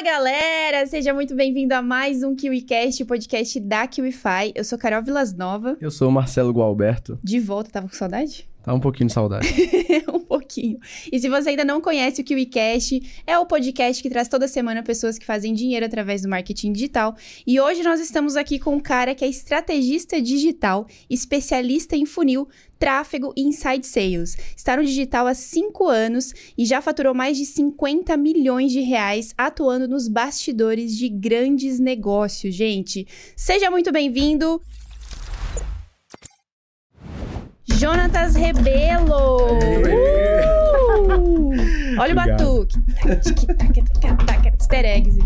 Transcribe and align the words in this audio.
Fala 0.00 0.12
galera, 0.12 0.86
seja 0.86 1.12
muito 1.12 1.34
bem-vindo 1.34 1.74
a 1.74 1.82
mais 1.82 2.22
um 2.22 2.34
KiwiCast, 2.34 3.02
o 3.02 3.06
podcast 3.06 3.60
da 3.60 3.86
KiwiFi. 3.86 4.50
Eu 4.54 4.64
sou 4.64 4.78
Carol 4.78 5.02
Vilas 5.02 5.34
Nova. 5.34 5.76
Eu 5.78 5.90
sou 5.90 6.08
o 6.08 6.12
Marcelo 6.12 6.54
Gualberto. 6.54 7.18
De 7.22 7.38
volta, 7.38 7.70
tava 7.70 7.86
com 7.86 7.94
saudade? 7.94 8.48
Tá 8.62 8.74
um 8.74 8.80
pouquinho 8.80 9.06
de 9.06 9.12
saudade. 9.14 9.48
um 10.12 10.20
pouquinho. 10.20 10.78
E 11.10 11.18
se 11.18 11.28
você 11.28 11.50
ainda 11.50 11.64
não 11.64 11.80
conhece 11.80 12.20
o 12.20 12.24
KiwiCast, 12.24 13.22
é 13.26 13.38
o 13.38 13.46
podcast 13.46 14.02
que 14.02 14.10
traz 14.10 14.28
toda 14.28 14.46
semana 14.46 14.82
pessoas 14.82 15.18
que 15.18 15.24
fazem 15.24 15.54
dinheiro 15.54 15.86
através 15.86 16.22
do 16.22 16.28
marketing 16.28 16.72
digital. 16.72 17.16
E 17.46 17.58
hoje 17.58 17.82
nós 17.82 18.00
estamos 18.00 18.36
aqui 18.36 18.58
com 18.58 18.74
um 18.74 18.80
cara 18.80 19.14
que 19.14 19.24
é 19.24 19.28
estrategista 19.28 20.20
digital, 20.20 20.86
especialista 21.08 21.96
em 21.96 22.04
funil, 22.04 22.46
tráfego 22.78 23.32
e 23.36 23.42
inside 23.42 23.86
sales. 23.86 24.36
Está 24.54 24.76
no 24.76 24.84
digital 24.84 25.26
há 25.26 25.34
5 25.34 25.86
anos 25.88 26.32
e 26.56 26.66
já 26.66 26.82
faturou 26.82 27.14
mais 27.14 27.38
de 27.38 27.46
50 27.46 28.14
milhões 28.16 28.72
de 28.72 28.80
reais 28.80 29.34
atuando 29.38 29.88
nos 29.88 30.06
bastidores 30.06 30.96
de 30.96 31.08
grandes 31.08 31.80
negócios, 31.80 32.54
gente. 32.54 33.06
Seja 33.34 33.70
muito 33.70 33.90
bem-vindo. 33.90 34.60
Jonatas 37.80 38.34
Rebelo! 38.36 39.54
Uh! 39.54 40.00
Olha 41.98 42.12
Obrigado. 42.12 42.42
o 42.42 42.66
batuque. 42.66 42.78
Easter 44.60 44.84
eggs. 44.84 45.18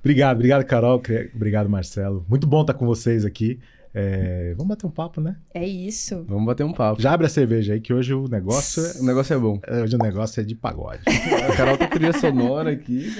obrigado, 0.00 0.36
obrigado, 0.36 0.64
Carol. 0.66 1.02
Obrigado, 1.34 1.70
Marcelo. 1.70 2.26
Muito 2.28 2.46
bom 2.46 2.60
estar 2.60 2.74
com 2.74 2.84
vocês 2.84 3.24
aqui. 3.24 3.58
É, 3.94 4.52
vamos 4.54 4.68
bater 4.68 4.86
um 4.86 4.90
papo, 4.90 5.18
né? 5.18 5.36
É 5.54 5.66
isso. 5.66 6.26
Vamos 6.28 6.44
bater 6.44 6.62
um 6.64 6.74
papo. 6.74 7.00
Já 7.00 7.14
abre 7.14 7.26
a 7.26 7.30
cerveja 7.30 7.72
aí, 7.72 7.80
que 7.80 7.94
hoje 7.94 8.12
o 8.12 8.28
negócio 8.28 8.82
O 9.00 9.04
negócio 9.06 9.32
é 9.32 9.38
bom. 9.38 9.58
é, 9.66 9.80
hoje 9.80 9.96
o 9.96 9.98
negócio 9.98 10.42
é 10.42 10.44
de 10.44 10.54
pagode. 10.54 11.00
A 11.06 11.56
Carol 11.56 11.78
tá 11.78 11.86
trilha 11.86 12.12
sonora 12.12 12.70
aqui. 12.70 13.10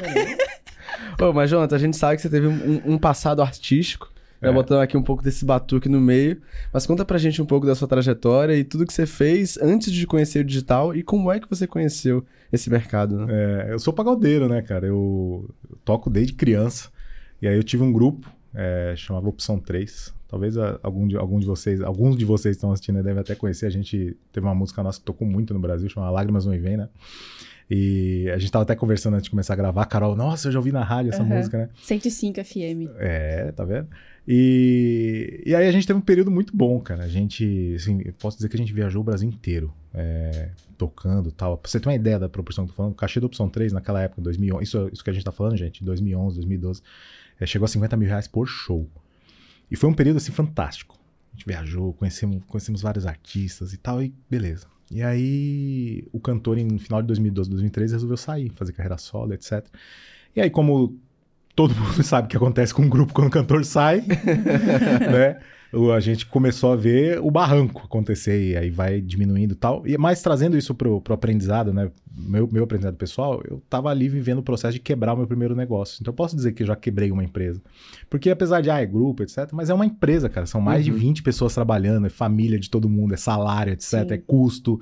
Ô, 1.19 1.33
mas, 1.33 1.49
Jonathan, 1.49 1.75
a 1.75 1.79
gente 1.79 1.97
sabe 1.97 2.17
que 2.17 2.23
você 2.23 2.29
teve 2.29 2.47
um, 2.49 2.83
um 2.85 2.99
passado 2.99 3.41
artístico. 3.41 4.13
Já 4.41 4.49
É. 4.51 4.53
botando 4.53 4.81
aqui 4.81 4.97
um 4.97 5.03
pouco 5.03 5.23
desse 5.23 5.45
batuque 5.45 5.89
no 5.89 6.01
meio. 6.01 6.41
Mas 6.73 6.87
conta 6.87 7.05
pra 7.05 7.19
gente 7.19 7.41
um 7.43 7.47
pouco 7.47 7.67
da 7.67 7.75
sua 7.75 7.89
trajetória 7.89 8.55
e 8.57 8.63
tudo 8.65 8.87
que 8.87 8.93
você 8.93 9.05
fez 9.07 9.59
antes 9.61 9.93
de 9.93 10.07
conhecer 10.07 10.41
o 10.41 10.45
digital 10.45 10.95
e 10.95 11.03
como 11.03 11.31
é 11.33 11.41
que 11.41 11.49
você 11.51 11.67
conheceu 11.67 12.25
esse 12.53 12.71
mercado, 12.71 13.27
né? 13.27 13.67
É, 13.69 13.73
eu 13.73 13.79
sou 13.79 13.93
pagodeiro, 13.93 14.49
né, 14.49 14.63
cara? 14.63 14.87
Eu, 14.87 15.49
eu 15.71 15.77
toco 15.85 16.09
desde 16.09 16.33
criança. 16.35 16.89
E 17.43 17.49
aí 17.49 17.57
eu 17.57 17.63
tive 17.65 17.83
um 17.83 17.93
grupo, 17.93 18.31
é, 18.55 18.95
chamava 18.97 19.29
Opção 19.29 19.59
3. 19.59 20.13
Talvez 20.29 20.59
a- 20.59 20.79
algum 20.83 21.09
de, 21.09 21.17
algum 21.17 21.39
de 21.41 21.47
vocês, 21.47 21.81
alguns 21.81 22.17
de 22.17 22.25
vocês 22.25 22.55
que 22.55 22.59
estão 22.59 22.71
assistindo 22.71 22.97
aí 22.99 23.03
devem 23.03 23.21
até 23.21 23.35
conhecer. 23.35 23.67
A 23.67 23.71
gente 23.71 24.17
teve 24.31 24.47
uma 24.47 24.55
música 24.55 24.83
nossa 24.83 24.99
que 24.99 25.05
tocou 25.05 25.27
muito 25.27 25.55
no 25.55 25.59
Brasil, 25.61 25.89
chamada 25.89 26.13
Lágrimas 26.13 26.45
Não 26.47 26.53
Vem, 26.61 26.77
né? 26.77 26.89
E 27.71 28.31
a 28.35 28.39
gente 28.39 28.51
tava 28.51 28.63
até 28.63 28.75
conversando 28.75 29.15
antes 29.15 29.25
de 29.25 29.31
começar 29.31 29.53
a 29.53 29.57
gravar. 29.57 29.85
Carol, 29.87 30.17
nossa, 30.17 30.49
eu 30.49 30.53
já 30.53 30.59
ouvi 30.59 30.73
na 30.73 30.83
rádio 30.83 31.13
essa 31.13 31.23
Aham. 31.23 31.37
música, 31.37 31.59
né? 31.59 31.69
105 31.83 32.43
FM. 32.43 32.89
É, 32.99 33.53
tá 33.53 33.65
vendo? 33.65 33.89
E, 34.31 35.43
e 35.47 35.55
aí 35.55 35.67
a 35.67 35.73
gente 35.73 35.87
teve 35.87 35.99
um 35.99 36.03
período 36.03 36.31
muito 36.31 36.55
bom, 36.55 36.79
cara. 36.81 37.05
A 37.05 37.09
gente, 37.09 37.73
assim, 37.75 37.99
posso 38.19 38.37
dizer 38.37 38.51
que 38.51 38.57
a 38.57 38.59
gente 38.59 38.75
viajou 38.75 39.01
o 39.01 39.05
Brasil 39.05 39.27
inteiro, 39.27 39.73
é, 39.95 40.51
tocando 40.77 41.33
tal. 41.33 41.57
Pra 41.57 41.71
você 41.71 41.81
ter 41.81 41.89
uma 41.89 41.95
ideia 41.95 42.19
da 42.19 42.29
proporção 42.29 42.67
que 42.67 42.71
eu 42.71 42.75
tô 42.75 42.77
falando, 42.77 42.93
o 42.93 42.95
cachê 42.95 43.21
da 43.21 43.27
Opção 43.27 43.49
3 43.49 43.73
naquela 43.73 44.03
época, 44.03 44.21
2011, 44.21 44.63
isso, 44.63 44.91
isso 44.93 45.03
que 45.03 45.09
a 45.09 45.15
gente 45.15 45.25
tá 45.25 45.33
falando, 45.33 45.57
gente, 45.57 45.83
2011, 45.83 46.37
2012, 46.37 46.83
é, 47.41 47.47
chegou 47.47 47.65
a 47.65 47.69
50 47.69 47.97
mil 47.97 48.07
reais 48.07 48.29
por 48.29 48.47
show. 48.47 48.87
E 49.71 49.77
foi 49.77 49.89
um 49.89 49.95
período, 49.95 50.19
assim, 50.19 50.31
fantástico. 50.31 50.99
A 51.33 51.37
gente 51.37 51.47
viajou, 51.47 51.95
conhecemos, 51.95 52.45
conhecemos 52.47 52.83
vários 52.83 53.07
artistas 53.07 53.73
e 53.73 53.79
tal, 53.79 54.03
e 54.03 54.13
beleza. 54.29 54.67
E 54.91 55.03
aí 55.03 56.07
o 56.13 56.21
cantor, 56.21 56.59
no 56.59 56.79
final 56.79 57.01
de 57.01 57.09
2012, 57.09 57.49
2013, 57.49 57.95
resolveu 57.95 58.17
sair, 58.19 58.51
fazer 58.51 58.75
carreira 58.75 58.99
solo, 58.99 59.33
etc. 59.33 59.67
E 60.37 60.41
aí, 60.43 60.51
como 60.51 60.99
todo 61.59 61.75
mundo 61.75 62.01
sabe 62.07 62.27
o 62.27 62.31
que 62.31 62.37
acontece 62.37 62.73
com 62.73 62.83
um 62.83 62.89
grupo 62.89 63.13
quando 63.13 63.27
o 63.27 63.31
cantor 63.31 63.65
sai, 63.65 64.05
né? 64.07 65.39
A 65.95 66.01
gente 66.01 66.25
começou 66.27 66.73
a 66.73 66.77
ver 66.77 67.21
o 67.21 67.31
barranco 67.31 67.83
acontecer 67.85 68.53
e 68.53 68.57
aí 68.57 68.71
vai 68.71 69.01
diminuindo 69.03 69.53
e 69.53 69.57
tal. 69.57 69.87
E 69.87 69.99
mais 69.99 70.23
trazendo 70.23 70.57
isso 70.57 70.75
pro, 70.75 71.01
pro 71.01 71.13
aprendizado, 71.15 71.73
né? 71.75 71.91
Meu, 72.21 72.49
meu 72.51 72.65
aprendizado 72.65 72.97
pessoal, 72.97 73.43
eu 73.49 73.63
tava 73.69 73.91
ali 73.91 74.09
vivendo 74.09 74.39
o 74.39 74.43
processo 74.43 74.73
de 74.75 74.81
quebrar 74.81 75.13
o 75.15 75.17
meu 75.19 75.27
primeiro 75.27 75.55
negócio. 75.55 75.99
Então 76.01 76.11
eu 76.11 76.17
posso 76.17 76.35
dizer 76.35 76.53
que 76.53 76.63
eu 76.63 76.67
já 76.67 76.75
quebrei 76.75 77.11
uma 77.13 77.23
empresa. 77.23 77.61
Porque 78.11 78.31
apesar 78.31 78.61
de, 78.61 78.71
ah, 78.71 78.81
é 78.81 78.87
grupo, 78.87 79.23
etc., 79.23 79.51
mas 79.53 79.69
é 79.71 79.75
uma 79.75 79.85
empresa, 79.87 80.29
cara. 80.29 80.47
São 80.47 80.61
mais 80.61 80.87
Uhum. 80.87 80.93
de 80.95 80.99
20 80.99 81.23
pessoas 81.23 81.55
trabalhando, 81.55 82.07
é 82.07 82.11
família 82.11 82.59
de 82.59 82.71
todo 82.71 82.89
mundo, 82.89 83.13
é 83.15 83.17
salário, 83.19 83.73
etc., 83.73 83.85
Sim. 83.85 84.07
é 84.15 84.19
custo. 84.19 84.81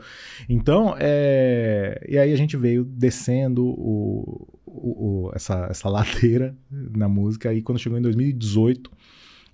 Então, 0.48 0.94
é... 0.98 2.06
e 2.08 2.16
aí 2.16 2.32
a 2.32 2.36
gente 2.36 2.56
veio 2.56 2.84
descendo 2.84 3.66
o, 3.66 4.46
o- 4.64 5.26
o- 5.26 5.32
essa, 5.34 5.66
essa 5.68 5.88
ladeira 5.90 6.56
na 6.70 7.08
música. 7.08 7.52
E 7.52 7.60
quando 7.60 7.78
chegou 7.78 7.98
em 7.98 8.02
2018, 8.02 8.90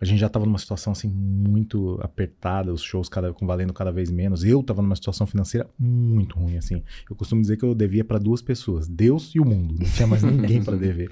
a 0.03 0.05
gente 0.05 0.19
já 0.19 0.27
estava 0.27 0.45
numa 0.45 0.59
situação 0.59 0.93
assim 0.93 1.09
muito 1.09 1.97
apertada, 2.03 2.73
os 2.73 2.83
shows 2.83 3.09
cada, 3.09 3.33
valendo 3.41 3.73
cada 3.73 3.93
vez 3.93 4.11
menos. 4.11 4.43
Eu 4.43 4.59
estava 4.59 4.83
numa 4.83 4.97
situação 4.97 5.29
financeira 5.29 5.71
muito 5.79 6.37
ruim, 6.37 6.57
assim. 6.57 6.83
Eu 7.09 7.15
costumo 7.15 7.41
dizer 7.41 7.57
que 7.57 7.65
eu 7.65 7.73
devia 7.73 8.05
para 8.05 8.19
duas 8.19 8.43
pessoas, 8.43 8.89
Deus 8.89 9.33
e 9.33 9.39
o 9.39 9.45
mundo. 9.45 9.77
Não 9.79 9.89
tinha 9.89 10.09
mais 10.09 10.25
ninguém 10.25 10.61
para 10.61 10.77
dever. 10.77 11.09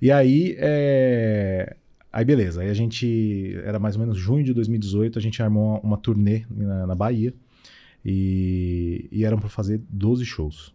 E 0.00 0.10
aí, 0.10 0.56
é... 0.56 1.76
aí 2.10 2.24
beleza. 2.24 2.62
Aí 2.62 2.70
a 2.70 2.74
gente 2.74 3.54
era 3.64 3.78
mais 3.78 3.96
ou 3.96 4.00
menos 4.00 4.16
junho 4.16 4.42
de 4.42 4.54
2018, 4.54 5.18
a 5.18 5.22
gente 5.22 5.42
armou 5.42 5.72
uma, 5.72 5.80
uma 5.80 5.96
turnê 5.98 6.46
na, 6.48 6.86
na 6.86 6.94
Bahia 6.94 7.34
e, 8.02 9.10
e 9.12 9.26
eram 9.26 9.38
para 9.38 9.50
fazer 9.50 9.78
12 9.90 10.24
shows. 10.24 10.74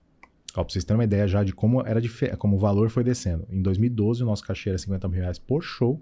Ó, 0.57 0.63
pra 0.63 0.73
vocês 0.73 0.83
terem 0.83 0.97
uma 0.97 1.03
ideia 1.03 1.27
já 1.27 1.43
de 1.43 1.53
como 1.53 1.81
era 1.85 2.01
como 2.37 2.55
o 2.55 2.59
valor 2.59 2.89
foi 2.89 3.03
descendo. 3.03 3.45
Em 3.49 3.61
2012, 3.61 4.23
o 4.23 4.25
nosso 4.25 4.43
cachê 4.43 4.69
era 4.69 4.77
50 4.77 5.07
mil 5.07 5.21
reais 5.21 5.37
por 5.37 5.61
show. 5.61 6.01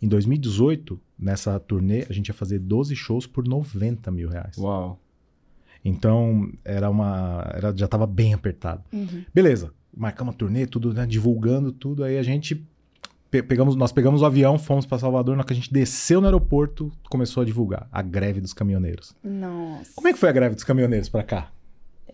Em 0.00 0.06
2018, 0.06 0.98
nessa 1.18 1.58
turnê, 1.58 2.06
a 2.08 2.12
gente 2.12 2.28
ia 2.28 2.34
fazer 2.34 2.60
12 2.60 2.94
shows 2.94 3.26
por 3.26 3.46
90 3.46 4.10
mil 4.12 4.28
reais. 4.28 4.56
Uau. 4.58 4.98
Então, 5.84 6.50
era 6.64 6.90
uma. 6.90 7.50
Era, 7.54 7.76
já 7.76 7.86
tava 7.86 8.06
bem 8.06 8.34
apertado. 8.34 8.82
Uhum. 8.92 9.24
Beleza, 9.32 9.72
marcamos 9.96 10.34
a 10.34 10.36
turnê, 10.38 10.66
tudo, 10.66 10.92
né? 10.92 11.06
Divulgando 11.06 11.70
tudo. 11.72 12.02
Aí 12.04 12.18
a 12.18 12.22
gente. 12.22 12.64
pe- 13.30 13.42
Pegamos, 13.42 13.76
nós 13.76 13.92
pegamos 13.92 14.22
o 14.22 14.26
avião, 14.26 14.58
fomos 14.58 14.84
para 14.86 14.98
Salvador. 14.98 15.34
Na 15.36 15.40
hora 15.40 15.46
que 15.46 15.52
a 15.52 15.56
gente 15.56 15.72
desceu 15.72 16.20
no 16.20 16.26
aeroporto, 16.26 16.90
começou 17.08 17.42
a 17.42 17.46
divulgar 17.46 17.88
a 17.92 18.02
greve 18.02 18.40
dos 18.40 18.52
caminhoneiros. 18.52 19.14
Nossa. 19.22 19.92
Como 19.94 20.08
é 20.08 20.12
que 20.12 20.18
foi 20.18 20.28
a 20.28 20.32
greve 20.32 20.54
dos 20.56 20.64
caminhoneiros 20.64 21.08
para 21.08 21.22
cá? 21.22 21.52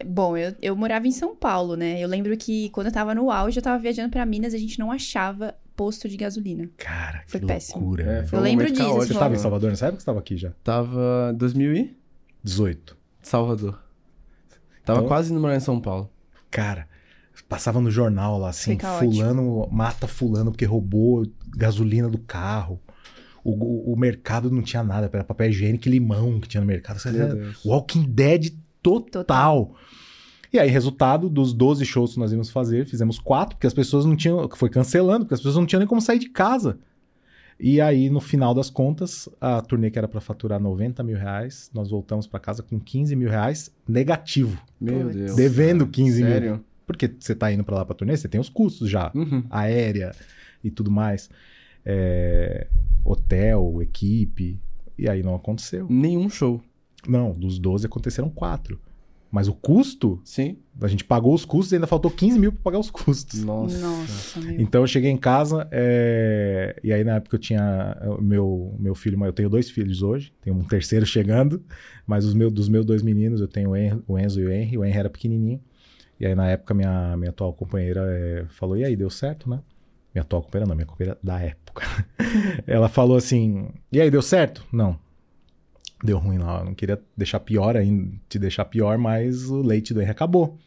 Bom, 0.07 0.37
eu, 0.37 0.55
eu 0.63 0.75
morava 0.77 1.07
em 1.07 1.13
São 1.13 1.37
Paulo, 1.37 1.77
né? 1.77 2.01
Eu 2.01 2.09
lembro 2.09 2.37
que 2.37 2.71
quando 2.71 2.87
eu 2.87 2.93
tava 2.93 3.15
no 3.15 3.31
auge, 3.31 3.59
eu 3.59 3.63
tava 3.63 3.79
viajando 3.81 4.11
pra 4.11 4.25
Minas, 4.27 4.55
a 4.55 4.59
gente 4.59 4.79
não 4.79 4.91
achava 4.91 5.55
posto 5.77 6.09
de 6.09 6.17
gasolina. 6.17 6.69
Cara, 6.77 7.23
Foi 7.27 7.41
que 7.41 7.47
péssimo. 7.47 7.81
loucura. 7.81 8.05
É, 8.05 8.27
foi 8.27 8.39
Eu 8.39 8.41
um 8.41 8.45
lembro 8.45 8.67
disso, 8.67 8.79
caótico. 8.83 9.07
Você 9.07 9.13
estava 9.13 9.35
em 9.35 9.39
Salvador 9.39 9.71
nessa 9.71 9.87
época 9.87 9.97
ou 9.97 10.01
você 10.01 10.03
estava 10.03 10.19
aqui 10.19 10.37
já? 10.37 10.51
Tava 10.65 11.35
2000 11.37 11.75
e 11.77 11.97
18. 12.43 12.97
Salvador. 13.23 13.79
Tava 14.85 15.01
Então- 15.01 15.09
quase 15.09 15.31
indo 15.33 15.41
morar 15.41 15.57
em 15.57 15.61
São 15.61 15.81
Paulo. 15.81 16.11
Cara, 16.51 16.89
passava 17.49 17.81
no 17.81 17.91
jornal 17.91 18.39
lá 18.39 18.49
assim, 18.51 18.79
fulano 18.99 19.69
mata 19.71 20.07
fulano 20.07 20.51
porque 20.51 20.65
roubou 20.65 21.27
gasolina 21.57 22.09
do 22.09 22.19
carro. 22.19 22.81
O, 23.45 23.51
o, 23.53 23.93
o 23.95 23.97
mercado 23.97 24.51
não 24.51 24.63
tinha 24.63 24.83
nada, 24.85 25.11
era 25.13 25.25
papel 25.25 25.49
higiênico 25.51 25.89
e 25.89 25.91
limão 25.91 26.39
que 26.41 26.49
tinha 26.49 26.61
no 26.61 26.67
mercado. 26.67 26.99
Você 27.01 27.11
Meu. 27.11 27.53
Walking 27.65 28.05
Dead 28.05 28.53
total. 28.83 29.25
Total. 29.25 29.75
E 30.53 30.59
aí, 30.59 30.69
resultado 30.69 31.31
dos 31.31 31.55
12 31.55 31.87
shows 31.87 32.13
que 32.13 32.19
nós 32.19 32.31
íamos 32.31 32.51
fazer, 32.51 32.85
fizemos 32.85 33.19
quatro, 33.19 33.57
porque 33.57 33.67
as 33.67 33.73
pessoas 33.73 34.05
não 34.05 34.15
tinham. 34.15 34.47
Foi 34.55 34.69
cancelando, 34.69 35.25
porque 35.25 35.35
as 35.35 35.41
pessoas 35.41 35.57
não 35.57 35.67
tinham 35.67 35.81
nem 35.81 35.89
como 35.89 36.01
sair 36.01 36.19
de 36.19 36.29
casa. 36.29 36.79
E 37.59 37.81
aí, 37.81 38.11
no 38.11 38.21
final 38.21 38.53
das 38.53 38.69
contas, 38.69 39.29
a 39.41 39.63
turnê 39.63 39.91
que 39.91 39.99
era 39.99 40.09
para 40.09 40.21
faturar 40.21 40.61
90 40.61 41.03
mil 41.03 41.17
reais, 41.17 41.71
nós 41.73 41.91
voltamos 41.91 42.27
para 42.27 42.41
casa 42.41 42.63
com 42.63 42.79
15 42.79 43.17
mil 43.17 43.31
reais 43.31 43.73
negativo. 43.89 44.61
Meu. 44.81 45.09
Deus. 45.09 45.37
Devendo 45.37 45.87
15 45.87 46.23
mil. 46.23 46.33
Sério? 46.33 46.65
Porque 46.87 47.11
você 47.19 47.35
tá 47.35 47.51
indo 47.51 47.65
para 47.65 47.77
lá 47.77 47.85
pra 47.85 47.95
turnê, 47.95 48.17
você 48.17 48.29
tem 48.29 48.41
os 48.41 48.49
custos 48.49 48.91
já. 48.91 49.11
Uhum. 49.15 49.45
Aérea 49.49 50.13
e 50.63 50.71
tudo 50.71 50.91
mais. 50.91 51.31
É, 51.87 52.67
hotel, 53.05 53.81
equipe. 53.81 54.59
E 54.99 55.09
aí 55.09 55.23
não 55.23 55.35
aconteceu. 55.35 55.87
Nenhum 55.89 56.29
show. 56.29 56.61
Não, 57.07 57.33
dos 57.33 57.59
12 57.59 57.87
aconteceram 57.87 58.29
quatro. 58.31 58.81
Mas 59.31 59.49
o 59.49 59.55
custo, 59.55 60.21
Sim. 60.27 60.59
a 60.79 60.87
gente 60.87 61.05
pagou 61.05 61.33
os 61.33 61.47
custos 61.47 61.73
e 61.73 61.77
ainda 61.77 61.87
faltou 61.87 62.11
15 62.11 62.39
mil 62.39 62.53
para 62.53 62.61
pagar 62.65 62.79
os 62.79 62.91
custos. 62.91 63.43
Nossa. 63.43 63.79
Nossa. 63.79 64.41
Então 64.59 64.83
eu 64.83 64.87
cheguei 64.87 65.11
em 65.11 65.17
casa 65.17 65.67
é, 65.71 66.79
e 66.85 66.93
aí 66.93 67.03
na 67.03 67.15
época 67.15 67.37
eu 67.37 67.41
tinha 67.41 67.97
meu 68.21 68.77
meu 68.79 68.95
filho, 68.95 69.25
eu 69.25 69.33
tenho 69.33 69.49
dois 69.49 69.71
filhos 69.71 70.03
hoje, 70.03 70.35
tenho 70.43 70.55
um 70.55 70.63
terceiro 70.63 71.07
chegando, 71.07 71.63
mas 72.07 72.27
os 72.27 72.35
meus 72.35 72.53
dos 72.53 72.69
meus 72.69 72.85
dois 72.85 73.03
meninos 73.03 73.41
eu 73.41 73.49
tenho 73.49 73.71
o 73.71 73.77
En- 73.77 74.03
o 74.07 74.19
Enzo 74.19 74.39
e 74.39 74.45
o 74.45 74.53
Henry, 74.53 74.77
o 74.77 74.85
Henry 74.85 74.99
era 74.99 75.09
pequenininho. 75.09 75.61
E 76.21 76.27
aí 76.27 76.35
na 76.35 76.51
época 76.51 76.75
minha 76.75 77.17
minha 77.17 77.31
atual 77.31 77.55
companheira 77.55 78.03
é, 78.07 78.45
falou: 78.51 78.77
"E 78.77 78.85
aí, 78.85 78.95
deu 78.95 79.09
certo, 79.09 79.49
né?" 79.49 79.61
Minha 80.15 80.23
atual 80.25 80.43
companheira 80.43 80.69
não, 80.69 80.77
minha 80.77 80.87
companheira 80.87 81.19
da 81.23 81.41
época. 81.41 81.83
Ela 82.67 82.91
falou 82.91 83.17
assim: 83.17 83.69
"E 83.91 83.99
aí, 83.99 84.11
deu 84.11 84.21
certo?" 84.21 84.63
Não. 84.71 84.99
Deu 86.03 86.19
ruim 86.19 86.39
lá, 86.39 86.61
eu 86.61 86.65
não 86.65 86.75
queria 86.75 87.01
deixar 87.17 87.41
pior 87.41 87.77
ainda, 87.77 88.13
te 88.29 88.39
deixar 88.39 88.65
pior, 88.65 88.99
mas 88.99 89.49
o 89.49 89.63
leite 89.63 89.95
do 89.95 90.01
Henry 90.01 90.11
acabou. 90.11 90.59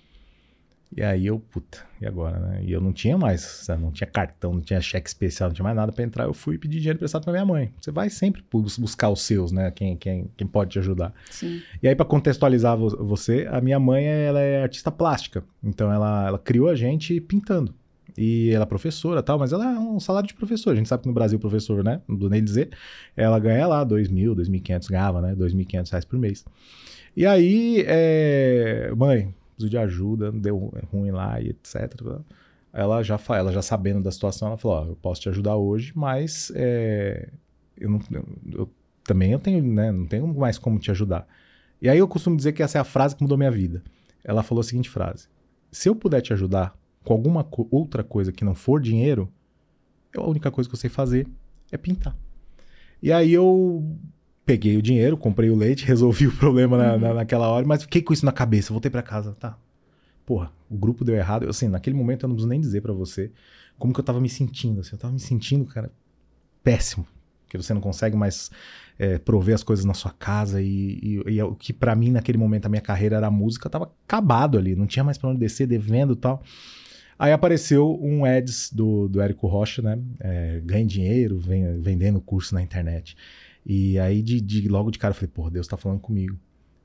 E 0.95 1.03
aí 1.03 1.25
eu, 1.25 1.39
puta, 1.39 1.79
e 1.99 2.05
agora, 2.05 2.39
né? 2.39 2.61
E 2.63 2.71
eu 2.71 2.79
não 2.79 2.93
tinha 2.93 3.17
mais, 3.17 3.67
não 3.81 3.91
tinha 3.91 4.07
cartão, 4.07 4.53
não 4.53 4.61
tinha 4.61 4.79
cheque 4.79 5.09
especial, 5.09 5.49
não 5.49 5.53
tinha 5.53 5.63
mais 5.63 5.75
nada 5.75 5.91
para 5.91 6.05
entrar. 6.05 6.23
Eu 6.23 6.33
fui 6.33 6.57
pedir 6.57 6.77
dinheiro 6.77 6.95
emprestado 6.95 7.23
pra 7.23 7.33
minha 7.33 7.45
mãe. 7.45 7.73
Você 7.81 7.91
vai 7.91 8.09
sempre 8.09 8.41
buscar 8.53 9.09
os 9.09 9.21
seus, 9.23 9.51
né? 9.51 9.71
Quem, 9.71 9.97
quem, 9.97 10.29
quem 10.37 10.47
pode 10.47 10.71
te 10.71 10.79
ajudar. 10.79 11.13
Sim. 11.29 11.61
E 11.83 11.87
aí, 11.89 11.95
para 11.95 12.05
contextualizar 12.05 12.77
você, 12.77 13.45
a 13.51 13.59
minha 13.59 13.79
mãe, 13.79 14.05
ela 14.05 14.39
é 14.39 14.63
artista 14.63 14.89
plástica. 14.89 15.43
Então, 15.61 15.91
ela, 15.91 16.27
ela 16.27 16.39
criou 16.39 16.69
a 16.69 16.75
gente 16.75 17.19
pintando. 17.19 17.73
E 18.17 18.51
ela 18.51 18.63
é 18.63 18.65
professora 18.65 19.21
tal, 19.21 19.37
mas 19.37 19.51
ela 19.51 19.65
é 19.65 19.79
um 19.79 19.99
salário 19.99 20.27
de 20.27 20.33
professor. 20.33 20.71
A 20.71 20.75
gente 20.75 20.87
sabe 20.87 21.03
que 21.03 21.07
no 21.07 21.13
Brasil, 21.13 21.37
professor, 21.37 21.83
né? 21.83 22.01
Não 22.07 22.15
do 22.15 22.29
nem 22.29 22.43
dizer, 22.43 22.69
ela 23.15 23.37
ganha 23.39 23.67
lá 23.67 23.83
2 23.83 24.09
mil, 24.09 24.35
2.500, 24.35 24.89
ganhava, 24.89 25.21
né? 25.21 25.35
2.500 25.35 25.89
reais 25.91 26.05
por 26.05 26.17
mês. 26.17 26.45
E 27.15 27.25
aí, 27.25 27.83
é... 27.87 28.91
mãe, 28.95 29.33
preciso 29.55 29.69
de 29.69 29.77
ajuda, 29.77 30.31
deu 30.31 30.73
ruim 30.91 31.11
lá 31.11 31.41
e 31.41 31.49
etc. 31.49 31.93
Ela 32.71 33.01
já, 33.03 33.19
ela 33.29 33.51
já 33.51 33.61
sabendo 33.61 34.01
da 34.01 34.11
situação, 34.11 34.49
ela 34.49 34.57
falou: 34.57 34.77
Ó, 34.77 34.85
eu 34.87 34.95
posso 34.95 35.21
te 35.21 35.29
ajudar 35.29 35.55
hoje, 35.55 35.93
mas 35.95 36.51
é, 36.55 37.29
eu, 37.77 37.89
não, 37.89 37.99
eu, 38.51 38.69
também 39.05 39.31
eu 39.31 39.39
tenho, 39.39 39.63
né, 39.63 39.91
não 39.91 40.05
tenho 40.05 40.27
mais 40.27 40.57
como 40.57 40.77
te 40.77 40.91
ajudar. 40.91 41.25
E 41.81 41.89
aí 41.89 41.97
eu 41.97 42.07
costumo 42.07 42.35
dizer 42.35 42.51
que 42.51 42.61
essa 42.61 42.77
é 42.77 42.81
a 42.81 42.83
frase 42.83 43.15
que 43.15 43.21
mudou 43.21 43.37
minha 43.37 43.51
vida. 43.51 43.81
Ela 44.23 44.43
falou 44.43 44.59
a 44.59 44.63
seguinte 44.63 44.89
frase: 44.89 45.27
Se 45.71 45.87
eu 45.87 45.95
puder 45.95 46.21
te 46.21 46.33
ajudar 46.33 46.77
com 47.05 47.13
alguma 47.13 47.43
co 47.43 47.67
outra 47.71 48.03
coisa 48.03 48.31
que 48.31 48.43
não 48.43 48.55
for 48.55 48.81
dinheiro, 48.81 49.31
a 50.13 50.27
única 50.27 50.51
coisa 50.51 50.69
que 50.69 50.75
eu 50.75 50.79
sei 50.79 50.89
fazer 50.89 51.27
é 51.71 51.77
pintar. 51.77 52.15
E 53.01 53.11
aí 53.11 53.31
eu 53.31 53.97
peguei 54.45 54.75
o 54.75 54.81
dinheiro, 54.81 55.15
comprei 55.15 55.49
o 55.49 55.55
leite, 55.55 55.85
resolvi 55.87 56.27
o 56.27 56.35
problema 56.35 56.77
na, 56.77 56.97
na, 56.97 57.09
uhum. 57.09 57.13
naquela 57.15 57.47
hora, 57.47 57.65
mas 57.65 57.83
fiquei 57.83 58.01
com 58.01 58.11
isso 58.11 58.25
na 58.25 58.31
cabeça. 58.31 58.73
Voltei 58.73 58.89
para 58.89 59.03
casa, 59.03 59.33
tá? 59.33 59.57
Porra, 60.25 60.51
o 60.69 60.75
grupo 60.75 61.05
deu 61.05 61.15
errado. 61.15 61.43
Eu, 61.43 61.51
assim, 61.51 61.67
naquele 61.67 61.95
momento 61.95 62.23
eu 62.23 62.27
não 62.27 62.35
preciso 62.35 62.49
nem 62.49 62.59
dizer 62.59 62.81
para 62.81 62.93
você 62.93 63.31
como 63.77 63.93
que 63.93 63.99
eu 63.99 64.03
tava 64.03 64.19
me 64.19 64.29
sentindo. 64.29 64.81
Assim, 64.81 64.91
eu 64.93 64.99
tava 64.99 65.13
me 65.13 65.19
sentindo, 65.19 65.65
cara, 65.65 65.91
péssimo. 66.63 67.05
Porque 67.43 67.57
você 67.57 67.73
não 67.73 67.81
consegue 67.81 68.17
mais 68.17 68.49
é, 68.97 69.19
prover 69.19 69.53
as 69.53 69.63
coisas 69.63 69.85
na 69.85 69.93
sua 69.93 70.11
casa 70.11 70.61
e, 70.61 70.99
e, 71.27 71.33
e 71.33 71.41
o 71.43 71.53
que 71.53 71.71
para 71.71 71.95
mim 71.95 72.09
naquele 72.09 72.37
momento 72.37 72.65
a 72.65 72.69
minha 72.69 72.81
carreira 72.81 73.17
era 73.17 73.27
a 73.27 73.31
música, 73.31 73.69
tava 73.69 73.91
acabado 74.07 74.57
ali, 74.57 74.75
não 74.75 74.87
tinha 74.87 75.03
mais 75.03 75.17
pra 75.17 75.29
onde 75.29 75.39
descer, 75.39 75.67
devendo 75.67 76.13
e 76.13 76.15
tal. 76.15 76.41
Aí 77.17 77.31
apareceu 77.31 77.97
um 78.01 78.25
ads 78.25 78.71
do, 78.71 79.07
do 79.07 79.21
Érico 79.21 79.47
Rocha, 79.47 79.81
né? 79.81 79.97
É, 80.19 80.61
ganhe 80.63 80.85
dinheiro 80.85 81.39
vem, 81.39 81.79
vendendo 81.81 82.19
curso 82.19 82.53
na 82.53 82.61
internet. 82.61 83.15
E 83.65 83.97
aí, 83.97 84.21
de, 84.21 84.41
de, 84.41 84.67
logo 84.67 84.91
de 84.91 84.99
cara, 84.99 85.11
eu 85.11 85.15
falei, 85.15 85.31
porra, 85.33 85.49
Deus 85.49 85.67
tá 85.67 85.77
falando 85.77 85.99
comigo. 85.99 86.37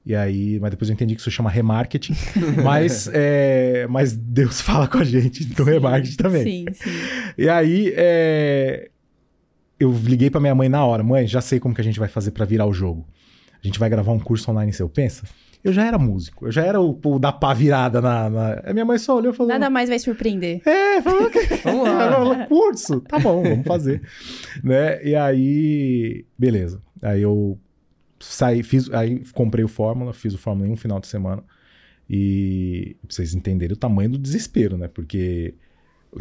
E 0.07 0.15
aí, 0.15 0.59
mas 0.61 0.71
depois 0.71 0.89
eu 0.89 0.95
entendi 0.95 1.15
que 1.15 1.21
isso 1.21 1.31
chama 1.31 1.51
remarketing. 1.51 2.15
mas, 2.65 3.11
é, 3.13 3.87
mas 3.89 4.17
Deus 4.17 4.61
fala 4.61 4.89
com 4.89 4.99
a 4.99 5.05
gente 5.05 5.47
no 5.59 5.65
remarketing 5.65 6.17
também. 6.17 6.43
Sim, 6.43 6.67
sim. 6.73 6.91
E 7.37 7.49
aí, 7.49 7.93
é, 7.97 8.89
eu 9.79 9.93
liguei 9.93 10.31
para 10.31 10.41
minha 10.41 10.55
mãe 10.55 10.69
na 10.69 10.85
hora. 10.85 11.03
Mãe, 11.03 11.27
já 11.27 11.41
sei 11.41 11.59
como 11.59 11.75
que 11.75 11.81
a 11.81 11.85
gente 11.85 11.99
vai 11.99 12.09
fazer 12.09 12.31
para 12.31 12.45
virar 12.45 12.67
o 12.67 12.73
jogo. 12.73 13.07
A 13.63 13.67
gente 13.67 13.79
vai 13.79 13.91
gravar 13.91 14.13
um 14.13 14.19
curso 14.19 14.51
online 14.51 14.73
seu. 14.73 14.89
Pensa, 14.89 15.27
eu 15.63 15.73
já 15.73 15.87
era 15.87 15.99
músico, 15.99 16.47
eu 16.47 16.53
já 16.53 16.65
era 16.65 16.81
o, 16.81 16.99
o 17.05 17.19
da 17.19 17.31
pá 17.33 17.53
virada 17.53 18.01
na, 18.01 18.31
na, 18.31 18.63
A 18.65 18.73
minha 18.73 18.85
mãe 18.85 18.99
só 18.99 19.17
olhou 19.17 19.33
e 19.33 19.37
falou. 19.37 19.53
Nada 19.53 19.69
mais 19.69 19.89
vai 19.89 19.99
surpreender. 19.99 20.61
É, 20.67 21.03
falou 21.03 21.31
que. 21.31 21.39
vamos 21.63 22.29
lá. 22.29 22.47
curso. 22.47 23.01
Tá 23.03 23.19
bom, 23.19 23.43
vamos 23.43 23.67
fazer. 23.67 24.03
né? 24.65 25.05
E 25.05 25.15
aí, 25.15 26.25
beleza. 26.39 26.81
Aí 27.03 27.23
eu 27.23 27.59
saí, 28.19 28.63
fiz, 28.63 28.91
aí 28.93 29.23
comprei 29.33 29.65
o 29.65 29.69
Fórmula, 29.69 30.13
fiz 30.13 30.35
o 30.35 30.39
Fórmula 30.39 30.69
em 30.69 30.73
um 30.73 30.77
final 30.77 31.01
de 31.01 31.07
semana. 31.07 31.43
E 32.09 32.97
pra 33.03 33.15
vocês 33.15 33.35
entenderem 33.35 33.75
o 33.75 33.79
tamanho 33.79 34.11
do 34.11 34.19
desespero, 34.19 34.77
né? 34.77 34.89
Porque 34.89 35.55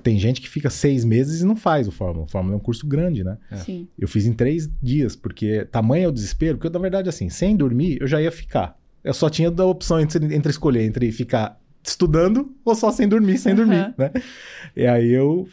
tem 0.04 0.20
gente 0.20 0.40
que 0.40 0.48
fica 0.48 0.70
seis 0.70 1.04
meses 1.04 1.42
e 1.42 1.46
não 1.46 1.56
faz 1.56 1.88
o 1.88 1.92
Fórmula. 1.92 2.26
O 2.26 2.30
Fórmula 2.30 2.56
é 2.56 2.58
um 2.58 2.62
curso 2.62 2.86
grande, 2.86 3.24
né? 3.24 3.38
É. 3.50 3.56
Sim. 3.58 3.88
Eu 3.98 4.08
fiz 4.08 4.26
em 4.26 4.34
três 4.34 4.70
dias, 4.82 5.16
porque 5.16 5.66
tamanho 5.66 6.06
é 6.06 6.08
o 6.08 6.12
desespero, 6.12 6.58
porque 6.58 6.72
na 6.72 6.80
verdade, 6.80 7.10
assim, 7.10 7.30
sem 7.30 7.56
dormir, 7.56 7.98
eu 8.00 8.08
já 8.08 8.22
ia 8.22 8.32
ficar. 8.32 8.78
Eu 9.04 9.14
só 9.14 9.30
tinha 9.30 9.50
a 9.50 9.66
opção 9.66 10.00
entre, 10.00 10.36
entre 10.36 10.52
escolher 10.52 10.84
entre 10.84 11.12
ficar 11.12 11.60
estudando 11.84 12.54
ou 12.64 12.76
só 12.76 12.92
sem 12.92 13.08
dormir, 13.08 13.38
sem 13.38 13.54
uhum. 13.54 13.58
dormir, 13.58 13.94
né? 13.98 14.12
E 14.76 14.86
aí 14.86 15.10
eu 15.12 15.48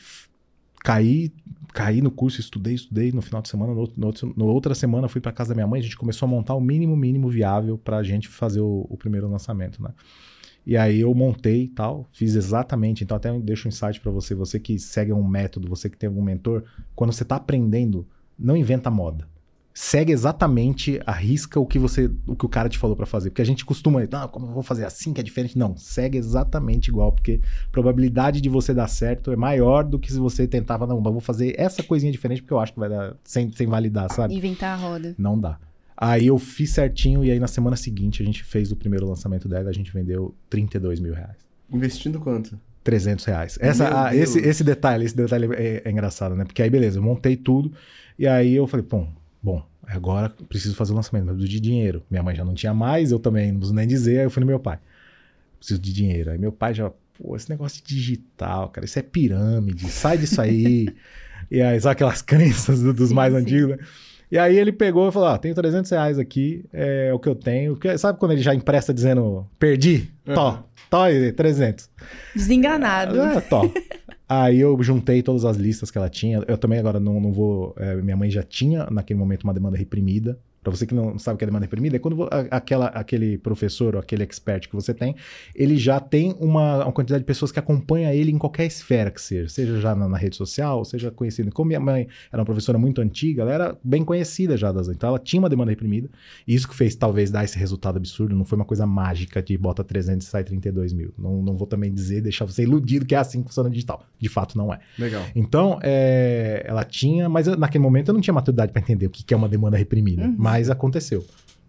caí, 0.82 1.32
caí 1.72 2.02
no 2.02 2.10
curso, 2.10 2.40
estudei, 2.40 2.74
estudei 2.74 3.12
no 3.12 3.22
final 3.22 3.40
de 3.40 3.48
semana, 3.48 3.72
no, 3.72 3.92
no, 3.96 4.12
no 4.36 4.46
outra 4.46 4.74
semana 4.74 5.08
fui 5.08 5.20
para 5.20 5.32
casa 5.32 5.50
da 5.50 5.54
minha 5.54 5.66
mãe, 5.66 5.80
a 5.80 5.82
gente 5.82 5.96
começou 5.96 6.26
a 6.26 6.30
montar 6.30 6.54
o 6.54 6.60
mínimo 6.60 6.96
mínimo 6.96 7.28
viável 7.28 7.78
para 7.78 7.98
a 7.98 8.02
gente 8.02 8.28
fazer 8.28 8.60
o, 8.60 8.86
o, 8.88 8.96
primeiro 8.96 9.28
lançamento, 9.28 9.82
né? 9.82 9.90
E 10.66 10.76
aí 10.76 11.00
eu 11.00 11.14
montei 11.14 11.64
e 11.64 11.68
tal, 11.68 12.08
fiz 12.10 12.34
exatamente, 12.34 13.04
então 13.04 13.16
até 13.16 13.32
deixo 13.38 13.68
um 13.68 13.70
insight 13.70 14.00
para 14.00 14.10
você, 14.10 14.34
você 14.34 14.58
que 14.58 14.76
segue 14.80 15.12
um 15.12 15.22
método, 15.22 15.68
você 15.68 15.88
que 15.88 15.96
tem 15.96 16.08
algum 16.08 16.22
mentor, 16.22 16.64
quando 16.94 17.12
você 17.12 17.22
está 17.22 17.36
aprendendo, 17.36 18.04
não 18.36 18.56
inventa 18.56 18.90
moda 18.90 19.28
segue 19.76 20.10
exatamente 20.10 20.98
a 21.04 21.12
risca 21.12 21.60
o 21.60 21.66
que 21.66 21.78
você 21.78 22.10
o 22.26 22.34
que 22.34 22.46
o 22.46 22.48
cara 22.48 22.66
te 22.66 22.78
falou 22.78 22.96
para 22.96 23.04
fazer. 23.04 23.28
Porque 23.28 23.42
a 23.42 23.44
gente 23.46 23.62
costuma 23.62 24.02
ah, 24.10 24.26
como 24.26 24.46
eu 24.46 24.52
vou 24.52 24.62
fazer 24.62 24.86
assim 24.86 25.12
que 25.12 25.20
é 25.20 25.22
diferente? 25.22 25.58
Não 25.58 25.76
segue 25.76 26.16
exatamente 26.16 26.88
igual 26.88 27.12
porque 27.12 27.42
a 27.66 27.70
probabilidade 27.70 28.40
de 28.40 28.48
você 28.48 28.72
dar 28.72 28.88
certo 28.88 29.30
é 29.30 29.36
maior 29.36 29.84
do 29.84 29.98
que 29.98 30.10
se 30.10 30.18
você 30.18 30.46
tentava 30.46 30.86
não 30.86 31.02
vou 31.02 31.20
fazer 31.20 31.54
essa 31.58 31.82
coisinha 31.82 32.10
diferente 32.10 32.40
porque 32.40 32.54
eu 32.54 32.58
acho 32.58 32.72
que 32.72 32.80
vai 32.80 32.88
dar 32.88 33.16
sem, 33.22 33.52
sem 33.52 33.66
validar 33.66 34.10
sabe? 34.10 34.34
Inventar 34.34 34.78
a 34.78 34.80
roda. 34.80 35.14
Não 35.18 35.38
dá. 35.38 35.58
Aí 35.94 36.26
eu 36.26 36.38
fiz 36.38 36.70
certinho 36.70 37.22
e 37.22 37.30
aí 37.30 37.38
na 37.38 37.46
semana 37.46 37.76
seguinte 37.76 38.22
a 38.22 38.24
gente 38.24 38.42
fez 38.44 38.72
o 38.72 38.76
primeiro 38.76 39.06
lançamento 39.06 39.46
dela 39.46 39.68
a 39.68 39.74
gente 39.74 39.92
vendeu 39.92 40.34
32 40.48 41.00
mil 41.00 41.12
reais. 41.12 41.36
Investindo 41.70 42.18
quanto? 42.18 42.58
300 42.82 43.24
reais. 43.26 43.58
Essa, 43.60 44.14
esse, 44.14 44.38
esse 44.38 44.64
detalhe, 44.64 45.04
esse 45.04 45.16
detalhe 45.16 45.52
é, 45.54 45.82
é, 45.84 45.90
engraçado, 45.90 46.34
né? 46.34 46.44
Porque 46.44 46.62
aí, 46.62 46.70
beleza, 46.70 46.98
eu 46.98 47.02
montei 47.02 47.36
tudo. 47.36 47.72
E 48.16 48.28
aí 48.28 48.54
eu 48.54 48.64
falei, 48.68 48.86
pô, 48.86 49.08
Bom, 49.46 49.64
agora 49.86 50.28
preciso 50.48 50.74
fazer 50.74 50.92
o 50.92 50.96
lançamento, 50.96 51.26
mas 51.26 51.36
preciso 51.36 51.52
de 51.52 51.60
dinheiro. 51.60 52.02
Minha 52.10 52.20
mãe 52.20 52.34
já 52.34 52.44
não 52.44 52.52
tinha 52.52 52.74
mais, 52.74 53.12
eu 53.12 53.18
também 53.20 53.52
não 53.52 53.60
preciso 53.60 53.76
nem 53.76 53.86
dizer, 53.86 54.18
aí 54.18 54.24
eu 54.26 54.30
fui 54.30 54.40
no 54.40 54.46
meu 54.46 54.58
pai. 54.58 54.80
Preciso 55.56 55.80
de 55.80 55.92
dinheiro. 55.92 56.32
Aí 56.32 56.38
meu 56.38 56.50
pai 56.50 56.74
já, 56.74 56.90
pô, 57.16 57.36
esse 57.36 57.48
negócio 57.48 57.80
de 57.80 57.94
digital, 57.94 58.70
cara, 58.70 58.84
isso 58.84 58.98
é 58.98 59.02
pirâmide, 59.02 59.88
sai 59.88 60.18
disso 60.18 60.40
aí. 60.42 60.88
e 61.48 61.62
aí, 61.62 61.80
sabe 61.80 61.92
aquelas 61.92 62.22
crenças 62.22 62.82
dos 62.82 63.10
sim, 63.10 63.14
mais 63.14 63.32
sim. 63.32 63.38
antigos, 63.38 63.76
né? 63.76 63.78
E 64.32 64.36
aí 64.36 64.58
ele 64.58 64.72
pegou 64.72 65.08
e 65.08 65.12
falou: 65.12 65.28
ah, 65.28 65.38
tenho 65.38 65.54
300 65.54 65.88
reais 65.92 66.18
aqui, 66.18 66.64
é 66.72 67.12
o 67.14 67.18
que 67.20 67.28
eu 67.28 67.36
tenho. 67.36 67.78
Sabe 67.98 68.18
quando 68.18 68.32
ele 68.32 68.42
já 68.42 68.52
empresta 68.52 68.92
dizendo, 68.92 69.46
perdi? 69.60 70.10
Uhum. 70.26 70.34
Tó, 70.34 70.64
tó 70.90 71.02
aí, 71.02 71.30
300. 71.30 71.88
Desenganado. 72.34 73.22
Ah, 73.22 73.40
tó. 73.40 73.62
Aí 74.28 74.58
eu 74.58 74.80
juntei 74.82 75.22
todas 75.22 75.44
as 75.44 75.56
listas 75.56 75.90
que 75.90 75.98
ela 75.98 76.08
tinha. 76.10 76.42
Eu 76.48 76.58
também 76.58 76.78
agora 76.78 76.98
não, 76.98 77.20
não 77.20 77.32
vou. 77.32 77.74
É, 77.76 77.94
minha 77.96 78.16
mãe 78.16 78.30
já 78.30 78.42
tinha 78.42 78.88
naquele 78.90 79.18
momento 79.18 79.44
uma 79.44 79.54
demanda 79.54 79.76
reprimida. 79.76 80.38
Para 80.66 80.74
você 80.74 80.84
que 80.84 80.96
não 80.96 81.16
sabe 81.16 81.36
o 81.36 81.38
que 81.38 81.44
é 81.44 81.46
demanda 81.46 81.64
reprimida, 81.64 81.94
é 81.94 81.98
quando 82.00 82.28
aquela, 82.50 82.86
aquele 82.86 83.38
professor 83.38 83.94
ou 83.94 84.00
aquele 84.00 84.24
expert 84.24 84.68
que 84.68 84.74
você 84.74 84.92
tem, 84.92 85.14
ele 85.54 85.76
já 85.76 86.00
tem 86.00 86.34
uma, 86.40 86.82
uma 86.82 86.92
quantidade 86.92 87.22
de 87.22 87.24
pessoas 87.24 87.52
que 87.52 87.58
acompanha 87.60 88.12
ele 88.12 88.32
em 88.32 88.36
qualquer 88.38 88.66
esfera 88.66 89.12
que 89.12 89.20
seja, 89.20 89.48
seja 89.48 89.80
já 89.80 89.94
na, 89.94 90.08
na 90.08 90.18
rede 90.18 90.34
social, 90.34 90.84
seja 90.84 91.08
conhecido. 91.12 91.52
Como 91.52 91.68
minha 91.68 91.78
mãe 91.78 92.08
era 92.32 92.40
uma 92.40 92.44
professora 92.44 92.76
muito 92.78 93.00
antiga, 93.00 93.42
ela 93.42 93.52
era 93.52 93.78
bem 93.84 94.04
conhecida 94.04 94.56
já 94.56 94.72
das. 94.72 94.88
Então 94.88 95.10
ela 95.10 95.20
tinha 95.20 95.38
uma 95.38 95.48
demanda 95.48 95.70
reprimida. 95.70 96.10
E 96.48 96.52
isso 96.52 96.66
que 96.66 96.74
fez 96.74 96.96
talvez 96.96 97.30
dar 97.30 97.44
esse 97.44 97.56
resultado 97.56 97.98
absurdo, 97.98 98.34
não 98.34 98.44
foi 98.44 98.56
uma 98.56 98.64
coisa 98.64 98.84
mágica 98.84 99.40
de 99.40 99.56
bota 99.56 99.84
300 99.84 100.26
e 100.26 100.28
sai 100.28 100.42
32 100.42 100.92
mil. 100.92 101.14
Não, 101.16 101.40
não 101.44 101.56
vou 101.56 101.68
também 101.68 101.94
dizer, 101.94 102.22
deixar 102.22 102.44
você 102.44 102.64
iludido 102.64 103.06
que 103.06 103.14
é 103.14 103.18
assim 103.18 103.40
que 103.40 103.46
funciona 103.50 103.70
digital. 103.70 104.04
De 104.18 104.28
fato, 104.28 104.58
não 104.58 104.74
é. 104.74 104.80
Legal. 104.98 105.22
Então, 105.32 105.78
é, 105.80 106.64
ela 106.66 106.82
tinha, 106.82 107.28
mas 107.28 107.46
eu, 107.46 107.56
naquele 107.56 107.84
momento 107.84 108.08
eu 108.08 108.14
não 108.14 108.20
tinha 108.20 108.34
maturidade 108.34 108.72
para 108.72 108.82
entender 108.82 109.06
o 109.06 109.10
que, 109.10 109.22
que 109.22 109.32
é 109.32 109.36
uma 109.36 109.48
demanda 109.48 109.76
reprimida. 109.76 110.24
Uhum. 110.24 110.34
Mas 110.36 110.55
mas 110.56 110.70
aconteceu. 110.70 111.22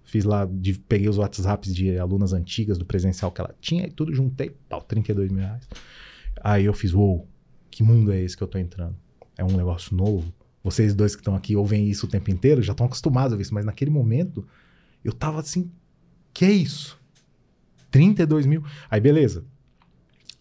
Fiz 0.06 0.24
lá, 0.24 0.48
de, 0.50 0.80
peguei 0.80 1.10
os 1.10 1.18
WhatsApps 1.18 1.76
de 1.76 2.00
alunas 2.00 2.32
antigas 2.32 2.78
do 2.78 2.86
presencial 2.86 3.30
que 3.30 3.42
ela 3.42 3.54
tinha 3.60 3.86
e 3.86 3.92
tudo, 3.92 4.16
juntei, 4.16 4.56
pau, 4.70 4.82
32 4.82 5.30
mil 5.30 5.44
reais. 5.44 5.68
Aí 6.42 6.64
eu 6.64 6.74
fiz, 6.74 6.94
uou, 6.94 7.28
que 7.70 7.84
mundo 7.84 8.14
é 8.14 8.22
esse 8.22 8.38
que 8.38 8.42
eu 8.42 8.48
tô 8.48 8.58
entrando? 8.58 8.96
É 9.38 9.44
um 9.44 9.58
negócio 9.58 9.94
novo? 9.94 10.34
Vocês 10.64 10.96
dois 10.96 11.16
que 11.16 11.22
estão 11.22 11.36
aqui 11.36 11.54
ouvem 11.54 11.90
isso 11.90 12.06
o 12.06 12.10
tempo 12.10 12.32
inteiro, 12.32 12.62
já 12.62 12.72
estão 12.72 12.86
acostumados 12.86 13.34
a 13.34 13.36
ver 13.36 13.42
isso, 13.42 13.54
mas 13.54 13.66
naquele 13.66 13.92
momento 13.92 14.48
eu 15.04 15.12
tava 15.12 15.42
assim, 15.42 15.70
que 16.34 16.46
é 16.46 16.52
isso? 16.52 16.98
32 17.92 18.46
mil. 18.46 18.64
Aí 18.90 19.02
beleza, 19.02 19.44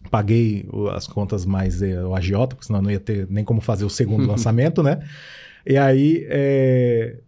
paguei 0.09 0.65
as 0.93 1.05
contas 1.05 1.45
mais 1.45 1.81
é, 1.81 2.01
o 2.01 2.15
agiota, 2.15 2.55
porque 2.55 2.67
senão 2.67 2.81
não 2.81 2.91
ia 2.91 2.99
ter 2.99 3.27
nem 3.29 3.43
como 3.43 3.59
fazer 3.59 3.83
o 3.83 3.89
segundo 3.89 4.25
lançamento, 4.31 4.81
né? 4.81 5.05
E 5.65 5.75
aí 5.75 6.25
é, 6.29 7.19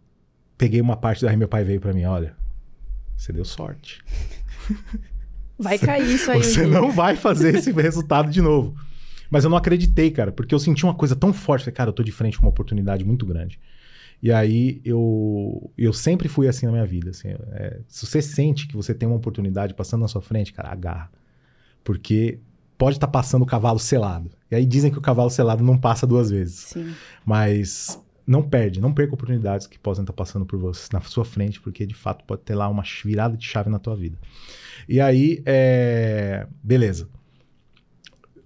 peguei 0.60 0.82
uma 0.82 0.98
parte 0.98 1.24
daí 1.25 1.38
meu 1.38 1.48
pai 1.48 1.63
veio 1.63 1.80
para 1.80 1.94
mim, 1.94 2.04
olha, 2.04 2.36
você 3.16 3.32
deu 3.32 3.46
sorte. 3.46 4.04
Vai 5.58 5.80
cair 5.80 6.13
isso 6.13 6.30
aí. 6.30 6.44
Você 6.44 6.66
não 6.66 6.89
vai 6.89 7.18
fazer 7.18 7.54
esse 7.54 7.70
resultado 7.74 8.32
de 8.32 8.42
novo. 8.42 8.74
Mas 9.30 9.44
eu 9.44 9.50
não 9.50 9.58
acreditei, 9.58 10.10
cara, 10.10 10.32
porque 10.32 10.56
eu 10.56 10.60
senti 10.60 10.86
uma 10.86 10.96
coisa 10.96 11.18
tão 11.18 11.34
forte, 11.34 11.63
falei, 11.66 11.75
cara, 11.75 11.89
eu 11.89 11.94
tô 11.94 12.01
de 12.01 12.13
frente 12.13 12.38
com 12.38 12.46
uma 12.46 12.50
oportunidade 12.50 13.04
muito 13.04 13.25
grande. 13.25 13.60
E 14.24 14.32
aí 14.32 14.82
eu, 14.86 15.70
eu 15.78 15.92
sempre 15.92 16.30
fui 16.30 16.48
assim 16.48 16.66
na 16.66 16.72
minha 16.72 16.86
vida. 16.86 17.10
Assim, 17.10 17.28
é, 17.28 17.82
se 17.89 18.06
você 18.06 18.22
sente 18.22 18.68
que 18.68 18.75
você 18.75 18.94
tem 18.94 19.08
uma 19.08 19.18
oportunidade 19.18 19.74
passando 19.74 20.01
na 20.01 20.08
sua 20.08 20.22
frente, 20.22 20.54
cara, 20.54 20.72
agarra. 20.72 21.12
Porque 21.84 22.39
pode 22.78 22.96
estar 22.96 23.08
tá 23.08 23.12
passando 23.12 23.42
o 23.42 23.46
cavalo 23.46 23.80
selado. 23.80 24.32
E 24.50 24.56
aí 24.56 24.66
dizem 24.66 24.92
que 24.92 24.98
o 24.98 25.01
cavalo 25.01 25.30
selado 25.30 25.62
não 25.62 25.78
passa 25.78 26.08
duas 26.08 26.32
vezes. 26.32 26.56
Sim. 26.56 26.94
Mas 27.25 28.01
não 28.29 28.43
perde, 28.43 28.79
não 28.79 28.93
perca 28.93 29.15
oportunidades 29.15 29.65
que 29.65 29.79
possam 29.79 30.03
estar 30.03 30.13
passando 30.13 30.45
por 30.45 30.59
você 30.59 30.88
na 30.93 31.01
sua 31.01 31.25
frente, 31.25 31.59
porque 31.59 31.83
de 31.83 31.95
fato 31.95 32.24
pode 32.25 32.43
ter 32.43 32.53
lá 32.53 32.69
uma 32.69 32.83
virada 33.03 33.36
de 33.36 33.43
chave 33.43 33.71
na 33.71 33.79
tua 33.79 33.95
vida. 33.95 34.19
E 34.88 35.01
aí, 35.01 35.41
é... 35.48 36.45
beleza. 36.63 37.09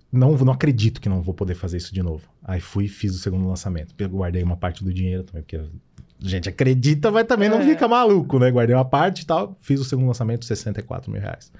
Não, 0.10 0.38
não 0.38 0.54
acredito 0.54 1.02
que 1.02 1.10
não 1.10 1.22
vou 1.22 1.34
poder 1.34 1.56
fazer 1.56 1.76
isso 1.78 1.94
de 1.94 2.02
novo. 2.02 2.26
Aí 2.42 2.62
fui 2.62 2.86
e 2.86 2.88
fiz 2.88 3.14
o 3.14 3.18
segundo 3.18 3.46
lançamento. 3.46 3.94
Eu 3.98 4.08
guardei 4.08 4.42
uma 4.42 4.56
parte 4.56 4.86
do 4.86 4.94
dinheiro 4.94 5.24
também, 5.24 5.42
porque 5.42 5.58
a 5.58 5.68
gente 6.22 6.48
acredita, 6.48 7.12
mas 7.12 7.28
também 7.28 7.50
é. 7.50 7.52
não 7.52 7.62
fica 7.62 7.86
maluco, 7.86 8.40
né? 8.40 8.50
Guardei 8.50 8.74
uma 8.74 8.86
parte 8.86 9.24
e 9.24 9.26
tal. 9.26 9.58
Fiz 9.60 9.82
o 9.82 9.84
segundo 9.84 10.08
lançamento, 10.08 10.46
64 10.46 11.12
mil 11.12 11.20
reais. 11.20 11.52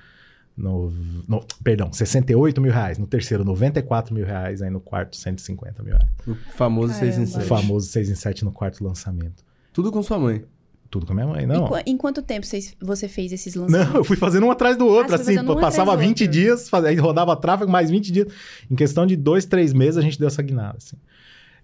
No, 0.56 0.92
no, 1.28 1.44
perdão, 1.64 1.92
68 1.92 2.62
mil 2.62 2.72
reais. 2.72 2.98
No 2.98 3.08
terceiro, 3.08 3.44
94 3.44 4.14
mil 4.14 4.26
reais. 4.26 4.62
Aí 4.62 4.70
no 4.70 4.80
quarto, 4.80 5.18
150 5.18 5.82
mil 5.82 5.96
reais. 5.96 6.10
O 6.28 6.36
famoso 6.56 6.94
6 6.94 7.18
em 7.18 7.26
7. 7.26 7.44
O 7.44 7.48
famoso 7.48 7.88
6 7.88 8.10
em 8.10 8.16
7 8.16 8.46
no 8.46 8.52
quarto 8.52 8.84
lançamento. 8.84 9.44
Tudo 9.72 9.92
com 9.92 10.04
sua 10.04 10.20
mãe? 10.20 10.46
Tudo 10.92 11.08
com 11.08 11.14
a 11.14 11.16
minha 11.16 11.28
mãe, 11.28 11.48
não. 11.48 11.76
Em, 11.80 11.94
em 11.94 11.98
quanto 11.98 12.22
tempo 12.22 12.46
você 12.80 13.08
fez 13.08 13.32
esses 13.32 13.56
lançamentos? 13.56 13.94
Não, 13.94 14.00
eu 14.00 14.04
fui 14.04 14.16
fazendo 14.16 14.46
um 14.46 14.52
atrás 14.52 14.78
do 14.78 14.86
outro, 14.86 15.14
ah, 15.14 15.16
assim. 15.16 15.40
Um 15.40 15.60
passava 15.60 15.98
20 15.98 16.10
outro. 16.10 16.28
dias, 16.28 16.70
faz, 16.70 16.86
aí 16.86 16.96
rodava 16.96 17.36
tráfego 17.36 17.72
mais 17.72 17.90
20 17.90 18.12
dias. 18.12 18.28
Em 18.70 18.76
questão 18.76 19.08
de 19.08 19.16
dois, 19.16 19.46
três 19.46 19.74
meses, 19.74 19.98
a 19.98 20.02
gente 20.02 20.20
deu 20.20 20.28
essa 20.28 20.44
guinada, 20.44 20.78
assim. 20.78 20.98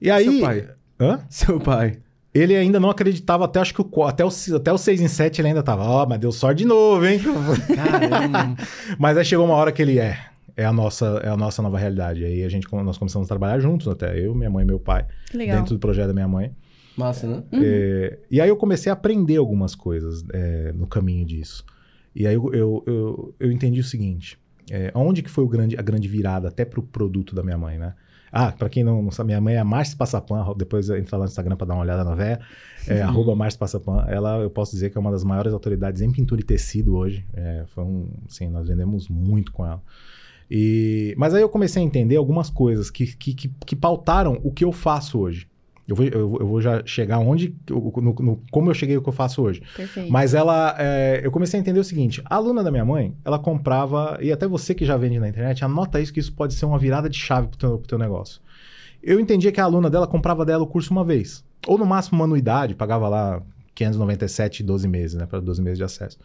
E 0.01 0.09
aí... 0.09 0.25
Seu 0.25 0.39
pai? 0.41 0.69
Hã? 0.99 1.19
Seu 1.29 1.59
pai. 1.59 1.99
Ele 2.39 2.55
ainda 2.55 2.79
não 2.79 2.89
acreditava 2.89 3.45
até 3.45 3.59
acho 3.59 3.73
que 3.73 3.81
o 3.81 4.03
até 4.03 4.23
o, 4.23 4.29
até 4.55 4.71
o 4.71 4.77
6 4.77 5.01
em 5.01 5.07
7 5.07 5.41
ele 5.41 5.49
ainda 5.49 5.63
tava, 5.63 5.83
ó, 5.83 6.03
oh, 6.03 6.07
mas 6.07 6.19
deu 6.19 6.31
sorte 6.31 6.59
de 6.59 6.65
novo, 6.65 7.05
hein? 7.05 7.19
Caramba. 7.75 8.55
mas 8.97 9.17
aí 9.17 9.25
chegou 9.25 9.45
uma 9.45 9.55
hora 9.55 9.71
que 9.71 9.81
ele 9.81 9.99
é, 9.99 10.17
é 10.55 10.65
a 10.65 10.71
nossa 10.71 11.21
é 11.23 11.29
a 11.29 11.37
nossa 11.37 11.61
nova 11.61 11.77
realidade. 11.77 12.23
Aí 12.23 12.43
a 12.43 12.49
gente 12.49 12.67
nós 12.71 12.97
começamos 12.97 13.27
a 13.27 13.29
trabalhar 13.29 13.59
juntos 13.59 13.87
até, 13.87 14.19
eu, 14.19 14.33
minha 14.33 14.49
mãe 14.49 14.63
e 14.63 14.67
meu 14.67 14.79
pai, 14.79 15.05
Legal. 15.33 15.57
dentro 15.57 15.73
do 15.73 15.79
projeto 15.79 16.07
da 16.07 16.13
minha 16.13 16.27
mãe. 16.27 16.51
Massa, 16.95 17.27
né? 17.27 17.43
Uhum. 17.51 17.61
É, 17.63 18.19
e 18.29 18.41
aí 18.41 18.49
eu 18.49 18.57
comecei 18.57 18.89
a 18.89 18.93
aprender 18.93 19.37
algumas 19.37 19.73
coisas 19.73 20.23
é, 20.33 20.73
no 20.73 20.85
caminho 20.85 21.25
disso. 21.25 21.65
E 22.13 22.27
aí 22.27 22.33
eu, 22.33 22.53
eu, 22.53 22.83
eu, 22.85 23.35
eu 23.39 23.51
entendi 23.51 23.79
o 23.79 23.83
seguinte, 23.83 24.37
é, 24.69 24.91
onde 24.93 25.21
que 25.21 25.29
foi 25.29 25.43
o 25.43 25.47
grande, 25.47 25.77
a 25.77 25.81
grande 25.81 26.07
virada 26.07 26.49
até 26.49 26.65
pro 26.65 26.81
produto 26.81 27.33
da 27.33 27.41
minha 27.41 27.57
mãe, 27.57 27.77
né? 27.77 27.93
Ah, 28.31 28.51
para 28.51 28.69
quem 28.69 28.83
não, 28.83 29.01
não, 29.01 29.11
sabe, 29.11 29.27
minha 29.27 29.41
mãe 29.41 29.55
é 29.55 29.59
a 29.59 29.65
Márcia 29.65 29.97
Passapan, 29.97 30.45
depois 30.55 30.89
entra 30.89 31.17
lá 31.17 31.25
no 31.25 31.29
Instagram 31.29 31.55
para 31.55 31.67
dar 31.67 31.73
uma 31.73 31.83
olhada 31.83 32.03
na 32.03 32.15
véia. 32.15 32.39
É 32.87 33.03
uhum. 33.03 33.09
arroba 33.09 33.35
Márcia 33.35 33.59
Passapan. 33.59 34.05
Ela, 34.07 34.37
eu 34.39 34.49
posso 34.49 34.71
dizer 34.71 34.89
que 34.89 34.97
é 34.97 35.01
uma 35.01 35.11
das 35.11 35.23
maiores 35.23 35.53
autoridades 35.53 36.01
em 36.01 36.11
pintura 36.11 36.41
e 36.41 36.43
tecido 36.43 36.95
hoje. 36.95 37.25
É, 37.33 37.65
foi 37.67 37.83
um, 37.83 38.09
assim, 38.27 38.47
nós 38.47 38.67
vendemos 38.67 39.07
muito 39.09 39.51
com 39.51 39.65
ela. 39.65 39.81
E, 40.49 41.13
mas 41.17 41.33
aí 41.33 41.41
eu 41.41 41.49
comecei 41.49 41.81
a 41.81 41.85
entender 41.85 42.15
algumas 42.15 42.49
coisas 42.49 42.89
que, 42.89 43.05
que, 43.15 43.33
que, 43.33 43.51
que 43.65 43.75
pautaram 43.75 44.39
o 44.43 44.51
que 44.51 44.63
eu 44.63 44.71
faço 44.71 45.19
hoje. 45.19 45.47
Eu 45.89 45.95
vou, 45.95 46.05
eu, 46.05 46.37
eu 46.39 46.47
vou 46.47 46.61
já 46.61 46.83
chegar 46.85 47.17
onde, 47.17 47.55
no, 47.67 48.13
no, 48.19 48.43
como 48.51 48.69
eu 48.69 48.73
cheguei 48.75 48.95
o 48.95 49.01
que 49.01 49.09
eu 49.09 49.13
faço 49.13 49.41
hoje. 49.41 49.61
Perfeito. 49.75 50.11
Mas 50.11 50.35
ela, 50.35 50.75
é, 50.77 51.21
eu 51.23 51.31
comecei 51.31 51.59
a 51.59 51.61
entender 51.61 51.79
o 51.79 51.83
seguinte: 51.83 52.21
a 52.25 52.35
aluna 52.35 52.63
da 52.63 52.69
minha 52.69 52.85
mãe, 52.85 53.15
ela 53.25 53.39
comprava, 53.39 54.19
e 54.21 54.31
até 54.31 54.47
você 54.47 54.75
que 54.75 54.85
já 54.85 54.95
vende 54.95 55.19
na 55.19 55.27
internet, 55.27 55.65
anota 55.65 55.99
isso 55.99 56.13
que 56.13 56.19
isso 56.19 56.31
pode 56.33 56.53
ser 56.53 56.65
uma 56.65 56.77
virada 56.77 57.09
de 57.09 57.17
chave 57.17 57.47
pro 57.47 57.57
teu, 57.57 57.77
pro 57.79 57.87
teu 57.87 57.97
negócio. 57.97 58.39
Eu 59.01 59.19
entendia 59.19 59.51
que 59.51 59.59
a 59.59 59.63
aluna 59.63 59.89
dela 59.89 60.05
comprava 60.05 60.45
dela 60.45 60.63
o 60.63 60.67
curso 60.67 60.91
uma 60.91 61.03
vez. 61.03 61.43
Ou 61.65 61.77
no 61.77 61.85
máximo 61.85 62.19
uma 62.19 62.25
anuidade, 62.25 62.75
pagava 62.75 63.09
lá 63.09 63.41
597 63.73 64.61
12 64.61 64.87
meses, 64.87 65.15
né? 65.17 65.25
Para 65.25 65.39
12 65.39 65.61
meses 65.61 65.77
de 65.77 65.83
acesso. 65.83 66.19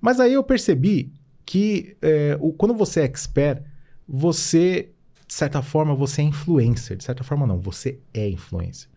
Mas 0.00 0.18
aí 0.18 0.32
eu 0.32 0.42
percebi 0.42 1.12
que 1.44 1.96
é, 2.00 2.38
o, 2.40 2.52
quando 2.52 2.74
você 2.74 3.00
é 3.00 3.04
expert, 3.04 3.62
você 4.08 4.90
de 5.28 5.34
certa 5.34 5.60
forma, 5.60 5.94
você 5.94 6.22
é 6.22 6.24
influencer. 6.24 6.96
De 6.96 7.04
certa 7.04 7.22
forma, 7.22 7.46
não, 7.46 7.60
você 7.60 8.00
é 8.14 8.26
influencer. 8.30 8.88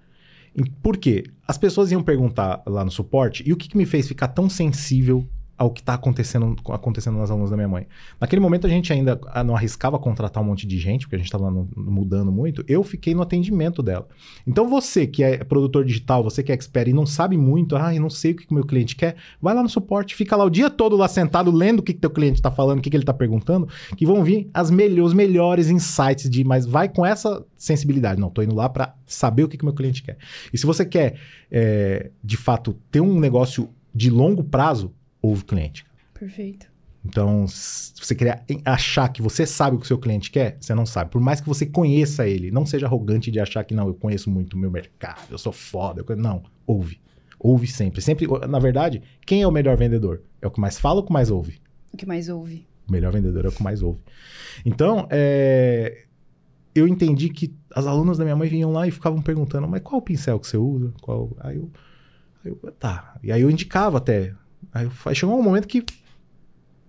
Por 0.82 0.98
quê? 0.98 1.26
As 1.46 1.58
pessoas 1.58 1.92
iam 1.92 2.02
perguntar 2.02 2.64
lá 2.66 2.86
no 2.86 2.90
suporte, 2.92 3.44
e 3.46 3.52
o 3.52 3.58
que, 3.58 3.68
que 3.68 3.78
me 3.78 3.86
fez 3.86 4.08
ficar 4.08 4.30
tão 4.30 4.50
sensível 4.50 5.28
ao 5.62 5.70
que 5.70 5.80
está 5.80 5.94
acontecendo, 5.94 6.56
acontecendo 6.70 7.20
nas 7.20 7.30
alunas 7.30 7.52
da 7.52 7.56
minha 7.56 7.68
mãe. 7.68 7.86
Naquele 8.20 8.42
momento 8.42 8.66
a 8.66 8.70
gente 8.70 8.92
ainda 8.92 9.22
ah, 9.28 9.44
não 9.44 9.56
arriscava 9.56 10.00
contratar 10.00 10.42
um 10.42 10.46
monte 10.48 10.66
de 10.66 10.80
gente, 10.80 11.06
porque 11.06 11.18
a 11.18 11.20
gente 11.20 11.28
estava 11.28 11.52
mudando 11.76 12.32
muito. 12.32 12.66
Eu 12.68 12.84
fiquei 12.84 13.14
no 13.14 13.22
atendimento 13.22 13.84
dela. 13.84 14.08
Então 14.48 14.68
você 14.68 15.06
que 15.06 15.24
é 15.24 15.44
produtor 15.44 15.86
digital, 15.86 16.24
você 16.24 16.42
que 16.42 16.52
é 16.52 16.56
expert 16.56 16.90
e 16.90 16.94
não 16.94 17.06
sabe 17.06 17.38
muito, 17.38 17.76
ah, 17.76 17.94
eu 17.94 18.02
não 18.02 18.10
sei 18.10 18.32
o 18.32 18.36
que 18.38 18.50
o 18.50 18.56
meu 18.56 18.66
cliente 18.66 18.96
quer, 18.96 19.16
vai 19.40 19.54
lá 19.54 19.62
no 19.62 19.70
suporte, 19.70 20.16
fica 20.16 20.36
lá 20.36 20.44
o 20.44 20.50
dia 20.50 20.68
todo 20.68 20.98
lá 20.98 21.08
sentado 21.08 21.52
lendo 21.52 21.82
o 21.82 21.84
que, 21.84 21.94
que 21.94 22.00
teu 22.00 22.10
cliente 22.10 22.40
está 22.40 22.50
falando, 22.50 22.80
o 22.80 22.82
que, 22.82 22.90
que 22.90 22.96
ele 22.96 23.04
está 23.04 23.14
perguntando, 23.14 23.68
que 23.96 24.04
vão 24.04 24.24
vir 24.24 24.50
as 24.56 24.72
os 24.72 25.14
melhores 25.14 25.70
insights 25.70 26.28
de, 26.28 26.44
mas 26.44 26.66
vai 26.66 26.90
com 26.90 27.06
essa 27.06 27.46
sensibilidade. 27.56 28.20
Não, 28.20 28.30
estou 28.30 28.44
indo 28.44 28.56
lá 28.56 28.68
para 28.68 28.96
saber 29.06 29.44
o 29.44 29.48
que, 29.48 29.58
que 29.58 29.64
meu 29.64 29.76
cliente 29.76 30.02
quer. 30.02 30.18
E 30.52 30.58
se 30.58 30.66
você 30.66 30.84
quer, 30.84 31.20
é, 31.52 32.10
de 32.24 32.36
fato, 32.36 32.76
ter 32.90 33.00
um 33.00 33.20
negócio 33.20 33.70
de 33.94 34.10
longo 34.10 34.44
prazo, 34.44 34.92
ouve 35.22 35.44
o 35.44 35.46
cliente. 35.46 35.86
Perfeito. 36.14 36.72
Então, 37.04 37.48
se 37.48 37.94
você 38.00 38.14
quer 38.14 38.46
achar 38.64 39.10
que 39.10 39.22
você 39.22 39.46
sabe 39.46 39.76
o 39.76 39.80
que 39.80 39.86
o 39.86 39.88
seu 39.88 39.98
cliente 39.98 40.30
quer, 40.30 40.58
você 40.60 40.74
não 40.76 40.86
sabe. 40.86 41.10
Por 41.10 41.20
mais 41.20 41.42
que 41.42 41.48
você 41.48 41.66
conheça 41.66 42.28
ele, 42.28 42.52
não 42.52 42.66
seja 42.66 42.86
arrogante 42.86 43.32
de 43.32 43.40
achar 43.40 43.64
que 43.64 43.74
não, 43.74 43.88
eu 43.88 43.96
conheço 43.96 44.30
muito 44.30 44.54
o 44.54 44.58
meu 44.58 44.70
mercado, 44.70 45.32
eu 45.32 45.38
sou 45.38 45.52
foda. 45.52 46.04
Eu... 46.08 46.16
Não, 46.16 46.44
ouve. 46.66 47.02
Ouve 47.40 47.66
sempre. 47.66 48.02
Sempre, 48.02 48.28
na 48.48 48.60
verdade, 48.60 49.02
quem 49.26 49.42
é 49.42 49.48
o 49.48 49.52
melhor 49.52 49.76
vendedor? 49.76 50.22
É 50.40 50.48
o 50.48 50.52
que 50.52 50.62
mais 50.62 50.78
fala 50.78 50.98
ou 50.98 51.04
o 51.04 51.06
que 51.08 51.12
mais 51.12 51.32
ouve? 51.32 51.60
O 51.92 51.98
que 51.98 52.06
mais 52.06 52.30
ouve. 52.30 52.68
O 52.88 52.92
melhor 52.92 53.12
vendedor 53.12 53.46
é 53.46 53.48
o 53.48 53.52
que 53.52 53.64
mais 53.64 53.82
ouve. 53.82 54.00
Então, 54.64 55.08
é... 55.10 56.06
eu 56.76 56.88
entendi 56.88 57.30
que 57.30 57.52
as 57.74 57.88
alunas 57.88 58.20
da 58.20 58.24
minha 58.24 58.36
mãe 58.36 58.48
vinham 58.48 58.72
lá 58.72 58.88
e 58.88 58.92
ficavam 58.92 59.24
perguntando, 59.24 59.68
mas 59.68 59.82
qual 59.82 60.00
o 60.00 60.04
pincel 60.04 60.40
que 60.40 60.46
você 60.46 60.58
usa? 60.58 60.94
Qual... 61.02 61.36
Aí 61.40 61.56
eu, 61.56 61.72
aí 62.46 62.52
eu 62.52 62.72
tá. 62.74 63.20
E 63.24 63.32
aí 63.32 63.42
eu 63.42 63.50
indicava 63.50 63.98
até 63.98 64.36
Aí, 64.74 64.90
chegou 65.16 65.40
um 65.40 65.44
momento 65.44 65.68
que, 65.68 65.84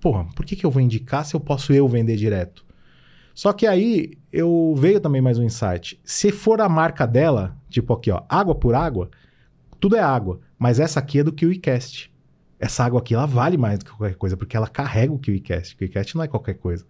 porra, 0.00 0.24
por 0.34 0.44
que, 0.44 0.56
que 0.56 0.64
eu 0.64 0.70
vou 0.70 0.82
indicar 0.82 1.24
se 1.24 1.34
eu 1.34 1.40
posso 1.40 1.72
eu 1.72 1.88
vender 1.88 2.16
direto? 2.16 2.64
Só 3.34 3.52
que 3.52 3.66
aí 3.66 4.12
eu 4.32 4.74
veio 4.76 5.00
também 5.00 5.20
mais 5.20 5.38
um 5.38 5.42
insight. 5.42 5.98
Se 6.04 6.30
for 6.30 6.60
a 6.60 6.68
marca 6.68 7.06
dela, 7.06 7.56
tipo 7.68 7.92
aqui, 7.92 8.10
ó, 8.10 8.22
água 8.28 8.54
por 8.54 8.74
água, 8.74 9.10
tudo 9.80 9.96
é 9.96 10.00
água, 10.00 10.40
mas 10.58 10.78
essa 10.78 11.00
aqui 11.00 11.20
é 11.20 11.24
do 11.24 11.32
KiwiCast. 11.32 12.12
Essa 12.60 12.84
água 12.84 13.00
aqui 13.00 13.14
ela 13.14 13.26
vale 13.26 13.56
mais 13.56 13.78
do 13.78 13.84
que 13.84 13.90
qualquer 13.90 14.14
coisa, 14.16 14.36
porque 14.36 14.56
ela 14.56 14.68
carrega 14.68 15.12
o 15.12 15.18
KiwiCast. 15.18 15.74
O 15.74 15.78
KiwiCast 15.78 16.14
não 16.14 16.22
é 16.22 16.28
qualquer 16.28 16.54
coisa. 16.54 16.86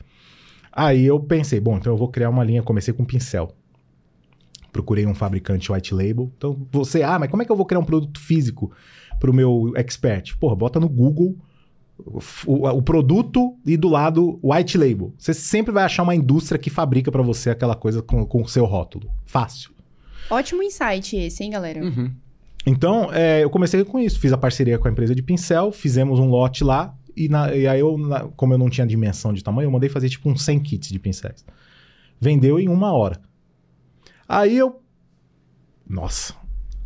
Aí 0.70 1.04
eu 1.04 1.18
pensei, 1.20 1.60
bom, 1.60 1.76
então 1.76 1.92
eu 1.92 1.96
vou 1.96 2.08
criar 2.08 2.28
uma 2.28 2.44
linha, 2.44 2.62
comecei 2.62 2.92
com 2.92 3.04
pincel. 3.04 3.54
Procurei 4.72 5.06
um 5.06 5.14
fabricante 5.14 5.70
white 5.70 5.94
label. 5.94 6.30
Então 6.36 6.66
você, 6.70 7.02
ah, 7.02 7.18
mas 7.18 7.30
como 7.30 7.42
é 7.42 7.46
que 7.46 7.52
eu 7.52 7.56
vou 7.56 7.66
criar 7.66 7.80
um 7.80 7.84
produto 7.84 8.18
físico? 8.18 8.72
Pro 9.22 9.32
meu 9.32 9.72
expert? 9.76 10.36
Porra, 10.36 10.56
bota 10.56 10.80
no 10.80 10.88
Google 10.88 11.36
o, 12.44 12.68
o, 12.68 12.82
produto 12.82 13.56
e 13.64 13.76
do 13.76 13.88
lado 13.88 14.40
white 14.42 14.76
label. 14.76 15.14
Você 15.16 15.32
sempre 15.32 15.72
vai 15.72 15.84
achar 15.84 16.02
uma 16.02 16.12
indústria 16.16 16.58
que 16.58 16.68
fabrica 16.68 17.12
para 17.12 17.22
você 17.22 17.50
aquela 17.50 17.76
coisa 17.76 18.02
com, 18.02 18.26
com 18.26 18.42
o 18.42 18.48
seu 18.48 18.64
rótulo. 18.64 19.08
Fácil. 19.24 19.70
Ótimo 20.28 20.60
insight 20.60 21.16
esse, 21.16 21.44
hein, 21.44 21.50
galera? 21.50 21.84
Uhum. 21.84 22.10
Então, 22.66 23.12
é, 23.12 23.44
eu 23.44 23.48
comecei 23.50 23.84
com 23.84 24.00
isso. 24.00 24.18
Fiz 24.18 24.32
a 24.32 24.36
parceria 24.36 24.76
com 24.76 24.88
a 24.88 24.90
empresa 24.90 25.14
de 25.14 25.22
pincel, 25.22 25.70
fizemos 25.70 26.18
um 26.18 26.26
lote 26.26 26.64
lá. 26.64 26.92
E, 27.16 27.28
na, 27.28 27.54
e 27.54 27.68
aí, 27.68 27.78
eu, 27.78 27.96
na, 27.96 28.24
como 28.30 28.54
eu 28.54 28.58
não 28.58 28.68
tinha 28.68 28.84
dimensão 28.84 29.32
de 29.32 29.44
tamanho, 29.44 29.68
eu 29.68 29.70
mandei 29.70 29.88
fazer 29.88 30.08
tipo 30.08 30.28
uns 30.28 30.42
100 30.42 30.58
kits 30.58 30.88
de 30.88 30.98
pincéis. 30.98 31.44
Vendeu 32.20 32.58
em 32.58 32.68
uma 32.68 32.92
hora. 32.92 33.20
Aí 34.28 34.58
eu. 34.58 34.82
Nossa. 35.88 36.34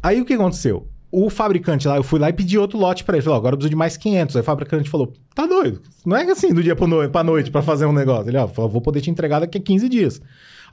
Aí 0.03 0.21
o 0.21 0.27
que 0.27 0.35
aconteceu? 0.35 0.87
O 1.11 1.31
fabricante 1.31 1.87
lá, 1.87 1.97
eu 1.97 2.03
fui 2.03 2.19
lá 2.19 2.29
e 2.29 2.33
pedi 2.33 2.59
outro 2.59 2.79
lote 2.79 3.05
para 3.05 3.17
ele. 3.17 3.25
Falou, 3.25 3.39
agora 3.39 3.55
eu 3.55 3.59
preciso 3.59 3.71
de 3.71 3.77
mais 3.77 3.97
500. 3.97 4.37
Aí 4.37 4.43
o 4.43 4.45
fabricante 4.45 4.91
falou, 4.91 5.13
tá 5.35 5.47
doido. 5.47 5.81
Não 6.05 6.17
é 6.17 6.23
assim 6.31 6.53
do 6.53 6.63
dia 6.63 6.75
pra 6.75 6.87
noite, 6.87 7.11
pra 7.11 7.25
noite 7.25 7.51
pra 7.51 7.63
fazer 7.63 7.87
um 7.87 7.93
negócio. 7.93 8.29
Ele, 8.29 8.37
ó, 8.37 8.47
vou 8.47 8.81
poder 8.81 9.01
te 9.01 9.11
entregar 9.11 9.41
daqui 9.41 9.59
a 9.59 9.61
15 9.61 9.89
dias. 9.89 10.21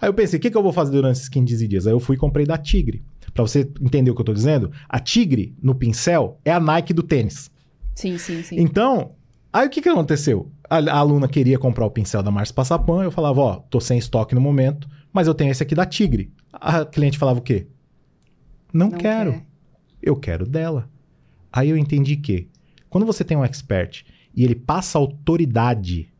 Aí 0.02 0.10
eu 0.10 0.14
pensei, 0.14 0.38
o 0.38 0.42
que, 0.42 0.52
que 0.52 0.58
eu 0.58 0.64
vou 0.64 0.74
fazer 0.74 0.92
durante 0.92 1.18
esses 1.18 1.30
15 1.30 1.68
dias? 1.68 1.88
Aí 1.88 1.94
eu 1.94 2.00
fui 2.00 2.16
e 2.16 2.20
comprei 2.20 2.46
da 2.46 2.58
Tigre. 2.58 3.04
Pra 3.34 3.44
você 3.44 3.70
entender 3.82 4.12
o 4.12 4.16
que 4.16 4.22
eu 4.22 4.26
tô 4.26 4.34
dizendo, 4.34 4.72
a 4.90 5.00
Tigre, 5.00 5.56
no 5.62 5.74
pincel, 5.74 6.40
é 6.44 6.52
a 6.52 6.60
Nike 6.60 6.94
do 6.94 7.04
tênis. 7.04 7.50
Sim, 7.96 8.18
sim, 8.18 8.44
sim. 8.44 8.56
Então, 8.60 9.12
aí 9.52 9.68
o 9.68 9.70
que, 9.70 9.82
que 9.82 9.90
aconteceu? 9.90 10.52
A, 10.70 10.78
a 10.78 10.98
aluna 10.98 11.28
queria 11.28 11.58
comprar 11.58 11.86
o 11.86 11.92
pincel 11.92 12.22
da 12.22 12.32
Márcia 12.32 12.54
Passapan, 12.54 13.04
eu 13.04 13.12
falava, 13.12 13.40
ó, 13.40 13.56
tô 13.70 13.80
sem 13.80 13.98
estoque 13.98 14.36
no 14.36 14.42
momento, 14.42 14.88
mas 15.12 15.28
eu 15.28 15.34
tenho 15.34 15.52
esse 15.52 15.64
aqui 15.64 15.74
da 15.76 15.86
Tigre. 15.86 16.32
A 16.52 16.86
cliente 16.86 17.18
falava 17.18 17.40
o 17.40 17.44
quê? 17.44 17.68
Não, 18.74 18.90
Não 18.90 18.98
quero. 18.98 19.34
Quer 19.34 19.53
eu 20.04 20.16
quero 20.16 20.46
dela. 20.46 20.90
Aí 21.52 21.70
eu 21.70 21.78
entendi 21.78 22.18
que 22.18 22.50
quando 22.90 23.06
você 23.06 23.24
tem 23.24 23.38
um 23.38 23.46
expert 23.46 24.04
e 24.36 24.44
ele 24.44 24.56
passa 24.56 24.98
autoridade 24.98 26.12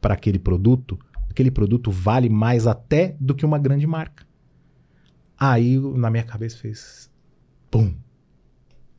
para 0.00 0.14
aquele 0.14 0.38
produto, 0.38 0.98
aquele 1.28 1.50
produto 1.50 1.90
vale 1.90 2.28
mais 2.28 2.66
até 2.66 3.14
do 3.20 3.34
que 3.34 3.44
uma 3.44 3.58
grande 3.58 3.86
marca. 3.86 4.26
Aí 5.38 5.78
na 5.78 6.10
minha 6.10 6.24
cabeça 6.24 6.56
fez 6.58 7.10
pum. 7.70 7.94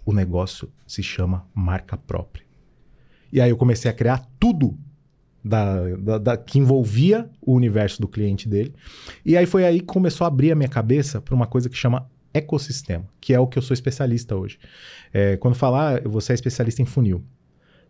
O 0.05 0.13
negócio 0.13 0.71
se 0.87 1.03
chama 1.03 1.45
marca 1.53 1.97
própria. 1.97 2.45
E 3.31 3.41
aí 3.41 3.49
eu 3.49 3.57
comecei 3.57 3.89
a 3.89 3.93
criar 3.93 4.25
tudo 4.39 4.77
da, 5.43 5.95
da, 5.97 6.17
da, 6.17 6.37
que 6.37 6.59
envolvia 6.59 7.29
o 7.41 7.53
universo 7.53 8.01
do 8.01 8.07
cliente 8.07 8.47
dele. 8.47 8.73
E 9.25 9.37
aí 9.37 9.45
foi 9.45 9.65
aí 9.65 9.79
que 9.79 9.85
começou 9.85 10.25
a 10.25 10.27
abrir 10.27 10.51
a 10.51 10.55
minha 10.55 10.69
cabeça 10.69 11.21
para 11.21 11.35
uma 11.35 11.47
coisa 11.47 11.69
que 11.69 11.77
chama 11.77 12.09
ecossistema, 12.33 13.05
que 13.19 13.33
é 13.33 13.39
o 13.39 13.47
que 13.47 13.57
eu 13.57 13.61
sou 13.61 13.73
especialista 13.73 14.35
hoje. 14.35 14.59
É, 15.13 15.37
quando 15.37 15.55
falar, 15.55 16.01
você 16.07 16.33
é 16.33 16.35
especialista 16.35 16.81
em 16.81 16.85
funil. 16.85 17.23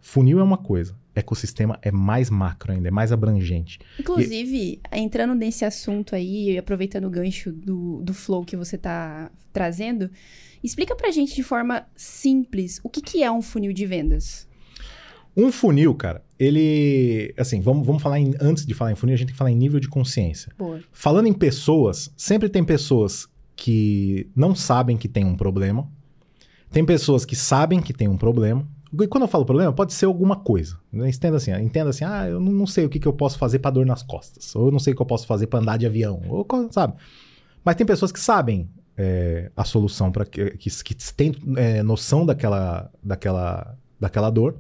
Funil 0.01 0.39
é 0.39 0.43
uma 0.43 0.57
coisa, 0.57 0.95
ecossistema 1.13 1.77
é 1.81 1.91
mais 1.91 2.29
macro 2.29 2.71
ainda, 2.71 2.87
é 2.87 2.91
mais 2.91 3.11
abrangente. 3.11 3.79
Inclusive, 3.99 4.79
e... 4.91 4.97
entrando 4.97 5.35
nesse 5.35 5.65
assunto 5.65 6.15
aí, 6.15 6.57
aproveitando 6.57 7.05
o 7.05 7.09
gancho 7.09 7.51
do, 7.51 8.01
do 8.01 8.13
flow 8.13 8.45
que 8.45 8.55
você 8.55 8.77
está 8.77 9.29
trazendo, 9.51 10.09
explica 10.63 10.95
pra 10.95 11.11
gente 11.11 11.35
de 11.35 11.43
forma 11.43 11.85
simples 11.95 12.79
o 12.83 12.89
que, 12.89 13.01
que 13.01 13.23
é 13.23 13.31
um 13.31 13.41
funil 13.41 13.73
de 13.73 13.85
vendas. 13.85 14.47
Um 15.35 15.51
funil, 15.51 15.93
cara, 15.93 16.23
ele. 16.37 17.33
Assim, 17.37 17.61
vamos, 17.61 17.85
vamos 17.85 18.01
falar 18.01 18.19
em, 18.19 18.33
antes 18.41 18.65
de 18.65 18.73
falar 18.73 18.91
em 18.91 18.95
funil, 18.95 19.13
a 19.13 19.17
gente 19.17 19.27
tem 19.27 19.33
que 19.33 19.37
falar 19.37 19.51
em 19.51 19.55
nível 19.55 19.79
de 19.79 19.87
consciência. 19.87 20.51
Boa. 20.57 20.81
Falando 20.91 21.27
em 21.27 21.33
pessoas, 21.33 22.11
sempre 22.17 22.49
tem 22.49 22.63
pessoas 22.63 23.27
que 23.59 24.31
não 24.33 24.55
sabem 24.55 24.95
que 24.95 25.09
tem 25.09 25.25
um 25.25 25.35
problema, 25.35 25.85
tem 26.71 26.85
pessoas 26.85 27.25
que 27.25 27.35
sabem 27.35 27.81
que 27.81 27.91
tem 27.91 28.07
um 28.07 28.15
problema. 28.15 28.65
E 28.93 29.05
quando 29.05 29.23
eu 29.23 29.27
falo 29.27 29.45
problema, 29.45 29.73
pode 29.73 29.93
ser 29.93 30.05
alguma 30.05 30.37
coisa. 30.37 30.79
Entenda 30.93 31.35
assim, 31.35 31.51
entenda 31.53 31.89
assim, 31.89 32.05
ah, 32.05 32.27
eu 32.27 32.39
não 32.39 32.65
sei 32.65 32.85
o 32.85 32.89
que, 32.89 32.99
que 32.99 33.07
eu 33.07 33.11
posso 33.11 33.37
fazer 33.37 33.59
para 33.59 33.71
dor 33.71 33.85
nas 33.85 34.01
costas, 34.01 34.55
ou 34.55 34.67
eu 34.67 34.71
não 34.71 34.79
sei 34.79 34.93
o 34.93 34.95
que 34.95 35.01
eu 35.01 35.05
posso 35.05 35.27
fazer 35.27 35.47
para 35.47 35.59
andar 35.59 35.77
de 35.77 35.85
avião, 35.85 36.21
ou 36.29 36.47
sabe. 36.71 36.93
Mas 37.63 37.75
tem 37.75 37.85
pessoas 37.85 38.13
que 38.13 38.19
sabem 38.19 38.69
é, 38.97 39.51
a 39.55 39.65
solução 39.65 40.09
para 40.09 40.25
que, 40.25 40.51
que, 40.51 40.69
que 40.69 41.13
têm 41.13 41.35
é, 41.57 41.83
noção 41.83 42.25
daquela, 42.25 42.89
daquela, 43.03 43.77
daquela 43.99 44.29
dor 44.29 44.55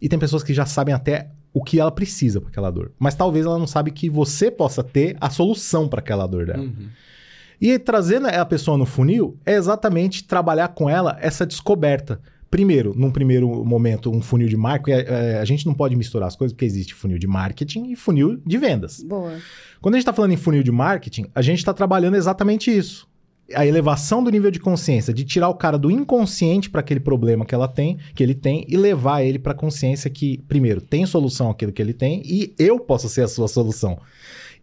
e 0.00 0.08
tem 0.08 0.18
pessoas 0.18 0.42
que 0.42 0.54
já 0.54 0.64
sabem 0.64 0.94
até 0.94 1.30
o 1.52 1.62
que 1.62 1.78
ela 1.78 1.90
precisa 1.90 2.40
para 2.40 2.48
aquela 2.48 2.70
dor. 2.70 2.92
Mas 2.98 3.14
talvez 3.14 3.44
ela 3.44 3.58
não 3.58 3.66
sabe 3.66 3.90
que 3.90 4.08
você 4.08 4.50
possa 4.50 4.82
ter 4.82 5.16
a 5.20 5.28
solução 5.28 5.86
para 5.86 6.00
aquela 6.00 6.26
dor 6.26 6.46
dela. 6.46 6.62
Uhum. 6.62 6.88
E 7.60 7.78
trazendo 7.78 8.28
a 8.28 8.44
pessoa 8.44 8.76
no 8.76 8.86
funil 8.86 9.36
é 9.44 9.54
exatamente 9.54 10.24
trabalhar 10.24 10.68
com 10.68 10.88
ela 10.88 11.16
essa 11.20 11.46
descoberta. 11.46 12.20
Primeiro, 12.50 12.94
num 12.96 13.10
primeiro 13.10 13.64
momento, 13.64 14.10
um 14.10 14.22
funil 14.22 14.48
de 14.48 14.56
marketing. 14.56 14.98
É, 14.98 15.32
é, 15.34 15.38
a 15.38 15.44
gente 15.44 15.66
não 15.66 15.74
pode 15.74 15.94
misturar 15.94 16.28
as 16.28 16.36
coisas, 16.36 16.52
porque 16.54 16.64
existe 16.64 16.94
funil 16.94 17.18
de 17.18 17.26
marketing 17.26 17.90
e 17.90 17.96
funil 17.96 18.40
de 18.44 18.56
vendas. 18.56 19.02
Boa. 19.02 19.36
Quando 19.82 19.94
a 19.94 19.98
gente 19.98 20.02
está 20.02 20.14
falando 20.14 20.32
em 20.32 20.36
funil 20.36 20.62
de 20.62 20.72
marketing, 20.72 21.26
a 21.34 21.42
gente 21.42 21.58
está 21.58 21.74
trabalhando 21.74 22.16
exatamente 22.16 22.74
isso 22.74 23.06
a 23.54 23.66
elevação 23.66 24.22
do 24.22 24.30
nível 24.30 24.50
de 24.50 24.60
consciência, 24.60 25.12
de 25.12 25.24
tirar 25.24 25.48
o 25.48 25.54
cara 25.54 25.78
do 25.78 25.90
inconsciente 25.90 26.68
para 26.68 26.80
aquele 26.80 27.00
problema 27.00 27.46
que 27.46 27.54
ela 27.54 27.68
tem, 27.68 27.98
que 28.14 28.22
ele 28.22 28.34
tem 28.34 28.66
e 28.68 28.76
levar 28.76 29.22
ele 29.22 29.38
para 29.38 29.52
a 29.52 29.54
consciência 29.54 30.10
que 30.10 30.38
primeiro 30.48 30.80
tem 30.80 31.06
solução 31.06 31.50
aquilo 31.50 31.72
que 31.72 31.80
ele 31.80 31.94
tem 31.94 32.22
e 32.24 32.54
eu 32.58 32.78
posso 32.78 33.08
ser 33.08 33.22
a 33.22 33.28
sua 33.28 33.48
solução. 33.48 33.98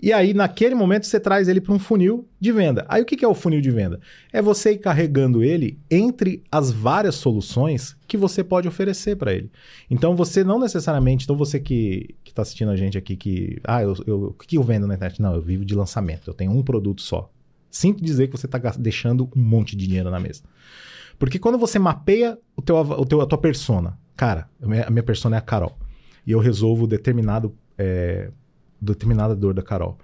E 0.05 0.13
aí 0.13 0.35
naquele 0.35 0.75
momento 0.75 1.07
você 1.07 1.19
traz 1.19 1.47
ele 1.47 1.59
para 1.59 1.73
um 1.73 1.79
funil 1.79 2.29
de 2.39 2.51
venda. 2.51 2.85
Aí 2.87 3.01
o 3.01 3.05
que 3.05 3.25
é 3.25 3.27
o 3.27 3.33
funil 3.33 3.59
de 3.59 3.71
venda? 3.71 3.99
É 4.31 4.39
você 4.39 4.73
ir 4.73 4.77
carregando 4.77 5.43
ele 5.43 5.79
entre 5.89 6.43
as 6.51 6.71
várias 6.71 7.15
soluções 7.15 7.97
que 8.07 8.15
você 8.15 8.43
pode 8.43 8.67
oferecer 8.67 9.15
para 9.15 9.33
ele. 9.33 9.49
Então 9.89 10.15
você 10.15 10.43
não 10.43 10.59
necessariamente, 10.59 11.23
então 11.23 11.35
você 11.35 11.59
que 11.59 12.13
está 12.23 12.43
assistindo 12.43 12.69
a 12.69 12.75
gente 12.75 12.99
aqui 12.99 13.15
que, 13.15 13.59
ah, 13.63 13.81
eu, 13.81 13.95
eu, 14.05 14.23
o 14.25 14.33
que 14.33 14.55
eu 14.55 14.61
vendo 14.61 14.85
na 14.85 14.93
internet? 14.93 15.19
Não, 15.19 15.33
eu 15.33 15.41
vivo 15.41 15.65
de 15.65 15.73
lançamento, 15.73 16.29
eu 16.29 16.35
tenho 16.35 16.51
um 16.51 16.61
produto 16.61 17.01
só. 17.01 17.31
Sinto 17.71 18.03
dizer 18.03 18.27
que 18.27 18.37
você 18.37 18.45
está 18.45 18.59
deixando 18.77 19.27
um 19.35 19.41
monte 19.41 19.75
de 19.75 19.87
dinheiro 19.87 20.11
na 20.11 20.19
mesa. 20.19 20.43
Porque 21.17 21.39
quando 21.39 21.57
você 21.57 21.79
mapeia 21.79 22.37
o 22.55 22.61
teu, 22.61 22.77
o 22.77 23.05
teu, 23.07 23.21
a 23.21 23.25
tua 23.25 23.39
persona, 23.39 23.97
cara, 24.15 24.47
a 24.61 24.91
minha 24.91 25.03
persona 25.03 25.35
é 25.35 25.39
a 25.39 25.41
Carol, 25.41 25.75
e 26.27 26.31
eu 26.31 26.37
resolvo 26.37 26.85
determinado, 26.85 27.55
é, 27.75 28.29
determinada 28.93 29.35
dor 29.35 29.53
da 29.53 29.61
Carol. 29.61 29.97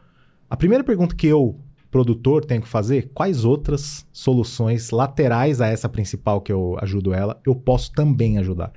A 0.49 0.57
primeira 0.57 0.83
pergunta 0.83 1.15
que 1.15 1.27
eu, 1.27 1.59
produtor, 1.89 2.43
tenho 2.43 2.61
que 2.61 2.67
fazer, 2.67 3.11
quais 3.13 3.45
outras 3.45 4.05
soluções 4.11 4.91
laterais 4.91 5.61
a 5.61 5.67
essa 5.67 5.87
principal 5.87 6.41
que 6.41 6.51
eu 6.51 6.77
ajudo 6.81 7.13
ela, 7.13 7.39
eu 7.45 7.55
posso 7.55 7.91
também 7.93 8.37
ajudar? 8.37 8.71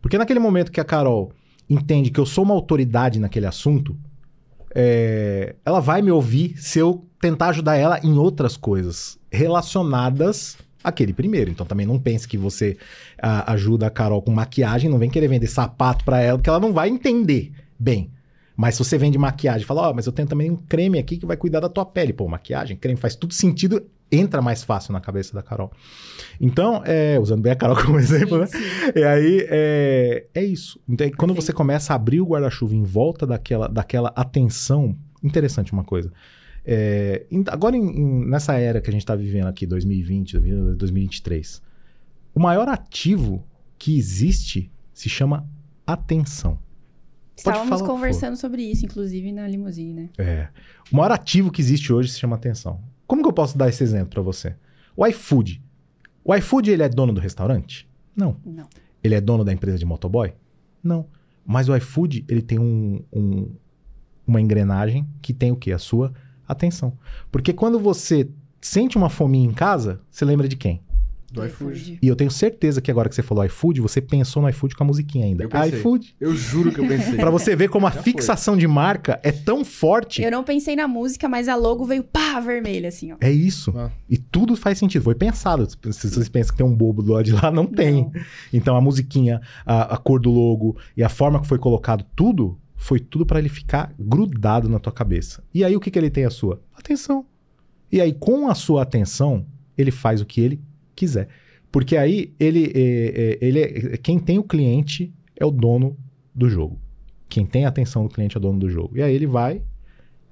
Porque 0.00 0.18
naquele 0.18 0.40
momento 0.40 0.72
que 0.72 0.80
a 0.80 0.84
Carol 0.84 1.32
entende 1.68 2.10
que 2.10 2.18
eu 2.18 2.26
sou 2.26 2.44
uma 2.44 2.54
autoridade 2.54 3.20
naquele 3.20 3.46
assunto, 3.46 3.96
é, 4.74 5.54
ela 5.64 5.80
vai 5.80 6.02
me 6.02 6.10
ouvir 6.10 6.56
se 6.56 6.78
eu 6.78 7.06
tentar 7.20 7.48
ajudar 7.48 7.76
ela 7.76 8.00
em 8.02 8.16
outras 8.16 8.56
coisas 8.56 9.18
relacionadas 9.30 10.56
àquele 10.82 11.12
primeiro. 11.12 11.50
Então 11.50 11.66
também 11.66 11.86
não 11.86 11.98
pense 11.98 12.26
que 12.26 12.38
você 12.38 12.76
a, 13.20 13.52
ajuda 13.52 13.86
a 13.86 13.90
Carol 13.90 14.22
com 14.22 14.32
maquiagem, 14.32 14.90
não 14.90 14.98
vem 14.98 15.10
querer 15.10 15.28
vender 15.28 15.46
sapato 15.46 16.04
para 16.04 16.20
ela, 16.20 16.38
porque 16.38 16.50
ela 16.50 16.60
não 16.60 16.72
vai 16.72 16.88
entender 16.88 17.52
bem. 17.78 18.10
Mas 18.60 18.74
se 18.74 18.84
você 18.84 18.98
vende 18.98 19.16
maquiagem, 19.16 19.66
fala, 19.66 19.88
ó, 19.88 19.90
oh, 19.90 19.94
mas 19.94 20.04
eu 20.04 20.12
tenho 20.12 20.28
também 20.28 20.50
um 20.50 20.56
creme 20.56 20.98
aqui 20.98 21.16
que 21.16 21.24
vai 21.24 21.34
cuidar 21.34 21.60
da 21.60 21.68
tua 21.70 21.86
pele. 21.86 22.12
Pô, 22.12 22.28
maquiagem, 22.28 22.76
creme, 22.76 23.00
faz 23.00 23.16
tudo 23.16 23.32
sentido, 23.32 23.82
entra 24.12 24.42
mais 24.42 24.62
fácil 24.62 24.92
na 24.92 25.00
cabeça 25.00 25.32
da 25.32 25.42
Carol. 25.42 25.72
Então, 26.38 26.82
é, 26.84 27.18
usando 27.18 27.40
bem 27.40 27.52
a 27.52 27.56
Carol 27.56 27.74
como 27.82 27.96
exemplo, 27.98 28.46
sim, 28.46 28.58
né? 28.58 28.60
Sim. 28.60 28.92
E 28.96 29.02
aí, 29.02 29.46
é, 29.48 30.26
é 30.34 30.44
isso. 30.44 30.78
Então, 30.86 31.10
quando 31.16 31.32
você 31.32 31.54
começa 31.54 31.94
a 31.94 31.96
abrir 31.96 32.20
o 32.20 32.26
guarda-chuva 32.26 32.76
em 32.76 32.82
volta 32.82 33.26
daquela, 33.26 33.66
daquela 33.66 34.12
atenção, 34.14 34.94
interessante 35.24 35.72
uma 35.72 35.82
coisa. 35.82 36.12
É, 36.62 37.24
agora, 37.46 37.74
em, 37.74 37.80
em, 37.80 38.26
nessa 38.26 38.58
era 38.58 38.82
que 38.82 38.90
a 38.90 38.92
gente 38.92 39.00
está 39.00 39.16
vivendo 39.16 39.46
aqui, 39.46 39.64
2020, 39.64 40.38
2023, 40.76 41.62
o 42.34 42.40
maior 42.40 42.68
ativo 42.68 43.42
que 43.78 43.96
existe 43.96 44.70
se 44.92 45.08
chama 45.08 45.48
atenção. 45.86 46.58
Estávamos 47.40 47.82
conversando 47.82 48.36
sobre 48.36 48.62
isso, 48.62 48.84
inclusive, 48.84 49.32
na 49.32 49.46
limusine, 49.46 49.92
né? 49.92 50.08
É. 50.18 50.48
O 50.92 50.96
maior 50.96 51.12
ativo 51.12 51.50
que 51.50 51.60
existe 51.60 51.92
hoje 51.92 52.10
se 52.10 52.18
chama 52.18 52.36
atenção. 52.36 52.80
Como 53.06 53.22
que 53.22 53.28
eu 53.28 53.32
posso 53.32 53.56
dar 53.56 53.68
esse 53.68 53.82
exemplo 53.82 54.10
para 54.10 54.22
você? 54.22 54.54
O 54.96 55.06
iFood. 55.06 55.62
O 56.24 56.34
iFood, 56.34 56.70
ele 56.70 56.82
é 56.82 56.88
dono 56.88 57.12
do 57.12 57.20
restaurante? 57.20 57.88
Não. 58.14 58.36
Não. 58.44 58.68
Ele 59.02 59.14
é 59.14 59.20
dono 59.20 59.44
da 59.44 59.52
empresa 59.52 59.78
de 59.78 59.86
motoboy? 59.86 60.32
Não. 60.82 61.06
Mas 61.44 61.68
o 61.68 61.76
iFood, 61.76 62.24
ele 62.28 62.42
tem 62.42 62.58
um, 62.58 63.02
um, 63.12 63.50
uma 64.26 64.40
engrenagem 64.40 65.08
que 65.22 65.32
tem 65.32 65.50
o 65.50 65.56
quê? 65.56 65.72
A 65.72 65.78
sua 65.78 66.12
atenção. 66.46 66.96
Porque 67.32 67.52
quando 67.52 67.78
você 67.78 68.28
sente 68.60 68.96
uma 68.96 69.08
fominha 69.08 69.48
em 69.48 69.52
casa, 69.52 70.00
você 70.10 70.24
lembra 70.24 70.46
de 70.46 70.56
quem? 70.56 70.82
Do 71.30 71.44
iFood. 71.46 71.98
E 72.02 72.08
eu 72.08 72.16
tenho 72.16 72.30
certeza 72.30 72.80
que 72.80 72.90
agora 72.90 73.08
que 73.08 73.14
você 73.14 73.22
falou 73.22 73.44
iFood, 73.44 73.80
você 73.80 74.00
pensou 74.00 74.42
no 74.42 74.48
iFood 74.48 74.74
com 74.74 74.82
a 74.82 74.86
musiquinha 74.86 75.26
ainda. 75.26 75.44
Eu 75.44 75.68
iFood. 75.68 76.16
Eu 76.20 76.34
juro 76.34 76.72
que 76.72 76.80
eu 76.80 76.88
pensei. 76.88 77.14
pra 77.16 77.30
você 77.30 77.54
ver 77.54 77.68
como 77.68 77.86
a 77.86 77.90
Já 77.90 78.02
fixação 78.02 78.54
foi. 78.54 78.60
de 78.60 78.66
marca 78.66 79.20
é 79.22 79.30
tão 79.30 79.64
forte. 79.64 80.22
Eu 80.22 80.30
não 80.30 80.42
pensei 80.42 80.74
na 80.74 80.88
música, 80.88 81.28
mas 81.28 81.48
a 81.48 81.54
logo 81.54 81.84
veio 81.84 82.02
pá, 82.02 82.40
vermelha, 82.40 82.88
assim, 82.88 83.12
ó. 83.12 83.16
É 83.20 83.30
isso. 83.30 83.72
Ah. 83.76 83.90
E 84.08 84.18
tudo 84.18 84.56
faz 84.56 84.78
sentido. 84.78 85.02
Foi 85.02 85.14
pensado. 85.14 85.68
Se 85.68 86.10
vocês 86.10 86.28
pensam 86.28 86.52
que 86.52 86.58
tem 86.58 86.66
um 86.66 86.74
bobo 86.74 87.02
do 87.02 87.12
lado 87.12 87.24
de 87.24 87.32
lá, 87.32 87.50
não 87.50 87.66
tem. 87.66 88.02
Não. 88.04 88.12
Então 88.52 88.76
a 88.76 88.80
musiquinha, 88.80 89.40
a, 89.64 89.94
a 89.94 89.96
cor 89.96 90.20
do 90.20 90.30
logo 90.30 90.76
e 90.96 91.02
a 91.04 91.08
forma 91.08 91.40
que 91.40 91.46
foi 91.46 91.58
colocado, 91.58 92.04
tudo 92.16 92.58
foi 92.74 92.98
tudo 92.98 93.24
para 93.24 93.38
ele 93.38 93.48
ficar 93.48 93.92
grudado 93.98 94.68
na 94.68 94.78
tua 94.80 94.92
cabeça. 94.92 95.44
E 95.54 95.62
aí 95.62 95.76
o 95.76 95.80
que, 95.80 95.90
que 95.90 95.98
ele 95.98 96.10
tem 96.10 96.24
a 96.24 96.30
sua? 96.30 96.60
Atenção. 96.74 97.24
E 97.92 98.00
aí 98.00 98.12
com 98.12 98.48
a 98.48 98.54
sua 98.54 98.82
atenção, 98.82 99.46
ele 99.76 99.90
faz 99.90 100.20
o 100.20 100.26
que 100.26 100.40
ele 100.40 100.60
quiser. 101.00 101.28
Porque 101.72 101.96
aí 101.96 102.34
ele, 102.38 102.72
é, 102.74 102.80
é, 102.80 103.38
ele 103.40 103.60
é, 103.60 103.96
quem 103.96 104.18
tem 104.18 104.38
o 104.38 104.44
cliente 104.44 105.12
é 105.36 105.44
o 105.44 105.50
dono 105.50 105.96
do 106.34 106.48
jogo. 106.48 106.78
Quem 107.28 107.46
tem 107.46 107.64
a 107.64 107.68
atenção 107.68 108.02
do 108.02 108.08
cliente 108.08 108.36
é 108.36 108.38
o 108.38 108.42
dono 108.42 108.58
do 108.58 108.68
jogo. 108.68 108.98
E 108.98 109.02
aí 109.02 109.14
ele 109.14 109.26
vai, 109.26 109.62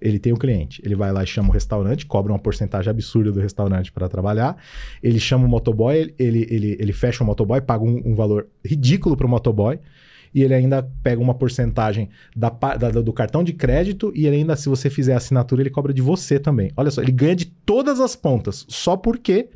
ele 0.00 0.18
tem 0.18 0.32
o 0.32 0.36
cliente, 0.36 0.82
ele 0.84 0.94
vai 0.94 1.12
lá 1.12 1.22
e 1.22 1.26
chama 1.26 1.48
o 1.48 1.52
restaurante, 1.52 2.06
cobra 2.06 2.32
uma 2.32 2.38
porcentagem 2.38 2.90
absurda 2.90 3.32
do 3.32 3.40
restaurante 3.40 3.92
para 3.92 4.08
trabalhar. 4.08 4.56
Ele 5.02 5.20
chama 5.20 5.46
o 5.46 5.48
motoboy, 5.48 6.12
ele, 6.18 6.46
ele, 6.50 6.76
ele 6.78 6.92
fecha 6.92 7.22
o 7.22 7.26
motoboy, 7.26 7.60
paga 7.60 7.84
um, 7.84 8.02
um 8.04 8.14
valor 8.14 8.48
ridículo 8.64 9.16
para 9.16 9.26
o 9.26 9.30
motoboy 9.30 9.78
e 10.34 10.42
ele 10.42 10.54
ainda 10.54 10.82
pega 11.02 11.22
uma 11.22 11.34
porcentagem 11.34 12.10
da, 12.36 12.50
da, 12.50 12.90
do 12.90 13.12
cartão 13.12 13.42
de 13.42 13.52
crédito 13.52 14.12
e 14.14 14.26
ele 14.26 14.36
ainda, 14.36 14.56
se 14.56 14.68
você 14.68 14.90
fizer 14.90 15.14
a 15.14 15.16
assinatura, 15.16 15.62
ele 15.62 15.70
cobra 15.70 15.92
de 15.92 16.02
você 16.02 16.38
também. 16.38 16.70
Olha 16.76 16.90
só, 16.90 17.00
ele 17.00 17.12
ganha 17.12 17.36
de 17.36 17.46
todas 17.46 18.00
as 18.00 18.14
pontas, 18.14 18.66
só 18.68 18.96
porque 18.96 19.48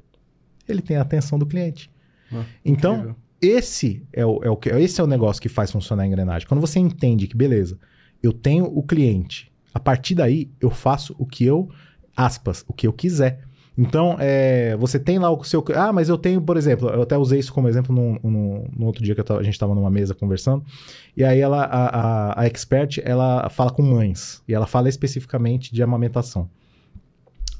ele 0.68 0.82
tem 0.82 0.96
a 0.96 1.02
atenção 1.02 1.38
do 1.38 1.46
cliente. 1.46 1.90
Ah, 2.32 2.44
então, 2.64 2.94
incrível. 2.94 3.16
esse 3.40 4.06
é 4.12 4.24
o, 4.24 4.42
é 4.42 4.50
o 4.50 4.56
que, 4.56 4.68
esse 4.70 5.00
é 5.00 5.04
o 5.04 5.06
negócio 5.06 5.40
que 5.40 5.48
faz 5.48 5.70
funcionar 5.70 6.04
a 6.04 6.06
engrenagem. 6.06 6.46
Quando 6.48 6.60
você 6.60 6.78
entende 6.78 7.26
que, 7.26 7.36
beleza, 7.36 7.78
eu 8.22 8.32
tenho 8.32 8.66
o 8.66 8.82
cliente, 8.82 9.50
a 9.74 9.80
partir 9.80 10.14
daí 10.14 10.50
eu 10.60 10.70
faço 10.70 11.14
o 11.18 11.26
que 11.26 11.44
eu, 11.44 11.68
aspas, 12.16 12.64
o 12.68 12.72
que 12.72 12.86
eu 12.86 12.92
quiser. 12.92 13.40
Então, 13.76 14.16
é, 14.20 14.76
você 14.76 14.98
tem 14.98 15.18
lá 15.18 15.30
o 15.30 15.42
seu. 15.44 15.64
Ah, 15.74 15.92
mas 15.92 16.10
eu 16.10 16.18
tenho, 16.18 16.42
por 16.42 16.58
exemplo, 16.58 16.90
eu 16.90 17.02
até 17.02 17.16
usei 17.16 17.40
isso 17.40 17.52
como 17.54 17.68
exemplo 17.68 17.94
no 17.94 18.68
no 18.76 18.86
outro 18.86 19.02
dia 19.02 19.14
que 19.14 19.32
a 19.32 19.42
gente 19.42 19.54
estava 19.54 19.74
numa 19.74 19.90
mesa 19.90 20.14
conversando. 20.14 20.62
E 21.16 21.24
aí 21.24 21.40
ela, 21.40 21.64
a, 21.64 21.86
a, 21.86 22.40
a 22.42 22.46
expert, 22.46 22.98
ela 23.02 23.48
fala 23.48 23.70
com 23.70 23.82
mães. 23.82 24.42
E 24.46 24.52
ela 24.52 24.66
fala 24.66 24.90
especificamente 24.90 25.74
de 25.74 25.82
amamentação. 25.82 26.50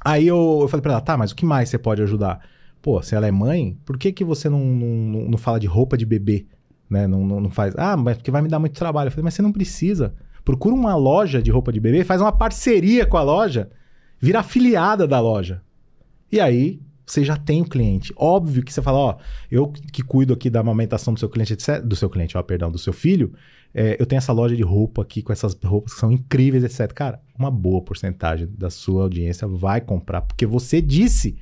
Aí 0.05 0.27
eu, 0.27 0.59
eu 0.61 0.67
falei 0.67 0.81
para 0.81 0.93
ela, 0.93 1.01
tá, 1.01 1.17
mas 1.17 1.31
o 1.31 1.35
que 1.35 1.45
mais 1.45 1.69
você 1.69 1.77
pode 1.77 2.01
ajudar? 2.03 2.41
Pô, 2.83 3.01
se 3.01 3.15
ela 3.15 3.25
é 3.25 3.31
mãe, 3.31 3.77
por 3.85 3.97
que, 3.97 4.11
que 4.11 4.25
você 4.25 4.49
não, 4.49 4.59
não, 4.59 5.29
não 5.29 5.37
fala 5.37 5.57
de 5.57 5.65
roupa 5.65 5.97
de 5.97 6.05
bebê? 6.05 6.45
Né? 6.89 7.07
Não, 7.07 7.25
não, 7.25 7.39
não 7.39 7.49
faz. 7.49 7.73
Ah, 7.77 7.95
mas 7.95 8.17
porque 8.17 8.29
vai 8.29 8.41
me 8.41 8.49
dar 8.49 8.59
muito 8.59 8.73
trabalho. 8.73 9.07
Eu 9.07 9.11
falei, 9.11 9.23
mas 9.23 9.33
você 9.33 9.41
não 9.41 9.53
precisa. 9.53 10.13
Procura 10.43 10.75
uma 10.75 10.93
loja 10.93 11.41
de 11.41 11.49
roupa 11.49 11.71
de 11.71 11.79
bebê, 11.79 12.03
faz 12.03 12.19
uma 12.19 12.33
parceria 12.33 13.05
com 13.05 13.15
a 13.15 13.23
loja, 13.23 13.71
vira 14.19 14.41
afiliada 14.41 15.07
da 15.07 15.21
loja. 15.21 15.61
E 16.29 16.41
aí 16.41 16.81
você 17.05 17.23
já 17.23 17.37
tem 17.37 17.61
o 17.61 17.65
cliente. 17.65 18.13
Óbvio 18.17 18.61
que 18.61 18.73
você 18.73 18.81
fala, 18.81 18.97
ó, 18.97 19.17
eu 19.49 19.67
que 19.67 20.03
cuido 20.03 20.33
aqui 20.33 20.49
da 20.49 20.59
amamentação 20.59 21.13
do 21.13 21.19
seu 21.21 21.29
cliente, 21.29 21.53
etc, 21.53 21.81
do 21.81 21.95
seu 21.95 22.09
cliente, 22.09 22.37
ó, 22.37 22.43
perdão, 22.43 22.69
do 22.69 22.77
seu 22.77 22.91
filho, 22.91 23.33
é, 23.73 23.95
eu 23.97 24.05
tenho 24.05 24.17
essa 24.17 24.33
loja 24.33 24.57
de 24.57 24.61
roupa 24.61 25.03
aqui 25.03 25.21
com 25.21 25.31
essas 25.31 25.57
roupas 25.63 25.93
que 25.93 25.99
são 26.01 26.11
incríveis, 26.11 26.65
etc. 26.65 26.91
Cara, 26.93 27.21
uma 27.39 27.49
boa 27.49 27.81
porcentagem 27.81 28.49
da 28.57 28.69
sua 28.69 29.03
audiência 29.03 29.47
vai 29.47 29.79
comprar, 29.79 30.21
porque 30.21 30.45
você 30.45 30.81
disse. 30.81 31.37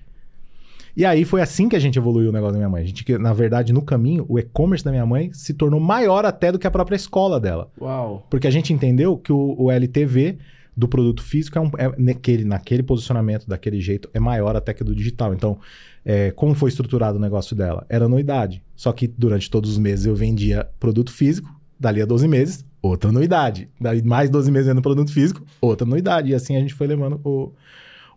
E 0.95 1.05
aí 1.05 1.23
foi 1.23 1.41
assim 1.41 1.69
que 1.69 1.75
a 1.75 1.79
gente 1.79 1.97
evoluiu 1.97 2.29
o 2.29 2.33
negócio 2.33 2.53
da 2.53 2.59
minha 2.59 2.69
mãe. 2.69 2.83
A 2.83 2.85
gente, 2.85 3.17
na 3.17 3.33
verdade, 3.33 3.71
no 3.71 3.81
caminho, 3.81 4.25
o 4.27 4.37
e-commerce 4.37 4.83
da 4.83 4.91
minha 4.91 5.05
mãe 5.05 5.31
se 5.33 5.53
tornou 5.53 5.79
maior 5.79 6.25
até 6.25 6.51
do 6.51 6.59
que 6.59 6.67
a 6.67 6.71
própria 6.71 6.95
escola 6.95 7.39
dela. 7.39 7.69
Uau. 7.79 8.25
Porque 8.29 8.47
a 8.47 8.51
gente 8.51 8.73
entendeu 8.73 9.17
que 9.17 9.31
o, 9.31 9.55
o 9.57 9.71
LTV 9.71 10.37
do 10.75 10.87
produto 10.87 11.21
físico 11.21 11.57
é, 11.57 11.61
um, 11.61 11.71
é 11.77 11.93
naquele, 11.97 12.43
naquele 12.43 12.83
posicionamento, 12.83 13.47
daquele 13.47 13.79
jeito, 13.79 14.09
é 14.13 14.19
maior 14.19 14.55
até 14.55 14.73
que 14.73 14.83
do 14.83 14.95
digital. 14.95 15.33
Então, 15.33 15.59
é, 16.03 16.31
como 16.31 16.55
foi 16.55 16.69
estruturado 16.69 17.17
o 17.17 17.21
negócio 17.21 17.55
dela? 17.55 17.85
Era 17.89 18.05
anuidade. 18.05 18.63
Só 18.75 18.91
que 18.91 19.07
durante 19.07 19.49
todos 19.49 19.71
os 19.71 19.77
meses 19.77 20.05
eu 20.05 20.15
vendia 20.15 20.67
produto 20.79 21.11
físico, 21.11 21.53
dali 21.79 22.01
a 22.01 22.05
12 22.05 22.27
meses, 22.27 22.65
outra 22.81 23.09
anuidade. 23.09 23.69
Dali 23.79 24.01
mais 24.01 24.29
12 24.29 24.51
meses 24.51 24.67
vendendo 24.67 24.81
produto 24.81 25.11
físico, 25.11 25.45
outra 25.59 25.85
anuidade. 25.85 26.31
E 26.31 26.35
assim 26.35 26.55
a 26.55 26.59
gente 26.59 26.73
foi 26.73 26.87
levando 26.87 27.19
o, 27.23 27.51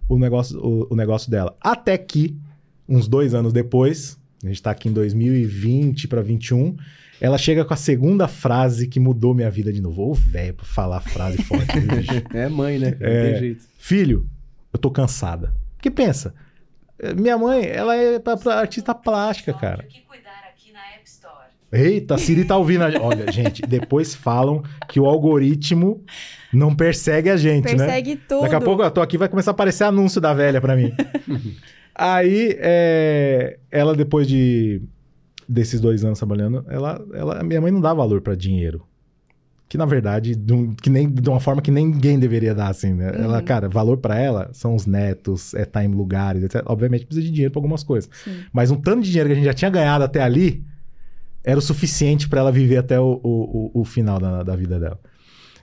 o, 0.08 0.18
negócio, 0.18 0.58
o, 0.58 0.88
o 0.90 0.96
negócio 0.96 1.30
dela. 1.30 1.56
Até 1.60 1.98
que, 1.98 2.36
uns 2.88 3.08
dois 3.08 3.34
anos 3.34 3.52
depois, 3.52 4.18
a 4.42 4.46
gente 4.46 4.56
está 4.56 4.70
aqui 4.70 4.88
em 4.88 4.92
2020 4.92 6.08
para 6.08 6.20
2021 6.20 6.76
ela 7.20 7.38
chega 7.38 7.64
com 7.64 7.72
a 7.72 7.76
segunda 7.76 8.26
frase 8.28 8.86
que 8.88 8.98
mudou 8.98 9.34
minha 9.34 9.50
vida 9.50 9.72
de 9.72 9.80
novo. 9.80 10.10
Ô, 10.10 10.14
velho, 10.14 10.54
pra 10.54 10.66
falar 10.66 11.00
frase 11.00 11.42
forte. 11.42 11.72
é 12.34 12.48
mãe, 12.48 12.78
né? 12.78 12.96
Não 13.00 13.06
É. 13.06 13.30
tem 13.30 13.38
jeito. 13.38 13.64
Filho, 13.78 14.26
eu 14.72 14.78
tô 14.78 14.90
cansada. 14.90 15.54
Porque 15.76 15.90
pensa, 15.90 16.34
eh, 16.98 17.14
minha 17.14 17.38
mãe, 17.38 17.64
ela 17.66 17.96
é 17.96 18.18
pra, 18.18 18.36
pra 18.36 18.56
artista 18.56 18.94
plástica, 18.94 19.54
cara. 19.54 19.84
que 19.84 20.00
cuidar 20.02 20.50
aqui 20.50 20.72
na 20.72 20.80
App 20.80 21.02
Store. 21.04 21.34
Eita, 21.72 22.16
a 22.16 22.18
Siri 22.18 22.44
tá 22.44 22.56
ouvindo 22.56 22.82
a 22.84 22.90
gente. 22.90 23.00
Olha, 23.00 23.30
gente, 23.32 23.62
depois 23.62 24.14
falam 24.14 24.62
que 24.88 24.98
o 25.00 25.06
algoritmo 25.06 26.04
não 26.52 26.74
persegue 26.74 27.30
a 27.30 27.36
gente, 27.36 27.64
né? 27.74 27.86
Persegue 27.86 28.16
tudo. 28.16 28.42
Daqui 28.42 28.54
a 28.56 28.60
pouco 28.60 28.82
eu 28.82 28.90
tô 28.90 29.00
aqui 29.00 29.16
vai 29.16 29.28
começar 29.28 29.52
a 29.52 29.54
aparecer 29.54 29.84
anúncio 29.84 30.20
da 30.20 30.34
velha 30.34 30.60
pra 30.60 30.76
mim. 30.76 30.92
Aí, 31.94 32.56
é, 32.58 33.58
ela 33.70 33.94
depois 33.94 34.26
de 34.26 34.82
desses 35.48 35.80
dois 35.80 36.04
anos 36.04 36.18
trabalhando, 36.18 36.64
ela, 36.68 37.04
ela, 37.12 37.42
minha 37.42 37.60
mãe 37.60 37.70
não 37.70 37.80
dá 37.80 37.92
valor 37.92 38.20
pra 38.20 38.34
dinheiro. 38.34 38.82
Que 39.68 39.76
na 39.78 39.84
verdade, 39.86 40.34
de, 40.36 40.74
que 40.80 40.88
nem, 40.88 41.08
de 41.10 41.28
uma 41.28 41.40
forma 41.40 41.60
que 41.60 41.70
ninguém 41.70 42.18
deveria 42.18 42.54
dar, 42.54 42.68
assim, 42.68 42.92
né? 42.94 43.12
Ela, 43.14 43.42
cara, 43.42 43.68
valor 43.68 43.96
pra 43.98 44.18
ela 44.18 44.48
são 44.52 44.74
os 44.74 44.86
netos, 44.86 45.52
é 45.54 45.62
estar 45.62 45.84
em 45.84 45.88
lugares, 45.88 46.42
etc. 46.44 46.62
Obviamente 46.66 47.04
precisa 47.06 47.26
de 47.26 47.32
dinheiro 47.32 47.52
pra 47.52 47.58
algumas 47.58 47.82
coisas. 47.82 48.08
Sim. 48.24 48.44
Mas 48.52 48.70
um 48.70 48.76
tanto 48.76 49.02
de 49.02 49.08
dinheiro 49.10 49.28
que 49.28 49.32
a 49.32 49.36
gente 49.36 49.44
já 49.44 49.54
tinha 49.54 49.70
ganhado 49.70 50.04
até 50.04 50.22
ali 50.22 50.64
era 51.42 51.58
o 51.58 51.62
suficiente 51.62 52.28
pra 52.28 52.40
ela 52.40 52.52
viver 52.52 52.76
até 52.78 52.98
o, 53.00 53.20
o, 53.22 53.70
o- 53.74 53.80
o 53.80 53.84
final 53.84 54.18
da, 54.18 54.42
da 54.42 54.54
vida 54.56 54.78
dela. 54.78 54.98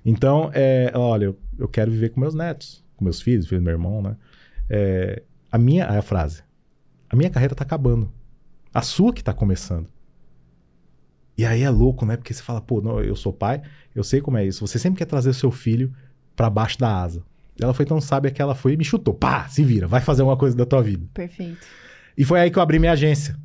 Então, 0.06 0.50
é, 0.54 0.92
olha, 0.94 1.26
eu, 1.26 1.40
eu 1.58 1.68
quero 1.68 1.90
viver 1.92 2.10
com 2.10 2.20
meus 2.20 2.34
netos, 2.36 2.84
com 2.98 3.04
meus 3.06 3.22
filhos, 3.22 3.48
filho 3.48 3.62
do 3.62 3.64
meu 3.66 3.74
irmão, 3.74 4.02
né? 4.02 4.16
É, 4.70 5.22
a 5.52 5.58
minha, 5.58 5.90
aí 5.90 5.98
a 5.98 6.02
frase, 6.02 6.44
a 7.10 7.16
minha 7.16 7.30
carreira 7.30 7.54
tá 7.54 7.64
acabando. 7.64 8.12
A 8.74 8.82
sua 8.82 9.12
que 9.12 9.24
tá 9.24 9.34
começando. 9.34 9.88
E 11.38 11.46
aí 11.46 11.62
é 11.62 11.70
louco, 11.70 12.06
né? 12.06 12.16
Porque 12.16 12.34
você 12.34 12.42
fala, 12.42 12.62
pô, 12.62 12.82
não, 12.82 13.02
eu 13.02 13.16
sou 13.16 13.34
pai, 13.34 13.62
eu 13.96 14.04
sei 14.04 14.22
como 14.22 14.38
é 14.38 14.46
isso. 14.46 14.66
Você 14.66 14.78
sempre 14.80 15.00
quer 15.00 15.06
trazer 15.06 15.30
o 15.30 15.34
seu 15.34 15.52
filho 15.52 15.92
pra 16.36 16.50
baixo 16.50 16.78
da 16.78 17.02
asa. 17.02 17.24
Ela 17.60 17.74
foi 17.74 17.86
tão 17.86 18.00
sábia 18.00 18.32
que 18.32 18.42
ela 18.42 18.56
foi 18.56 18.74
e 18.74 18.78
me 18.78 18.84
chutou. 18.84 19.14
Pá, 19.14 19.48
se 19.48 19.64
vira, 19.64 19.88
vai 19.88 20.02
fazer 20.02 20.24
uma 20.24 20.38
coisa 20.38 20.56
da 20.56 20.66
tua 20.66 20.82
vida. 20.82 21.06
Perfeito. 21.14 21.68
E 22.18 22.24
foi 22.24 22.40
aí 22.40 22.52
que 22.52 22.58
eu 22.58 22.64
abri 22.64 22.80
minha 22.80 22.92
agência. 22.94 23.38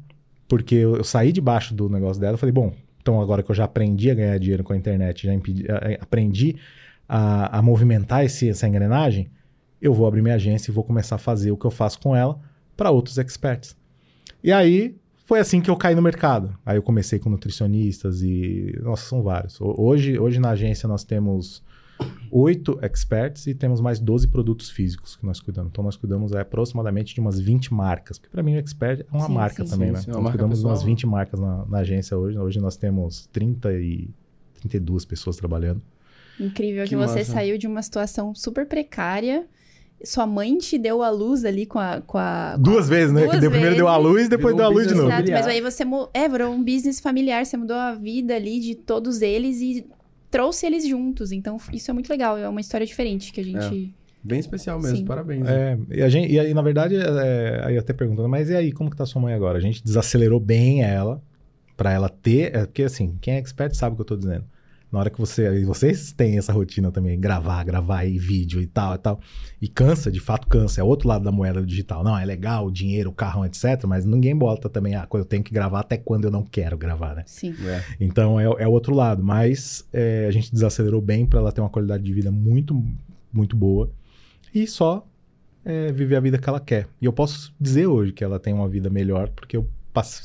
Porque 0.49 0.75
eu, 0.77 0.97
eu 0.97 1.05
saí 1.05 1.33
debaixo 1.33 1.75
do 1.75 1.89
negócio 1.89 2.21
dela 2.21 2.37
e 2.37 2.39
falei, 2.39 2.53
bom, 2.53 2.73
então 3.01 3.21
agora 3.21 3.43
que 3.43 3.51
eu 3.51 3.55
já 3.55 3.65
aprendi 3.65 4.11
a 4.11 4.15
ganhar 4.15 4.39
dinheiro 4.39 4.63
com 4.63 4.73
a 4.73 4.77
internet, 4.77 5.27
já 5.27 5.35
impedi- 5.35 5.67
aprendi 6.01 6.57
a, 7.09 7.59
a 7.59 7.63
movimentar 7.63 8.25
esse, 8.25 8.49
essa 8.49 8.69
engrenagem, 8.69 9.31
eu 9.81 9.93
vou 9.95 10.07
abrir 10.07 10.23
minha 10.23 10.35
agência 10.35 10.71
e 10.71 10.75
vou 10.75 10.85
começar 10.85 11.17
a 11.17 11.19
fazer 11.19 11.51
o 11.51 11.57
que 11.57 11.65
eu 11.67 11.71
faço 11.71 11.99
com 12.01 12.15
ela 12.15 12.39
para 12.77 12.91
outros 12.91 13.19
experts. 13.19 13.77
E 14.43 14.53
aí 14.53 14.97
foi 15.25 15.39
assim 15.41 15.61
que 15.61 15.71
eu 15.71 15.77
caí 15.77 15.95
no 15.95 16.03
mercado. 16.03 16.57
Aí 16.65 16.77
eu 16.77 16.83
comecei 16.83 17.19
com 17.19 17.29
nutricionistas 17.31 18.23
e. 18.23 18.79
Nossa, 18.83 19.09
são 19.09 19.23
vários. 19.23 19.61
Ho- 19.61 19.75
Hoje, 19.79 20.19
hoje 20.19 20.39
na 20.39 20.51
agência 20.51 20.89
nós 20.89 21.03
temos 21.05 21.63
oito 22.31 22.79
experts 22.83 23.47
e 23.47 23.55
temos 23.55 23.81
mais 23.81 23.99
12 23.99 24.29
produtos 24.29 24.71
físicos 24.71 25.17
que 25.17 25.25
nós 25.25 25.41
cuidamos. 25.41 25.71
Então 25.71 25.83
nós 25.83 25.97
cuidamos 25.97 26.33
é, 26.33 26.41
aproximadamente 26.41 27.15
de 27.15 27.21
umas 27.21 27.39
20 27.41 27.73
marcas. 27.73 28.19
Porque 28.19 28.31
para 28.31 28.43
mim 28.43 28.55
o 28.55 28.59
expert 28.59 29.01
é 29.01 29.17
uma 29.17 29.27
Sim, 29.27 29.33
marca 29.35 29.65
sim. 29.65 29.71
também, 29.71 29.89
Sim, 29.89 29.95
né? 29.95 30.01
sim, 30.01 30.11
é 30.11 30.13
Nós 30.13 30.17
uma 30.19 30.23
marca 30.25 30.39
cuidamos 30.39 30.59
de 30.61 30.65
umas 30.67 30.79
pessoal. 30.79 30.87
20 30.95 31.07
marcas 31.07 31.41
na, 31.41 31.65
na 31.67 31.79
agência 31.79 32.17
hoje. 32.17 32.39
Hoje 32.39 32.61
nós 32.61 32.77
temos 32.77 33.27
30 33.33 33.73
e 33.75 34.11
32 34.61 35.05
pessoas 35.05 35.37
trabalhando. 35.37 35.81
Incrível 36.39 36.83
que, 36.85 36.91
Que 36.91 36.97
você 36.97 37.21
massa. 37.21 37.33
saiu 37.33 37.57
de 37.57 37.67
uma 37.67 37.83
situação 37.83 38.35
super 38.35 38.67
precária. 38.67 39.47
Sua 40.05 40.27
mãe 40.27 40.57
te 40.59 40.79
deu 40.79 41.03
a 41.03 41.11
luz 41.11 41.45
ali 41.45 41.67
com 41.67 41.79
a. 41.79 42.01
Com 42.01 42.19
a 42.19 42.53
com 42.57 42.63
Duas 42.63 42.89
vezes, 42.89 43.13
né? 43.13 43.23
Duas 43.23 43.35
que 43.35 43.41
deu, 43.41 43.51
primeiro 43.51 43.77
deu 43.77 43.89
a 43.89 43.97
vezes. 43.97 44.11
luz, 44.11 44.29
depois 44.29 44.55
Virou 44.55 44.57
deu 44.57 44.67
a 44.67 44.69
um 44.69 44.73
luz 44.73 44.87
de 44.89 44.95
novo. 44.95 45.09
Exato, 45.09 45.31
mas 45.33 45.47
aí 45.47 45.61
você 45.61 45.85
é, 46.13 46.29
virou 46.29 46.53
um 46.53 46.63
business 46.63 47.01
familiar, 47.01 47.45
você 47.45 47.57
mudou 47.57 47.77
a 47.77 47.95
vida 47.95 48.35
ali 48.35 48.61
de 48.61 48.75
todos 48.75 49.23
eles 49.23 49.61
e 49.61 49.87
trouxe 50.31 50.67
eles 50.67 50.87
juntos. 50.87 51.33
Então, 51.33 51.57
isso 51.73 51.91
é 51.91 51.95
muito 51.95 52.11
legal, 52.11 52.37
é 52.37 52.49
uma 52.49 52.61
história 52.61 52.87
diferente 52.87 53.33
que 53.33 53.41
a 53.41 53.45
gente. 53.45 53.95
Bem 54.23 54.41
especial 54.41 54.81
mesmo, 54.81 54.99
Sim. 54.99 55.05
parabéns. 55.05 55.47
É, 55.47 55.79
e, 55.89 56.03
a 56.03 56.09
gente, 56.09 56.33
e 56.33 56.39
aí, 56.39 56.53
na 56.53 56.61
verdade, 56.61 56.97
é, 56.97 57.61
aí 57.65 57.79
até 57.79 57.93
perguntando, 57.93 58.29
mas 58.29 58.51
e 58.51 58.57
aí, 58.57 58.73
como 58.73 58.91
que 58.91 58.97
tá 58.97 59.07
sua 59.07 59.23
mãe 59.23 59.33
agora? 59.33 59.57
A 59.57 59.61
gente 59.61 59.85
desacelerou 59.85 60.41
bem 60.41 60.83
ela, 60.83 61.23
pra 61.77 61.93
ela 61.93 62.09
ter. 62.09 62.55
É, 62.55 62.67
porque 62.67 62.83
assim, 62.83 63.17
quem 63.21 63.35
é 63.35 63.39
expert 63.39 63.75
sabe 63.75 63.95
o 63.95 63.97
que 63.97 64.03
eu 64.03 64.07
tô 64.07 64.17
dizendo. 64.17 64.45
Na 64.91 65.01
hora 65.01 65.11
que 65.11 65.19
você. 65.19 65.61
E 65.61 65.65
vocês 65.65 66.13
têm 66.13 66.39
essa 66.39 66.53
rotina 66.53 66.93
também, 66.93 67.19
gravar, 67.19 67.65
gravar 67.65 68.05
e 68.05 68.19
vídeo 68.19 68.61
e 68.61 68.67
tal 68.67 68.95
e 68.95 68.99
tal. 68.99 69.21
E 69.61 69.69
cansa, 69.69 70.11
de 70.11 70.21
fato 70.21 70.47
cansa. 70.47 70.81
É 70.81 70.85
outro 70.85 71.09
lado 71.09 71.25
da 71.25 71.33
moeda 71.33 71.61
do 71.61 71.67
digital. 71.67 72.05
Não, 72.05 72.17
é 72.17 72.25
legal, 72.25 72.67
o 72.67 72.71
dinheiro, 72.71 73.11
o 73.11 73.13
carrão, 73.13 73.45
etc. 73.45 73.85
Mas 73.87 74.05
ninguém 74.05 74.37
bota 74.37 74.69
também, 74.69 74.95
ah, 74.95 75.07
eu 75.13 75.25
tenho 75.25 75.43
que 75.43 75.53
gravar 75.53 75.81
até 75.81 75.97
quando 75.97 76.25
eu 76.25 76.31
não 76.31 76.45
quero 76.45 76.79
gravar, 76.79 77.17
né? 77.17 77.25
Sim. 77.27 77.55
É. 77.67 77.83
Então 78.01 78.39
é, 78.39 78.45
é 78.45 78.69
o 78.69 78.71
outro 78.71 78.95
lado, 78.95 79.23
mas 79.25 79.87
é, 79.93 80.27
a 80.29 80.31
gente 80.31 80.53
desacelerou 80.53 81.01
bem 81.01 81.27
para 81.27 81.41
ela 81.41 81.53
ter 81.53 81.61
uma 81.61 81.71
qualidade 81.71 82.03
de 82.03 82.13
vida 82.13 82.31
muito, 82.31 82.83
muito 83.33 83.57
boa 83.57 83.91
e 84.55 84.67
só 84.67 85.07
é, 85.65 85.93
viver 85.93 86.17
a 86.17 86.21
vida 86.21 86.39
que 86.39 86.49
ela 86.49 86.61
quer. 86.61 86.89
E 87.01 87.05
eu 87.05 87.13
posso 87.13 87.53
dizer 87.61 87.87
hoje 87.87 88.13
que 88.13 88.25
ela 88.25 88.39
tem 88.39 88.55
uma 88.55 88.69
vida 88.69 88.89
melhor 88.89 89.29
porque 89.29 89.57
eu, 89.57 89.69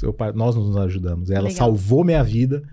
eu 0.01 0.15
nós 0.33 0.55
nos 0.55 0.77
ajudamos. 0.77 1.29
Ela 1.29 1.49
Legal. 1.49 1.57
salvou 1.57 2.03
minha 2.03 2.23
vida 2.23 2.63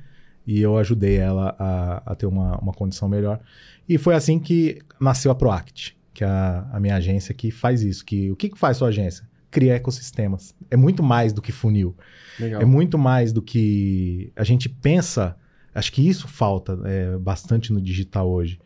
e 0.49 0.63
eu 0.63 0.79
ajudei 0.79 1.17
ela 1.17 1.55
a, 1.59 2.03
a 2.07 2.15
ter 2.15 2.25
uma, 2.25 2.57
uma 2.57 2.73
condição 2.73 3.07
melhor. 3.07 3.39
E 3.87 3.99
foi 3.99 4.15
assim 4.15 4.39
que 4.39 4.79
nasceu 4.99 5.31
a 5.31 5.35
Proact, 5.35 5.95
que 6.15 6.25
é 6.25 6.27
a, 6.27 6.67
a 6.73 6.81
minha 6.81 6.97
agência 6.97 7.35
que 7.35 7.51
faz 7.51 7.83
isso. 7.83 8.03
Que, 8.03 8.31
o 8.31 8.35
que, 8.35 8.49
que 8.49 8.59
faz 8.59 8.79
sua 8.79 8.89
agência? 8.89 9.29
Criar 9.51 9.77
ecossistemas. 9.77 10.55
É 10.71 10.77
muito 10.77 11.03
mais 11.03 11.35
do 11.35 11.43
que 11.43 11.53
funil. 11.53 11.95
Legal. 12.41 12.63
É 12.63 12.65
muito 12.65 12.97
mais 12.97 13.31
do 13.31 13.43
que 13.43 14.33
a 14.35 14.43
gente 14.43 14.71
pensa. 14.71 15.37
Acho 15.75 15.93
que 15.93 16.09
isso 16.09 16.27
falta 16.27 16.79
é, 16.87 17.19
bastante 17.19 17.71
no 17.71 17.79
digital 17.79 18.27
hoje. 18.27 18.59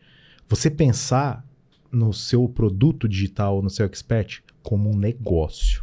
Você 0.47 0.71
pensar 0.71 1.45
no 1.91 2.13
seu 2.13 2.47
produto 2.47 3.09
digital, 3.09 3.61
no 3.61 3.69
seu 3.69 3.85
expert, 3.85 4.39
como 4.61 4.89
um 4.89 4.95
negócio. 4.95 5.82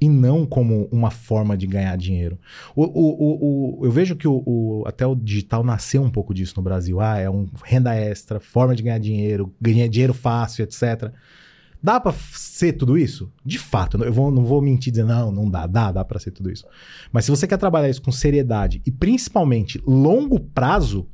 E 0.00 0.08
não 0.08 0.44
como 0.44 0.88
uma 0.92 1.10
forma 1.10 1.56
de 1.56 1.66
ganhar 1.66 1.96
dinheiro. 1.96 2.38
O, 2.74 2.82
o, 2.84 2.88
o, 2.90 3.80
o- 3.80 3.84
eu 3.86 3.90
vejo 3.90 4.14
que 4.14 4.28
o, 4.28 4.82
até 4.86 5.06
o 5.06 5.14
digital 5.14 5.64
nasceu 5.64 6.02
um 6.02 6.10
pouco 6.10 6.34
disso 6.34 6.54
no 6.56 6.62
Brasil. 6.62 7.00
Ah, 7.00 7.18
é 7.18 7.30
um 7.30 7.46
renda 7.64 7.94
extra, 7.94 8.38
forma 8.38 8.76
de 8.76 8.82
ganhar 8.82 8.98
dinheiro, 8.98 9.52
ganhar 9.60 9.88
dinheiro 9.88 10.12
fácil, 10.12 10.62
etc. 10.64 11.10
Dá 11.82 11.98
pra 12.00 12.12
f- 12.12 12.38
ser 12.38 12.72
tudo 12.72 12.98
isso? 12.98 13.30
De 13.44 13.58
fato, 13.58 14.02
eu 14.02 14.12
vou- 14.12 14.30
não 14.30 14.44
vou 14.44 14.60
mentir 14.60 14.90
dizendo, 14.92 15.08
não, 15.08 15.30
não 15.32 15.48
dá, 15.50 15.66
dá, 15.66 15.92
dá 15.92 16.04
pra 16.04 16.18
ser 16.18 16.30
tudo 16.30 16.50
isso. 16.50 16.66
Mas 17.12 17.24
se 17.24 17.30
você 17.30 17.46
quer 17.46 17.56
trabalhar 17.58 17.88
isso 17.88 18.02
com 18.02 18.12
seriedade 18.12 18.82
e 18.84 18.90
principalmente 18.90 19.80
longo 19.86 20.38
prazo, 20.40 21.06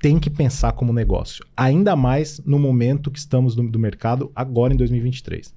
tem 0.00 0.18
que 0.18 0.28
pensar 0.28 0.72
como 0.72 0.92
negócio. 0.92 1.44
Ainda 1.56 1.96
mais 1.96 2.40
no 2.44 2.58
momento 2.58 3.10
que 3.10 3.18
estamos 3.18 3.54
do, 3.54 3.62
do 3.68 3.78
mercado, 3.78 4.30
agora 4.34 4.74
em 4.74 4.76
2023. 4.76 5.54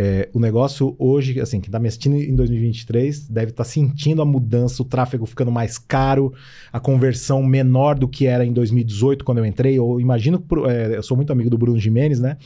É, 0.00 0.28
o 0.32 0.38
negócio 0.38 0.94
hoje, 0.96 1.40
assim, 1.40 1.60
quem 1.60 1.66
está 1.68 1.80
me 1.80 1.88
assistindo 1.88 2.14
em 2.14 2.32
2023 2.36 3.26
deve 3.28 3.50
estar 3.50 3.64
sentindo 3.64 4.22
a 4.22 4.24
mudança, 4.24 4.80
o 4.80 4.84
tráfego 4.84 5.26
ficando 5.26 5.50
mais 5.50 5.76
caro, 5.76 6.32
a 6.72 6.78
conversão 6.78 7.42
menor 7.42 7.98
do 7.98 8.06
que 8.06 8.24
era 8.24 8.46
em 8.46 8.52
2018, 8.52 9.24
quando 9.24 9.38
eu 9.38 9.44
entrei. 9.46 9.74
Eu 9.76 10.00
imagino, 10.00 10.40
é, 10.68 10.98
eu 10.98 11.02
sou 11.02 11.16
muito 11.16 11.32
amigo 11.32 11.50
do 11.50 11.58
Bruno 11.58 11.80
Jimenez, 11.80 12.20
né? 12.20 12.36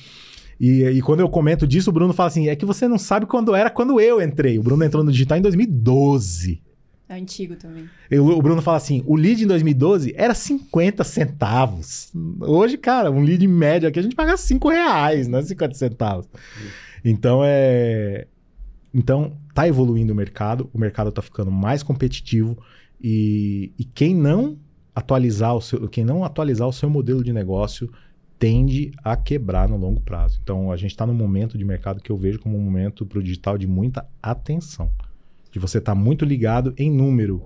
E, 0.59 0.83
e 0.83 1.03
quando 1.03 1.21
eu 1.21 1.29
comento 1.29 1.67
disso, 1.67 1.91
o 1.91 1.93
Bruno 1.93 2.15
fala 2.15 2.29
assim: 2.29 2.49
é 2.49 2.57
que 2.57 2.65
você 2.65 2.89
não 2.89 2.97
sabe 2.97 3.27
quando 3.27 3.55
era 3.55 3.69
quando 3.69 4.01
eu 4.01 4.23
entrei. 4.23 4.59
O 4.59 4.63
Bruno 4.63 4.83
entrou 4.83 5.05
no 5.05 5.13
digital 5.13 5.37
em 5.37 5.43
2012. 5.43 6.59
É 7.07 7.17
antigo 7.17 7.57
também. 7.57 7.85
Eu- 8.11 8.25
o 8.29 8.41
Bruno 8.41 8.63
fala 8.63 8.79
assim: 8.79 9.03
o 9.07 9.15
lead 9.15 9.45
em 9.45 9.47
2012 9.47 10.15
era 10.17 10.33
50 10.33 11.05
centavos. 11.05 12.11
Hoje, 12.41 12.79
cara, 12.79 13.11
um 13.11 13.21
lead 13.21 13.45
em 13.45 13.49
média 13.49 13.91
aqui 13.91 13.99
a 13.99 14.03
gente 14.03 14.15
paga 14.17 14.37
5 14.39 14.71
reais, 14.71 15.29
não 15.29 15.39
é 15.41 15.43
50 15.43 15.75
centavos. 15.75 16.27
Então 17.05 17.43
é. 17.45 18.27
Então, 18.95 19.39
tá 19.55 19.67
evoluindo 19.67 20.13
o 20.13 20.17
mercado, 20.17 20.69
o 20.73 20.79
mercado 20.79 21.11
tá 21.11 21.23
ficando 21.23 21.51
mais 21.51 21.83
competitivo 21.83 22.59
e, 23.01 23.73
e 23.79 23.85
quem 23.85 24.15
não 24.15 24.59
atualizar 24.95 25.57
o 25.57 25.63
seu, 25.63 25.89
quem 25.89 26.05
não 26.05 26.25
atualizar 26.25 26.69
o 26.69 26.73
seu 26.73 26.91
modelo 26.91 27.25
de 27.25 27.33
negócio 27.33 27.91
tende 28.39 28.93
a 29.03 29.17
quebrar 29.17 29.69
no 29.69 29.77
longo 29.77 30.01
prazo. 30.01 30.41
Então, 30.43 30.73
a 30.73 30.77
gente 30.77 30.91
está 30.91 31.07
num 31.07 31.15
momento 31.15 31.57
de 31.57 31.65
mercado 31.65 32.03
que 32.03 32.11
eu 32.11 32.17
vejo 32.17 32.41
como 32.41 32.59
um 32.59 32.61
momento 32.61 33.07
para 33.07 33.19
o 33.19 33.23
digital 33.23 33.57
de 33.57 33.67
muita 33.67 34.07
atenção. 34.21 34.91
De 35.51 35.59
você 35.59 35.79
estar 35.79 35.95
muito 35.95 36.25
ligado 36.25 36.75
em 36.77 36.91
número. 36.91 37.43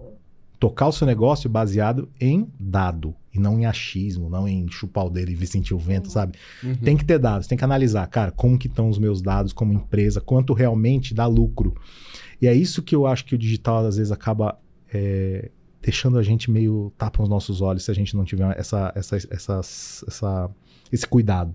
Tocar 0.58 0.86
o 0.86 0.92
seu 0.92 1.06
negócio 1.06 1.50
baseado 1.50 2.08
em 2.18 2.48
dado. 2.58 3.14
E 3.36 3.40
não 3.40 3.60
em 3.60 3.66
achismo, 3.66 4.28
não 4.28 4.48
em 4.48 4.66
chupar 4.68 5.06
o 5.06 5.10
dedo 5.10 5.30
e 5.30 5.46
sentir 5.46 5.74
o 5.74 5.78
vento, 5.78 6.10
sabe? 6.10 6.38
Uhum. 6.62 6.74
Tem 6.76 6.96
que 6.96 7.04
ter 7.04 7.18
dados, 7.18 7.46
tem 7.46 7.56
que 7.56 7.64
analisar, 7.64 8.06
cara, 8.06 8.30
como 8.30 8.58
que 8.58 8.66
estão 8.66 8.88
os 8.88 8.98
meus 8.98 9.22
dados 9.22 9.52
como 9.52 9.72
empresa, 9.72 10.20
quanto 10.20 10.52
realmente 10.52 11.14
dá 11.14 11.26
lucro. 11.26 11.74
E 12.40 12.46
é 12.46 12.54
isso 12.54 12.82
que 12.82 12.94
eu 12.94 13.06
acho 13.06 13.24
que 13.24 13.34
o 13.34 13.38
digital 13.38 13.84
às 13.86 13.96
vezes 13.96 14.12
acaba 14.12 14.58
é, 14.92 15.50
deixando 15.82 16.18
a 16.18 16.22
gente 16.22 16.50
meio 16.50 16.92
tapa 16.98 17.22
os 17.22 17.28
nossos 17.28 17.60
olhos 17.60 17.84
se 17.84 17.90
a 17.90 17.94
gente 17.94 18.16
não 18.16 18.24
tiver 18.24 18.58
essa, 18.58 18.92
essa, 18.94 19.16
essa, 19.16 19.60
essa, 19.60 20.50
esse 20.92 21.06
cuidado. 21.06 21.54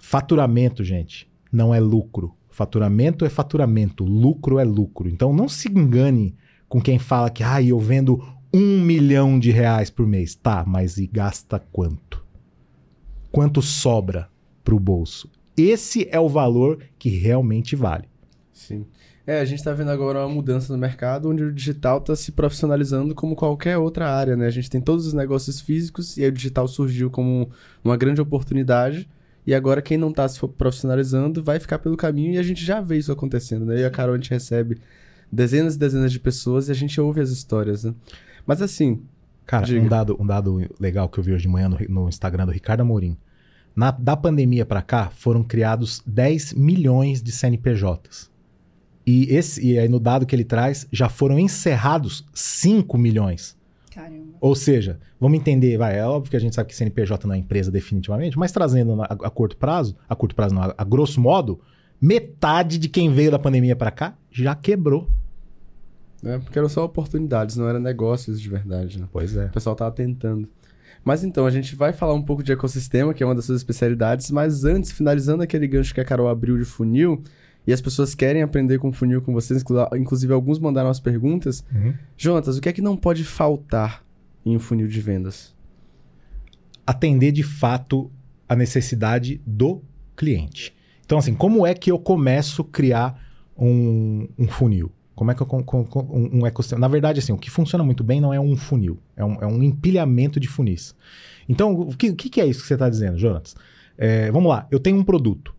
Faturamento, 0.00 0.82
gente, 0.84 1.28
não 1.52 1.74
é 1.74 1.80
lucro. 1.80 2.34
Faturamento 2.48 3.24
é 3.24 3.28
faturamento, 3.28 4.04
lucro 4.04 4.58
é 4.58 4.64
lucro. 4.64 5.08
Então 5.08 5.32
não 5.32 5.48
se 5.48 5.68
engane 5.68 6.34
com 6.68 6.80
quem 6.80 6.98
fala 6.98 7.30
que 7.30 7.42
ah, 7.42 7.62
eu 7.62 7.78
vendo 7.78 8.22
um 8.56 8.80
milhão 8.80 9.38
de 9.38 9.50
reais 9.50 9.90
por 9.90 10.06
mês. 10.06 10.34
Tá, 10.34 10.64
mas 10.66 10.96
e 10.96 11.06
gasta 11.06 11.58
quanto? 11.58 12.24
Quanto 13.30 13.60
sobra 13.60 14.30
pro 14.64 14.80
bolso? 14.80 15.30
Esse 15.54 16.08
é 16.10 16.18
o 16.18 16.28
valor 16.28 16.78
que 16.98 17.10
realmente 17.10 17.76
vale. 17.76 18.08
Sim. 18.54 18.86
É, 19.26 19.40
a 19.40 19.44
gente 19.44 19.62
tá 19.62 19.74
vendo 19.74 19.90
agora 19.90 20.20
uma 20.20 20.34
mudança 20.34 20.72
no 20.72 20.78
mercado 20.78 21.28
onde 21.28 21.42
o 21.42 21.52
digital 21.52 22.00
tá 22.00 22.16
se 22.16 22.32
profissionalizando 22.32 23.14
como 23.14 23.36
qualquer 23.36 23.76
outra 23.76 24.08
área, 24.08 24.36
né? 24.36 24.46
A 24.46 24.50
gente 24.50 24.70
tem 24.70 24.80
todos 24.80 25.06
os 25.06 25.12
negócios 25.12 25.60
físicos 25.60 26.16
e 26.16 26.22
aí 26.22 26.28
o 26.30 26.32
digital 26.32 26.66
surgiu 26.66 27.10
como 27.10 27.50
uma 27.84 27.96
grande 27.96 28.22
oportunidade. 28.22 29.06
E 29.46 29.54
agora 29.54 29.82
quem 29.82 29.98
não 29.98 30.12
tá 30.12 30.26
se 30.28 30.40
profissionalizando 30.48 31.42
vai 31.42 31.60
ficar 31.60 31.78
pelo 31.78 31.96
caminho 31.96 32.32
e 32.32 32.38
a 32.38 32.42
gente 32.42 32.64
já 32.64 32.80
vê 32.80 32.96
isso 32.96 33.12
acontecendo, 33.12 33.66
né? 33.66 33.80
E 33.80 33.84
a 33.84 33.90
Carol 33.90 34.14
a 34.14 34.16
gente 34.16 34.30
recebe 34.30 34.78
dezenas 35.30 35.74
e 35.74 35.78
dezenas 35.78 36.10
de 36.10 36.20
pessoas 36.20 36.68
e 36.68 36.72
a 36.72 36.74
gente 36.74 36.98
ouve 37.00 37.20
as 37.20 37.30
histórias, 37.30 37.84
né? 37.84 37.94
Mas 38.46 38.62
assim, 38.62 39.02
Cara, 39.46 39.64
Diga. 39.64 39.80
um 39.80 39.88
dado, 39.88 40.16
um 40.20 40.26
dado 40.26 40.68
legal 40.80 41.08
que 41.08 41.18
eu 41.18 41.24
vi 41.24 41.32
hoje 41.32 41.42
de 41.42 41.48
manhã 41.48 41.68
no, 41.68 41.78
no 41.88 42.08
Instagram 42.08 42.46
do 42.46 42.52
Ricardo 42.52 42.80
Amorim. 42.80 43.16
Na, 43.74 43.90
da 43.90 44.16
pandemia 44.16 44.66
pra 44.66 44.82
cá, 44.82 45.10
foram 45.10 45.42
criados 45.44 46.02
10 46.04 46.54
milhões 46.54 47.22
de 47.22 47.30
CNPJs. 47.30 48.30
E, 49.06 49.32
esse, 49.32 49.64
e 49.64 49.78
aí 49.78 49.88
no 49.88 50.00
dado 50.00 50.26
que 50.26 50.34
ele 50.34 50.44
traz, 50.44 50.88
já 50.90 51.08
foram 51.08 51.38
encerrados 51.38 52.26
5 52.34 52.98
milhões. 52.98 53.56
Caramba. 53.94 54.34
Ou 54.40 54.54
seja, 54.54 54.98
vamos 55.20 55.38
entender, 55.38 55.78
vai, 55.78 55.98
é 55.98 56.04
óbvio 56.04 56.30
que 56.30 56.36
a 56.36 56.40
gente 56.40 56.54
sabe 56.54 56.68
que 56.68 56.74
CNPJ 56.74 57.26
não 57.28 57.34
é 57.34 57.38
empresa 57.38 57.70
definitivamente, 57.70 58.36
mas 58.36 58.50
trazendo 58.50 59.00
a, 59.02 59.06
a 59.06 59.30
curto 59.30 59.56
prazo, 59.56 59.96
a 60.08 60.16
curto 60.16 60.34
prazo 60.34 60.54
não, 60.54 60.62
a, 60.62 60.74
a 60.76 60.84
grosso 60.84 61.20
modo, 61.20 61.60
metade 62.00 62.78
de 62.78 62.88
quem 62.88 63.12
veio 63.12 63.30
da 63.30 63.38
pandemia 63.38 63.76
pra 63.76 63.90
cá 63.92 64.16
já 64.30 64.54
quebrou. 64.54 65.08
Né? 66.26 66.38
Porque 66.38 66.58
eram 66.58 66.68
só 66.68 66.84
oportunidades, 66.84 67.56
não 67.56 67.68
eram 67.68 67.80
negócios 67.80 68.40
de 68.40 68.48
verdade, 68.48 69.00
né? 69.00 69.06
Pois 69.12 69.36
é. 69.36 69.46
O 69.46 69.50
pessoal 69.50 69.76
tava 69.76 69.92
tentando. 69.92 70.48
Mas 71.04 71.22
então, 71.22 71.46
a 71.46 71.50
gente 71.50 71.76
vai 71.76 71.92
falar 71.92 72.14
um 72.14 72.22
pouco 72.22 72.42
de 72.42 72.52
ecossistema, 72.52 73.14
que 73.14 73.22
é 73.22 73.26
uma 73.26 73.34
das 73.34 73.44
suas 73.44 73.60
especialidades, 73.60 74.30
mas 74.30 74.64
antes, 74.64 74.90
finalizando 74.90 75.42
aquele 75.42 75.66
gancho 75.68 75.94
que 75.94 76.00
a 76.00 76.04
Carol 76.04 76.28
abriu 76.28 76.58
de 76.58 76.64
funil, 76.64 77.22
e 77.66 77.72
as 77.72 77.80
pessoas 77.80 78.14
querem 78.14 78.42
aprender 78.42 78.78
com 78.78 78.92
funil 78.92 79.22
com 79.22 79.32
vocês, 79.32 79.62
inclu- 79.62 79.88
inclusive 79.96 80.32
alguns 80.32 80.58
mandaram 80.58 80.90
as 80.90 81.00
perguntas. 81.00 81.64
Uhum. 81.74 81.94
Jonatas, 82.16 82.56
o 82.56 82.60
que 82.60 82.68
é 82.68 82.72
que 82.72 82.82
não 82.82 82.96
pode 82.96 83.24
faltar 83.24 84.04
em 84.44 84.56
um 84.56 84.60
funil 84.60 84.86
de 84.88 85.00
vendas? 85.00 85.54
atender 86.86 87.32
de 87.32 87.42
fato 87.42 88.10
a 88.48 88.54
necessidade 88.54 89.40
do 89.44 89.82
cliente. 90.16 90.72
Então, 91.04 91.18
assim, 91.18 91.34
como 91.34 91.66
é 91.66 91.74
que 91.74 91.90
eu 91.90 91.98
começo 91.98 92.62
a 92.62 92.64
criar 92.64 93.20
um, 93.58 94.28
um 94.38 94.46
funil? 94.46 94.92
Como 95.16 95.30
é 95.30 95.34
que 95.34 95.42
eu 95.42 95.46
com, 95.46 95.62
com- 95.64 95.84
com- 95.84 96.30
um, 96.32 96.46
ecossistema? 96.46 96.78
Na 96.78 96.88
verdade, 96.88 97.18
assim, 97.18 97.32
o 97.32 97.38
que 97.38 97.50
funciona 97.50 97.82
muito 97.82 98.04
bem 98.04 98.20
não 98.20 98.32
é 98.32 98.38
um 98.38 98.54
funil, 98.54 98.98
é 99.16 99.24
um, 99.24 99.34
é 99.40 99.46
um 99.46 99.62
empilhamento 99.62 100.38
de 100.38 100.46
funis. 100.46 100.94
Então, 101.48 101.72
o 101.72 101.96
que, 101.96 102.10
o 102.10 102.14
que 102.14 102.40
é 102.40 102.46
isso 102.46 102.60
que 102.60 102.68
você 102.68 102.74
está 102.74 102.88
dizendo, 102.88 103.16
Jonas? 103.16 103.56
É, 103.96 104.30
vamos 104.30 104.48
lá, 104.50 104.68
eu 104.70 104.78
tenho 104.78 104.98
um 104.98 105.02
produto. 105.02 105.54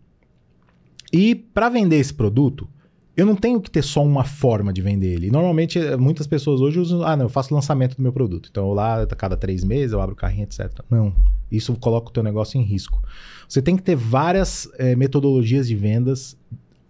E 1.12 1.34
para 1.34 1.68
vender 1.68 1.96
esse 1.96 2.14
produto, 2.14 2.68
eu 3.16 3.26
não 3.26 3.34
tenho 3.34 3.60
que 3.60 3.68
ter 3.68 3.82
só 3.82 4.04
uma 4.04 4.22
forma 4.22 4.72
de 4.72 4.80
vender 4.80 5.12
ele. 5.12 5.28
Normalmente, 5.28 5.76
eh, 5.76 5.96
muitas 5.96 6.24
pessoas 6.28 6.60
hoje 6.60 6.78
usam, 6.78 7.02
ah, 7.02 7.16
não, 7.16 7.24
eu 7.24 7.28
faço 7.28 7.52
lançamento 7.52 7.96
do 7.96 8.02
meu 8.02 8.12
produto. 8.12 8.48
Então, 8.48 8.68
eu 8.68 8.72
lá, 8.72 9.04
cada 9.06 9.36
três 9.36 9.64
meses, 9.64 9.92
eu 9.92 10.00
abro 10.00 10.14
o 10.14 10.16
carrinho, 10.16 10.44
etc. 10.44 10.70
Não, 10.88 11.12
isso 11.50 11.74
coloca 11.74 12.10
o 12.10 12.12
teu 12.12 12.22
negócio 12.22 12.60
em 12.60 12.62
risco. 12.62 13.02
Você 13.48 13.60
tem 13.60 13.76
que 13.76 13.82
ter 13.82 13.96
várias 13.96 14.68
eh, 14.78 14.94
metodologias 14.94 15.66
de 15.66 15.74
vendas, 15.74 16.36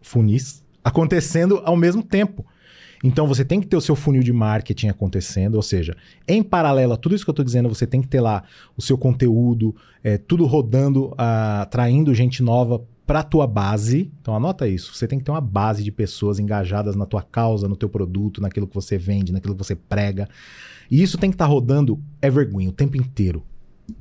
funis, 0.03 0.63
acontecendo 0.85 1.63
ao 1.65 1.77
mesmo 1.77 2.03
tempo. 2.03 2.45
Então, 3.03 3.27
você 3.27 3.45
tem 3.45 3.61
que 3.61 3.67
ter 3.67 3.77
o 3.77 3.81
seu 3.81 3.95
funil 3.95 4.23
de 4.23 4.33
marketing 4.33 4.89
acontecendo, 4.89 5.55
ou 5.55 5.63
seja, 5.63 5.97
em 6.27 6.43
paralelo 6.43 6.93
a 6.93 6.97
tudo 6.97 7.15
isso 7.15 7.25
que 7.25 7.31
eu 7.31 7.33
estou 7.33 7.45
dizendo, 7.45 7.69
você 7.69 7.87
tem 7.87 8.03
que 8.03 8.09
ter 8.09 8.21
lá 8.21 8.43
o 8.77 8.83
seu 8.83 8.99
conteúdo, 8.99 9.75
eh, 10.03 10.19
tudo 10.19 10.45
rodando, 10.47 11.15
ah, 11.17 11.63
atraindo 11.63 12.15
gente 12.15 12.43
nova 12.43 12.83
para 13.07 13.21
a 13.21 13.23
tua 13.23 13.47
base. 13.47 14.13
Então, 14.21 14.35
anota 14.37 14.69
isso. 14.69 14.95
Você 14.95 15.07
tem 15.09 15.19
que 15.19 15.25
ter 15.25 15.31
uma 15.31 15.41
base 15.41 15.83
de 15.83 15.91
pessoas 15.91 16.39
engajadas 16.39 16.95
na 16.95 17.07
tua 17.07 17.23
causa, 17.23 17.67
no 17.67 17.75
teu 17.75 17.89
produto, 17.89 18.41
naquilo 18.41 18.67
que 18.67 18.75
você 18.75 18.99
vende, 18.99 19.33
naquilo 19.33 19.55
que 19.55 19.65
você 19.65 19.75
prega. 19.75 20.29
E 20.91 21.03
isso 21.03 21.17
tem 21.17 21.31
que 21.31 21.35
estar 21.35 21.47
rodando 21.47 21.99
evergreen 22.21 22.69
o 22.69 22.73
tempo 22.73 22.99
inteiro. 22.99 23.43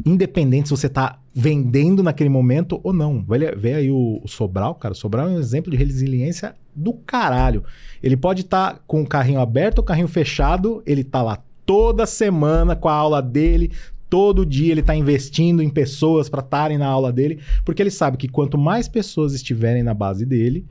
Independente 0.06 0.67
se 0.67 0.76
você 0.76 0.88
está 0.88 1.19
vendendo 1.34 2.04
naquele 2.04 2.30
momento 2.30 2.80
ou 2.84 2.91
não. 2.91 3.23
Vê, 3.23 3.56
vê 3.56 3.73
aí 3.73 3.91
o, 3.91 4.21
o 4.23 4.28
Sobral, 4.28 4.76
cara. 4.76 4.93
O 4.93 4.97
Sobral 4.97 5.28
é 5.28 5.32
um 5.32 5.39
exemplo 5.39 5.71
de 5.71 5.78
resiliência 5.78 6.56
do 6.76 6.93
caralho. 6.93 7.63
Ele 8.02 8.17
pode 8.17 8.41
estar 8.41 8.84
com 8.86 9.02
o 9.02 9.08
carrinho 9.08 9.39
aberto 9.39 9.80
ou 9.80 9.84
carrinho 9.84 10.08
fechado, 10.08 10.82
ele 10.86 11.04
tá 11.04 11.21
lá 11.21 11.41
toda 11.65 12.06
semana 12.06 12.76
com 12.76 12.88
a 12.88 12.93
aula 12.93 13.21
dele, 13.21 13.71
todo 14.10 14.45
dia 14.45 14.71
ele 14.71 14.82
tá 14.82 14.95
investindo 14.95 15.62
em 15.62 15.69
pessoas 15.69 16.30
para 16.30 16.41
estarem 16.41 16.78
na 16.78 16.88
aula 16.88 17.12
dele, 17.12 17.39
porque 17.65 17.82
ele 17.82 17.91
sabe 17.91 18.17
que 18.17 18.28
quanto 18.28 18.58
mais 18.58 18.88
pessoas 18.88 19.34
estiverem 19.34 19.84
na 19.84 19.93
base 19.93 20.26
dele, 20.26 20.65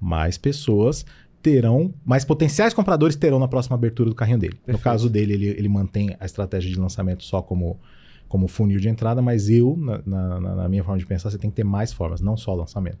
mais 0.00 0.38
pessoas 0.38 1.04
terão, 1.42 1.92
mais 2.04 2.24
potenciais 2.24 2.74
compradores 2.74 3.16
terão 3.16 3.38
na 3.38 3.48
próxima 3.48 3.76
abertura 3.76 4.08
do 4.10 4.16
carrinho 4.16 4.38
dele. 4.38 4.54
No 4.54 4.64
Perfeito. 4.66 4.82
caso 4.84 5.10
dele, 5.10 5.34
ele, 5.34 5.46
ele 5.46 5.68
mantém 5.68 6.16
a 6.18 6.24
estratégia 6.24 6.70
de 6.70 6.78
lançamento 6.78 7.22
só 7.22 7.40
como 7.40 7.78
como 8.28 8.48
funil 8.48 8.78
de 8.80 8.88
entrada, 8.88 9.22
mas 9.22 9.48
eu, 9.48 9.76
na, 9.76 10.40
na- 10.40 10.54
na- 10.56 10.68
minha 10.68 10.82
forma 10.82 10.98
de 10.98 11.06
pensar, 11.06 11.30
você 11.30 11.38
tem 11.38 11.48
que 11.50 11.56
ter 11.56 11.64
mais 11.64 11.92
formas, 11.92 12.20
não 12.20 12.36
só 12.36 12.54
lançamento. 12.54 12.98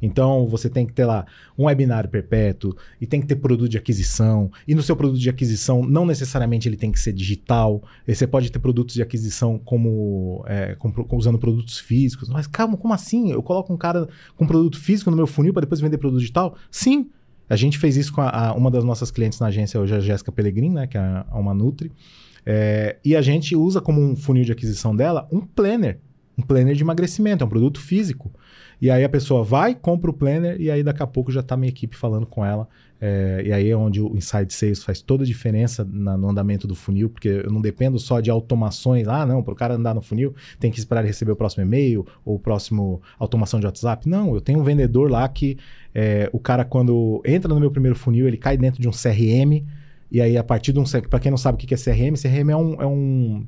Então, 0.00 0.46
você 0.46 0.68
tem 0.70 0.86
que 0.86 0.92
ter 0.92 1.04
lá 1.04 1.26
um 1.58 1.64
webinário 1.64 2.08
perpétuo 2.08 2.74
e 3.00 3.06
tem 3.06 3.20
que 3.20 3.26
ter 3.26 3.36
produto 3.36 3.68
de 3.68 3.76
aquisição. 3.76 4.50
E 4.66 4.74
no 4.74 4.82
seu 4.82 4.96
produto 4.96 5.18
de 5.20 5.28
aquisição, 5.28 5.82
não 5.84 6.06
necessariamente 6.06 6.68
ele 6.68 6.76
tem 6.76 6.90
que 6.92 6.98
ser 7.00 7.12
digital. 7.12 7.82
E 8.06 8.14
Você 8.14 8.26
pode 8.26 8.50
ter 8.50 8.58
produtos 8.58 8.94
de 8.94 9.02
aquisição 9.02 9.58
como, 9.58 10.42
é, 10.46 10.74
com 10.76 11.16
usando 11.16 11.38
produtos 11.38 11.78
físicos. 11.78 12.28
Mas 12.28 12.46
calma, 12.46 12.76
como 12.76 12.94
assim? 12.94 13.30
Eu 13.32 13.42
coloco 13.42 13.72
um 13.72 13.76
cara 13.76 14.08
com 14.36 14.46
produto 14.46 14.78
físico 14.78 15.10
no 15.10 15.16
meu 15.16 15.26
funil 15.26 15.52
para 15.52 15.62
depois 15.62 15.80
vender 15.80 15.98
produto 15.98 16.20
digital? 16.20 16.56
Sim. 16.70 17.10
A 17.48 17.56
gente 17.56 17.78
fez 17.78 17.96
isso 17.96 18.12
com 18.12 18.20
a- 18.20 18.30
a- 18.30 18.54
uma 18.54 18.70
das 18.70 18.84
nossas 18.84 19.10
clientes 19.10 19.40
na 19.40 19.48
agência 19.48 19.80
hoje, 19.80 19.92
a 19.94 19.98
Jéssica 20.00 20.30
Pellegrin, 20.30 20.70
né, 20.70 20.86
que 20.86 20.96
é 20.96 21.24
uma 21.32 21.52
Nutri. 21.52 21.90
É, 22.44 22.96
e 23.04 23.14
a 23.16 23.22
gente 23.22 23.54
usa 23.54 23.80
como 23.80 24.00
um 24.00 24.16
funil 24.16 24.44
de 24.44 24.52
aquisição 24.52 24.94
dela 24.94 25.28
um 25.30 25.40
planner. 25.40 25.98
Um 26.38 26.42
planner 26.42 26.74
de 26.74 26.82
emagrecimento, 26.82 27.44
é 27.44 27.46
um 27.46 27.50
produto 27.50 27.80
físico. 27.80 28.32
E 28.80 28.90
aí 28.90 29.04
a 29.04 29.08
pessoa 29.10 29.44
vai, 29.44 29.74
compra 29.74 30.10
o 30.10 30.14
planner 30.14 30.58
e 30.58 30.70
aí 30.70 30.82
daqui 30.82 31.02
a 31.02 31.06
pouco 31.06 31.30
já 31.30 31.40
está 31.40 31.54
minha 31.54 31.68
equipe 31.68 31.94
falando 31.94 32.24
com 32.24 32.42
ela. 32.42 32.66
É, 32.98 33.42
e 33.44 33.52
aí 33.52 33.68
é 33.70 33.76
onde 33.76 34.00
o 34.00 34.16
Inside 34.16 34.52
Sales 34.52 34.82
faz 34.82 35.02
toda 35.02 35.22
a 35.22 35.26
diferença 35.26 35.86
na- 35.90 36.16
no 36.16 36.30
andamento 36.30 36.66
do 36.66 36.74
funil, 36.74 37.10
porque 37.10 37.28
eu 37.44 37.50
não 37.52 37.60
dependo 37.60 37.98
só 37.98 38.20
de 38.20 38.30
automações. 38.30 39.06
Ah, 39.06 39.26
não, 39.26 39.42
para 39.42 39.52
o 39.52 39.56
cara 39.56 39.74
andar 39.74 39.94
no 39.94 40.00
funil 40.00 40.34
tem 40.58 40.70
que 40.70 40.78
esperar 40.78 41.04
receber 41.04 41.32
o 41.32 41.36
próximo 41.36 41.62
e-mail 41.62 42.06
ou 42.24 42.36
o 42.36 42.38
próximo 42.38 43.02
automação 43.18 43.60
de 43.60 43.66
WhatsApp. 43.66 44.08
Não, 44.08 44.34
eu 44.34 44.40
tenho 44.40 44.60
um 44.60 44.64
vendedor 44.64 45.10
lá 45.10 45.28
que 45.28 45.58
é, 45.94 46.30
o 46.32 46.38
cara 46.38 46.64
quando 46.64 47.20
entra 47.26 47.52
no 47.52 47.60
meu 47.60 47.70
primeiro 47.70 47.96
funil, 47.98 48.26
ele 48.26 48.38
cai 48.38 48.56
dentro 48.56 48.80
de 48.80 48.88
um 48.88 48.92
CRM 48.92 49.62
e 50.10 50.20
aí 50.20 50.36
a 50.36 50.44
partir 50.44 50.72
de 50.72 50.78
um... 50.78 50.84
Para 51.08 51.20
quem 51.20 51.30
não 51.30 51.38
sabe 51.38 51.56
o 51.56 51.66
que 51.66 51.74
é 51.74 51.76
CRM, 51.76 52.14
CRM 52.14 52.50
é 52.50 52.56
um... 52.56 52.82
É 52.82 52.86
um 52.86 53.46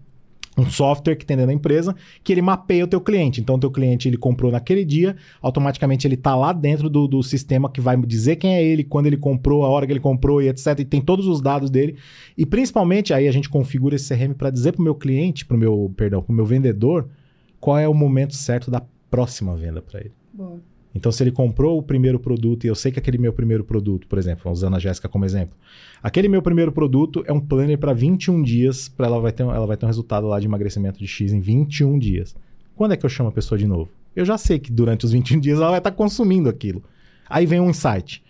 um 0.57 0.69
software 0.69 1.17
que 1.17 1.25
tem 1.25 1.37
dentro 1.37 1.49
da 1.49 1.55
empresa 1.55 1.95
que 2.23 2.33
ele 2.33 2.43
mapeia 2.43 2.85
o 2.85 2.87
teu 2.87 3.01
cliente. 3.01 3.41
Então, 3.41 3.57
o 3.57 3.59
teu 3.59 3.71
cliente 3.71 4.09
ele 4.09 4.17
comprou 4.17 4.53
naquele 4.53 4.85
dia, 4.85 5.17
automaticamente 5.41 6.07
ele 6.07 6.15
está 6.15 6.35
lá 6.35 6.53
dentro 6.53 6.91
do, 6.91 7.09
do 7.09 7.23
sistema 7.23 7.71
que 7.71 7.81
vai 7.81 7.97
dizer 7.97 8.37
quem 8.37 8.55
é 8.55 8.63
ele, 8.63 8.85
quando 8.85 9.07
ele 9.07 9.17
comprou, 9.17 9.65
a 9.65 9.69
hora 9.69 9.87
que 9.87 9.93
ele 9.93 10.01
comprou 10.01 10.43
e 10.43 10.49
etc. 10.49 10.79
E 10.81 10.85
tem 10.85 11.01
todos 11.01 11.27
os 11.27 11.41
dados 11.41 11.71
dele. 11.71 11.97
E 12.37 12.45
principalmente 12.45 13.15
aí 13.15 13.27
a 13.29 13.33
gente 13.33 13.49
configura 13.49 13.97
esse 13.97 14.15
CRM 14.15 14.35
para 14.35 14.51
dizer 14.51 14.73
para 14.73 14.81
o 14.81 14.85
meu 14.85 14.95
cliente, 14.95 15.47
para 15.47 15.57
o 15.57 15.61
meu, 15.61 15.93
perdão, 15.97 16.23
para 16.23 16.33
o 16.33 16.37
meu 16.37 16.45
vendedor, 16.45 17.09
qual 17.59 17.79
é 17.79 17.89
o 17.89 17.95
momento 17.95 18.35
certo 18.35 18.71
da 18.71 18.83
próxima 19.11 19.57
venda 19.57 19.81
para 19.81 20.01
ele. 20.01 20.13
Boa. 20.33 20.72
Então, 20.95 21.11
se 21.11 21.23
ele 21.23 21.33
comprou 21.33 21.79
o 21.79 21.83
primeiro 21.83 22.19
produto, 22.19 22.65
e 22.65 22.69
eu 22.69 22.75
sei 22.75 22.93
que 22.93 22.99
aquele 22.99 23.17
meu 23.17 23.33
primeiro 23.33 23.65
produto, 23.65 24.07
por 24.07 24.19
exemplo, 24.19 24.51
usando 24.51 24.77
a 24.77 24.79
Jéssica 24.79 25.09
como 25.09 25.25
exemplo, 25.25 25.57
aquele 26.03 26.29
meu 26.29 26.43
primeiro 26.43 26.71
produto 26.71 27.25
é 27.27 27.33
um 27.33 27.41
planner 27.41 27.79
para 27.79 27.95
21 27.95 28.43
dias, 28.43 28.89
para 28.89 29.07
ela 29.07 29.21
vai 29.21 29.33
ter 29.33 29.43
ela 29.43 29.67
vai 29.67 29.77
ter 29.77 29.87
um 29.87 29.89
resultado 29.89 30.27
lá 30.27 30.39
de 30.39 30.47
emagrecimento 30.47 30.99
de 30.99 31.07
X 31.07 31.33
em 31.33 31.41
21 31.41 31.99
dias. 31.99 32.37
Quando 32.77 32.93
é 32.93 32.97
que 32.97 33.07
eu 33.07 33.11
chamo 33.11 33.31
a 33.31 33.33
pessoa 33.33 33.59
de 33.59 33.67
novo? 33.67 33.91
Eu 34.15 34.25
já 34.25 34.37
sei 34.37 34.59
que 34.59 34.71
durante 34.71 35.07
os 35.07 35.13
21 35.13 35.41
dias 35.41 35.59
ela 35.59 35.71
vai 35.71 35.79
estar 35.79 35.91
tá 35.91 35.97
consumindo 35.97 36.49
aquilo. 36.49 36.83
Aí 37.29 37.47
vem 37.47 37.61
um 37.61 37.71
insight. 37.71 38.23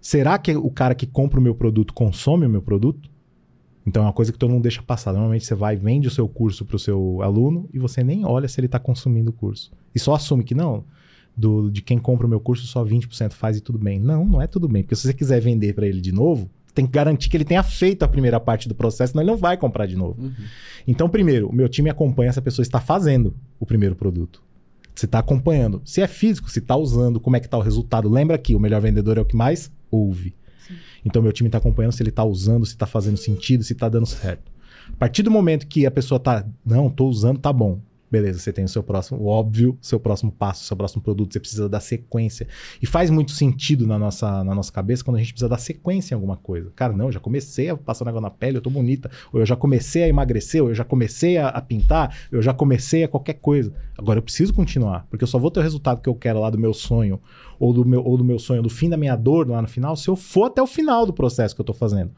Será 0.00 0.38
que 0.38 0.54
o 0.56 0.70
cara 0.70 0.94
que 0.94 1.06
compra 1.06 1.38
o 1.38 1.42
meu 1.42 1.54
produto 1.54 1.92
consome 1.92 2.46
o 2.46 2.50
meu 2.50 2.62
produto? 2.62 3.10
Então 3.86 4.02
é 4.02 4.06
uma 4.06 4.12
coisa 4.12 4.32
que 4.32 4.38
todo 4.38 4.50
mundo 4.50 4.62
deixa 4.62 4.82
passar. 4.82 5.12
Normalmente 5.12 5.44
você 5.44 5.54
vai, 5.54 5.76
vende 5.76 6.08
o 6.08 6.10
seu 6.10 6.26
curso 6.28 6.64
para 6.64 6.76
o 6.76 6.78
seu 6.78 7.20
aluno 7.22 7.68
e 7.72 7.78
você 7.78 8.02
nem 8.02 8.24
olha 8.24 8.48
se 8.48 8.58
ele 8.58 8.66
está 8.66 8.78
consumindo 8.78 9.30
o 9.30 9.32
curso. 9.32 9.70
E 9.94 9.98
só 9.98 10.14
assume 10.14 10.42
que 10.42 10.54
não, 10.54 10.84
do, 11.36 11.70
de 11.70 11.82
quem 11.82 11.98
compra 11.98 12.26
o 12.26 12.30
meu 12.30 12.40
curso, 12.40 12.66
só 12.66 12.84
20% 12.84 13.32
faz 13.32 13.56
e 13.56 13.60
tudo 13.60 13.78
bem. 13.78 14.00
Não, 14.00 14.24
não 14.24 14.40
é 14.40 14.46
tudo 14.46 14.66
bem. 14.68 14.82
Porque 14.82 14.96
se 14.96 15.02
você 15.02 15.12
quiser 15.12 15.40
vender 15.40 15.74
para 15.74 15.86
ele 15.86 16.00
de 16.00 16.12
novo, 16.12 16.50
tem 16.74 16.86
que 16.86 16.92
garantir 16.92 17.28
que 17.28 17.36
ele 17.36 17.44
tenha 17.44 17.62
feito 17.62 18.02
a 18.02 18.08
primeira 18.08 18.38
parte 18.38 18.68
do 18.68 18.74
processo, 18.74 19.12
senão 19.12 19.22
ele 19.22 19.30
não 19.30 19.38
vai 19.38 19.56
comprar 19.56 19.86
de 19.86 19.96
novo. 19.96 20.22
Uhum. 20.22 20.32
Então, 20.86 21.08
primeiro, 21.08 21.48
o 21.48 21.54
meu 21.54 21.68
time 21.68 21.90
acompanha 21.90 22.32
se 22.32 22.38
a 22.38 22.42
pessoa 22.42 22.62
está 22.62 22.80
fazendo 22.80 23.34
o 23.58 23.66
primeiro 23.66 23.94
produto. 23.94 24.42
Você 24.94 25.06
está 25.06 25.18
acompanhando. 25.18 25.82
Se 25.84 26.00
é 26.00 26.06
físico, 26.06 26.50
se 26.50 26.58
está 26.58 26.76
usando, 26.76 27.20
como 27.20 27.36
é 27.36 27.40
que 27.40 27.46
está 27.46 27.58
o 27.58 27.62
resultado. 27.62 28.08
Lembra 28.08 28.38
que 28.38 28.54
o 28.54 28.60
melhor 28.60 28.80
vendedor 28.80 29.18
é 29.18 29.20
o 29.20 29.24
que 29.24 29.36
mais 29.36 29.70
ouve. 29.90 30.34
Sim. 30.66 30.74
Então, 31.04 31.22
meu 31.22 31.32
time 31.32 31.48
está 31.48 31.58
acompanhando 31.58 31.92
se 31.92 32.02
ele 32.02 32.10
está 32.10 32.24
usando, 32.24 32.64
se 32.64 32.72
está 32.72 32.86
fazendo 32.86 33.16
sentido, 33.16 33.62
se 33.62 33.72
está 33.74 33.88
dando 33.88 34.06
certo. 34.06 34.50
A 34.88 34.96
partir 34.96 35.22
do 35.22 35.30
momento 35.30 35.66
que 35.66 35.86
a 35.86 35.90
pessoa 35.90 36.16
está, 36.16 36.46
não, 36.64 36.86
estou 36.88 37.08
usando, 37.08 37.38
tá 37.38 37.52
bom. 37.52 37.80
Beleza, 38.10 38.38
você 38.38 38.52
tem 38.52 38.64
o 38.64 38.68
seu 38.68 38.84
próximo, 38.84 39.24
óbvio, 39.24 39.76
seu 39.80 39.98
próximo 39.98 40.30
passo, 40.30 40.64
seu 40.64 40.76
próximo 40.76 41.02
produto, 41.02 41.32
você 41.32 41.40
precisa 41.40 41.68
dar 41.68 41.80
sequência. 41.80 42.46
E 42.80 42.86
faz 42.86 43.10
muito 43.10 43.32
sentido 43.32 43.84
na 43.84 43.98
nossa, 43.98 44.44
na 44.44 44.54
nossa 44.54 44.70
cabeça 44.70 45.04
quando 45.04 45.16
a 45.16 45.18
gente 45.18 45.32
precisa 45.32 45.48
dar 45.48 45.58
sequência 45.58 46.14
em 46.14 46.16
alguma 46.16 46.36
coisa. 46.36 46.70
Cara, 46.76 46.92
não, 46.92 47.10
já 47.10 47.18
comecei 47.18 47.68
a 47.68 47.76
passar 47.76 48.08
água 48.08 48.20
na 48.20 48.30
pele, 48.30 48.58
eu 48.58 48.62
tô 48.62 48.70
bonita, 48.70 49.10
ou 49.32 49.40
eu 49.40 49.46
já 49.46 49.56
comecei 49.56 50.04
a 50.04 50.08
emagrecer, 50.08 50.62
ou 50.62 50.68
eu 50.68 50.74
já 50.74 50.84
comecei 50.84 51.36
a, 51.36 51.48
a 51.48 51.60
pintar, 51.60 52.16
eu 52.30 52.40
já 52.40 52.54
comecei 52.54 53.02
a 53.02 53.08
qualquer 53.08 53.34
coisa. 53.34 53.72
Agora 53.98 54.20
eu 54.20 54.22
preciso 54.22 54.54
continuar, 54.54 55.06
porque 55.10 55.24
eu 55.24 55.28
só 55.28 55.38
vou 55.38 55.50
ter 55.50 55.58
o 55.58 55.62
resultado 55.62 56.00
que 56.00 56.08
eu 56.08 56.14
quero 56.14 56.40
lá 56.40 56.48
do 56.48 56.58
meu 56.58 56.72
sonho, 56.72 57.20
ou 57.58 57.72
do 57.72 57.84
meu, 57.84 58.04
ou 58.04 58.16
do 58.16 58.24
meu 58.24 58.38
sonho, 58.38 58.62
do 58.62 58.70
fim 58.70 58.88
da 58.88 58.96
minha 58.96 59.16
dor 59.16 59.48
lá 59.48 59.60
no 59.60 59.68
final, 59.68 59.96
se 59.96 60.08
eu 60.08 60.14
for 60.14 60.44
até 60.44 60.62
o 60.62 60.66
final 60.66 61.04
do 61.04 61.12
processo 61.12 61.56
que 61.56 61.60
eu 61.60 61.64
tô 61.64 61.74
fazendo. 61.74 62.12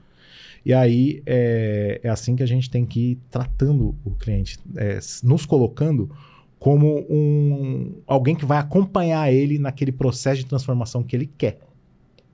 E 0.65 0.73
aí 0.75 1.23
é, 1.27 2.01
é 2.03 2.09
assim 2.09 2.37
que 2.37 2.43
a 2.43 2.47
gente 2.47 2.71
tem 2.71 2.85
que 2.85 3.13
ir 3.13 3.19
tratando 3.31 3.97
o 4.05 4.11
cliente, 4.11 4.59
é, 4.77 4.99
nos 5.23 5.47
colocando 5.47 6.11
como 6.59 7.07
um 7.09 8.03
alguém 8.07 8.35
que 8.35 8.45
vai 8.45 8.59
acompanhar 8.59 9.33
ele 9.33 9.59
naquele 9.59 9.93
processo 9.93 10.41
de 10.41 10.47
transformação 10.47 11.03
que 11.03 11.15
ele 11.15 11.27
quer. 11.27 11.61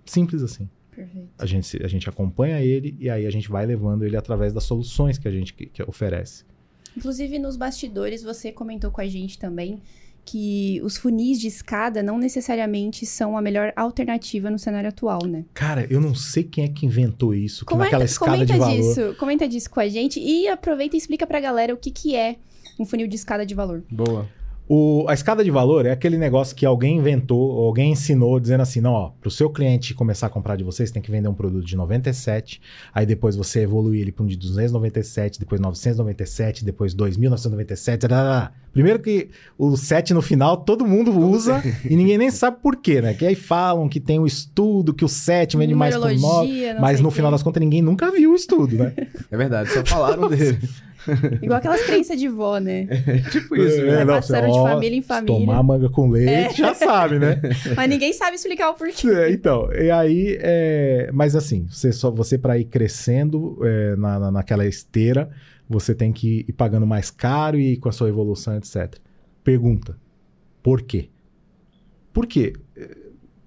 Simples 0.04 0.42
assim. 0.42 0.68
Perfeito. 0.94 1.28
A 1.38 1.46
gente, 1.46 1.84
a 1.84 1.88
gente 1.88 2.08
acompanha 2.08 2.60
ele 2.60 2.96
e 2.98 3.10
aí 3.10 3.26
a 3.26 3.30
gente 3.30 3.48
vai 3.48 3.66
levando 3.66 4.04
ele 4.04 4.16
através 4.16 4.52
das 4.52 4.64
soluções 4.64 5.18
que 5.18 5.26
a 5.26 5.30
gente 5.30 5.52
que, 5.52 5.66
que 5.66 5.82
oferece. 5.82 6.44
Inclusive, 6.96 7.38
nos 7.38 7.56
bastidores, 7.56 8.22
você 8.22 8.52
comentou 8.52 8.90
com 8.90 9.00
a 9.00 9.06
gente 9.06 9.38
também 9.38 9.82
que 10.24 10.80
os 10.82 10.96
funis 10.96 11.38
de 11.40 11.48
escada 11.48 12.02
não 12.02 12.18
necessariamente 12.18 13.04
são 13.04 13.36
a 13.36 13.42
melhor 13.42 13.72
alternativa 13.76 14.50
no 14.50 14.58
cenário 14.58 14.88
atual, 14.88 15.26
né? 15.26 15.44
Cara, 15.52 15.86
eu 15.90 16.00
não 16.00 16.14
sei 16.14 16.44
quem 16.44 16.64
é 16.64 16.68
que 16.68 16.86
inventou 16.86 17.34
isso, 17.34 17.64
comenta, 17.64 17.88
aquela 17.88 18.04
escada 18.04 18.44
de 18.44 18.56
valor. 18.56 18.76
Disso, 18.76 19.16
comenta 19.18 19.48
disso 19.48 19.70
com 19.70 19.80
a 19.80 19.88
gente 19.88 20.20
e 20.20 20.48
aproveita 20.48 20.96
e 20.96 20.98
explica 20.98 21.26
pra 21.26 21.40
galera 21.40 21.74
o 21.74 21.76
que, 21.76 21.90
que 21.90 22.16
é 22.16 22.36
um 22.78 22.84
funil 22.84 23.06
de 23.06 23.16
escada 23.16 23.44
de 23.44 23.54
valor. 23.54 23.82
Boa. 23.90 24.28
O, 24.66 25.04
a 25.08 25.12
escada 25.12 25.44
de 25.44 25.50
valor 25.50 25.84
é 25.84 25.90
aquele 25.90 26.16
negócio 26.16 26.56
que 26.56 26.64
alguém 26.64 26.96
inventou, 26.96 27.66
alguém 27.66 27.92
ensinou, 27.92 28.40
dizendo 28.40 28.62
assim: 28.62 28.80
não, 28.80 28.92
ó, 28.92 29.10
para 29.20 29.28
o 29.28 29.30
seu 29.30 29.50
cliente 29.50 29.92
começar 29.92 30.26
a 30.28 30.30
comprar 30.30 30.56
de 30.56 30.64
vocês, 30.64 30.90
tem 30.90 31.02
que 31.02 31.10
vender 31.10 31.28
um 31.28 31.34
produto 31.34 31.66
de 31.66 31.76
97, 31.76 32.60
aí 32.92 33.04
depois 33.04 33.36
você 33.36 33.60
evoluir 33.60 34.00
ele 34.00 34.10
para 34.10 34.24
um 34.24 34.26
de 34.26 34.36
297, 34.36 35.38
depois 35.38 35.60
997, 35.60 36.64
depois 36.64 36.94
2997. 36.94 38.06
Primeiro 38.72 38.98
que 38.98 39.28
o 39.58 39.76
7 39.76 40.14
no 40.14 40.22
final 40.22 40.56
todo 40.56 40.86
mundo 40.86 41.16
usa 41.16 41.62
e 41.88 41.94
ninguém 41.94 42.16
nem 42.16 42.30
sabe 42.30 42.56
por 42.62 42.76
quê, 42.76 43.02
né? 43.02 43.12
Que 43.12 43.26
aí 43.26 43.34
falam 43.34 43.86
que 43.86 44.00
tem 44.00 44.18
um 44.18 44.26
estudo 44.26 44.94
que 44.94 45.04
o 45.04 45.08
7 45.08 45.58
vende 45.58 45.74
mais 45.74 45.94
que 45.94 46.00
o 46.00 46.18
9, 46.18 46.74
mas 46.80 47.00
no 47.00 47.10
final 47.10 47.30
das 47.30 47.42
contas 47.42 47.60
ninguém 47.60 47.82
nunca 47.82 48.10
viu 48.10 48.32
o 48.32 48.34
estudo, 48.34 48.76
né? 48.76 48.94
É 49.30 49.36
verdade, 49.36 49.70
só 49.70 49.84
falaram 49.84 50.26
dele. 50.30 50.58
Igual 51.42 51.58
aquelas 51.58 51.82
crenças 51.82 52.18
de 52.18 52.28
vó, 52.28 52.58
né? 52.58 52.86
É, 52.90 53.18
tipo 53.30 53.56
isso, 53.56 53.80
é, 53.80 54.04
né? 54.04 54.06
Passaram 54.06 54.50
de 54.50 54.58
família 54.58 54.98
em 54.98 55.02
família. 55.02 55.46
Tomar 55.46 55.62
manga 55.62 55.88
com 55.88 56.08
leite, 56.08 56.30
é. 56.30 56.54
já 56.54 56.74
sabe, 56.74 57.18
né? 57.18 57.40
mas 57.76 57.88
ninguém 57.88 58.12
sabe 58.12 58.36
explicar 58.36 58.70
o 58.70 58.74
porquê. 58.74 59.08
É, 59.08 59.30
então, 59.30 59.72
e 59.72 59.90
aí, 59.90 60.38
é... 60.40 61.10
mas 61.12 61.36
assim, 61.36 61.66
você 61.68 61.92
só 61.92 62.10
você 62.10 62.38
para 62.38 62.58
ir 62.58 62.64
crescendo 62.64 63.58
é, 63.62 63.96
na, 63.96 64.18
na, 64.18 64.30
naquela 64.30 64.66
esteira, 64.66 65.30
você 65.68 65.94
tem 65.94 66.12
que 66.12 66.44
ir 66.48 66.52
pagando 66.52 66.86
mais 66.86 67.10
caro 67.10 67.58
e 67.58 67.76
com 67.76 67.88
a 67.88 67.92
sua 67.92 68.08
evolução, 68.08 68.56
etc. 68.56 68.96
Pergunta: 69.42 69.98
por 70.62 70.82
quê? 70.82 71.10
Por 72.12 72.26
quê? 72.26 72.52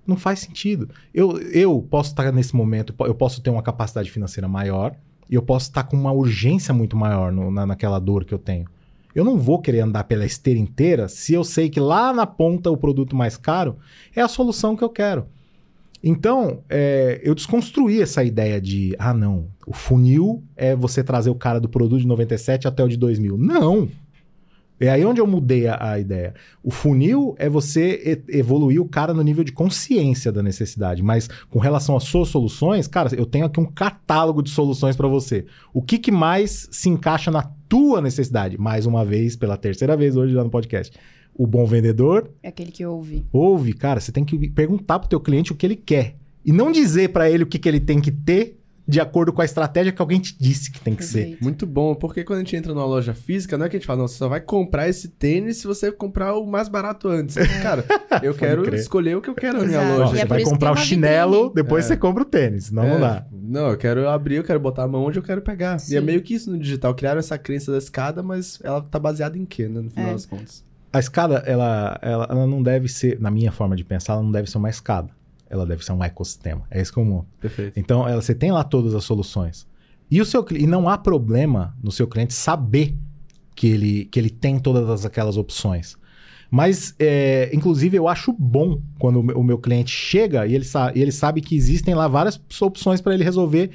Não 0.05 0.15
faz 0.15 0.39
sentido. 0.39 0.89
Eu, 1.13 1.39
eu 1.51 1.81
posso 1.81 2.11
estar 2.11 2.31
nesse 2.31 2.55
momento, 2.55 2.93
eu 2.99 3.15
posso 3.15 3.41
ter 3.41 3.49
uma 3.49 3.63
capacidade 3.63 4.09
financeira 4.09 4.47
maior 4.47 4.95
e 5.29 5.35
eu 5.35 5.41
posso 5.41 5.69
estar 5.69 5.83
com 5.83 5.95
uma 5.95 6.11
urgência 6.11 6.73
muito 6.73 6.95
maior 6.95 7.31
no, 7.31 7.51
na, 7.51 7.65
naquela 7.65 7.99
dor 7.99 8.25
que 8.25 8.33
eu 8.33 8.39
tenho. 8.39 8.65
Eu 9.13 9.25
não 9.25 9.37
vou 9.37 9.59
querer 9.59 9.79
andar 9.79 10.03
pela 10.03 10.25
esteira 10.25 10.59
inteira 10.59 11.07
se 11.07 11.33
eu 11.33 11.43
sei 11.43 11.69
que 11.69 11.79
lá 11.79 12.13
na 12.13 12.27
ponta 12.27 12.69
o 12.69 12.77
produto 12.77 13.15
mais 13.15 13.35
caro 13.35 13.77
é 14.15 14.21
a 14.21 14.27
solução 14.27 14.75
que 14.75 14.83
eu 14.83 14.89
quero. 14.89 15.25
Então, 16.03 16.59
é, 16.69 17.19
eu 17.23 17.33
desconstruí 17.33 18.01
essa 18.01 18.23
ideia 18.23 18.61
de, 18.61 18.95
ah, 18.99 19.13
não, 19.13 19.47
o 19.65 19.73
funil 19.73 20.43
é 20.55 20.75
você 20.75 21.03
trazer 21.03 21.29
o 21.29 21.35
cara 21.35 21.59
do 21.59 21.67
produto 21.67 22.01
de 22.01 22.07
97 22.07 22.67
até 22.67 22.83
o 22.83 22.87
de 22.87 22.97
2000. 22.97 23.37
Não! 23.37 23.89
É 24.79 24.89
aí 24.89 25.03
onde 25.05 25.19
eu 25.19 25.25
mudei 25.25 25.67
a, 25.67 25.91
a, 25.91 25.99
ideia. 25.99 26.33
O 26.63 26.69
funil 26.69 27.35
é 27.39 27.49
você 27.49 28.23
evoluir 28.29 28.81
o 28.81 28.87
cara 28.87 29.13
no 29.13 29.23
nível 29.23 29.43
de 29.43 29.51
consciência 29.51 30.31
da 30.31 30.43
necessidade, 30.43 31.01
mas 31.01 31.27
com 31.49 31.59
relação 31.59 31.95
às 31.95 32.03
suas 32.03 32.29
soluções, 32.29 32.87
cara, 32.87 33.09
eu 33.15 33.25
tenho 33.25 33.45
aqui 33.45 33.59
um 33.59 33.65
catálogo 33.65 34.43
de 34.43 34.51
soluções 34.51 34.95
para 34.95 35.07
você. 35.07 35.45
O 35.73 35.81
que, 35.81 35.97
que 35.97 36.11
mais 36.11 36.67
se 36.71 36.89
encaixa 36.89 37.31
na 37.31 37.43
tua 37.67 38.01
necessidade? 38.01 38.57
Mais 38.57 38.85
uma 38.85 39.03
vez, 39.03 39.35
pela 39.35 39.57
terceira 39.57 39.97
vez 39.97 40.15
hoje 40.15 40.33
lá 40.33 40.43
no 40.43 40.49
podcast. 40.49 40.95
O 41.33 41.45
bom 41.45 41.65
vendedor 41.65 42.31
é 42.41 42.49
aquele 42.49 42.71
que 42.71 42.85
ouve. 42.85 43.25
Ouve, 43.31 43.73
cara, 43.73 43.99
você 43.99 44.11
tem 44.11 44.25
que 44.25 44.49
perguntar 44.49 44.99
pro 44.99 45.09
teu 45.09 45.19
cliente 45.19 45.51
o 45.51 45.55
que 45.55 45.65
ele 45.65 45.75
quer 45.75 46.15
e 46.43 46.51
não 46.51 46.71
dizer 46.71 47.09
para 47.09 47.29
ele 47.29 47.43
o 47.43 47.47
que, 47.47 47.59
que 47.59 47.67
ele 47.67 47.79
tem 47.79 47.99
que 47.99 48.11
ter 48.11 48.57
de 48.88 49.02
acordo 49.02 49.34
com 49.34 49.41
a 49.41 49.45
estratégia 49.45 49.91
que 49.91 50.02
alguém 50.02 50.19
te 50.19 50.38
disse 50.39 50.71
que 50.71 50.80
tem 50.80 50.95
que 50.95 51.04
Perfeito. 51.04 51.38
ser. 51.38 51.43
Muito 51.43 51.65
bom, 51.65 51.93
porque 51.93 52.23
quando 52.23 52.38
a 52.38 52.43
gente 52.43 52.56
entra 52.56 52.73
numa 52.73 52.86
loja 52.86 53.13
física, 53.13 53.58
não 53.58 53.65
é 53.65 53.69
que 53.69 53.76
a 53.76 53.80
gente 53.80 53.86
fala, 53.86 54.00
não, 54.00 54.08
você 54.08 54.15
só 54.15 54.30
vai 54.30 54.39
comprar 54.39 54.88
esse 54.88 55.10
tênis 55.10 55.58
se 55.58 55.67
você 55.67 55.91
comprar 55.91 56.36
o 56.36 56.45
mais 56.45 56.69
barato 56.69 57.10
antes. 57.10 57.36
Cara, 57.62 57.84
eu 58.23 58.34
quero 58.34 58.63
crer. 58.63 58.80
escolher 58.80 59.17
o 59.17 59.21
que 59.21 59.30
eu 59.30 59.36
quero 59.36 59.58
Exato. 59.58 59.71
na 59.71 59.84
minha 59.84 59.97
loja. 59.97 60.15
Você 60.15 60.21
é 60.21 60.26
vai 60.26 60.41
comprar 60.41 60.71
o 60.71 60.78
chinelo, 60.78 61.32
vitrine. 61.32 61.56
depois 61.56 61.86
é. 61.86 61.88
você 61.89 61.97
compra 61.97 62.23
o 62.23 62.26
tênis, 62.26 62.71
não, 62.71 62.84
é. 62.84 62.89
não 62.89 63.00
dá. 63.00 63.26
Não, 63.32 63.69
eu 63.71 63.78
quero 63.78 64.08
abrir, 64.08 64.36
eu 64.36 64.43
quero 64.43 64.60
botar 64.60 64.84
a 64.84 64.88
mão 64.88 65.04
onde 65.04 65.19
eu 65.19 65.23
quero 65.23 65.41
pegar. 65.41 65.78
Sim. 65.80 65.93
E 65.93 65.97
é 65.97 66.02
meio 66.02 66.21
que 66.21 66.34
isso 66.34 66.50
no 66.50 66.58
digital. 66.58 66.95
Criaram 66.95 67.19
essa 67.19 67.38
crença 67.38 67.71
da 67.71 67.78
escada, 67.78 68.23
mas 68.23 68.60
ela 68.63 68.82
tá 68.82 68.97
baseada 68.97 69.38
em 69.38 69.45
quê, 69.45 69.67
né, 69.67 69.82
no 69.82 69.89
final 69.89 70.10
é. 70.10 70.13
das 70.13 70.26
contas? 70.26 70.63
A 70.93 71.00
escada, 71.00 71.43
ela, 71.45 72.00
ela, 72.02 72.28
ela 72.30 72.47
não 72.47 72.63
deve 72.63 72.88
ser, 72.88 73.19
na 73.19 73.30
minha 73.30 73.52
forma 73.52 73.76
de 73.76 73.84
pensar, 73.84 74.13
ela 74.13 74.23
não 74.23 74.32
deve 74.32 74.50
ser 74.50 74.58
uma 74.58 74.69
escada 74.69 75.10
ela 75.49 75.65
deve 75.65 75.83
ser 75.83 75.91
um 75.91 76.03
ecossistema. 76.03 76.63
É 76.69 76.81
isso 76.81 76.91
que 76.91 76.99
eu 76.99 77.05
monto. 77.05 77.27
Perfeito. 77.39 77.79
Então, 77.79 78.07
ela, 78.07 78.21
você 78.21 78.36
tem 78.36 78.51
lá 78.51 78.63
todas 78.63 78.93
as 78.93 79.03
soluções. 79.03 79.67
E, 80.10 80.21
o 80.21 80.25
seu, 80.25 80.45
e 80.51 80.65
não 80.65 80.88
há 80.88 80.97
problema 80.97 81.75
no 81.83 81.91
seu 81.91 82.07
cliente 82.07 82.33
saber 82.33 82.95
que 83.55 83.67
ele, 83.67 84.05
que 84.05 84.19
ele 84.19 84.29
tem 84.29 84.60
todas 84.60 85.06
aquelas 85.06 85.37
opções. 85.37 85.98
Mas, 86.50 86.95
é, 86.98 87.50
inclusive, 87.54 87.98
eu 87.98 88.08
acho 88.08 88.31
bom 88.31 88.81
quando 89.00 89.19
o 89.19 89.43
meu 89.43 89.58
cliente 89.58 89.91
chega 89.91 90.48
e 90.48 90.56
ele, 90.56 90.63
sa 90.63 90.91
e 90.95 91.02
ele 91.02 91.12
sabe 91.12 91.41
que 91.41 91.56
existem 91.56 91.93
lá 91.93 92.08
várias 92.08 92.39
opções 92.62 93.02
para 93.02 93.13
ele 93.13 93.23
resolver 93.23 93.71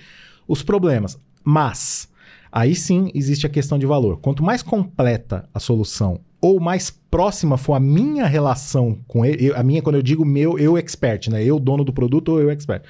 os 0.48 0.62
problemas. 0.62 1.18
Mas, 1.44 2.08
aí 2.50 2.74
sim 2.74 3.10
existe 3.14 3.46
a 3.46 3.50
questão 3.50 3.78
de 3.78 3.84
valor. 3.84 4.18
Quanto 4.18 4.42
mais 4.42 4.62
completa 4.62 5.48
a 5.52 5.60
solução 5.60 6.20
ou 6.42 6.60
mais 6.60 6.90
próxima 6.90 7.56
for 7.56 7.74
a 7.74 7.80
minha 7.80 8.26
relação 8.26 8.98
com 9.06 9.24
ele, 9.24 9.46
eu- 9.46 9.56
a 9.56 9.62
minha, 9.62 9.80
quando 9.80 9.94
eu 9.96 10.02
digo 10.02 10.24
meu, 10.24 10.58
eu 10.58 10.76
expert, 10.76 11.28
né? 11.30 11.42
Eu 11.44 11.60
dono 11.60 11.84
do 11.84 11.92
produto 11.92 12.30
ou 12.30 12.40
eu 12.40 12.50
expert. 12.50 12.82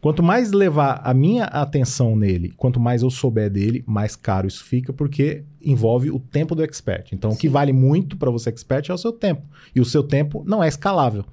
Quanto 0.00 0.22
mais 0.22 0.52
levar 0.52 1.00
a 1.02 1.12
minha 1.12 1.44
atenção 1.44 2.14
nele, 2.14 2.52
quanto 2.56 2.78
mais 2.78 3.02
eu 3.02 3.10
souber 3.10 3.50
dele, 3.50 3.82
mais 3.86 4.14
caro 4.14 4.46
isso 4.46 4.62
fica, 4.62 4.92
porque 4.92 5.42
envolve 5.60 6.10
o 6.10 6.20
tempo 6.20 6.54
do 6.54 6.62
expert. 6.62 7.12
Então, 7.12 7.30
o 7.30 7.36
que 7.36 7.48
Sim. 7.48 7.52
vale 7.52 7.72
muito 7.72 8.16
para 8.16 8.30
você 8.30 8.50
expert 8.50 8.88
é 8.90 8.94
o 8.94 8.98
seu 8.98 9.10
tempo. 9.10 9.42
E 9.74 9.80
o 9.80 9.84
seu 9.84 10.02
tempo 10.04 10.44
não 10.46 10.62
é 10.62 10.68
escalável. 10.68 11.24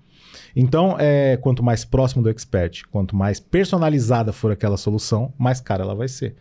Então, 0.55 0.95
é, 0.97 1.37
quanto 1.37 1.61
mais 1.61 1.83
próximo 1.85 2.23
do 2.23 2.29
expert, 2.29 2.83
quanto 2.89 3.15
mais 3.15 3.39
personalizada 3.39 4.31
for 4.31 4.51
aquela 4.51 4.77
solução, 4.77 5.33
mais 5.37 5.59
cara 5.59 5.83
ela 5.83 5.93
vai 5.93 6.07
ser. 6.07 6.35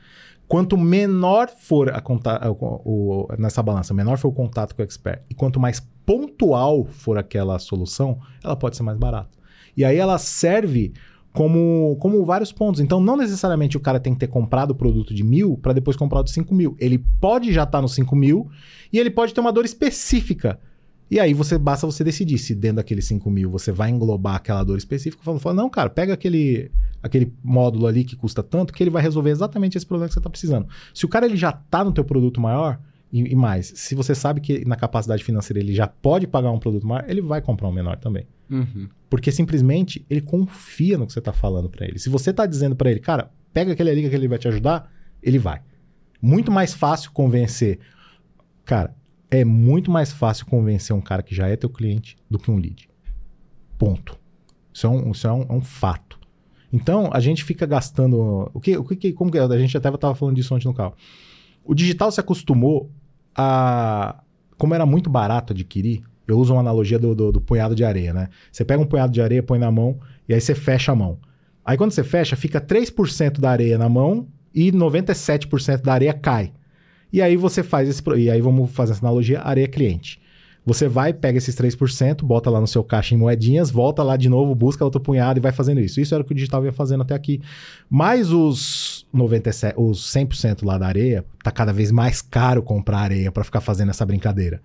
Quanto 0.46 0.76
menor 0.76 1.48
for 1.48 1.90
a 1.90 2.00
conta, 2.00 2.40
o, 2.50 3.24
o- 3.24 3.28
nessa 3.38 3.62
balança, 3.62 3.94
menor 3.94 4.18
for 4.18 4.28
o 4.28 4.32
contato 4.32 4.74
com 4.74 4.82
o 4.82 4.84
expert, 4.84 5.22
e 5.30 5.34
quanto 5.34 5.58
mais 5.58 5.80
pontual 6.04 6.84
for 6.84 7.16
aquela 7.18 7.58
solução, 7.58 8.18
ela 8.42 8.54
pode 8.54 8.76
ser 8.76 8.82
mais 8.82 8.98
barata. 8.98 9.30
E 9.76 9.84
aí 9.84 9.96
ela 9.96 10.18
serve 10.18 10.92
como, 11.32 11.96
como 11.98 12.24
vários 12.24 12.52
pontos. 12.52 12.80
Então, 12.80 13.00
não 13.00 13.16
necessariamente 13.16 13.76
o 13.76 13.80
cara 13.80 13.98
tem 13.98 14.12
que 14.12 14.20
ter 14.20 14.28
comprado 14.28 14.70
o 14.70 14.74
produto 14.74 15.12
de 15.12 15.24
mil 15.24 15.56
para 15.58 15.72
depois 15.72 15.96
comprar 15.96 16.20
o 16.20 16.22
de 16.22 16.30
5 16.30 16.54
mil. 16.54 16.76
Ele 16.78 16.98
pode 17.20 17.52
já 17.52 17.64
estar 17.64 17.82
no 17.82 17.88
5 17.88 18.14
mil 18.14 18.48
e 18.92 18.98
ele 18.98 19.10
pode 19.10 19.34
ter 19.34 19.40
uma 19.40 19.52
dor 19.52 19.64
específica. 19.64 20.60
E 21.10 21.20
aí 21.20 21.34
você 21.34 21.58
basta 21.58 21.86
você 21.86 22.02
decidir 22.02 22.38
se 22.38 22.54
dentro 22.54 22.76
daqueles 22.76 23.04
5 23.04 23.30
mil 23.30 23.50
você 23.50 23.70
vai 23.70 23.90
englobar 23.90 24.36
aquela 24.36 24.64
dor 24.64 24.78
específica. 24.78 25.22
Falando, 25.22 25.40
fala, 25.40 25.54
não, 25.54 25.68
cara, 25.68 25.90
pega 25.90 26.14
aquele, 26.14 26.70
aquele 27.02 27.32
módulo 27.42 27.86
ali 27.86 28.04
que 28.04 28.16
custa 28.16 28.42
tanto 28.42 28.72
que 28.72 28.82
ele 28.82 28.90
vai 28.90 29.02
resolver 29.02 29.30
exatamente 29.30 29.76
esse 29.76 29.86
problema 29.86 30.08
que 30.08 30.14
você 30.14 30.20
está 30.20 30.30
precisando. 30.30 30.66
Se 30.92 31.04
o 31.04 31.08
cara 31.08 31.26
ele 31.26 31.36
já 31.36 31.50
está 31.50 31.84
no 31.84 31.92
teu 31.92 32.04
produto 32.04 32.40
maior, 32.40 32.80
e, 33.12 33.32
e 33.32 33.36
mais, 33.36 33.72
se 33.76 33.94
você 33.94 34.12
sabe 34.14 34.40
que 34.40 34.64
na 34.64 34.74
capacidade 34.74 35.22
financeira 35.22 35.60
ele 35.60 35.72
já 35.72 35.86
pode 35.86 36.26
pagar 36.26 36.50
um 36.50 36.58
produto 36.58 36.86
maior, 36.86 37.04
ele 37.08 37.20
vai 37.20 37.40
comprar 37.40 37.68
um 37.68 37.72
menor 37.72 37.96
também. 37.98 38.26
Uhum. 38.50 38.88
Porque 39.08 39.30
simplesmente 39.30 40.04
ele 40.10 40.20
confia 40.20 40.98
no 40.98 41.06
que 41.06 41.12
você 41.12 41.20
tá 41.20 41.32
falando 41.32 41.68
pra 41.68 41.86
ele. 41.86 41.98
Se 41.98 42.08
você 42.08 42.32
tá 42.32 42.44
dizendo 42.44 42.74
pra 42.74 42.90
ele, 42.90 42.98
cara, 42.98 43.30
pega 43.52 43.72
aquele 43.72 43.90
ali 43.90 44.08
que 44.08 44.14
ele 44.14 44.26
vai 44.26 44.38
te 44.38 44.48
ajudar, 44.48 44.90
ele 45.22 45.38
vai. 45.38 45.62
Muito 46.20 46.50
mais 46.50 46.74
fácil 46.74 47.12
convencer. 47.12 47.78
Cara, 48.64 48.96
é 49.40 49.44
muito 49.44 49.90
mais 49.90 50.12
fácil 50.12 50.46
convencer 50.46 50.94
um 50.94 51.00
cara 51.00 51.22
que 51.22 51.34
já 51.34 51.48
é 51.48 51.56
teu 51.56 51.70
cliente 51.70 52.16
do 52.30 52.38
que 52.38 52.50
um 52.50 52.56
lead. 52.56 52.88
Ponto. 53.78 54.18
Isso 54.72 54.86
é 54.86 54.90
um, 54.90 55.10
isso 55.10 55.26
é 55.26 55.32
um, 55.32 55.42
é 55.48 55.52
um 55.52 55.60
fato. 55.60 56.18
Então, 56.72 57.08
a 57.12 57.20
gente 57.20 57.44
fica 57.44 57.64
gastando. 57.64 58.50
O 58.52 58.60
que, 58.60 58.76
o 58.76 58.84
que, 58.84 59.12
como 59.12 59.30
que? 59.30 59.38
A 59.38 59.58
gente 59.58 59.76
até 59.76 59.88
estava 59.88 60.14
falando 60.14 60.34
disso 60.34 60.54
ontem 60.54 60.66
no 60.66 60.74
carro. 60.74 60.94
O 61.64 61.74
digital 61.74 62.10
se 62.10 62.18
acostumou 62.18 62.90
a. 63.34 64.20
Como 64.58 64.74
era 64.74 64.84
muito 64.84 65.08
barato 65.08 65.52
adquirir, 65.52 66.02
eu 66.26 66.38
uso 66.38 66.52
uma 66.52 66.60
analogia 66.60 66.98
do, 66.98 67.14
do, 67.14 67.32
do 67.32 67.40
punhado 67.40 67.74
de 67.74 67.84
areia, 67.84 68.12
né? 68.12 68.28
Você 68.50 68.64
pega 68.64 68.82
um 68.82 68.86
punhado 68.86 69.12
de 69.12 69.20
areia, 69.20 69.42
põe 69.42 69.58
na 69.58 69.70
mão 69.70 69.98
e 70.28 70.34
aí 70.34 70.40
você 70.40 70.54
fecha 70.54 70.92
a 70.92 70.94
mão. 70.94 71.18
Aí 71.64 71.76
quando 71.76 71.92
você 71.92 72.04
fecha, 72.04 72.36
fica 72.36 72.60
3% 72.60 73.40
da 73.40 73.50
areia 73.50 73.78
na 73.78 73.88
mão 73.88 74.28
e 74.54 74.70
97% 74.70 75.82
da 75.82 75.92
areia 75.92 76.12
cai. 76.12 76.52
E 77.14 77.22
aí 77.22 77.36
você 77.36 77.62
faz 77.62 77.88
esse. 77.88 78.02
E 78.16 78.28
aí 78.28 78.40
vamos 78.40 78.72
fazer 78.72 78.90
essa 78.90 79.06
analogia: 79.06 79.40
areia 79.40 79.68
cliente. 79.68 80.20
Você 80.66 80.88
vai, 80.88 81.12
pega 81.12 81.38
esses 81.38 81.54
3%, 81.54 82.24
bota 82.24 82.50
lá 82.50 82.60
no 82.60 82.66
seu 82.66 82.82
caixa 82.82 83.14
em 83.14 83.18
moedinhas, 83.18 83.70
volta 83.70 84.02
lá 84.02 84.16
de 84.16 84.28
novo, 84.28 84.52
busca 84.52 84.84
outro 84.84 85.00
punhado 85.00 85.38
e 85.38 85.40
vai 85.40 85.52
fazendo 85.52 85.78
isso. 85.78 86.00
Isso 86.00 86.12
era 86.12 86.24
o 86.24 86.26
que 86.26 86.32
o 86.32 86.34
digital 86.34 86.64
ia 86.64 86.72
fazendo 86.72 87.02
até 87.02 87.14
aqui. 87.14 87.40
Mas 87.88 88.32
os 88.32 89.06
97, 89.12 89.74
os 89.78 90.12
100% 90.12 90.64
lá 90.64 90.76
da 90.76 90.88
areia, 90.88 91.24
tá 91.40 91.52
cada 91.52 91.72
vez 91.72 91.92
mais 91.92 92.20
caro 92.20 92.64
comprar 92.64 92.98
areia 92.98 93.30
para 93.30 93.44
ficar 93.44 93.60
fazendo 93.60 93.90
essa 93.90 94.04
brincadeira. 94.04 94.60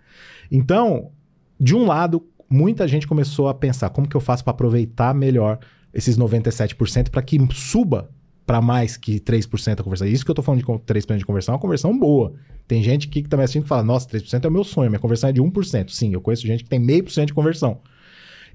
Então, 0.50 1.12
de 1.60 1.76
um 1.76 1.86
lado, 1.86 2.26
muita 2.50 2.88
gente 2.88 3.06
começou 3.06 3.48
a 3.48 3.54
pensar 3.54 3.92
como 3.92 4.08
que 4.08 4.18
eu 4.18 4.22
faço 4.22 4.44
para 4.44 4.52
aproveitar 4.52 5.14
melhor 5.14 5.60
esses 5.94 6.18
97% 6.18 7.10
para 7.10 7.22
que 7.22 7.38
suba 7.52 8.10
para 8.50 8.60
mais 8.60 8.98
que 8.98 9.20
3% 9.20 9.80
a 9.80 9.84
conversão. 9.84 10.08
Isso 10.08 10.26
que 10.26 10.32
eu 10.32 10.34
tô 10.34 10.42
falando 10.42 10.62
de 10.62 10.66
con- 10.66 10.80
3% 10.80 11.20
de 11.20 11.24
conversão 11.26 11.54
é 11.54 11.56
uma 11.56 11.62
conversão 11.62 11.96
boa. 11.96 12.34
Tem 12.68 12.82
gente 12.82 13.08
aqui 13.08 13.22
que 13.22 13.30
tá 13.30 13.38
me 13.38 13.44
assistindo 13.44 13.62
que 13.62 13.70
fala, 13.70 13.84
nossa, 13.84 14.10
3% 14.10 14.44
é 14.44 14.48
o 14.48 14.52
meu 14.52 14.64
sonho, 14.64 14.90
minha 14.90 15.00
conversão 15.00 15.30
é 15.30 15.32
de 15.32 15.40
1%. 15.40 15.92
Sim, 15.92 16.14
eu 16.14 16.20
conheço 16.20 16.48
gente 16.48 16.64
que 16.64 16.70
tem 16.72 16.80
meio 16.80 17.04
por 17.04 17.12
cento 17.12 17.28
de 17.28 17.34
conversão. 17.36 17.80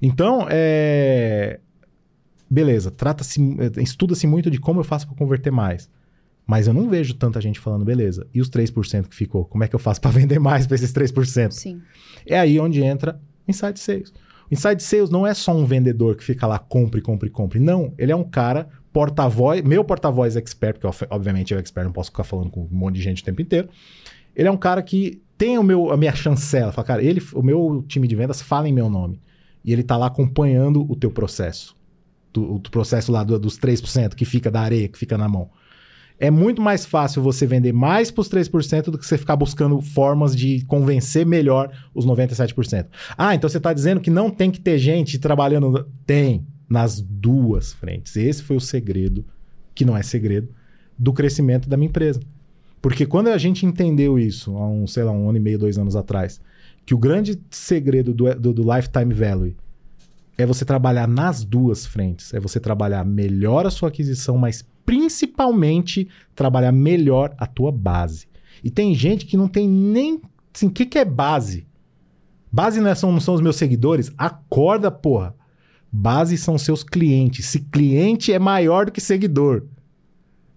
Então, 0.01 0.47
é... 0.49 1.61
Beleza, 2.51 2.91
trata-se, 2.91 3.39
eh, 3.41 3.81
estuda-se 3.81 4.27
muito 4.27 4.51
de 4.51 4.59
como 4.59 4.81
eu 4.81 4.83
faço 4.83 5.07
para 5.07 5.15
converter 5.15 5.49
mais. 5.49 5.89
Mas 6.45 6.67
eu 6.67 6.73
não 6.73 6.89
vejo 6.89 7.13
tanta 7.13 7.39
gente 7.39 7.57
falando, 7.57 7.85
beleza, 7.85 8.27
e 8.33 8.41
os 8.41 8.49
3% 8.49 9.07
que 9.07 9.15
ficou? 9.15 9.45
Como 9.45 9.63
é 9.63 9.67
que 9.69 9.75
eu 9.75 9.79
faço 9.79 10.01
para 10.01 10.11
vender 10.19 10.39
mais 10.39 10.67
para 10.67 10.75
esses 10.75 10.91
3%? 10.91 11.51
Sim. 11.51 11.81
É 12.27 12.37
aí 12.37 12.59
onde 12.59 12.83
entra 12.83 13.17
o 13.47 13.49
Inside 13.49 13.79
Sales. 13.79 14.09
O 14.51 14.53
Inside 14.53 14.83
Sales 14.83 15.09
não 15.09 15.25
é 15.25 15.33
só 15.33 15.55
um 15.55 15.65
vendedor 15.65 16.17
que 16.17 16.23
fica 16.25 16.45
lá, 16.45 16.59
compre, 16.59 16.99
compre, 16.99 17.29
compre. 17.29 17.61
Não, 17.61 17.93
ele 17.97 18.11
é 18.11 18.15
um 18.15 18.25
cara 18.25 18.67
porta-voz, 18.95 19.61
meu 19.61 19.83
porta-voz 19.83 20.37
expert, 20.37 20.75
porque 20.79 20.87
ob- 20.87 21.07
obviamente 21.09 21.53
eu 21.53 21.59
expert, 21.59 21.83
não 21.83 21.91
posso 21.91 22.11
ficar 22.11 22.23
falando 22.23 22.49
com 22.49 22.61
um 22.61 22.67
monte 22.71 22.95
de 22.95 23.01
gente 23.01 23.21
o 23.21 23.25
tempo 23.25 23.41
inteiro. 23.41 23.67
Ele 24.33 24.47
é 24.47 24.51
um 24.51 24.55
cara 24.55 24.81
que 24.81 25.21
tem 25.37 25.57
o 25.57 25.63
meu, 25.63 25.91
a 25.91 25.97
minha 25.97 26.15
chancela. 26.15 26.71
Fala, 26.71 26.87
cara, 26.87 27.03
ele, 27.03 27.21
o 27.33 27.41
meu 27.43 27.83
time 27.89 28.07
de 28.07 28.15
vendas 28.15 28.41
fala 28.41 28.69
em 28.69 28.73
meu 28.73 28.89
nome. 28.89 29.19
E 29.65 29.73
ele 29.73 29.83
tá 29.83 29.97
lá 29.97 30.05
acompanhando 30.07 30.89
o 30.89 30.95
teu 30.95 31.11
processo. 31.11 31.75
Do, 32.31 32.55
o 32.55 32.59
processo 32.61 33.11
lá 33.11 33.21
do- 33.25 33.37
dos 33.37 33.57
3% 33.59 34.15
que 34.15 34.23
fica 34.23 34.49
da 34.49 34.61
areia, 34.61 34.87
que 34.87 34.97
fica 34.97 35.17
na 35.17 35.27
mão. 35.27 35.49
É 36.17 36.31
muito 36.31 36.61
mais 36.61 36.85
fácil 36.85 37.21
você 37.21 37.45
vender 37.45 37.73
mais 37.73 38.09
pros 38.11 38.29
3% 38.29 38.83
do 38.91 38.97
que 38.97 39.05
você 39.05 39.17
ficar 39.17 39.35
buscando 39.35 39.81
formas 39.81 40.33
de 40.33 40.63
convencer 40.67 41.25
melhor 41.25 41.69
os 41.93 42.05
97%. 42.05 42.87
Ah, 43.17 43.35
então 43.35 43.49
você 43.49 43.57
está 43.57 43.73
dizendo 43.73 43.99
que 43.99 44.09
não 44.09 44.29
tem 44.29 44.49
que 44.49 44.61
ter 44.61 44.77
gente 44.79 45.19
trabalhando. 45.19 45.85
Tem, 46.05 46.47
nas 46.69 46.99
duas 47.01 47.73
frentes. 47.73 48.15
Esse 48.15 48.43
foi 48.43 48.55
o 48.55 48.61
segredo, 48.61 49.25
que 49.73 49.85
não 49.85 49.95
é 49.95 50.03
segredo, 50.03 50.49
do 50.97 51.13
crescimento 51.13 51.69
da 51.69 51.77
minha 51.77 51.89
empresa. 51.89 52.19
Porque 52.81 53.05
quando 53.05 53.27
a 53.27 53.37
gente 53.37 53.65
entendeu 53.65 54.19
isso, 54.19 54.55
há 54.57 54.67
um, 54.67 54.85
sei 54.85 55.03
lá, 55.03 55.11
um 55.11 55.27
ano 55.29 55.37
e 55.37 55.41
meio, 55.41 55.57
dois 55.57 55.77
anos 55.77 55.95
atrás, 55.95 56.39
que 56.85 56.93
o 56.93 56.97
grande 56.97 57.41
segredo 57.49 58.13
do, 58.13 58.35
do, 58.35 58.53
do 58.53 58.75
Lifetime 58.75 59.13
Value 59.13 59.55
é 60.37 60.45
você 60.45 60.63
trabalhar 60.63 61.07
nas 61.07 61.43
duas 61.43 61.85
frentes. 61.85 62.33
É 62.33 62.39
você 62.39 62.59
trabalhar 62.59 63.03
melhor 63.03 63.65
a 63.65 63.71
sua 63.71 63.89
aquisição, 63.89 64.37
mas 64.37 64.63
principalmente 64.85 66.07
trabalhar 66.35 66.71
melhor 66.71 67.33
a 67.37 67.47
tua 67.47 67.71
base. 67.71 68.27
E 68.63 68.69
tem 68.69 68.93
gente 68.93 69.25
que 69.25 69.37
não 69.37 69.47
tem 69.47 69.67
nem. 69.67 70.21
Assim, 70.53 70.67
o 70.67 70.71
que, 70.71 70.85
que 70.85 70.99
é 70.99 71.05
base? 71.05 71.65
Base 72.51 72.79
não, 72.79 72.89
é- 72.89 72.95
são, 72.95 73.11
não 73.11 73.19
são 73.19 73.33
os 73.33 73.41
meus 73.41 73.55
seguidores? 73.55 74.11
Acorda, 74.17 74.91
porra. 74.91 75.35
Base 75.97 76.37
são 76.37 76.57
seus 76.57 76.83
clientes. 76.83 77.45
Se 77.45 77.61
cliente 77.61 78.33
é 78.33 78.37
maior 78.37 78.85
do 78.85 78.91
que 78.91 78.99
seguidor. 78.99 79.63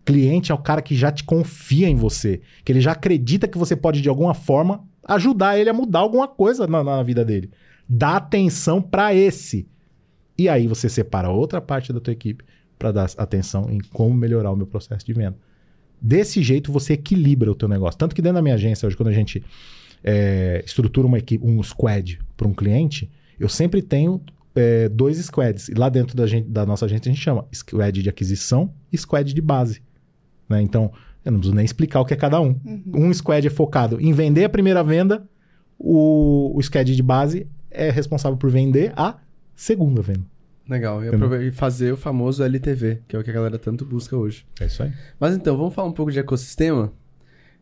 Cliente 0.04 0.50
é 0.50 0.54
o 0.54 0.58
cara 0.58 0.82
que 0.82 0.96
já 0.96 1.12
te 1.12 1.22
confia 1.22 1.88
em 1.88 1.94
você. 1.94 2.40
Que 2.64 2.72
ele 2.72 2.80
já 2.80 2.90
acredita 2.90 3.46
que 3.46 3.56
você 3.56 3.76
pode, 3.76 4.02
de 4.02 4.08
alguma 4.08 4.34
forma, 4.34 4.84
ajudar 5.04 5.56
ele 5.56 5.70
a 5.70 5.72
mudar 5.72 6.00
alguma 6.00 6.26
coisa 6.26 6.66
na, 6.66 6.82
na 6.82 7.04
vida 7.04 7.24
dele. 7.24 7.52
Dá 7.88 8.16
atenção 8.16 8.82
pra 8.82 9.14
esse. 9.14 9.68
E 10.36 10.48
aí 10.48 10.66
você 10.66 10.88
separa 10.88 11.30
outra 11.30 11.60
parte 11.60 11.92
da 11.92 12.00
tua 12.00 12.12
equipe 12.12 12.44
para 12.76 12.90
dar 12.90 13.08
atenção 13.16 13.70
em 13.70 13.78
como 13.78 14.12
melhorar 14.14 14.50
o 14.50 14.56
meu 14.56 14.66
processo 14.66 15.06
de 15.06 15.12
venda. 15.12 15.38
Desse 16.02 16.42
jeito 16.42 16.72
você 16.72 16.94
equilibra 16.94 17.52
o 17.52 17.54
teu 17.54 17.68
negócio. 17.68 17.96
Tanto 17.96 18.12
que 18.12 18.20
dentro 18.20 18.36
da 18.36 18.42
minha 18.42 18.56
agência, 18.56 18.88
hoje, 18.88 18.96
quando 18.96 19.10
a 19.10 19.12
gente 19.12 19.44
é, 20.02 20.64
estrutura 20.66 21.06
uma 21.06 21.18
equipe, 21.18 21.46
um 21.46 21.62
squad 21.62 22.18
para 22.36 22.48
um 22.48 22.52
cliente, 22.52 23.08
eu 23.38 23.48
sempre 23.48 23.80
tenho 23.80 24.20
é, 24.58 24.88
dois 24.88 25.16
squads. 25.18 25.68
E 25.68 25.74
lá 25.74 25.88
dentro 25.88 26.16
da, 26.16 26.26
gente- 26.26 26.48
da 26.48 26.66
nossa 26.66 26.84
agência 26.86 27.10
a 27.10 27.12
gente 27.14 27.22
chama 27.22 27.46
squad 27.52 28.02
de 28.02 28.08
aquisição 28.08 28.72
e 28.92 28.98
squad 28.98 29.32
de 29.32 29.40
base. 29.40 29.82
né? 30.48 30.60
Então, 30.62 30.90
eu 31.24 31.32
não 31.32 31.38
preciso 31.38 31.54
nem 31.56 31.64
explicar 31.64 32.00
o 32.00 32.04
que 32.04 32.14
é 32.14 32.16
cada 32.16 32.40
um. 32.40 32.58
Um 32.94 33.12
squad 33.12 33.46
é 33.46 33.50
focado 33.50 34.00
em 34.00 34.12
vender 34.12 34.44
a 34.44 34.48
primeira 34.48 34.82
venda, 34.82 35.26
o, 35.78 36.52
o 36.56 36.62
squad 36.62 36.94
de 36.94 37.02
base 37.02 37.46
é 37.70 37.90
responsável 37.90 38.36
por 38.36 38.50
vender 38.50 38.92
a 38.96 39.16
segunda 39.54 40.00
venda. 40.02 40.24
Legal. 40.68 41.00
E, 41.02 41.48
e 41.48 41.50
fazer 41.50 41.92
o 41.92 41.96
famoso 41.96 42.42
LTV, 42.42 43.00
que 43.08 43.16
é 43.16 43.18
o 43.18 43.24
que 43.24 43.30
a 43.30 43.32
galera 43.32 43.58
tanto 43.58 43.84
busca 43.84 44.16
hoje. 44.16 44.44
É 44.60 44.66
isso 44.66 44.82
aí. 44.82 44.92
Mas 45.18 45.34
então, 45.34 45.56
vamos 45.56 45.74
falar 45.74 45.88
um 45.88 45.92
pouco 45.92 46.12
de 46.12 46.18
ecossistema? 46.18 46.92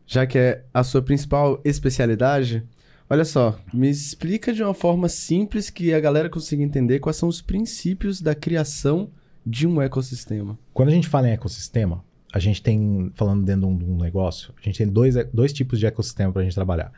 Já 0.05 0.25
que 0.25 0.37
é 0.37 0.63
a 0.73 0.83
sua 0.83 1.01
principal 1.01 1.59
especialidade. 1.63 2.63
Olha 3.09 3.23
só, 3.23 3.57
me 3.73 3.89
explica 3.89 4.51
de 4.51 4.61
uma 4.61 4.73
forma 4.73 5.07
simples 5.07 5.69
que 5.69 5.93
a 5.93 5.99
galera 5.99 6.29
consiga 6.29 6.61
entender 6.61 6.99
quais 6.99 7.15
são 7.15 7.29
os 7.29 7.41
princípios 7.41 8.21
da 8.21 8.35
criação 8.35 9.09
de 9.45 9.65
um 9.65 9.81
ecossistema. 9.81 10.59
Quando 10.73 10.89
a 10.89 10.91
gente 10.91 11.07
fala 11.07 11.29
em 11.29 11.31
ecossistema, 11.31 12.03
a 12.33 12.39
gente 12.39 12.61
tem, 12.61 13.09
falando 13.15 13.45
dentro 13.45 13.73
de 13.77 13.85
um, 13.85 13.97
negócio, 13.97 14.53
a 14.61 14.61
gente 14.61 14.77
tem 14.77 14.87
dois, 14.87 15.15
dois 15.33 15.53
tipos 15.53 15.79
de 15.79 15.85
ecossistema 15.85 16.33
para 16.33 16.41
a 16.41 16.43
gente 16.43 16.53
trabalhar. 16.53 16.91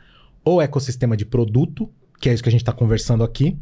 Ou 0.44 0.60
ecossistema 0.60 1.16
de 1.16 1.24
produto, 1.24 1.88
que 2.20 2.28
é 2.28 2.34
isso 2.34 2.42
que 2.42 2.48
a 2.48 2.52
gente 2.52 2.62
está 2.62 2.72
conversando 2.72 3.22
aqui. 3.22 3.56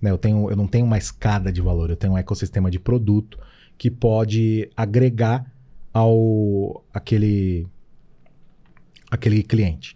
Né? 0.00 0.10
Eu, 0.10 0.18
tenho, 0.18 0.50
eu 0.50 0.56
não 0.56 0.66
tenho 0.66 0.84
uma 0.84 0.98
escada 0.98 1.52
de 1.52 1.60
valor, 1.60 1.88
eu 1.88 1.96
tenho 1.96 2.14
um 2.14 2.18
ecossistema 2.18 2.68
de 2.68 2.80
produto 2.80 3.38
que 3.78 3.88
pode 3.88 4.68
agregar 4.76 5.46
ao 5.92 6.84
aquele, 6.92 7.64
aquele 9.08 9.44
cliente. 9.44 9.94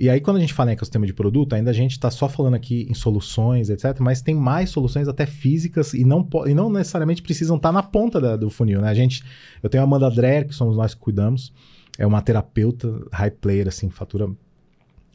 E 0.00 0.08
aí, 0.08 0.20
quando 0.20 0.36
a 0.36 0.40
gente 0.40 0.54
fala 0.54 0.70
em 0.70 0.74
ecossistema 0.74 1.06
de 1.06 1.12
produto, 1.12 1.54
ainda 1.54 1.70
a 1.70 1.74
gente 1.74 1.92
está 1.92 2.08
só 2.10 2.28
falando 2.28 2.54
aqui 2.54 2.86
em 2.88 2.94
soluções, 2.94 3.68
etc. 3.68 3.98
Mas 4.00 4.22
tem 4.22 4.34
mais 4.34 4.70
soluções 4.70 5.08
até 5.08 5.26
físicas 5.26 5.92
e 5.92 6.04
não, 6.04 6.28
e 6.46 6.54
não 6.54 6.70
necessariamente 6.70 7.20
precisam 7.20 7.56
estar 7.56 7.72
na 7.72 7.82
ponta 7.82 8.20
da- 8.20 8.36
do 8.36 8.48
funil, 8.48 8.80
né? 8.80 8.88
A 8.88 8.94
gente, 8.94 9.24
eu 9.62 9.68
tenho 9.68 9.82
a 9.82 9.84
Amanda 9.84 10.08
Dreher, 10.10 10.46
que 10.46 10.54
somos 10.54 10.76
nós 10.76 10.94
que 10.94 11.00
cuidamos. 11.00 11.52
É 11.98 12.06
uma 12.06 12.22
terapeuta, 12.22 13.04
high 13.12 13.30
player, 13.32 13.66
assim, 13.66 13.90
fatura 13.90 14.30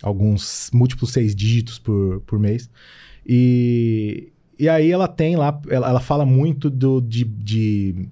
alguns 0.01 0.69
múltiplos 0.73 1.11
seis 1.11 1.33
dígitos 1.33 1.79
por, 1.79 2.19
por 2.21 2.37
mês. 2.37 2.69
E, 3.25 4.33
e 4.59 4.67
aí 4.67 4.91
ela 4.91 5.07
tem 5.07 5.37
lá, 5.37 5.59
ela, 5.69 5.89
ela 5.89 5.99
fala 6.01 6.25
muito 6.25 6.69
do, 6.69 6.99
de, 6.99 7.23
de, 7.23 8.09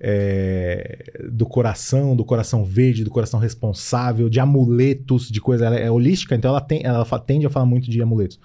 é, 0.00 1.28
do 1.30 1.44
coração, 1.44 2.16
do 2.16 2.24
coração 2.24 2.64
verde, 2.64 3.04
do 3.04 3.10
coração 3.10 3.38
responsável, 3.38 4.30
de 4.30 4.40
amuletos, 4.40 5.28
de 5.28 5.40
coisa. 5.40 5.66
Ela 5.66 5.76
é 5.76 5.90
holística, 5.90 6.34
então 6.34 6.50
ela, 6.50 6.60
tem, 6.60 6.80
ela 6.82 7.04
tende 7.20 7.46
a 7.46 7.50
falar 7.50 7.66
muito 7.66 7.90
de 7.90 8.00
amuletos. 8.00 8.40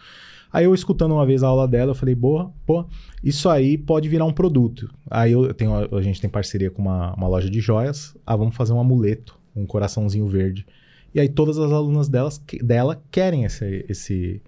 Aí 0.51 0.65
eu 0.65 0.73
escutando 0.73 1.13
uma 1.13 1.25
vez 1.25 1.43
a 1.43 1.47
aula 1.47 1.67
dela, 1.67 1.91
eu 1.91 1.95
falei, 1.95 2.15
boa, 2.15 2.51
pô, 2.65 2.85
isso 3.23 3.49
aí 3.49 3.77
pode 3.77 4.07
virar 4.07 4.25
um 4.25 4.33
produto. 4.33 4.89
Aí 5.09 5.31
eu 5.31 5.53
tenho, 5.53 5.73
a 5.73 6.01
gente 6.01 6.21
tem 6.21 6.29
parceria 6.29 6.69
com 6.69 6.81
uma, 6.81 7.13
uma 7.13 7.27
loja 7.27 7.49
de 7.49 7.59
joias. 7.59 8.15
Ah, 8.25 8.35
vamos 8.35 8.55
fazer 8.55 8.73
um 8.73 8.79
amuleto, 8.79 9.37
um 9.55 9.65
coraçãozinho 9.65 10.25
verde. 10.27 10.65
E 11.13 11.19
aí 11.19 11.29
todas 11.29 11.57
as 11.57 11.71
alunas 11.71 12.07
delas, 12.07 12.41
dela 12.61 13.01
querem 13.11 13.43
esse, 13.43 13.85
esse 13.89 14.41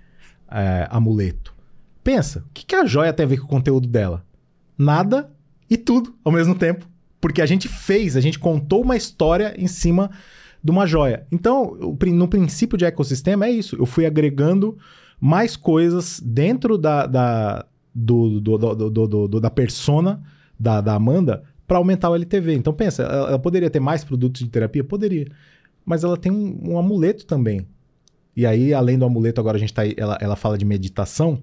é, 0.50 0.88
amuleto. 0.90 1.54
Pensa, 2.04 2.40
o 2.40 2.54
que, 2.54 2.66
que 2.66 2.76
a 2.76 2.86
joia 2.86 3.12
tem 3.12 3.26
a 3.26 3.28
ver 3.28 3.38
com 3.38 3.46
o 3.46 3.50
conteúdo 3.50 3.86
dela? 3.86 4.26
Nada 4.78 5.30
e 5.70 5.76
tudo 5.76 6.16
ao 6.24 6.32
mesmo 6.32 6.56
tempo. 6.56 6.88
Porque 7.20 7.42
a 7.42 7.46
gente 7.46 7.68
fez, 7.68 8.16
a 8.16 8.22
gente 8.22 8.38
contou 8.40 8.82
uma 8.84 8.96
história 8.96 9.54
em 9.58 9.68
cima 9.68 10.10
de 10.64 10.72
uma 10.72 10.86
joia. 10.86 11.26
Então, 11.32 11.76
no 11.76 12.28
princípio 12.28 12.78
de 12.78 12.86
ecossistema 12.86 13.46
é 13.46 13.52
isso. 13.52 13.76
Eu 13.76 13.86
fui 13.86 14.06
agregando 14.06 14.78
mais 15.20 15.56
coisas 15.56 16.20
dentro 16.24 16.78
da, 16.78 17.06
da, 17.08 17.66
do, 17.94 18.40
do, 18.40 18.58
do, 18.90 19.28
do- 19.28 19.40
da 19.42 19.50
persona 19.50 20.22
da, 20.60 20.80
da 20.82 20.94
Amanda 20.94 21.44
para 21.68 21.78
aumentar 21.78 22.10
o 22.10 22.16
LTV. 22.16 22.54
Então, 22.54 22.72
pensa, 22.74 23.04
ela, 23.04 23.40
poderia 23.40 23.70
ter 23.70 23.80
mais 23.80 24.04
produtos 24.04 24.42
de 24.42 24.50
terapia? 24.50 24.84
Poderia. 24.84 25.28
Mas 25.86 26.04
ela 26.04 26.18
tem 26.18 26.32
um, 26.32 26.72
um 26.74 26.78
amuleto 26.78 27.26
também. 27.26 27.66
E 28.36 28.46
aí, 28.46 28.74
além 28.74 28.98
do 29.00 29.06
amuleto, 29.06 29.42
agora 29.42 29.58
a 29.58 29.60
gente 29.60 29.74
tá 29.74 29.82
ela, 29.98 30.18
ela 30.22 30.36
fala 30.36 30.58
de 30.58 30.66
meditação. 30.66 31.42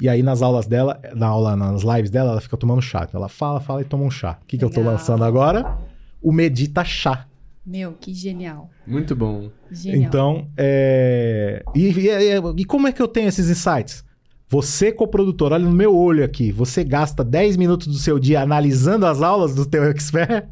E 0.00 0.08
aí, 0.08 0.22
nas 0.22 0.42
aulas 0.42 0.66
dela, 0.66 1.00
na 1.14 1.26
aula, 1.28 1.54
nas 1.56 1.82
lives 1.82 2.10
dela, 2.10 2.32
ela 2.32 2.40
fica 2.40 2.56
tomando 2.56 2.82
chá. 2.82 3.04
Então, 3.08 3.18
ela 3.20 3.28
fala, 3.28 3.60
fala 3.60 3.80
e 3.80 3.84
toma 3.84 4.04
um 4.04 4.10
chá. 4.10 4.38
O 4.42 4.46
que, 4.46 4.58
que 4.58 4.64
eu 4.64 4.70
tô 4.70 4.80
lançando 4.82 5.22
agora? 5.24 5.78
O 6.20 6.32
Medita 6.32 6.84
Chá. 6.84 7.26
Meu, 7.64 7.92
que 7.92 8.12
genial. 8.12 8.68
Muito 8.86 9.14
bom. 9.16 9.50
Genial. 9.70 10.02
Então, 10.02 10.48
é... 10.56 11.62
E, 11.74 11.88
e- 11.88 12.60
e 12.60 12.64
como 12.64 12.88
é 12.88 12.92
que 12.92 13.00
eu 13.00 13.08
tenho 13.08 13.28
esses 13.28 13.48
insights? 13.48 14.04
Você, 14.48 14.92
coprodutor, 14.92 15.52
olha 15.52 15.64
no 15.64 15.72
meu 15.72 15.96
olho 15.96 16.22
aqui. 16.24 16.52
Você 16.52 16.84
gasta 16.84 17.24
10 17.24 17.56
minutos 17.56 17.86
do 17.86 17.94
seu 17.94 18.18
dia 18.18 18.42
analisando 18.42 19.06
as 19.06 19.22
aulas 19.22 19.54
do 19.54 19.64
teu 19.64 19.84
expert? 19.84 20.46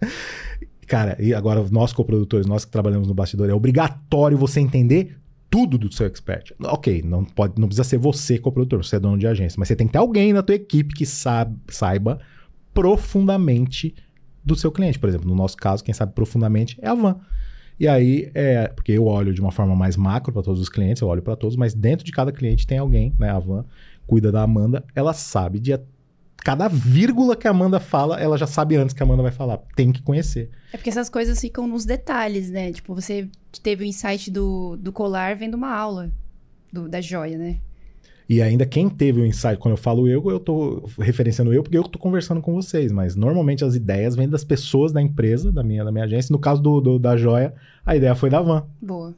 Cara, 0.86 1.16
e 1.20 1.34
agora 1.34 1.64
nós 1.70 1.92
coprodutores, 1.92 2.46
nós 2.46 2.64
que 2.64 2.70
trabalhamos 2.70 3.08
no 3.08 3.14
bastidor, 3.14 3.48
é 3.50 3.52
obrigatório 3.54 4.38
você 4.38 4.60
entender 4.60 5.16
tudo 5.50 5.78
do 5.78 5.92
seu 5.92 6.06
expert. 6.06 6.52
Ok, 6.64 7.02
não, 7.02 7.24
pode, 7.24 7.60
não 7.60 7.68
precisa 7.68 7.84
ser 7.84 7.98
você 7.98 8.38
coprodutor, 8.38 8.84
você 8.84 8.96
é 8.96 9.00
dono 9.00 9.18
de 9.18 9.26
agência, 9.26 9.58
mas 9.58 9.68
você 9.68 9.76
tem 9.76 9.86
que 9.86 9.92
ter 9.92 9.98
alguém 9.98 10.32
na 10.32 10.42
tua 10.42 10.54
equipe 10.54 10.94
que 10.94 11.06
saiba 11.06 12.18
profundamente 12.74 13.94
do 14.44 14.54
seu 14.54 14.70
cliente. 14.70 14.98
Por 14.98 15.08
exemplo, 15.08 15.28
no 15.28 15.34
nosso 15.34 15.56
caso, 15.56 15.82
quem 15.82 15.94
sabe 15.94 16.12
profundamente 16.12 16.78
é 16.80 16.88
a 16.88 16.94
Van. 16.94 17.18
E 17.78 17.86
aí, 17.86 18.30
é, 18.34 18.68
porque 18.68 18.92
eu 18.92 19.04
olho 19.04 19.34
de 19.34 19.40
uma 19.40 19.52
forma 19.52 19.76
mais 19.76 19.96
macro 19.96 20.32
para 20.32 20.42
todos 20.42 20.60
os 20.60 20.68
clientes, 20.68 21.02
eu 21.02 21.08
olho 21.08 21.22
para 21.22 21.36
todos, 21.36 21.56
mas 21.56 21.74
dentro 21.74 22.04
de 22.04 22.12
cada 22.12 22.32
cliente 22.32 22.66
tem 22.66 22.78
alguém, 22.78 23.14
né? 23.18 23.30
A 23.30 23.38
Van 23.38 23.64
cuida 24.06 24.32
da 24.32 24.42
Amanda, 24.42 24.84
ela 24.94 25.12
sabe 25.12 25.58
de 25.58 25.78
cada 26.38 26.68
vírgula 26.68 27.34
que 27.34 27.48
a 27.48 27.50
Amanda 27.50 27.80
fala, 27.80 28.20
ela 28.20 28.38
já 28.38 28.46
sabe 28.46 28.76
antes 28.76 28.94
que 28.94 29.02
a 29.02 29.04
Amanda 29.06 29.22
vai 29.22 29.32
falar. 29.32 29.58
Tem 29.74 29.90
que 29.90 30.00
conhecer. 30.00 30.50
É 30.72 30.76
porque 30.76 30.88
essas 30.88 31.10
coisas 31.10 31.40
ficam 31.40 31.66
nos 31.66 31.84
detalhes, 31.84 32.50
né? 32.50 32.72
Tipo, 32.72 32.94
você 32.94 33.28
teve 33.60 33.84
o 33.84 33.86
insight 33.86 34.30
do, 34.30 34.76
do 34.76 34.92
colar 34.92 35.36
vendo 35.36 35.54
uma 35.54 35.72
aula 35.74 36.10
do- 36.72 36.88
da 36.88 37.00
joia, 37.00 37.36
né? 37.38 37.56
E 38.28 38.42
ainda 38.42 38.66
quem 38.66 38.88
teve 38.88 39.20
o 39.20 39.26
insight, 39.26 39.56
quando 39.56 39.72
eu 39.74 39.78
falo 39.78 40.08
eu, 40.08 40.22
eu 40.30 40.40
tô 40.40 40.88
referenciando 40.98 41.52
eu 41.54 41.62
porque 41.62 41.78
eu 41.78 41.84
tô 41.84 41.96
conversando 41.98 42.40
com 42.42 42.52
vocês, 42.54 42.90
mas 42.90 43.14
normalmente 43.14 43.64
as 43.64 43.76
ideias 43.76 44.16
vêm 44.16 44.28
das 44.28 44.42
pessoas 44.42 44.92
da 44.92 45.00
empresa, 45.00 45.52
da 45.52 45.62
minha, 45.62 45.84
da 45.84 45.92
minha 45.92 46.04
agência. 46.04 46.32
No 46.32 46.38
caso 46.38 46.60
do, 46.60 46.80
do- 46.80 46.98
da 46.98 47.16
joia, 47.16 47.54
a 47.84 47.94
ideia 47.94 48.14
foi 48.16 48.28
da 48.28 48.42
Van. 48.42 48.66
Boa. 48.82 49.14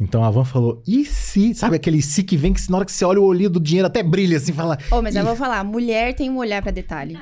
Então 0.00 0.24
a 0.24 0.30
Van 0.30 0.46
falou, 0.46 0.82
e 0.88 1.04
se? 1.04 1.54
Sabe 1.54 1.76
aquele 1.76 2.00
se 2.00 2.22
que 2.22 2.34
vem 2.34 2.54
que 2.54 2.70
na 2.70 2.78
hora 2.78 2.86
que 2.86 2.92
você 2.92 3.04
olha 3.04 3.20
o 3.20 3.24
olhinho 3.24 3.50
do 3.50 3.60
dinheiro 3.60 3.86
até 3.86 4.02
brilha 4.02 4.38
assim, 4.38 4.54
fala. 4.54 4.78
Oh, 4.90 5.02
mas 5.02 5.14
eu 5.14 5.22
vou 5.22 5.36
falar, 5.36 5.62
mulher 5.62 6.14
tem 6.14 6.30
um 6.30 6.38
olhar 6.38 6.62
pra 6.62 6.70
detalhe. 6.72 7.18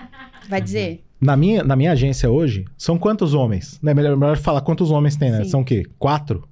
Vai 0.48 0.60
dizer? 0.62 1.04
Na 1.20 1.36
minha, 1.36 1.64
na 1.64 1.74
minha 1.74 1.92
agência 1.92 2.30
hoje, 2.30 2.64
são 2.76 2.96
quantos 2.98 3.34
homens? 3.34 3.78
Né? 3.82 3.92
Melhor, 3.92 4.16
melhor 4.16 4.36
falar 4.36 4.60
quantos 4.60 4.90
homens 4.90 5.16
tem, 5.16 5.30
né? 5.32 5.42
Sim. 5.44 5.50
São 5.50 5.60
o 5.60 5.64
quê? 5.64 5.84
Quatro? 5.98 6.48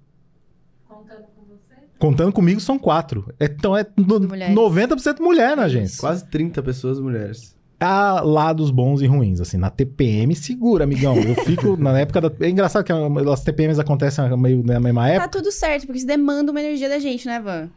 Contando 0.88 1.22
com 1.36 1.42
você? 1.44 1.74
Contando 1.98 2.32
comigo, 2.32 2.60
são 2.60 2.78
quatro. 2.78 3.32
Então 3.40 3.76
é 3.76 3.86
no- 3.96 4.20
Mulheres. 4.20 4.54
90% 4.54 5.20
mulher 5.20 5.56
na 5.56 5.64
agência. 5.64 6.00
Quase 6.00 6.24
30 6.26 6.62
pessoas 6.62 6.98
mulheres. 6.98 7.54
Há 7.78 8.22
lados 8.22 8.70
bons 8.70 9.02
e 9.02 9.06
ruins, 9.06 9.38
assim. 9.40 9.58
Na 9.58 9.68
TPM, 9.70 10.34
segura, 10.34 10.84
amigão. 10.84 11.14
Eu 11.16 11.34
fico 11.44 11.76
na 11.76 11.98
época 12.00 12.22
da... 12.22 12.32
É 12.40 12.48
engraçado 12.48 12.82
que 12.82 12.90
as 12.92 13.40
TPMs 13.44 13.78
acontecem 13.78 14.36
meio 14.36 14.64
na 14.64 14.80
mesma 14.80 15.02
Tá 15.02 15.08
época. 15.10 15.28
tudo 15.28 15.52
certo, 15.52 15.82
porque 15.86 15.98
isso 15.98 16.06
demanda 16.06 16.50
uma 16.50 16.60
energia 16.60 16.88
da 16.88 16.98
gente, 16.98 17.26
né, 17.26 17.38
Van? 17.38 17.68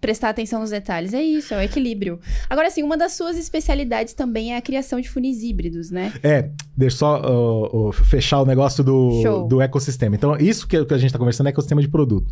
Prestar 0.00 0.30
atenção 0.30 0.60
nos 0.60 0.70
detalhes. 0.70 1.12
É 1.12 1.22
isso, 1.22 1.52
é 1.52 1.58
o 1.58 1.60
equilíbrio. 1.60 2.20
Agora, 2.48 2.68
assim, 2.68 2.82
uma 2.82 2.96
das 2.96 3.12
suas 3.12 3.36
especialidades 3.36 4.14
também 4.14 4.52
é 4.52 4.56
a 4.56 4.62
criação 4.62 5.00
de 5.00 5.08
funis 5.08 5.42
híbridos, 5.42 5.90
né? 5.90 6.12
É, 6.22 6.50
deixa 6.76 6.94
eu 6.94 6.98
só 6.98 7.22
ó, 7.24 7.92
fechar 7.92 8.40
o 8.40 8.46
negócio 8.46 8.84
do, 8.84 9.22
Show. 9.22 9.48
do 9.48 9.60
ecossistema. 9.60 10.14
Então, 10.14 10.36
isso 10.36 10.66
que, 10.66 10.84
que 10.84 10.94
a 10.94 10.98
gente 10.98 11.08
está 11.08 11.18
conversando 11.18 11.48
é 11.48 11.50
ecossistema 11.50 11.80
de 11.80 11.88
produto. 11.88 12.30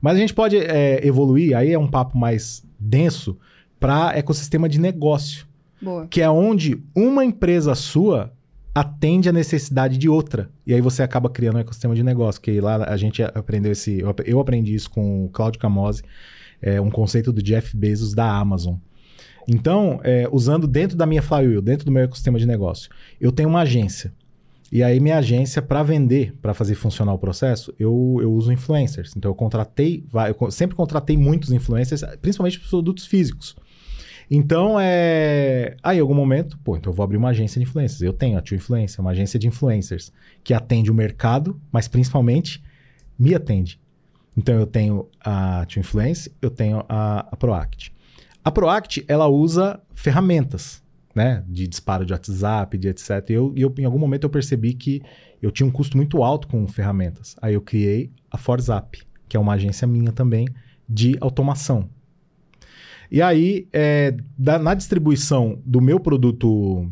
Mas 0.00 0.16
a 0.16 0.18
gente 0.18 0.34
pode 0.34 0.56
é, 0.56 1.06
evoluir, 1.06 1.56
aí 1.56 1.72
é 1.72 1.78
um 1.78 1.88
papo 1.88 2.18
mais 2.18 2.62
denso, 2.78 3.38
para 3.80 4.16
ecossistema 4.16 4.68
de 4.68 4.78
negócio. 4.78 5.46
Boa. 5.80 6.06
Que 6.06 6.22
é 6.22 6.30
onde 6.30 6.82
uma 6.94 7.24
empresa 7.24 7.74
sua 7.74 8.32
atende 8.74 9.28
a 9.28 9.32
necessidade 9.32 9.96
de 9.96 10.08
outra. 10.08 10.50
E 10.66 10.74
aí 10.74 10.80
você 10.80 11.02
acaba 11.02 11.30
criando 11.30 11.56
um 11.56 11.60
ecossistema 11.60 11.94
de 11.94 12.02
negócio. 12.02 12.40
Que 12.40 12.60
lá 12.60 12.84
a 12.84 12.96
gente 12.96 13.22
aprendeu 13.22 13.72
esse. 13.72 14.02
Eu 14.24 14.40
aprendi 14.40 14.74
isso 14.74 14.90
com 14.90 15.24
o 15.24 15.28
Claudio 15.30 15.60
Camose, 15.60 16.02
é 16.60 16.80
um 16.80 16.90
conceito 16.90 17.32
do 17.32 17.42
Jeff 17.42 17.76
Bezos 17.76 18.14
da 18.14 18.30
Amazon. 18.30 18.76
Então, 19.48 20.00
é, 20.02 20.28
usando 20.32 20.66
dentro 20.66 20.96
da 20.96 21.06
minha 21.06 21.22
Flywheel, 21.22 21.62
dentro 21.62 21.86
do 21.86 21.92
meu 21.92 22.02
ecossistema 22.02 22.38
de 22.38 22.46
negócio, 22.46 22.90
eu 23.20 23.30
tenho 23.30 23.48
uma 23.48 23.60
agência. 23.60 24.12
E 24.72 24.82
aí, 24.82 24.98
minha 24.98 25.18
agência, 25.18 25.62
para 25.62 25.82
vender, 25.84 26.34
para 26.42 26.52
fazer 26.52 26.74
funcionar 26.74 27.14
o 27.14 27.18
processo, 27.18 27.72
eu, 27.78 28.18
eu 28.20 28.32
uso 28.32 28.52
influencers. 28.52 29.14
Então, 29.16 29.30
eu 29.30 29.34
contratei, 29.34 30.04
eu 30.40 30.50
sempre 30.50 30.74
contratei 30.74 31.16
muitos 31.16 31.52
influencers, 31.52 32.02
principalmente 32.20 32.58
para 32.58 32.68
produtos 32.68 33.06
físicos. 33.06 33.54
Então, 34.28 34.76
é. 34.80 35.76
Aí, 35.82 35.98
em 35.98 36.00
algum 36.00 36.14
momento, 36.14 36.58
pô, 36.64 36.76
então 36.76 36.90
eu 36.90 36.96
vou 36.96 37.04
abrir 37.04 37.16
uma 37.16 37.28
agência 37.28 37.60
de 37.60 37.68
influencers. 37.68 38.02
Eu 38.02 38.12
tenho 38.12 38.36
a 38.36 38.42
Tio 38.42 38.56
Influencer, 38.56 39.00
uma 39.00 39.12
agência 39.12 39.38
de 39.38 39.46
influencers 39.46 40.12
que 40.42 40.52
atende 40.52 40.90
o 40.90 40.94
mercado, 40.94 41.60
mas 41.70 41.86
principalmente 41.86 42.60
me 43.16 43.34
atende. 43.34 43.80
Então, 44.36 44.54
eu 44.58 44.66
tenho 44.66 45.08
a 45.24 45.64
Tio 45.66 45.80
Influence, 45.80 46.30
eu 46.42 46.50
tenho 46.50 46.84
a, 46.88 47.20
a 47.20 47.36
Proact. 47.36 47.92
A 48.44 48.50
Proact, 48.50 49.04
ela 49.08 49.26
usa 49.26 49.80
ferramentas, 49.94 50.82
né? 51.14 51.42
De 51.48 51.66
disparo 51.66 52.04
de 52.04 52.12
WhatsApp, 52.12 52.76
de 52.76 52.88
etc. 52.88 53.10
E 53.30 53.32
eu, 53.32 53.52
eu, 53.56 53.74
em 53.78 53.84
algum 53.84 53.98
momento, 53.98 54.24
eu 54.24 54.30
percebi 54.30 54.74
que 54.74 55.00
eu 55.40 55.50
tinha 55.50 55.66
um 55.66 55.70
custo 55.70 55.96
muito 55.96 56.22
alto 56.22 56.46
com 56.48 56.66
ferramentas. 56.68 57.34
Aí 57.40 57.54
eu 57.54 57.60
criei 57.62 58.10
a 58.30 58.36
Forzap, 58.36 58.98
que 59.28 59.36
é 59.36 59.40
uma 59.40 59.54
agência 59.54 59.86
minha 59.86 60.12
também 60.12 60.46
de 60.88 61.16
automação. 61.20 61.88
E 63.10 63.22
aí, 63.22 63.66
é, 63.72 64.14
da- 64.36 64.58
na 64.58 64.74
distribuição 64.74 65.60
do 65.64 65.80
meu 65.80 65.98
produto 65.98 66.90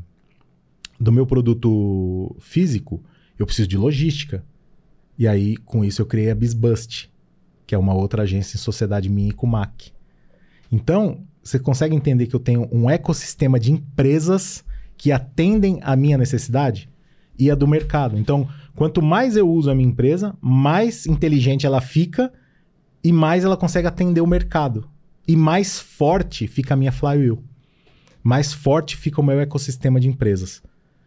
do 0.99 1.11
meu 1.13 1.27
produto 1.27 2.35
físico, 2.39 3.03
eu 3.39 3.45
preciso 3.45 3.69
de 3.69 3.77
logística. 3.77 4.45
E 5.19 5.27
aí, 5.29 5.57
com 5.57 5.85
isso, 5.85 6.01
eu 6.01 6.07
criei 6.07 6.31
a 6.31 6.35
Bizbust, 6.35 7.11
que 7.67 7.75
é 7.75 7.79
uma 7.79 7.95
outra 7.95 8.23
agência 8.23 8.57
em 8.57 8.61
sociedade 8.61 9.09
minha 9.09 9.33
com 9.33 9.47
o 9.47 9.51
MAC. 9.51 9.93
Então, 10.71 11.21
você 11.43 11.59
consegue 11.59 11.95
entender 11.95 12.27
que 12.27 12.35
eu 12.35 12.41
tenho 12.41 12.69
um 12.73 12.89
ecossistema 12.89 13.61
de 13.61 13.73
empresas 13.73 14.65
que 14.97 15.12
atendem 15.12 15.79
a 15.83 15.95
minha 15.95 16.17
necessidade 16.17 16.89
e 17.39 17.51
a 17.51 17.55
do 17.55 17.69
mercado. 17.69 18.19
Então, 18.19 18.49
quanto 18.75 19.03
mais 19.03 19.37
eu 19.37 19.49
uso 19.49 19.71
a 19.71 19.75
minha 19.75 19.89
empresa, 19.89 20.37
mais 20.41 21.07
inteligente 21.07 21.67
ela 21.67 21.81
fica 21.81 22.33
e 23.03 23.12
mais 23.12 23.45
ela 23.45 23.57
consegue 23.57 23.87
atender 23.87 24.21
o 24.21 24.27
mercado. 24.27 24.89
E 25.27 25.37
mais 25.37 25.79
forte 25.79 26.47
fica 26.47 26.75
a 26.75 26.77
minha 26.77 26.93
flywheel. 26.93 27.43
Mais 28.23 28.53
forte 28.53 28.97
fica 28.97 29.21
o 29.21 29.25
meu 29.25 29.41
ecossistema 29.41 30.01
de 30.01 30.09
empresas. 30.09 30.62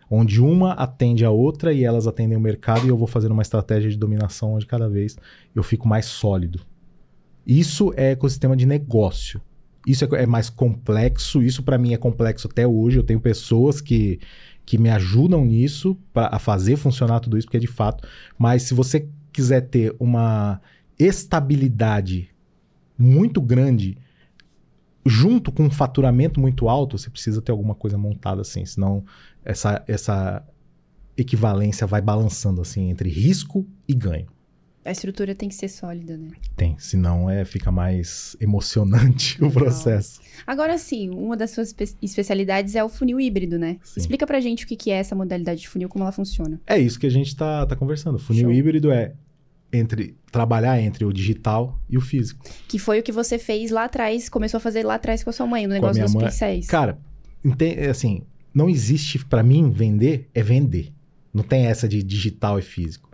Onde 0.09 0.41
uma 0.41 0.73
atende 0.73 1.25
a 1.25 1.31
outra 1.31 1.73
e 1.73 1.83
elas 1.83 2.07
atendem 2.07 2.37
o 2.37 2.41
mercado 2.41 2.85
e 2.85 2.89
eu 2.89 2.97
vou 2.97 3.07
fazendo 3.07 3.31
uma 3.31 3.41
estratégia 3.41 3.89
de 3.89 3.97
dominação 3.97 4.53
onde 4.53 4.65
cada 4.65 4.87
vez 4.87 5.17
eu 5.53 5.63
fico 5.63 5.87
mais 5.87 6.05
sólido. 6.05 6.61
Isso 7.45 7.93
é 7.95 8.11
ecossistema 8.11 8.55
de 8.55 8.65
negócio. 8.65 9.41
Isso 9.85 10.03
é, 10.03 10.23
é 10.23 10.25
mais 10.25 10.49
complexo. 10.49 11.41
Isso 11.41 11.63
para 11.63 11.77
mim 11.77 11.93
é 11.93 11.97
complexo 11.97 12.47
até 12.47 12.67
hoje. 12.67 12.97
Eu 12.97 13.03
tenho 13.03 13.19
pessoas 13.19 13.79
que, 13.79 14.19
que 14.65 14.77
me 14.77 14.89
ajudam 14.89 15.45
nisso 15.45 15.97
pra, 16.13 16.29
a 16.31 16.39
fazer 16.39 16.75
funcionar 16.75 17.21
tudo 17.21 17.37
isso, 17.37 17.47
porque 17.47 17.59
de 17.59 17.67
fato. 17.67 18.07
Mas 18.37 18.63
se 18.63 18.73
você 18.73 19.07
quiser 19.31 19.61
ter 19.61 19.95
uma 19.99 20.61
estabilidade 20.99 22.29
muito 22.97 23.39
grande 23.39 23.97
junto 25.07 25.51
com 25.51 25.63
um 25.63 25.69
faturamento 25.69 26.39
muito 26.39 26.67
alto, 26.69 26.97
você 26.97 27.09
precisa 27.09 27.41
ter 27.41 27.51
alguma 27.51 27.75
coisa 27.75 27.97
montada 27.97 28.41
assim, 28.41 28.65
senão 28.65 29.03
essa, 29.43 29.83
essa 29.87 30.43
equivalência 31.15 31.87
vai 31.87 32.01
balançando 32.01 32.61
assim 32.61 32.89
entre 32.89 33.09
risco 33.09 33.65
e 33.87 33.93
ganho. 33.93 34.27
A 34.85 34.91
estrutura 34.91 35.35
tem 35.35 35.49
que 35.49 35.55
ser 35.55 35.67
sólida, 35.67 36.15
né? 36.15 36.29
Tem, 36.55 36.75
senão 36.79 37.29
é, 37.29 37.43
fica 37.43 37.69
mais 37.69 38.37
emocionante 38.39 39.37
o 39.43 39.51
processo. 39.51 40.21
Agora 40.45 40.77
sim, 40.77 41.09
uma 41.09 41.35
das 41.35 41.51
suas 41.51 41.67
espe- 41.69 41.97
especialidades 42.01 42.73
é 42.73 42.81
o 42.81 42.87
funil 42.87 43.19
híbrido, 43.19 43.59
né? 43.59 43.79
Sim. 43.83 43.99
Explica 43.99 44.25
pra 44.25 44.39
gente 44.39 44.63
o 44.63 44.67
que 44.67 44.77
que 44.77 44.89
é 44.89 44.95
essa 44.95 45.13
modalidade 45.13 45.59
de 45.59 45.67
funil, 45.67 45.89
como 45.89 46.05
ela 46.05 46.13
funciona. 46.13 46.61
É 46.65 46.79
isso 46.79 46.97
que 46.97 47.05
a 47.05 47.11
gente 47.11 47.35
tá, 47.35 47.65
tá 47.65 47.75
conversando. 47.75 48.17
Funil 48.17 48.43
Show. 48.43 48.51
híbrido 48.53 48.89
é 48.89 49.13
entre 49.71 50.15
trabalhar 50.31 50.79
entre 50.81 51.03
o 51.05 51.11
digital 51.11 51.79
e 51.89 51.97
o 51.97 52.01
físico. 52.01 52.45
Que 52.67 52.77
foi 52.79 52.99
o 52.99 53.03
que 53.03 53.11
você 53.11 53.37
fez 53.39 53.71
lá 53.71 53.85
atrás, 53.85 54.29
começou 54.29 54.57
a 54.57 54.61
fazer 54.61 54.83
lá 54.85 54.95
atrás 54.95 55.23
com 55.23 55.29
a 55.29 55.33
sua 55.33 55.47
mãe, 55.47 55.65
no 55.67 55.73
negócio 55.73 56.01
dos 56.03 56.13
mãe. 56.13 56.25
pincéis. 56.25 56.67
Cara, 56.67 56.97
assim, 57.89 58.23
não 58.53 58.69
existe 58.69 59.23
pra 59.25 59.43
mim 59.43 59.69
vender 59.71 60.29
é 60.33 60.41
vender. 60.41 60.91
Não 61.33 61.43
tem 61.43 61.65
essa 61.65 61.87
de 61.87 62.01
digital 62.01 62.57
e 62.57 62.61
físico. 62.61 63.07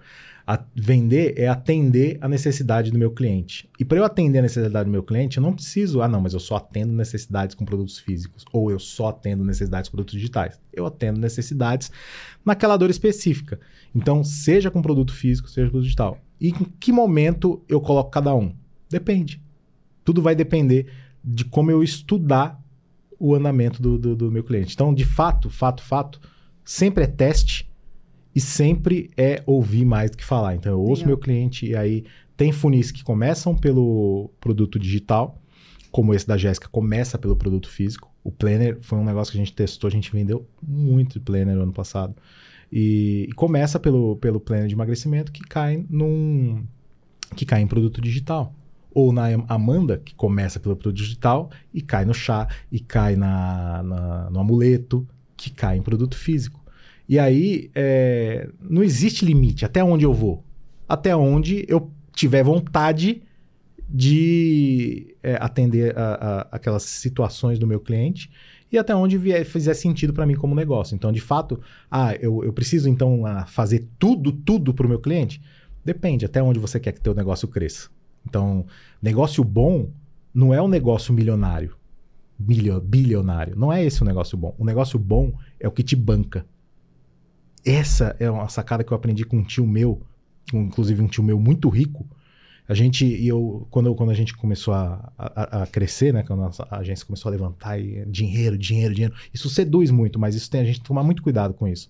A- 0.46 0.62
vender 0.76 1.36
é 1.38 1.48
atender 1.48 2.18
a 2.20 2.28
necessidade 2.28 2.92
do 2.92 2.98
meu 2.98 3.12
cliente. 3.12 3.70
E 3.80 3.86
para 3.86 3.98
eu 3.98 4.04
atender 4.04 4.40
a 4.40 4.42
necessidade 4.42 4.86
do 4.86 4.92
meu 4.92 5.02
cliente, 5.04 5.38
eu 5.38 5.44
não 5.44 5.54
preciso, 5.54 6.02
ah, 6.02 6.08
não, 6.08 6.20
mas 6.20 6.34
eu 6.34 6.40
só 6.40 6.58
atendo 6.58 6.92
necessidades 6.92 7.56
com 7.56 7.64
produtos 7.64 7.98
físicos 7.98 8.44
ou 8.52 8.70
eu 8.70 8.78
só 8.78 9.08
atendo 9.08 9.44
necessidades 9.46 9.90
com 9.90 9.96
produtos 9.96 10.16
digitais. 10.20 10.60
Eu 10.74 10.86
atendo 10.86 11.18
necessidades 11.20 11.90
naquela 12.46 12.76
dor 12.76 12.90
específica. 12.90 13.58
Então, 13.96 14.22
seja 14.24 14.70
com 14.70 14.82
produto 14.82 15.14
físico, 15.14 15.50
seja 15.50 15.68
com 15.68 15.72
produto 15.72 15.86
digital. 15.86 16.18
E 16.44 16.50
em 16.50 16.66
que 16.78 16.92
momento 16.92 17.64
eu 17.70 17.80
coloco 17.80 18.12
cada 18.12 18.36
um? 18.36 18.54
Depende. 18.90 19.42
Tudo 20.04 20.22
vai 20.22 20.36
depender 20.36 20.88
de 21.24 21.46
como 21.46 21.72
eu 21.72 21.82
estudar 21.82 22.62
o 23.18 23.34
andamento 23.34 23.82
do, 23.82 23.98
do, 23.98 24.14
do 24.14 24.30
meu 24.30 24.44
cliente. 24.44 24.74
Então, 24.74 24.94
de 24.94 25.06
fato, 25.06 25.50
fato, 25.50 25.82
fato, 25.82 26.20
sempre 26.66 27.06
é 27.06 27.08
teste 27.08 27.72
e 28.36 28.42
sempre 28.42 29.10
é 29.16 29.42
ouvir 29.46 29.86
mais 29.86 30.12
do 30.12 30.18
que 30.18 30.26
falar. 30.26 30.54
Então, 30.56 30.74
eu 30.74 30.82
ouço 30.82 31.04
Legal. 31.04 31.08
meu 31.08 31.18
cliente 31.18 31.66
e 31.66 31.78
aí 31.78 32.04
tem 32.36 32.52
funis 32.52 32.92
que 32.92 33.06
começam 33.06 33.56
pelo 33.56 34.30
produto 34.42 34.78
digital, 34.78 35.42
como 35.92 36.14
esse 36.14 36.28
da 36.28 36.36
Jéssica 36.36 36.68
começa 36.68 37.18
pelo 37.18 37.38
produto 37.38 37.70
físico. 37.70 38.12
O 38.22 38.32
Planner 38.32 38.80
foi 38.82 38.98
um 38.98 39.06
negócio 39.06 39.32
que 39.32 39.38
a 39.38 39.42
gente 39.44 39.54
testou, 39.54 39.88
a 39.88 39.92
gente 39.92 40.12
vendeu 40.12 40.46
muito 40.62 41.22
Planner 41.22 41.56
no 41.56 41.64
ano 41.64 41.74
passado. 41.74 42.14
E, 42.76 43.28
e 43.30 43.34
começa 43.34 43.80
pelo, 43.80 44.16
pelo 44.16 44.40
Planner 44.40 44.68
de 44.68 44.74
emagrecimento 44.74 45.32
que 45.32 45.42
cai 45.42 45.86
num 45.88 46.64
que 47.36 47.46
cai 47.46 47.62
em 47.62 47.68
produto 47.68 48.02
digital. 48.02 48.52
Ou 48.92 49.12
na 49.14 49.26
Amanda, 49.48 49.98
que 50.04 50.16
começa 50.16 50.60
pelo 50.60 50.76
produto 50.76 50.98
digital 50.98 51.52
e 51.72 51.82
cai 51.82 52.04
no 52.06 52.14
chá, 52.14 52.48
e 52.72 52.80
cai 52.80 53.16
na, 53.16 53.84
na- 53.84 54.30
no 54.32 54.40
amuleto, 54.40 55.08
que 55.38 55.50
cai 55.52 55.78
em 55.78 55.82
produto 55.84 56.16
físico. 56.18 56.64
E 57.10 57.20
aí, 57.20 57.70
é, 57.76 58.50
não 58.60 58.84
existe 58.84 59.24
limite. 59.26 59.66
Até 59.66 59.84
onde 59.84 60.04
eu 60.06 60.14
vou? 60.14 60.44
Até 60.88 61.16
onde 61.16 61.66
eu 61.68 61.92
tiver 62.12 62.44
vontade 62.44 63.22
de 63.90 65.16
é, 65.22 65.38
atender 65.40 65.98
a- 65.98 66.14
a- 66.14 66.48
aquelas 66.56 66.84
situações 66.84 67.60
do 67.60 67.68
meu 67.68 67.80
cliente 67.80 68.32
e 68.74 68.78
até 68.80 68.96
onde 68.96 69.20
vier, 69.20 69.46
fizer 69.46 69.76
sentido 69.76 70.12
para 70.12 70.26
mim 70.26 70.36
como 70.36 70.56
negócio. 70.56 70.96
Então, 70.96 71.12
de 71.12 71.22
fato, 71.22 71.62
ah, 71.92 72.16
eu, 72.16 72.44
eu 72.44 72.52
preciso 72.52 72.90
então 72.90 73.24
ah, 73.24 73.46
fazer 73.46 73.88
tudo, 74.00 74.32
tudo 74.32 74.74
para 74.74 74.88
o 74.88 74.90
meu 74.90 75.00
cliente? 75.00 75.40
Depende, 75.86 76.26
até 76.26 76.42
onde 76.42 76.60
você 76.60 76.80
quer 76.80 76.92
que 76.92 77.00
teu 77.00 77.14
negócio 77.14 77.48
cresça. 77.48 77.90
Então, 78.28 78.66
negócio 79.00 79.44
bom 79.44 79.92
não 80.34 80.52
é 80.52 80.60
um 80.60 80.68
negócio 80.68 81.14
milionário, 81.14 81.76
milio- 82.40 82.82
bilionário. 82.82 83.56
Não 83.56 83.72
é 83.72 83.86
esse 83.86 84.02
o 84.02 84.06
negócio 84.06 84.36
bom. 84.36 84.56
O 84.58 84.66
negócio 84.66 84.98
bom 84.98 85.34
é 85.60 85.68
o 85.68 85.72
que 85.72 85.84
te 85.84 85.96
banca. 85.96 86.44
Essa 87.64 88.16
é 88.20 88.30
uma 88.30 88.50
sacada 88.50 88.84
que 88.84 88.92
eu 88.92 88.98
aprendi 88.98 89.24
com 89.24 89.38
um 89.38 89.44
tio 89.44 89.68
meu, 89.68 90.02
inclusive 90.52 91.00
um 91.02 91.08
tio 91.08 91.24
meu 91.24 91.40
muito 91.40 91.70
rico. 91.70 92.08
A 92.68 92.74
gente, 92.74 93.06
e 93.06 93.28
eu, 93.28 93.68
quando, 93.70 93.94
quando 93.94 94.10
a 94.12 94.14
gente 94.14 94.34
começou 94.36 94.74
a, 94.74 95.12
a, 95.18 95.64
a 95.64 95.68
crescer, 95.68 96.14
né? 96.14 96.24
Quando 96.24 96.42
a 96.44 96.46
nossa 96.46 96.68
agência 96.72 97.06
começou 97.06 97.30
a 97.30 97.32
levantar 97.34 97.78
e 97.78 98.06
dinheiro, 98.06 98.58
dinheiro, 98.58 98.94
dinheiro. 98.94 99.14
Isso 99.34 99.50
seduz 99.50 99.92
muito, 99.92 100.18
mas 100.18 100.34
isso 100.34 100.50
tem, 100.50 100.62
a 100.62 100.66
gente 100.66 100.82
tomar 100.82 101.04
muito 101.04 101.22
cuidado 101.22 101.54
com 101.54 101.68
isso. 101.68 101.90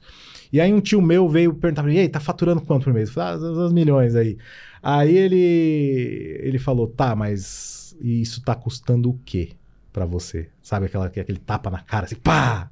E 0.51 0.59
aí 0.59 0.73
um 0.73 0.81
tio 0.81 1.01
meu 1.01 1.29
veio 1.29 1.53
perguntar 1.53 1.83
pra 1.83 1.91
mim, 1.91 1.97
e 1.97 1.99
aí, 2.01 2.09
tá 2.09 2.19
faturando 2.19 2.61
quanto 2.61 2.85
por 2.85 2.93
mês? 2.93 3.09
Eu 3.09 3.15
falei, 3.15 3.33
ah, 3.45 3.65
uns- 3.65 3.73
milhões 3.73 4.15
aí. 4.15 4.37
Aí 4.81 5.15
ele, 5.15 6.39
ele 6.41 6.57
falou, 6.59 6.87
tá, 6.87 7.15
mas 7.15 7.95
isso 8.01 8.41
tá 8.41 8.55
custando 8.55 9.09
o 9.11 9.19
quê 9.23 9.51
pra 9.91 10.05
você? 10.05 10.49
Sabe 10.61 10.87
aquela, 10.87 11.05
aquele 11.05 11.37
tapa 11.39 11.69
na 11.69 11.79
cara, 11.81 12.05
assim, 12.05 12.15
pá! 12.15 12.69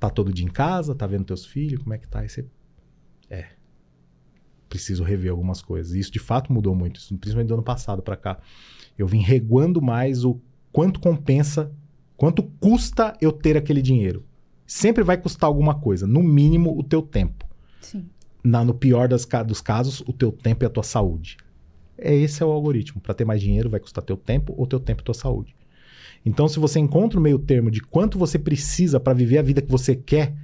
Tá 0.00 0.10
todo 0.10 0.32
dia 0.32 0.44
em 0.44 0.50
casa, 0.50 0.94
tá 0.94 1.06
vendo 1.06 1.24
teus 1.24 1.44
filhos, 1.46 1.80
como 1.82 1.94
é 1.94 1.98
que 1.98 2.08
tá? 2.08 2.20
Aí 2.20 2.28
você, 2.28 2.44
é, 3.30 3.46
preciso 4.72 5.04
rever 5.04 5.30
algumas 5.30 5.60
coisas. 5.60 5.94
E 5.94 5.98
isso 5.98 6.10
de 6.10 6.18
fato 6.18 6.50
mudou 6.52 6.74
muito, 6.74 6.98
isso, 6.98 7.14
principalmente 7.18 7.48
do 7.48 7.54
ano 7.54 7.62
passado 7.62 8.00
pra 8.02 8.16
cá. 8.16 8.38
Eu 8.96 9.06
vim 9.06 9.20
reguando 9.20 9.82
mais 9.82 10.24
o 10.24 10.40
quanto 10.72 10.98
compensa, 10.98 11.70
quanto 12.16 12.42
custa 12.58 13.14
eu 13.20 13.30
ter 13.30 13.56
aquele 13.56 13.82
dinheiro. 13.82 14.24
Sempre 14.66 15.04
vai 15.04 15.18
custar 15.18 15.46
alguma 15.48 15.74
coisa, 15.74 16.06
no 16.06 16.22
mínimo 16.22 16.78
o 16.78 16.82
teu 16.82 17.02
tempo. 17.02 17.44
Sim. 17.80 18.06
Na- 18.42 18.64
no 18.64 18.72
pior 18.72 19.08
das 19.08 19.26
dos 19.46 19.60
casos, 19.60 20.00
o 20.00 20.12
teu 20.12 20.32
tempo 20.32 20.64
e 20.64 20.66
a 20.66 20.70
tua 20.70 20.82
saúde. 20.82 21.36
É 21.98 22.14
esse 22.14 22.42
é 22.42 22.46
o 22.46 22.50
algoritmo. 22.50 23.00
Para 23.00 23.12
ter 23.14 23.24
mais 23.26 23.40
dinheiro, 23.40 23.68
vai 23.68 23.78
custar 23.78 24.02
teu 24.02 24.16
tempo 24.16 24.54
ou 24.56 24.66
teu 24.66 24.80
tempo 24.80 25.02
e 25.02 25.04
tua 25.04 25.14
saúde. 25.14 25.54
Então, 26.24 26.48
se 26.48 26.58
você 26.58 26.78
encontra 26.78 27.18
o 27.18 27.22
meio 27.22 27.38
termo 27.38 27.70
de 27.70 27.80
quanto 27.80 28.18
você 28.18 28.38
precisa 28.38 28.98
para 28.98 29.12
viver 29.12 29.38
a 29.38 29.42
vida 29.42 29.60
que 29.60 29.70
você 29.70 29.94
quer, 29.94 30.34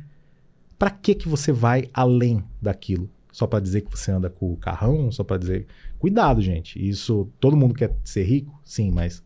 para 0.78 0.90
que 0.90 1.14
que 1.14 1.28
você 1.28 1.50
vai 1.50 1.88
além 1.94 2.44
daquilo? 2.60 3.08
Só 3.38 3.46
para 3.46 3.60
dizer 3.60 3.82
que 3.82 3.90
você 3.92 4.10
anda 4.10 4.28
com 4.28 4.52
o 4.52 4.56
carrão, 4.56 5.12
só 5.12 5.22
para 5.22 5.36
dizer, 5.36 5.64
cuidado, 5.96 6.42
gente. 6.42 6.76
Isso 6.76 7.30
todo 7.38 7.56
mundo 7.56 7.72
quer 7.72 7.94
ser 8.02 8.24
rico, 8.24 8.60
sim, 8.64 8.90
mas 8.90 9.22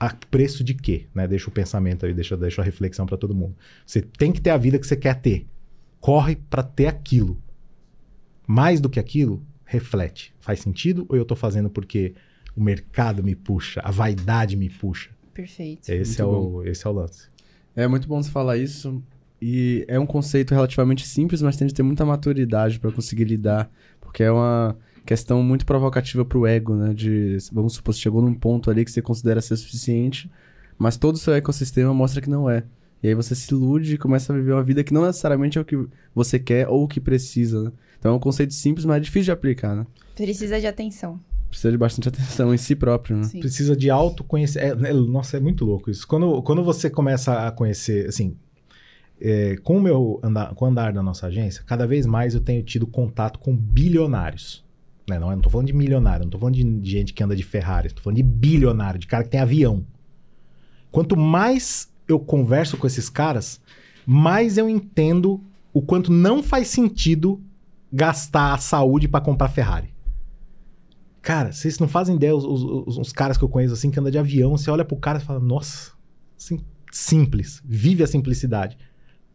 a 0.00 0.08
preço 0.30 0.64
de 0.64 0.72
quê, 0.72 1.06
né? 1.14 1.28
Deixa 1.28 1.50
o 1.50 1.52
pensamento 1.52 2.06
aí, 2.06 2.14
deixa, 2.14 2.34
deixa 2.34 2.62
a 2.62 2.64
reflexão 2.64 3.04
para 3.04 3.18
todo 3.18 3.34
mundo. 3.34 3.54
Você 3.84 4.00
tem 4.00 4.32
que 4.32 4.40
ter 4.40 4.48
a 4.48 4.56
vida 4.56 4.78
que 4.78 4.86
você 4.86 4.96
quer 4.96 5.20
ter. 5.20 5.46
Corre 6.00 6.36
para 6.48 6.62
ter 6.62 6.86
aquilo. 6.86 7.36
Mais 8.46 8.80
do 8.80 8.88
que 8.88 8.98
aquilo, 8.98 9.44
reflete. 9.66 10.34
Faz 10.40 10.60
sentido 10.60 11.04
ou 11.06 11.14
eu 11.14 11.26
tô 11.26 11.36
fazendo 11.36 11.68
porque 11.68 12.14
o 12.56 12.62
mercado 12.62 13.22
me 13.22 13.34
puxa, 13.34 13.82
a 13.84 13.90
vaidade 13.90 14.56
me 14.56 14.70
puxa? 14.70 15.10
Perfeito. 15.34 15.90
Esse, 15.90 16.22
é 16.22 16.24
Muito 16.24 16.56
o, 16.56 16.64
esse 16.64 16.86
é 16.86 16.88
o 16.88 16.92
lance. 16.94 17.28
É 17.74 17.86
muito 17.86 18.08
bom 18.08 18.22
você 18.22 18.30
falar 18.30 18.56
isso. 18.56 19.02
E 19.40 19.84
é 19.86 19.98
um 19.98 20.06
conceito 20.06 20.52
relativamente 20.52 21.06
simples, 21.06 21.42
mas 21.42 21.56
tem 21.56 21.66
de 21.66 21.74
ter 21.74 21.82
muita 21.82 22.04
maturidade 22.04 22.80
para 22.80 22.90
conseguir 22.90 23.24
lidar. 23.24 23.70
Porque 24.00 24.22
é 24.22 24.30
uma 24.30 24.76
questão 25.04 25.42
muito 25.42 25.64
provocativa 25.66 26.24
pro 26.24 26.46
ego, 26.46 26.74
né? 26.74 26.94
De, 26.94 27.36
vamos 27.52 27.74
supor, 27.74 27.94
você 27.94 28.00
chegou 28.00 28.22
num 28.22 28.34
ponto 28.34 28.70
ali 28.70 28.84
que 28.84 28.90
você 28.90 29.02
considera 29.02 29.40
ser 29.40 29.56
suficiente, 29.56 30.30
mas 30.78 30.96
todo 30.96 31.14
o 31.14 31.18
seu 31.18 31.34
ecossistema 31.34 31.92
mostra 31.94 32.20
que 32.20 32.28
não 32.30 32.48
é. 32.48 32.64
E 33.02 33.08
aí 33.08 33.14
você 33.14 33.34
se 33.34 33.52
ilude 33.52 33.94
e 33.94 33.98
começa 33.98 34.32
a 34.32 34.36
viver 34.36 34.52
uma 34.52 34.62
vida 34.62 34.82
que 34.82 34.92
não 34.92 35.06
necessariamente 35.06 35.58
é 35.58 35.60
o 35.60 35.64
que 35.64 35.76
você 36.14 36.38
quer 36.38 36.66
ou 36.68 36.84
o 36.84 36.88
que 36.88 37.00
precisa, 37.00 37.62
né? 37.62 37.72
Então 37.98 38.12
é 38.12 38.14
um 38.16 38.20
conceito 38.20 38.54
simples, 38.54 38.84
mas 38.84 38.96
é 38.96 39.00
difícil 39.00 39.24
de 39.24 39.30
aplicar, 39.32 39.76
né? 39.76 39.86
Precisa 40.14 40.58
de 40.58 40.66
atenção. 40.66 41.20
Precisa 41.48 41.70
de 41.70 41.78
bastante 41.78 42.08
atenção 42.08 42.54
em 42.54 42.58
si 42.58 42.74
próprio, 42.74 43.16
né? 43.16 43.24
Sim. 43.24 43.40
Precisa 43.40 43.76
de 43.76 43.90
autoconhecimento. 43.90 44.84
É, 44.84 44.90
é, 44.90 44.92
nossa, 44.92 45.36
é 45.36 45.40
muito 45.40 45.64
louco 45.64 45.90
isso. 45.90 46.06
Quando, 46.06 46.42
quando 46.42 46.64
você 46.64 46.90
começa 46.90 47.46
a 47.46 47.50
conhecer, 47.52 48.08
assim, 48.08 48.36
é, 49.20 49.56
com 49.56 49.78
o 49.78 49.80
meu 49.80 50.20
andar, 50.22 50.54
com 50.54 50.64
o 50.64 50.68
andar 50.68 50.92
da 50.92 51.02
nossa 51.02 51.26
agência, 51.26 51.62
cada 51.66 51.86
vez 51.86 52.06
mais 52.06 52.34
eu 52.34 52.40
tenho 52.40 52.62
tido 52.62 52.86
contato 52.86 53.38
com 53.38 53.56
bilionários. 53.56 54.64
Né? 55.08 55.18
Não, 55.18 55.40
tô 55.40 55.48
falando 55.48 55.68
de 55.68 55.72
milionário, 55.72 56.24
não 56.24 56.30
tô 56.30 56.38
falando 56.38 56.54
de, 56.56 56.90
gente 56.90 57.12
que 57.12 57.22
anda 57.22 57.36
de 57.36 57.42
Ferrari, 57.44 57.92
tô 57.92 58.02
falando 58.02 58.16
de 58.16 58.22
bilionário, 58.22 58.98
de 58.98 59.06
cara 59.06 59.22
que 59.24 59.30
tem 59.30 59.40
avião. 59.40 59.84
Quanto 60.90 61.16
mais 61.16 61.92
eu 62.08 62.18
converso 62.18 62.76
com 62.76 62.86
esses 62.86 63.08
caras, 63.08 63.60
mais 64.04 64.58
eu 64.58 64.68
entendo 64.68 65.40
o 65.72 65.80
quanto 65.82 66.10
não 66.12 66.42
faz 66.42 66.68
sentido 66.68 67.40
gastar 67.92 68.54
a 68.54 68.58
saúde 68.58 69.06
para 69.06 69.20
comprar 69.24 69.48
Ferrari. 69.48 69.94
Cara, 71.22 71.52
vocês 71.52 71.78
não 71.78 71.88
fazem 71.88 72.16
ideia, 72.16 72.34
os, 72.34 72.44
os- 72.44 72.62
os- 72.86 72.98
os 72.98 73.12
caras 73.12 73.36
que 73.36 73.42
eu 73.44 73.48
conheço 73.48 73.74
assim, 73.74 73.90
que 73.90 73.98
anda 73.98 74.10
de 74.10 74.18
avião, 74.18 74.56
você 74.56 74.70
olha 74.70 74.84
pro 74.84 74.96
cara 74.96 75.18
e 75.18 75.22
fala, 75.22 75.40
nossa, 75.40 75.92
assim, 76.38 76.60
simples, 76.92 77.60
vive 77.64 78.02
a 78.02 78.06
simplicidade. 78.06 78.76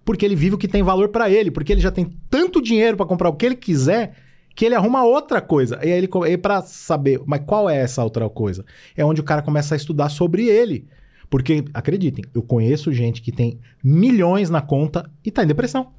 Porque 0.04 0.26
ele 0.26 0.36
vive 0.36 0.56
o 0.56 0.58
que 0.58 0.68
tem 0.68 0.82
valor 0.84 1.10
pra 1.10 1.30
ele, 1.30 1.52
porque 1.52 1.72
ele 1.72 1.82
já 1.82 1.91
tem 1.91 2.12
tanto 2.30 2.62
dinheiro 2.62 2.97
pra 2.97 3.06
comprar 3.06 3.30
o 3.30 3.36
que 3.36 3.45
ele 3.45 3.56
quiser, 3.56 4.16
que 4.56 4.66
ele 4.66 4.76
arruma 4.76 5.04
outra 5.04 5.39
coisa. 5.41 5.78
E 5.84 5.91
aí 5.91 5.91
ele, 5.91 6.10
e 6.28 6.38
pra 6.38 6.62
saber, 6.62 7.22
mas 7.26 7.41
qual 7.45 7.70
é 7.70 7.78
essa 7.78 8.04
outra 8.04 8.28
coisa? 8.30 8.66
É 8.97 9.06
onde 9.06 9.22
o 9.22 9.24
cara 9.24 9.41
começa 9.41 9.76
a 9.76 9.78
estudar 9.78 10.10
sobre 10.10 10.47
ele. 10.47 10.88
Porque, 11.30 11.64
acreditem, 11.74 12.26
eu 12.36 12.41
conheço 12.41 12.91
gente 12.91 13.22
que 13.22 13.32
tem 13.32 13.58
milhões 13.84 14.49
na 14.49 14.62
conta 14.62 15.10
e 15.24 15.32
tá 15.32 15.43
em 15.43 15.47
depressão. 15.47 15.93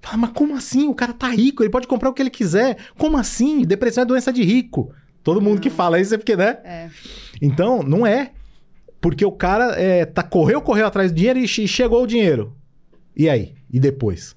Fala, 0.00 0.16
mas 0.16 0.30
como 0.30 0.54
assim? 0.56 0.88
O 0.88 0.94
cara 0.94 1.12
tá 1.12 1.28
rico, 1.28 1.62
ele 1.62 1.70
pode 1.70 1.86
comprar 1.86 2.08
o 2.08 2.12
que 2.14 2.22
ele 2.22 2.30
quiser. 2.30 2.76
Como 2.98 3.16
assim? 3.18 3.62
Depressão 3.62 4.02
é 4.02 4.06
doença 4.06 4.32
de 4.32 4.42
rico. 4.42 4.90
Todo 5.22 5.40
mundo 5.40 5.60
que 5.60 5.68
fala 5.70 6.00
isso 6.00 6.14
é 6.14 6.18
porque, 6.18 6.34
né? 6.34 6.58
É. 6.64 6.88
Então, 7.40 7.82
não 7.82 8.06
é. 8.06 8.30
Porque 9.00 9.24
o 9.24 9.32
cara 9.32 9.72
é, 9.80 10.04
tá, 10.04 10.22
correu, 10.22 10.60
correu 10.62 10.86
atrás 10.86 11.12
do 11.12 11.16
dinheiro 11.16 11.38
e 11.38 11.46
che- 11.46 11.66
chegou 11.68 12.02
o 12.02 12.06
dinheiro. 12.06 12.56
E 13.16 13.28
aí? 13.28 13.54
E 13.70 13.78
depois? 13.78 14.34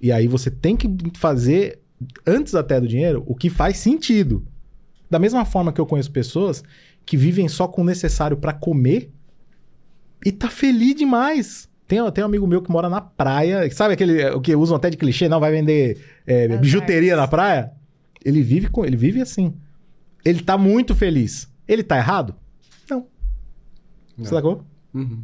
E 0.00 0.12
aí 0.12 0.28
você 0.28 0.50
tem 0.50 0.76
que 0.76 0.88
fazer, 1.16 1.80
antes 2.26 2.54
até 2.54 2.80
do 2.80 2.86
dinheiro, 2.86 3.24
o 3.26 3.34
que 3.34 3.50
faz 3.50 3.78
sentido. 3.78 4.46
Da 5.10 5.18
mesma 5.18 5.44
forma 5.44 5.72
que 5.72 5.80
eu 5.80 5.86
conheço 5.86 6.10
pessoas 6.10 6.62
que 7.04 7.16
vivem 7.16 7.48
só 7.48 7.66
com 7.66 7.82
o 7.82 7.84
necessário 7.84 8.36
pra 8.36 8.52
comer 8.52 9.10
e 10.24 10.30
tá 10.30 10.48
feliz 10.50 10.94
demais. 10.94 11.68
Tem, 11.86 11.98
tem 12.12 12.22
um 12.22 12.26
amigo 12.26 12.46
meu 12.46 12.60
que 12.60 12.70
mora 12.70 12.90
na 12.90 13.00
praia, 13.00 13.68
sabe 13.70 13.94
aquele 13.94 14.22
o 14.26 14.40
que 14.40 14.54
usam 14.54 14.76
até 14.76 14.90
de 14.90 14.96
clichê, 14.98 15.26
não 15.26 15.40
vai 15.40 15.50
vender 15.50 15.98
é, 16.26 16.56
bijuteria 16.58 17.16
na 17.16 17.26
praia? 17.26 17.72
Ele 18.22 18.42
vive 18.42 18.68
com, 18.68 18.84
ele 18.84 18.96
vive 18.96 19.22
assim. 19.22 19.54
Ele 20.24 20.42
tá 20.42 20.58
muito 20.58 20.94
feliz. 20.94 21.48
Ele 21.66 21.82
tá 21.82 21.96
errado? 21.96 22.34
Não. 22.90 23.06
Você 24.16 24.18
Não. 24.18 24.24
sacou? 24.26 24.64
Uhum. 24.92 25.22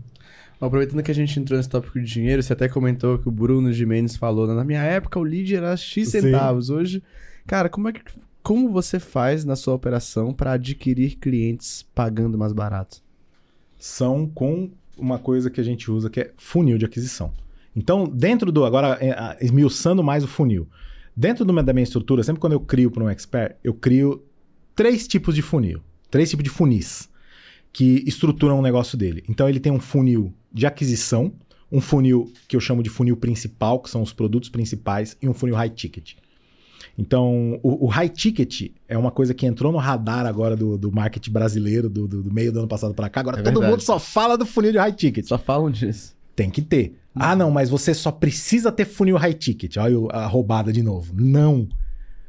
Aproveitando 0.66 1.02
que 1.02 1.10
a 1.10 1.14
gente 1.14 1.38
entrou 1.38 1.58
nesse 1.58 1.68
tópico 1.68 2.00
de 2.00 2.06
dinheiro, 2.06 2.42
você 2.42 2.54
até 2.54 2.68
comentou 2.68 3.18
que 3.18 3.28
o 3.28 3.30
Bruno 3.30 3.70
Gimenez 3.70 4.16
falou, 4.16 4.46
né? 4.46 4.54
na 4.54 4.64
minha 4.64 4.82
época 4.82 5.18
o 5.18 5.22
lead 5.22 5.54
era 5.54 5.76
X 5.76 6.08
Sim. 6.08 6.22
centavos. 6.22 6.70
Hoje, 6.70 7.02
cara, 7.46 7.68
como 7.68 7.88
é 7.88 7.92
que 7.92 8.00
como 8.42 8.70
você 8.70 8.98
faz 8.98 9.44
na 9.44 9.56
sua 9.56 9.74
operação 9.74 10.32
para 10.32 10.52
adquirir 10.52 11.16
clientes 11.16 11.84
pagando 11.94 12.38
mais 12.38 12.54
barato? 12.54 13.02
São 13.78 14.26
com 14.26 14.70
uma 14.96 15.18
coisa 15.18 15.50
que 15.50 15.60
a 15.60 15.64
gente 15.64 15.90
usa 15.90 16.08
que 16.08 16.20
é 16.20 16.32
funil 16.38 16.78
de 16.78 16.86
aquisição. 16.86 17.30
Então, 17.76 18.04
dentro 18.04 18.50
do. 18.50 18.64
Agora, 18.64 18.96
é, 19.02 19.36
esmiuçando 19.44 20.02
mais 20.02 20.24
o 20.24 20.28
funil. 20.28 20.66
Dentro 21.14 21.44
do 21.44 21.62
da 21.62 21.72
minha 21.74 21.84
estrutura, 21.84 22.22
sempre 22.22 22.40
quando 22.40 22.54
eu 22.54 22.60
crio 22.60 22.90
para 22.90 23.04
um 23.04 23.10
expert, 23.10 23.56
eu 23.62 23.74
crio 23.74 24.24
três 24.74 25.06
tipos 25.06 25.34
de 25.34 25.42
funil. 25.42 25.82
Três 26.10 26.30
tipos 26.30 26.44
de 26.44 26.50
funis 26.50 27.12
que 27.74 28.02
estruturam 28.06 28.58
o 28.58 28.62
negócio 28.62 28.96
dele. 28.96 29.22
Então, 29.28 29.46
ele 29.48 29.60
tem 29.60 29.70
um 29.72 29.80
funil 29.80 30.32
de 30.52 30.64
aquisição, 30.64 31.32
um 31.70 31.80
funil 31.80 32.32
que 32.48 32.54
eu 32.56 32.60
chamo 32.60 32.82
de 32.82 32.88
funil 32.88 33.16
principal, 33.16 33.80
que 33.80 33.90
são 33.90 34.00
os 34.00 34.12
produtos 34.12 34.48
principais, 34.48 35.16
e 35.20 35.28
um 35.28 35.34
funil 35.34 35.56
high 35.56 35.68
ticket. 35.68 36.12
Então, 36.96 37.58
o, 37.62 37.86
o 37.86 37.88
high 37.88 38.08
ticket 38.08 38.70
é 38.88 38.96
uma 38.96 39.10
coisa 39.10 39.34
que 39.34 39.44
entrou 39.44 39.72
no 39.72 39.78
radar 39.78 40.26
agora 40.26 40.54
do, 40.56 40.78
do 40.78 40.92
marketing 40.92 41.32
brasileiro, 41.32 41.88
do, 41.90 42.06
do- 42.06 42.22
do 42.22 42.32
meio 42.32 42.52
do 42.52 42.60
ano 42.60 42.68
passado 42.68 42.94
para 42.94 43.08
cá. 43.08 43.20
Agora 43.20 43.38
É 43.40 43.42
todo 43.42 43.54
verdade. 43.54 43.70
mundo 43.72 43.80
só 43.80 43.98
fala 43.98 44.38
do 44.38 44.46
funil 44.46 44.70
de 44.72 44.78
high 44.78 44.92
ticket. 44.92 45.26
Só 45.26 45.36
falam 45.38 45.70
disso. 45.70 46.14
Tem 46.36 46.50
que 46.50 46.62
ter. 46.62 46.96
Ah, 47.14 47.34
não, 47.34 47.50
mas 47.50 47.68
você 47.70 47.92
só 47.94 48.10
precisa 48.12 48.70
ter 48.70 48.84
funil 48.84 49.16
high 49.16 49.34
ticket. 49.34 49.76
Olha 49.76 49.96
a 50.12 50.26
roubada 50.26 50.72
de 50.72 50.82
novo. 50.82 51.12
Não. 51.16 51.68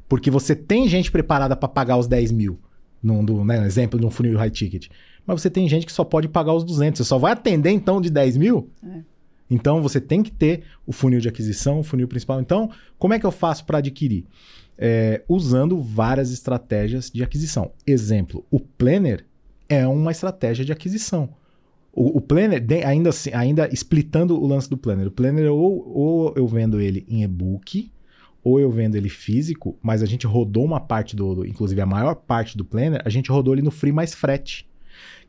Porque 0.10 0.32
você 0.32 0.56
tem 0.56 0.88
gente 0.88 1.12
preparada 1.12 1.56
para 1.56 1.68
pagar 1.70 1.98
os 1.98 2.08
10 2.08 2.32
mil. 2.32 2.60
Num, 3.04 3.24
do, 3.24 3.44
né, 3.46 3.64
exemplo 3.68 4.00
de 4.00 4.06
um 4.06 4.10
funil 4.10 4.36
high 4.38 4.50
ticket. 4.50 4.88
Mas 5.26 5.42
você 5.42 5.50
tem 5.50 5.68
gente 5.68 5.86
que 5.86 5.92
só 5.92 6.04
pode 6.04 6.28
pagar 6.28 6.54
os 6.54 6.64
200. 6.64 6.98
Você 7.00 7.04
só 7.04 7.18
vai 7.18 7.32
atender 7.34 7.72
então 7.72 8.00
de 8.00 8.10
10 8.10 8.38
mil? 8.38 8.70
É. 8.84 9.02
Então 9.50 9.82
você 9.82 10.00
tem 10.02 10.24
que 10.24 10.32
ter 10.32 10.64
o 10.86 10.92
funil 10.92 11.20
de 11.20 11.30
aquisição, 11.30 11.80
o 11.80 11.84
funil 11.84 12.08
principal. 12.08 12.40
Então, 12.42 12.70
como 12.98 13.14
é 13.14 13.20
que 13.20 13.26
eu 13.26 13.32
faço 13.32 13.66
para 13.66 13.78
adquirir? 13.80 14.26
É, 14.78 15.24
usando 15.30 15.80
várias 15.80 16.32
estratégias 16.32 17.10
de 17.12 17.24
aquisição. 17.24 17.72
Exemplo, 17.88 18.46
o 18.52 18.60
Planner 18.60 19.26
é 19.70 19.88
uma 19.88 20.12
estratégia 20.12 20.66
de 20.66 20.72
aquisição. 20.72 21.30
O, 21.94 22.18
o 22.18 22.22
Planner, 22.22 22.62
ainda, 22.86 23.10
assim- 23.10 23.32
ainda 23.34 23.70
splitando 23.74 24.36
o 24.42 24.46
lance 24.46 24.70
do 24.70 24.78
Planner, 24.78 25.08
o 25.08 25.12
Planner 25.12 25.50
ou, 25.52 25.88
ou 25.88 26.34
eu 26.36 26.46
vendo 26.46 26.82
ele 26.82 27.06
em 27.08 27.24
e-book, 27.24 27.90
ou 28.44 28.60
eu 28.60 28.70
vendo 28.70 28.96
ele 28.96 29.08
físico, 29.10 29.78
mas 29.82 30.04
a 30.04 30.06
gente 30.06 30.28
rodou 30.28 30.66
uma 30.66 30.80
parte 30.80 31.16
do, 31.16 31.36
do- 31.36 31.46
inclusive 31.48 31.80
a 31.80 31.86
maior 31.86 32.14
parte 32.16 32.58
do 32.58 32.66
Planner, 32.66 33.02
a 33.06 33.10
gente 33.10 33.32
rodou 33.32 33.54
ele 33.54 33.62
no 33.62 33.72
free 33.72 33.94
mais 33.94 34.14
frete. 34.14 34.68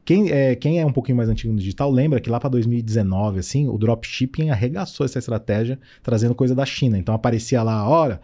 Quem 0.06 0.30
é, 0.30 0.54
quem 0.54 0.80
é 0.80 0.86
um 0.86 0.92
pouquinho 0.92 1.16
mais 1.16 1.28
antigo 1.28 1.52
no 1.52 1.58
digital 1.58 1.90
lembra 1.90 2.20
que 2.20 2.30
lá 2.30 2.38
para 2.38 2.48
2019, 2.50 3.40
assim, 3.40 3.66
o 3.66 3.76
dropshipping 3.76 4.50
arregaçou 4.50 5.04
essa 5.04 5.18
estratégia, 5.18 5.80
trazendo 6.00 6.32
coisa 6.32 6.54
da 6.54 6.64
China. 6.64 6.96
Então 6.96 7.12
aparecia 7.12 7.60
lá, 7.60 7.86
olha, 7.88 8.20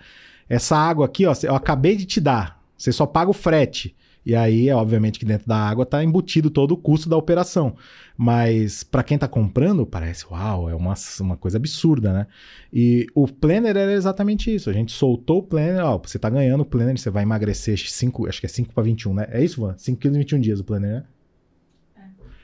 essa 0.48 0.76
água 0.76 1.06
aqui, 1.06 1.26
ó, 1.26 1.34
eu 1.42 1.56
acabei 1.56 1.96
de 1.96 2.06
te 2.06 2.20
dar, 2.20 2.62
você 2.78 2.92
só 2.92 3.04
paga 3.04 3.32
o 3.32 3.34
frete. 3.34 3.96
E 4.24 4.36
aí, 4.36 4.68
é 4.68 4.76
obviamente 4.76 5.18
que 5.18 5.24
dentro 5.24 5.48
da 5.48 5.56
água 5.56 5.84
tá 5.84 6.04
embutido 6.04 6.48
todo 6.48 6.70
o 6.70 6.76
custo 6.76 7.08
da 7.08 7.16
operação. 7.16 7.74
Mas 8.16 8.84
para 8.84 9.02
quem 9.02 9.18
tá 9.18 9.26
comprando, 9.26 9.84
parece, 9.84 10.24
uau, 10.30 10.70
é 10.70 10.74
uma, 10.76 10.94
uma 11.18 11.36
coisa 11.36 11.56
absurda, 11.56 12.12
né? 12.12 12.26
E 12.72 13.08
o 13.16 13.26
Planner 13.26 13.76
era 13.76 13.92
exatamente 13.92 14.54
isso. 14.54 14.70
A 14.70 14.72
gente 14.72 14.92
soltou 14.92 15.38
o 15.38 15.42
Planner, 15.42 15.84
ó, 15.84 15.98
você 15.98 16.16
tá 16.20 16.30
ganhando 16.30 16.60
o 16.60 16.64
Planner, 16.64 16.96
você 16.96 17.10
vai 17.10 17.24
emagrecer 17.24 17.76
5, 17.76 18.28
acho 18.28 18.38
que 18.38 18.46
é 18.46 18.48
5 18.48 18.72
para 18.72 18.84
21, 18.84 19.14
né? 19.14 19.26
É 19.32 19.42
isso, 19.42 19.60
Van? 19.60 19.74
5 19.76 19.98
quilos 19.98 20.16
em 20.16 20.20
21 20.20 20.40
dias 20.40 20.60
o 20.60 20.64
Planner, 20.64 20.90
né? 20.92 21.04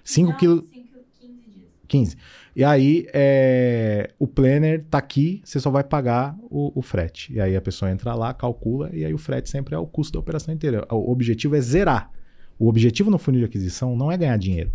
5 0.09 0.37
quilos... 0.37 0.63
15 0.71 1.51
dias. 1.51 1.69
15. 1.87 2.17
E 2.57 2.65
aí, 2.65 3.07
é, 3.13 4.11
o 4.19 4.27
planner 4.27 4.85
tá 4.91 4.97
aqui, 4.97 5.43
você 5.45 5.61
só 5.61 5.71
vai 5.71 5.85
pagar 5.85 6.35
o, 6.51 6.73
o 6.75 6.81
frete. 6.81 7.33
E 7.33 7.41
aí 7.41 7.55
a 7.55 7.61
pessoa 7.61 7.91
entra 7.91 8.15
lá, 8.15 8.33
calcula, 8.33 8.91
e 8.93 9.05
aí 9.05 9.13
o 9.13 9.19
frete 9.19 9.51
sempre 9.51 9.75
é 9.75 9.79
o 9.79 9.87
custo 9.87 10.15
da 10.15 10.19
operação 10.19 10.53
inteira. 10.53 10.87
O 10.91 11.13
objetivo 11.13 11.57
é 11.57 11.61
zerar. 11.61 12.11
O 12.59 12.69
objetivo 12.69 13.11
no 13.11 13.19
funil 13.19 13.41
de 13.41 13.45
aquisição 13.45 13.95
não 13.95 14.11
é 14.11 14.17
ganhar 14.17 14.37
dinheiro. 14.39 14.73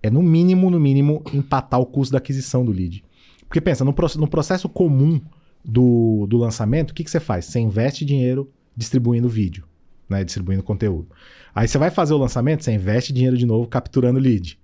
É 0.00 0.08
no 0.08 0.22
mínimo, 0.22 0.70
no 0.70 0.78
mínimo, 0.78 1.22
empatar 1.32 1.80
o 1.80 1.86
custo 1.86 2.12
da 2.12 2.18
aquisição 2.18 2.64
do 2.64 2.70
lead. 2.70 3.04
Porque 3.48 3.60
pensa, 3.60 3.84
no, 3.84 3.94
no 4.16 4.28
processo 4.28 4.68
comum 4.68 5.20
do, 5.64 6.26
do 6.28 6.36
lançamento, 6.36 6.92
o 6.92 6.94
que, 6.94 7.02
que 7.02 7.10
você 7.10 7.20
faz? 7.20 7.46
Você 7.46 7.58
investe 7.58 8.04
dinheiro 8.04 8.50
distribuindo 8.76 9.28
vídeo, 9.28 9.64
né? 10.08 10.22
Distribuindo 10.22 10.62
conteúdo. 10.62 11.08
Aí 11.54 11.68
você 11.68 11.78
vai 11.78 11.90
fazer 11.90 12.14
o 12.14 12.18
lançamento, 12.18 12.64
você 12.64 12.72
investe 12.72 13.12
dinheiro 13.12 13.36
de 13.36 13.46
novo 13.46 13.68
capturando 13.68 14.18
lead. 14.18 14.58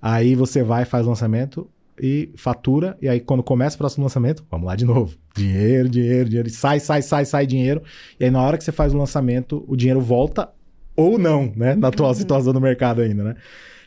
Aí 0.00 0.34
você 0.34 0.62
vai, 0.62 0.84
faz 0.84 1.06
o 1.06 1.08
lançamento 1.08 1.68
e 2.00 2.30
fatura. 2.36 2.96
E 3.02 3.08
aí, 3.08 3.20
quando 3.20 3.42
começa 3.42 3.74
o 3.74 3.78
próximo 3.78 4.04
lançamento, 4.04 4.44
vamos 4.50 4.66
lá 4.66 4.76
de 4.76 4.84
novo. 4.84 5.16
Dinheiro, 5.34 5.88
dinheiro, 5.88 6.28
dinheiro. 6.28 6.48
E 6.48 6.52
sai, 6.52 6.78
sai, 6.80 7.02
sai, 7.02 7.24
sai 7.24 7.46
dinheiro. 7.46 7.82
E 8.18 8.24
aí, 8.24 8.30
na 8.30 8.40
hora 8.40 8.56
que 8.56 8.64
você 8.64 8.72
faz 8.72 8.94
o 8.94 8.98
lançamento, 8.98 9.64
o 9.66 9.76
dinheiro 9.76 10.00
volta 10.00 10.48
ou 10.94 11.18
não, 11.18 11.52
né? 11.56 11.74
Na 11.74 11.88
atual 11.88 12.14
situação 12.14 12.52
do 12.52 12.60
mercado 12.60 13.00
ainda, 13.00 13.24
né? 13.24 13.36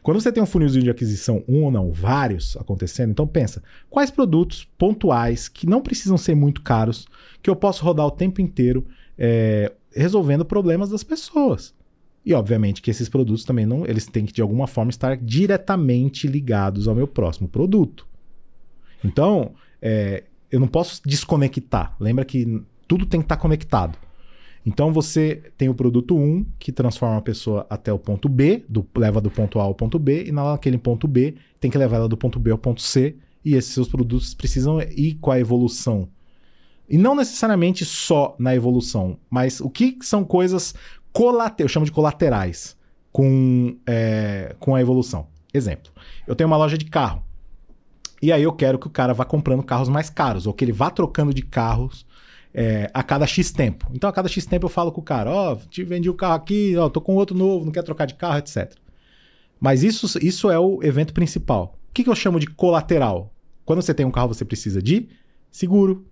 Quando 0.01 0.19
você 0.19 0.31
tem 0.31 0.41
um 0.41 0.47
funilzinho 0.47 0.83
de 0.83 0.89
aquisição, 0.89 1.43
um 1.47 1.63
ou 1.63 1.71
não, 1.71 1.91
vários 1.91 2.57
acontecendo, 2.57 3.11
então 3.11 3.27
pensa, 3.27 3.61
quais 3.87 4.09
produtos 4.09 4.67
pontuais 4.77 5.47
que 5.47 5.67
não 5.67 5.79
precisam 5.79 6.17
ser 6.17 6.33
muito 6.33 6.61
caros, 6.61 7.07
que 7.41 7.49
eu 7.49 7.55
posso 7.55 7.83
rodar 7.83 8.07
o 8.07 8.11
tempo 8.11 8.41
inteiro 8.41 8.87
é, 9.15 9.71
resolvendo 9.95 10.43
problemas 10.43 10.89
das 10.89 11.03
pessoas. 11.03 11.73
E 12.25 12.33
obviamente 12.33 12.81
que 12.81 12.91
esses 12.91 13.09
produtos 13.09 13.43
também 13.43 13.65
não, 13.65 13.85
eles 13.85 14.05
têm 14.05 14.25
que 14.25 14.33
de 14.33 14.41
alguma 14.41 14.67
forma 14.67 14.91
estar 14.91 15.17
diretamente 15.17 16.27
ligados 16.27 16.87
ao 16.87 16.95
meu 16.95 17.07
próximo 17.07 17.47
produto. 17.47 18.07
Então, 19.03 19.53
é, 19.81 20.23
eu 20.51 20.59
não 20.59 20.67
posso 20.67 21.01
desconectar. 21.05 21.95
Lembra 21.99 22.23
que 22.23 22.61
tudo 22.87 23.05
tem 23.05 23.19
que 23.19 23.25
estar 23.25 23.37
conectado. 23.37 23.97
Então 24.65 24.93
você 24.93 25.41
tem 25.57 25.69
o 25.69 25.73
produto 25.73 26.15
1 26.15 26.45
que 26.59 26.71
transforma 26.71 27.17
a 27.17 27.21
pessoa 27.21 27.65
até 27.69 27.91
o 27.91 27.97
ponto 27.97 28.29
B, 28.29 28.63
do- 28.69 28.85
leva 28.95 29.19
do 29.19 29.31
ponto 29.31 29.59
A 29.59 29.63
ao 29.63 29.73
ponto 29.73 29.97
B, 29.97 30.25
e 30.25 30.31
naquele 30.31 30.77
ponto 30.77 31.07
B 31.07 31.35
tem 31.59 31.71
que 31.71 31.77
levar 31.77 31.97
ela 31.97 32.07
do 32.07 32.17
ponto 32.17 32.39
B 32.39 32.51
ao 32.51 32.57
ponto 32.59 32.81
C, 32.81 33.15
e 33.43 33.55
esses 33.55 33.73
seus 33.73 33.87
produtos 33.87 34.35
precisam 34.35 34.79
ir 34.79 35.15
com 35.15 35.31
a 35.31 35.39
evolução. 35.39 36.07
E 36.87 36.97
não 36.97 37.15
necessariamente 37.15 37.85
só 37.85 38.35
na 38.37 38.53
evolução, 38.53 39.17
mas 39.29 39.61
o 39.61 39.69
que 39.69 39.97
são 40.01 40.23
coisas 40.23 40.75
colaterais, 41.11 41.59
eu 41.59 41.67
chamo 41.67 41.85
de 41.85 41.91
colaterais, 41.91 42.77
com, 43.11 43.77
é, 43.85 44.55
com 44.59 44.75
a 44.75 44.81
evolução. 44.81 45.27
Exemplo, 45.53 45.91
eu 46.27 46.35
tenho 46.35 46.47
uma 46.47 46.57
loja 46.57 46.77
de 46.77 46.85
carro. 46.85 47.23
E 48.21 48.31
aí 48.31 48.43
eu 48.43 48.53
quero 48.53 48.77
que 48.77 48.87
o 48.87 48.89
cara 48.89 49.13
vá 49.13 49.25
comprando 49.25 49.63
carros 49.63 49.89
mais 49.89 50.09
caros, 50.09 50.45
ou 50.45 50.53
que 50.53 50.63
ele 50.63 50.71
vá 50.71 50.89
trocando 50.89 51.33
de 51.33 51.41
carros 51.41 52.05
é, 52.53 52.89
a 52.93 53.01
cada 53.03 53.25
X 53.25 53.51
tempo. 53.51 53.89
Então, 53.93 54.09
a 54.09 54.13
cada 54.13 54.29
X 54.29 54.45
tempo 54.45 54.65
eu 54.65 54.69
falo 54.69 54.91
com 54.91 55.01
o 55.01 55.03
cara, 55.03 55.31
ó, 55.31 55.55
te 55.55 55.83
vendi 55.83 56.09
o 56.09 56.13
carro 56.13 56.35
aqui, 56.35 56.75
ó, 56.77 56.89
tô 56.89 57.01
com 57.01 57.15
outro 57.15 57.35
novo, 57.35 57.65
não 57.65 57.71
quer 57.71 57.83
trocar 57.83 58.05
de 58.05 58.13
carro, 58.13 58.37
etc. 58.37 58.73
Mas 59.59 59.83
isso, 59.83 60.17
isso 60.21 60.49
é 60.49 60.59
o 60.59 60.81
evento 60.83 61.13
principal. 61.13 61.77
O 61.89 61.93
que, 61.93 62.03
que 62.03 62.09
eu 62.09 62.15
chamo 62.15 62.39
de 62.39 62.47
colateral? 62.47 63.33
Quando 63.65 63.81
você 63.81 63.93
tem 63.93 64.05
um 64.05 64.11
carro, 64.11 64.33
você 64.33 64.45
precisa 64.45 64.81
de 64.81 65.09
seguro, 65.51 66.05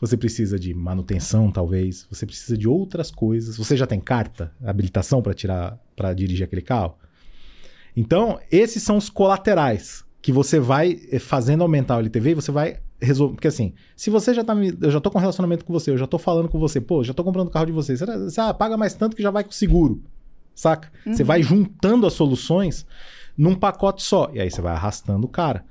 você 0.00 0.16
precisa 0.16 0.58
de 0.58 0.72
manutenção, 0.72 1.50
talvez, 1.50 2.06
você 2.10 2.24
precisa 2.24 2.56
de 2.56 2.66
outras 2.66 3.10
coisas. 3.10 3.56
Você 3.58 3.76
já 3.76 3.86
tem 3.86 4.00
carta, 4.00 4.52
habilitação 4.64 5.20
para 5.20 5.34
tirar, 5.34 5.78
para 5.94 6.14
dirigir 6.14 6.44
aquele 6.44 6.62
carro? 6.62 6.96
Então, 7.94 8.40
esses 8.50 8.82
são 8.82 8.96
os 8.96 9.10
colaterais 9.10 10.04
que 10.22 10.32
você 10.32 10.58
vai 10.58 10.98
eh, 11.10 11.18
fazendo 11.18 11.62
aumentar 11.62 11.96
o 11.96 12.00
LTV 12.00 12.30
e 12.30 12.34
você 12.34 12.50
vai 12.50 12.80
resolver. 13.00 13.34
Porque 13.34 13.48
assim, 13.48 13.74
se 13.94 14.08
você 14.08 14.32
já 14.32 14.42
tá 14.42 14.54
me. 14.54 14.76
Eu 14.80 14.90
já 14.90 15.00
tô 15.00 15.10
com 15.10 15.18
um 15.18 15.20
relacionamento 15.20 15.64
com 15.64 15.72
você, 15.72 15.90
eu 15.90 15.98
já 15.98 16.06
tô 16.06 16.18
falando 16.18 16.48
com 16.48 16.58
você, 16.58 16.80
pô, 16.80 17.04
já 17.04 17.12
tô 17.12 17.22
comprando 17.22 17.48
o 17.48 17.50
carro 17.50 17.66
de 17.66 17.72
você. 17.72 17.96
Você, 17.96 18.06
você 18.06 18.40
ah, 18.40 18.54
paga 18.54 18.76
mais 18.76 18.94
tanto 18.94 19.14
que 19.14 19.22
já 19.22 19.30
vai 19.30 19.44
com 19.44 19.52
seguro. 19.52 20.02
Saca? 20.54 20.90
Você 21.06 21.24
vai 21.24 21.42
juntando 21.42 22.06
as 22.06 22.12
soluções 22.12 22.86
num 23.36 23.54
pacote 23.54 24.02
só. 24.02 24.30
E 24.32 24.40
aí 24.40 24.50
você 24.50 24.60
vai 24.60 24.74
arrastando 24.74 25.26
o 25.26 25.28
cara. 25.28 25.64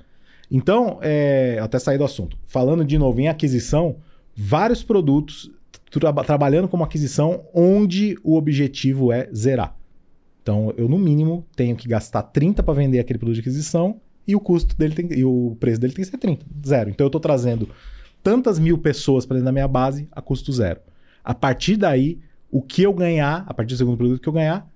Então, 0.49 0.97
é, 1.01 1.59
até 1.61 1.77
saí 1.77 1.97
do 1.97 2.03
assunto. 2.03 2.37
Falando 2.45 2.83
de 2.83 2.97
novo 2.97 3.19
em 3.19 3.27
aquisição, 3.27 3.97
vários 4.41 4.83
produtos 4.83 5.51
tra 5.91 6.13
trabalhando 6.23 6.67
como 6.67 6.83
aquisição 6.83 7.43
onde 7.53 8.17
o 8.23 8.35
objetivo 8.35 9.11
é 9.11 9.29
zerar. 9.35 9.75
Então, 10.41 10.73
eu 10.77 10.87
no 10.87 10.97
mínimo 10.97 11.45
tenho 11.55 11.75
que 11.75 11.87
gastar 11.87 12.23
30 12.23 12.63
para 12.63 12.73
vender 12.73 12.99
aquele 12.99 13.19
produto 13.19 13.35
de 13.35 13.41
aquisição 13.41 13.99
e 14.25 14.35
o 14.35 14.39
custo 14.39 14.77
dele 14.77 14.93
tem, 14.93 15.11
e 15.11 15.25
o 15.25 15.57
preço 15.59 15.81
dele 15.81 15.93
tem 15.93 16.05
que 16.05 16.11
ser 16.11 16.17
30, 16.17 16.45
zero. 16.65 16.89
Então 16.89 17.05
eu 17.05 17.09
estou 17.09 17.19
trazendo 17.19 17.69
tantas 18.23 18.59
mil 18.59 18.77
pessoas 18.77 19.25
para 19.25 19.35
dentro 19.35 19.45
da 19.45 19.51
minha 19.51 19.67
base 19.67 20.07
a 20.11 20.21
custo 20.21 20.53
zero. 20.53 20.79
A 21.23 21.33
partir 21.33 21.75
daí, 21.75 22.19
o 22.49 22.61
que 22.61 22.83
eu 22.83 22.93
ganhar, 22.93 23.43
a 23.47 23.53
partir 23.53 23.73
do 23.73 23.77
segundo 23.77 23.97
produto 23.97 24.21
que 24.21 24.29
eu 24.29 24.33
ganhar, 24.33 24.69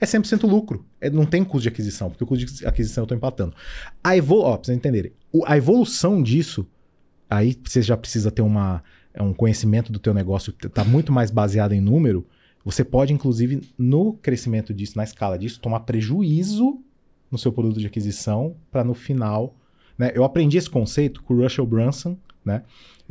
é 0.00 0.06
100% 0.06 0.48
lucro. 0.48 0.86
É, 1.00 1.10
não 1.10 1.26
tem 1.26 1.44
custo 1.44 1.62
de 1.62 1.68
aquisição, 1.68 2.08
porque 2.08 2.24
o 2.24 2.26
custo 2.26 2.46
de 2.46 2.66
aquisição 2.66 3.02
eu 3.02 3.04
estou 3.04 3.16
empatando. 3.16 3.54
A 4.02 4.12
ó, 4.30 4.56
vocês 4.56 4.76
entenderem, 4.76 5.12
a 5.44 5.56
evolução 5.56 6.22
disso, 6.22 6.66
aí 7.28 7.58
você 7.62 7.82
já 7.82 7.96
precisa 7.96 8.30
ter 8.30 8.42
uma, 8.42 8.82
é 9.12 9.22
um 9.22 9.32
conhecimento 9.32 9.92
do 9.92 9.98
teu 9.98 10.14
negócio 10.14 10.52
que 10.52 10.66
está 10.66 10.84
muito 10.84 11.12
mais 11.12 11.30
baseado 11.30 11.72
em 11.72 11.80
número. 11.80 12.26
Você 12.64 12.84
pode, 12.84 13.12
inclusive, 13.12 13.62
no 13.78 14.12
crescimento 14.14 14.72
disso, 14.72 14.96
na 14.96 15.04
escala 15.04 15.38
disso, 15.38 15.60
tomar 15.60 15.80
prejuízo 15.80 16.78
no 17.30 17.38
seu 17.38 17.52
produto 17.52 17.80
de 17.80 17.86
aquisição 17.86 18.54
para 18.70 18.84
no 18.84 18.94
final. 18.94 19.54
Né? 19.96 20.12
Eu 20.14 20.24
aprendi 20.24 20.58
esse 20.58 20.68
conceito 20.68 21.22
com 21.22 21.34
o 21.34 21.42
Russell 21.42 21.66
Brunson, 21.66 22.16
né? 22.44 22.62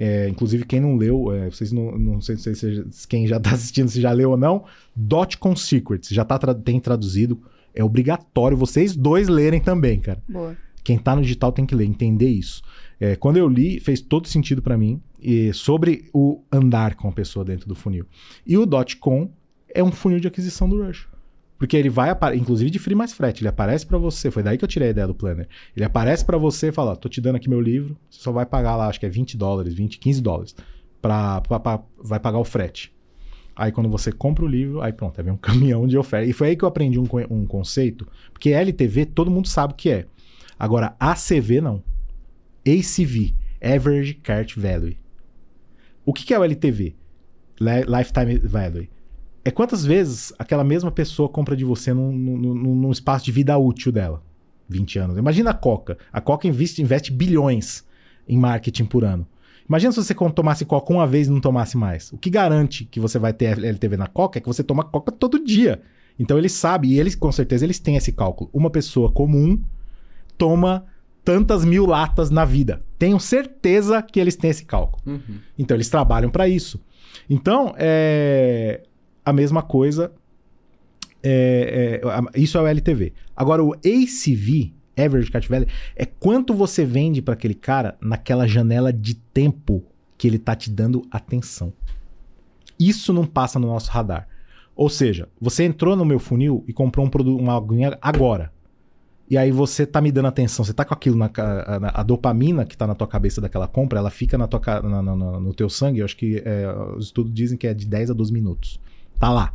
É, 0.01 0.29
inclusive, 0.29 0.65
quem 0.65 0.79
não 0.79 0.95
leu, 0.95 1.33
é, 1.33 1.49
vocês 1.49 1.73
não, 1.73 1.91
não 1.99 2.21
sei, 2.21 2.37
se 2.37 3.07
quem 3.07 3.27
já 3.27 3.35
está 3.35 3.51
assistindo 3.51 3.89
se 3.89 3.99
já 3.99 4.13
leu 4.13 4.31
ou 4.31 4.37
não, 4.37 4.63
Dotcom 4.95 5.53
Secrets, 5.57 6.09
já 6.09 6.23
tá, 6.23 6.37
tem 6.53 6.79
traduzido. 6.79 7.37
É 7.75 7.83
obrigatório 7.83 8.55
vocês 8.55 8.95
dois 8.95 9.27
lerem 9.27 9.59
também, 9.59 9.99
cara. 9.99 10.21
Boa. 10.27 10.55
Quem 10.85 10.95
está 10.95 11.15
no 11.15 11.21
digital 11.21 11.51
tem 11.51 11.65
que 11.65 11.75
ler, 11.75 11.85
entender 11.85 12.29
isso. 12.29 12.63
É, 12.97 13.17
quando 13.17 13.37
eu 13.37 13.47
li, 13.49 13.79
fez 13.81 13.99
todo 13.99 14.27
sentido 14.27 14.61
para 14.61 14.77
mim 14.77 15.01
e 15.21 15.53
sobre 15.53 16.09
o 16.13 16.41
andar 16.51 16.95
com 16.95 17.07
a 17.07 17.11
pessoa 17.11 17.43
dentro 17.45 17.67
do 17.67 17.75
funil. 17.75 18.05
E 18.45 18.57
o 18.57 18.67
.com 18.99 19.31
é 19.73 19.83
um 19.83 19.91
funil 19.91 20.19
de 20.19 20.27
aquisição 20.27 20.67
do 20.67 20.83
Rush. 20.83 21.07
Porque 21.57 21.75
ele 21.75 21.89
vai, 21.89 22.15
inclusive 22.35 22.71
de 22.71 22.79
free 22.79 22.95
mais 22.95 23.11
frete, 23.11 23.41
ele 23.41 23.49
aparece 23.49 23.85
para 23.85 23.97
você, 23.97 24.31
foi 24.31 24.41
daí 24.41 24.57
que 24.57 24.63
eu 24.63 24.67
tirei 24.67 24.87
a 24.87 24.91
ideia 24.91 25.05
do 25.05 25.13
planner. 25.13 25.45
Ele 25.75 25.83
aparece 25.83 26.23
para 26.23 26.37
você 26.37 26.69
e 26.69 26.71
fala, 26.71 26.95
tô 26.95 27.09
te 27.09 27.19
dando 27.19 27.35
aqui 27.35 27.49
meu 27.49 27.59
livro, 27.59 27.97
você 28.09 28.21
só 28.21 28.31
vai 28.31 28.45
pagar 28.45 28.77
lá, 28.77 28.87
acho 28.87 28.97
que 28.97 29.05
é 29.05 29.09
20 29.09 29.35
dólares, 29.35 29.73
20, 29.73 29.99
15 29.99 30.21
dólares, 30.21 30.55
pra, 31.01 31.41
pra, 31.41 31.59
pra 31.59 31.81
vai 32.01 32.17
pagar 32.17 32.39
o 32.39 32.45
frete. 32.45 32.93
Aí 33.53 33.73
quando 33.73 33.89
você 33.89 34.09
compra 34.09 34.45
o 34.45 34.47
livro, 34.47 34.81
aí 34.81 34.93
pronto, 34.93 35.19
aí 35.19 35.23
vem 35.25 35.33
um 35.33 35.37
caminhão 35.37 35.85
de 35.85 35.97
oferta. 35.97 36.29
E 36.29 36.31
foi 36.31 36.47
aí 36.47 36.55
que 36.55 36.63
eu 36.63 36.69
aprendi 36.69 36.97
um, 36.97 37.05
um 37.29 37.45
conceito, 37.45 38.07
porque 38.31 38.51
LTV 38.51 39.07
todo 39.07 39.29
mundo 39.29 39.49
sabe 39.49 39.73
o 39.73 39.75
que 39.75 39.89
é. 39.89 40.05
Agora, 40.57 40.95
ACV 40.97 41.59
não. 41.59 41.83
ACV, 42.65 43.33
Average 43.61 44.13
Cart 44.15 44.55
Value. 44.55 44.95
O 46.05 46.13
que, 46.13 46.25
que 46.25 46.33
é 46.33 46.39
o 46.39 46.43
LTV? 46.43 46.95
Lifetime 47.59 48.37
Value 48.39 48.89
é 49.43 49.51
quantas 49.51 49.85
vezes 49.85 50.33
aquela 50.37 50.63
mesma 50.63 50.91
pessoa 50.91 51.29
compra 51.29 51.55
de 51.55 51.65
você 51.65 51.93
num, 51.93 52.11
num, 52.11 52.75
num, 52.75 52.91
espaço 52.91 53.25
de 53.25 53.31
vida 53.31 53.57
útil 53.57 53.91
dela. 53.91 54.21
20 54.67 54.99
anos. 54.99 55.17
Imagina 55.17 55.49
a 55.49 55.53
Coca. 55.53 55.97
A 56.13 56.21
Coca 56.21 56.47
investe, 56.47 56.81
investe 56.81 57.11
bilhões 57.11 57.83
em 58.27 58.37
marketing 58.37 58.85
por 58.85 59.03
ano. 59.03 59.27
Imagina 59.67 59.91
se 59.91 60.03
você 60.03 60.13
tomasse 60.13 60.65
Coca 60.65 60.93
uma 60.93 61.07
vez 61.07 61.27
e 61.27 61.31
não 61.31 61.41
tomasse 61.41 61.77
mais. 61.77 62.11
O 62.11 62.17
que 62.17 62.29
garante 62.29 62.85
que 62.85 62.99
você 62.99 63.17
vai 63.17 63.33
ter 63.33 63.57
LTV 63.57 63.97
na 63.97 64.07
Coca 64.07 64.37
é 64.37 64.41
que 64.41 64.47
você 64.47 64.63
toma 64.63 64.83
Coca 64.83 65.11
todo 65.11 65.43
dia. 65.43 65.81
Então 66.19 66.37
eles 66.37 66.51
sabem, 66.51 66.91
e 66.91 66.99
eles 66.99 67.15
com 67.15 67.31
certeza 67.31 67.65
eles 67.65 67.79
têm 67.79 67.95
esse 67.95 68.11
cálculo. 68.11 68.49
Uma 68.53 68.69
pessoa 68.69 69.11
comum 69.11 69.59
toma 70.37 70.85
tantas 71.23 71.63
mil 71.65 71.85
latas 71.85 72.29
na 72.29 72.45
vida. 72.45 72.81
Tenho 72.97 73.19
certeza 73.19 74.01
que 74.01 74.19
eles 74.19 74.35
têm 74.35 74.49
esse 74.49 74.65
cálculo. 74.65 75.01
Uhum. 75.05 75.39
Então 75.57 75.75
eles 75.75 75.89
trabalham 75.89 76.29
para 76.29 76.47
isso. 76.47 76.79
Então, 77.29 77.73
é 77.77 78.81
a 79.29 79.33
mesma 79.33 79.61
coisa. 79.61 80.11
É, 81.21 82.01
é, 82.03 82.39
isso 82.39 82.57
é 82.57 82.61
o 82.61 82.67
LTV. 82.67 83.13
Agora, 83.35 83.63
o 83.63 83.73
ACV, 83.73 84.73
Average 84.97 85.31
Cat 85.31 85.47
Value, 85.47 85.67
é 85.95 86.05
quanto 86.05 86.53
você 86.53 86.85
vende 86.85 87.21
para 87.21 87.33
aquele 87.33 87.53
cara 87.53 87.97
naquela 88.01 88.47
janela 88.47 88.91
de 88.91 89.15
tempo 89.15 89.83
que 90.17 90.27
ele 90.27 90.39
tá 90.39 90.55
te 90.55 90.69
dando 90.69 91.05
atenção. 91.11 91.73
Isso 92.79 93.13
não 93.13 93.25
passa 93.25 93.59
no 93.59 93.67
nosso 93.67 93.91
radar. 93.91 94.27
Ou 94.75 94.89
seja, 94.89 95.27
você 95.39 95.65
entrou 95.65 95.95
no 95.95 96.05
meu 96.05 96.19
funil 96.19 96.63
e 96.67 96.73
comprou 96.73 97.05
um 97.05 97.09
produto, 97.09 97.37
uma 97.37 97.55
aguinha 97.55 97.97
agora. 98.01 98.51
E 99.29 99.37
aí 99.37 99.51
você 99.51 99.85
tá 99.85 100.01
me 100.01 100.11
dando 100.11 100.27
atenção, 100.27 100.65
você 100.65 100.73
tá 100.73 100.83
com 100.83 100.93
aquilo 100.93 101.15
na, 101.15 101.29
a, 101.37 102.01
a 102.01 102.03
dopamina 102.03 102.65
que 102.65 102.75
tá 102.75 102.87
na 102.87 102.95
tua 102.95 103.07
cabeça 103.07 103.39
daquela 103.39 103.67
compra, 103.67 103.99
ela 103.99 104.09
fica 104.09 104.37
na 104.37 104.47
tua, 104.47 104.59
na, 104.81 105.03
na, 105.03 105.15
no 105.15 105.53
teu 105.53 105.69
sangue, 105.69 105.99
eu 105.99 106.05
acho 106.05 106.17
que 106.17 106.41
é, 106.43 106.67
os 106.97 107.05
estudos 107.05 107.31
dizem 107.31 107.55
que 107.55 107.67
é 107.67 107.73
de 107.73 107.85
10 107.85 108.09
a 108.09 108.13
12 108.13 108.33
minutos. 108.33 108.79
Tá 109.19 109.31
lá. 109.31 109.53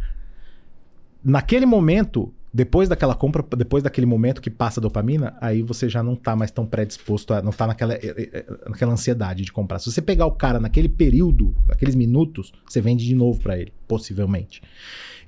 Naquele 1.25 1.66
momento, 1.66 2.33
depois 2.55 2.89
daquela 2.89 3.17
compra, 3.17 3.45
depois 3.57 3.83
daquele 3.83 4.07
momento 4.07 4.41
que 4.41 4.49
passa 4.49 4.79
a 4.79 4.83
dopamina, 4.83 5.37
aí 5.41 5.61
você 5.61 5.89
já 5.89 6.05
não 6.05 6.15
tá 6.15 6.37
mais 6.37 6.53
tão 6.53 6.65
predisposto 6.65 7.35
a. 7.35 7.43
não 7.43 7.51
tá 7.51 7.67
naquela, 7.67 7.95
eh, 7.95 8.01
eh, 8.05 8.31
eh, 8.33 8.45
naquela 8.69 8.93
ansiedade 8.93 9.43
de 9.43 9.51
comprar. 9.51 9.81
Se 9.81 9.91
você 9.91 10.01
pegar 10.01 10.25
o 10.27 10.31
cara 10.31 10.61
naquele 10.61 10.89
período, 10.89 11.53
naqueles 11.67 11.97
minutos, 11.97 12.53
você 12.65 12.81
vende 12.81 13.05
de 13.05 13.13
novo 13.13 13.41
para 13.41 13.59
ele, 13.59 13.73
possivelmente. 13.89 14.63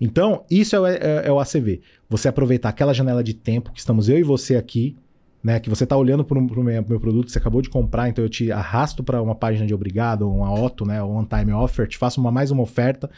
Então, 0.00 0.44
isso 0.48 0.76
é 0.76 0.80
o, 0.80 0.86
é, 0.86 1.26
é 1.26 1.32
o 1.32 1.40
ACV. 1.40 1.80
Você 2.08 2.28
aproveitar 2.28 2.68
aquela 2.68 2.94
janela 2.94 3.24
de 3.24 3.34
tempo 3.34 3.72
que 3.72 3.80
estamos 3.80 4.08
eu 4.08 4.20
e 4.20 4.22
você 4.22 4.54
aqui, 4.54 4.96
né, 5.42 5.58
que 5.58 5.68
você 5.68 5.82
está 5.82 5.96
olhando 5.96 6.24
para 6.24 6.38
o 6.38 6.62
meu, 6.62 6.84
meu, 6.84 7.00
produto, 7.00 7.32
você 7.32 7.38
acabou 7.38 7.60
de 7.60 7.68
comprar, 7.68 8.08
então 8.08 8.24
eu 8.24 8.28
te 8.28 8.52
arrasto 8.52 9.02
para 9.02 9.20
uma 9.20 9.34
página 9.34 9.66
de 9.66 9.74
obrigado, 9.74 10.30
uma 10.30 10.46
auto, 10.46 10.86
né, 10.86 11.02
um 11.02 11.16
on-time 11.16 11.52
offer, 11.52 11.88
te 11.88 11.98
faço 11.98 12.20
uma, 12.20 12.30
mais 12.30 12.52
uma 12.52 12.62
oferta. 12.62 13.10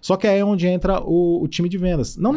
Só 0.00 0.16
que 0.16 0.28
aí 0.28 0.38
é 0.38 0.44
onde 0.44 0.68
entra 0.68 1.00
o, 1.00 1.42
o 1.42 1.48
time 1.48 1.68
de 1.68 1.76
vendas. 1.76 2.16
Não 2.16 2.30
uhum. 2.30 2.36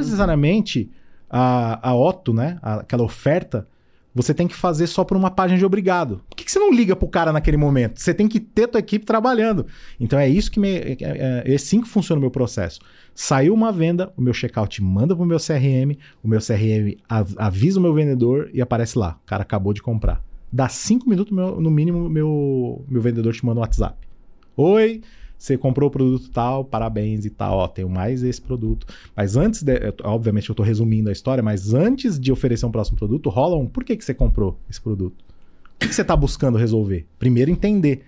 A, 1.30 1.90
a 1.90 1.96
Otto, 1.96 2.34
né? 2.34 2.58
A, 2.62 2.76
aquela 2.76 3.04
oferta, 3.04 3.68
você 4.14 4.34
tem 4.34 4.48
que 4.48 4.56
fazer 4.56 4.88
só 4.88 5.04
por 5.04 5.16
uma 5.16 5.30
página 5.30 5.58
de 5.58 5.66
obrigado. 5.66 6.22
Por 6.30 6.36
que, 6.36 6.44
que 6.44 6.52
você 6.52 6.60
não 6.60 6.74
liga 6.74 6.96
pro 6.96 7.08
cara 7.08 7.32
naquele 7.32 7.58
momento? 7.58 8.00
Você 8.00 8.14
tem 8.14 8.28
que 8.28 8.40
ter 8.40 8.68
tua 8.68 8.80
equipe 8.80 9.06
trabalhando. 9.06 9.66
Então 10.00 10.18
é 10.18 10.28
isso 10.28 10.52
que 10.52 10.60
me. 10.60 10.70
É, 10.70 10.98
é, 11.00 11.44
é 11.46 11.56
assim 11.56 11.82
que 11.82 11.88
funciona 11.88 12.18
o 12.18 12.22
meu 12.22 12.32
processo. 12.32 12.80
Saiu 13.14 13.54
uma 13.54 13.72
venda, 13.72 14.12
o 14.18 14.22
meu 14.22 14.34
checkout 14.34 14.82
manda 14.82 15.16
pro 15.16 15.26
meu 15.26 15.38
CRM, 15.38 15.98
o 16.24 16.28
meu 16.28 16.40
CRM 16.40 16.98
avisa 17.38 17.80
o 17.80 17.82
meu 17.82 17.94
vendedor 17.94 18.50
e 18.54 18.62
aparece 18.62 18.98
lá. 18.98 19.20
O 19.24 19.28
cara 19.28 19.44
acabou 19.44 19.74
de 19.74 19.82
comprar. 19.82 20.24
Dá 20.52 20.68
cinco 20.68 21.08
minutos, 21.08 21.32
meu, 21.32 21.62
no 21.62 21.70
mínimo, 21.70 22.10
meu, 22.10 22.84
meu 22.88 23.02
vendedor 23.02 23.34
te 23.34 23.46
manda 23.46 23.60
um 23.60 23.62
WhatsApp. 23.62 23.96
Oi, 24.58 25.02
você 25.40 25.58
comprou 25.58 25.88
o 25.88 25.92
produto 25.92 26.30
tal, 26.30 26.66
parabéns 26.66 27.26
e 27.26 27.30
tal, 27.30 27.58
ó, 27.60 27.68
tenho 27.68 27.90
mais 27.90 28.22
esse 28.22 28.42
produto. 28.42 28.86
Mas 29.16 29.38
antes, 29.38 29.64
de, 29.64 29.74
obviamente 30.04 30.50
eu 30.50 30.54
estou 30.54 30.66
resumindo 30.66 31.08
a 31.08 31.14
história, 31.14 31.42
mas 31.42 31.74
antes 31.74 32.20
de 32.20 32.30
oferecer 32.30 32.66
um 32.66 32.72
próximo 32.72 32.98
produto, 32.98 33.30
rola 33.30 33.56
um, 33.56 33.66
por 33.66 33.86
que, 33.86 33.96
que 33.96 34.04
você 34.04 34.14
comprou 34.14 34.60
esse 34.70 34.82
produto? 34.82 35.24
O 35.76 35.80
que, 35.80 35.88
que 35.88 35.96
você 35.96 36.02
está 36.02 36.16
buscando 36.16 36.58
resolver? 36.58 37.08
Primeiro 37.18 37.50
entender. 37.50 38.04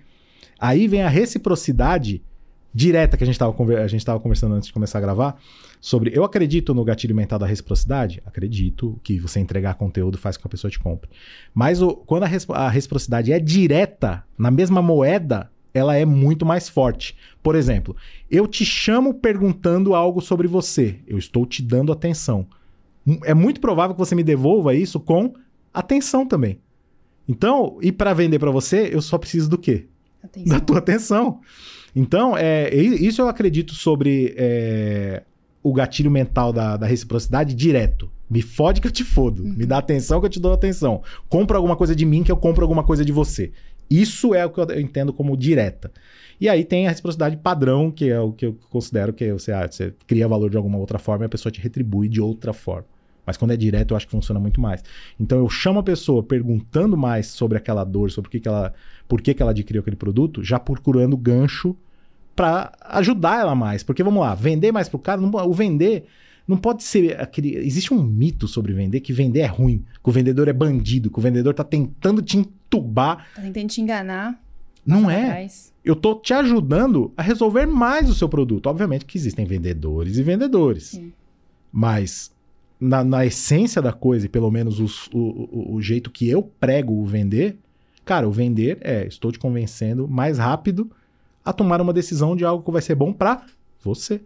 Aí 0.60 0.86
vem 0.86 1.02
a 1.02 1.08
reciprocidade 1.08 2.22
direta 2.74 3.16
que 3.16 3.24
a 3.24 3.26
gente 3.26 3.34
estava 3.34 4.20
conversando 4.20 4.54
antes 4.54 4.66
de 4.66 4.72
começar 4.72 4.98
a 4.98 5.00
gravar, 5.00 5.40
sobre 5.80 6.12
eu 6.14 6.24
acredito 6.24 6.72
no 6.72 6.84
gatilho 6.84 7.14
mental 7.14 7.38
da 7.38 7.46
reciprocidade? 7.46 8.22
Acredito 8.24 8.98
que 9.02 9.18
você 9.18 9.40
entregar 9.40 9.74
conteúdo 9.74 10.16
faz 10.16 10.36
com 10.36 10.42
que 10.42 10.48
a 10.48 10.50
pessoa 10.50 10.70
te 10.70 10.78
compre. 10.78 11.10
Mas 11.52 11.82
o, 11.82 11.94
quando 11.94 12.24
a, 12.24 12.28
a 12.56 12.68
reciprocidade 12.68 13.32
é 13.32 13.38
direta, 13.38 14.24
na 14.38 14.50
mesma 14.50 14.80
moeda, 14.80 15.50
ela 15.74 15.96
é 15.96 16.04
muito 16.04 16.44
mais 16.44 16.68
forte. 16.68 17.16
Por 17.42 17.54
exemplo, 17.54 17.96
eu 18.30 18.46
te 18.46 18.64
chamo 18.64 19.14
perguntando 19.14 19.94
algo 19.94 20.20
sobre 20.20 20.46
você, 20.46 21.00
eu 21.06 21.18
estou 21.18 21.46
te 21.46 21.62
dando 21.62 21.92
atenção. 21.92 22.46
Hum, 23.06 23.18
é 23.24 23.34
muito 23.34 23.60
provável 23.60 23.94
que 23.94 24.00
você 24.00 24.14
me 24.14 24.22
devolva 24.22 24.74
isso 24.74 25.00
com 25.00 25.34
atenção 25.72 26.26
também. 26.26 26.58
Então, 27.28 27.78
e 27.80 27.92
para 27.92 28.12
vender 28.12 28.38
para 28.38 28.50
você, 28.50 28.90
eu 28.92 29.00
só 29.00 29.16
preciso 29.16 29.48
do 29.48 29.58
quê? 29.58 29.86
Atenção. 30.22 30.58
Da 30.58 30.60
tua 30.60 30.78
atenção. 30.78 31.40
Então, 31.94 32.36
é, 32.36 32.74
isso 32.74 33.22
eu 33.22 33.28
acredito 33.28 33.74
sobre 33.74 34.34
é, 34.36 35.22
o 35.62 35.72
gatilho 35.72 36.10
mental 36.10 36.52
da, 36.52 36.76
da, 36.76 36.86
reciprocidade 36.86 37.54
direto. 37.54 38.10
Me 38.28 38.40
fode 38.40 38.80
que 38.80 38.86
eu 38.86 38.90
te 38.90 39.04
fodo. 39.04 39.42
Uhum. 39.42 39.54
Me 39.54 39.66
dá 39.66 39.78
atenção 39.78 40.18
que 40.20 40.26
eu 40.26 40.30
te 40.30 40.40
dou 40.40 40.52
atenção. 40.52 41.02
Compra 41.28 41.58
alguma 41.58 41.76
coisa 41.76 41.94
de 41.94 42.04
mim 42.06 42.22
que 42.22 42.32
eu 42.32 42.36
compro 42.36 42.64
alguma 42.64 42.82
coisa 42.82 43.04
de 43.04 43.12
você. 43.12 43.52
Isso 43.92 44.34
é 44.34 44.44
o 44.46 44.50
que 44.50 44.60
eu 44.60 44.80
entendo 44.80 45.12
como 45.12 45.36
direta. 45.36 45.90
E 46.40 46.48
aí 46.48 46.64
tem 46.64 46.86
a 46.86 46.90
reciprocidade 46.90 47.36
padrão, 47.36 47.90
que 47.90 48.08
é 48.08 48.18
o 48.18 48.32
que 48.32 48.46
eu 48.46 48.58
considero 48.70 49.12
que 49.12 49.32
você, 49.32 49.52
ah, 49.52 49.66
você 49.70 49.94
cria 50.06 50.26
valor 50.26 50.50
de 50.50 50.56
alguma 50.56 50.78
outra 50.78 50.98
forma 50.98 51.24
e 51.24 51.26
a 51.26 51.28
pessoa 51.28 51.52
te 51.52 51.60
retribui 51.60 52.08
de 52.08 52.20
outra 52.20 52.52
forma. 52.52 52.86
Mas 53.24 53.36
quando 53.36 53.52
é 53.52 53.56
direto, 53.56 53.92
eu 53.92 53.96
acho 53.96 54.06
que 54.06 54.12
funciona 54.12 54.40
muito 54.40 54.60
mais. 54.60 54.82
Então 55.20 55.38
eu 55.38 55.48
chamo 55.48 55.78
a 55.78 55.82
pessoa 55.82 56.22
perguntando 56.22 56.96
mais 56.96 57.28
sobre 57.28 57.56
aquela 57.56 57.84
dor, 57.84 58.10
sobre 58.10 58.30
que, 58.30 58.40
que 58.40 58.48
ela, 58.48 58.72
por 59.06 59.20
que, 59.20 59.32
que 59.34 59.42
ela 59.42 59.52
adquiriu 59.52 59.80
aquele 59.80 59.94
produto, 59.94 60.42
já 60.42 60.58
procurando 60.58 61.16
gancho 61.16 61.76
para 62.34 62.72
ajudar 62.80 63.40
ela 63.40 63.54
mais. 63.54 63.82
Porque 63.84 64.02
vamos 64.02 64.20
lá, 64.22 64.34
vender 64.34 64.72
mais 64.72 64.88
pro 64.88 64.98
cara, 64.98 65.20
não- 65.20 65.30
o 65.30 65.52
vender 65.52 66.06
não 66.46 66.56
pode 66.56 66.82
ser 66.82 67.20
aquele. 67.20 67.56
Existe 67.56 67.92
um 67.94 68.02
mito 68.02 68.46
sobre 68.48 68.72
vender 68.72 69.00
que 69.00 69.12
vender 69.12 69.40
é 69.40 69.46
ruim, 69.46 69.84
que 70.02 70.08
o 70.08 70.12
vendedor 70.12 70.48
é 70.48 70.52
bandido, 70.52 71.10
que 71.10 71.18
o 71.18 71.22
vendedor 71.22 71.54
tá 71.54 71.64
tentando 71.64 72.20
te 72.22 72.36
entubar. 72.38 73.26
Tá 73.34 73.42
tentando 73.42 73.68
te 73.68 73.80
enganar. 73.80 74.40
Não 74.84 75.08
é. 75.10 75.24
atrás. 75.26 75.72
Eu 75.84 75.94
tô 75.94 76.14
te 76.16 76.34
ajudando 76.34 77.12
a 77.16 77.22
resolver 77.22 77.66
mais 77.66 78.10
o 78.10 78.14
seu 78.14 78.28
produto. 78.28 78.66
Obviamente 78.66 79.04
que 79.04 79.16
existem 79.16 79.44
vendedores 79.46 80.16
e 80.18 80.22
vendedores. 80.22 80.84
Sim. 80.84 81.12
Mas 81.72 82.32
na, 82.80 83.04
na 83.04 83.24
essência 83.24 83.80
da 83.80 83.92
coisa, 83.92 84.26
e 84.26 84.28
pelo 84.28 84.50
menos 84.50 84.80
os- 84.80 85.06
o, 85.12 85.18
o, 85.18 85.74
o 85.76 85.80
jeito 85.82 86.10
que 86.10 86.28
eu 86.28 86.42
prego 86.42 86.94
o 86.94 87.06
vender, 87.06 87.56
cara, 88.04 88.28
o 88.28 88.32
vender 88.32 88.78
é 88.80 89.06
estou 89.06 89.30
te 89.30 89.38
convencendo 89.38 90.08
mais 90.08 90.38
rápido 90.38 90.90
a 91.44 91.52
tomar 91.52 91.80
uma 91.80 91.92
decisão 91.92 92.34
de 92.36 92.44
algo 92.44 92.64
que 92.64 92.70
vai 92.70 92.82
ser 92.82 92.94
bom 92.96 93.12
pra 93.12 93.44
você. 93.82 94.20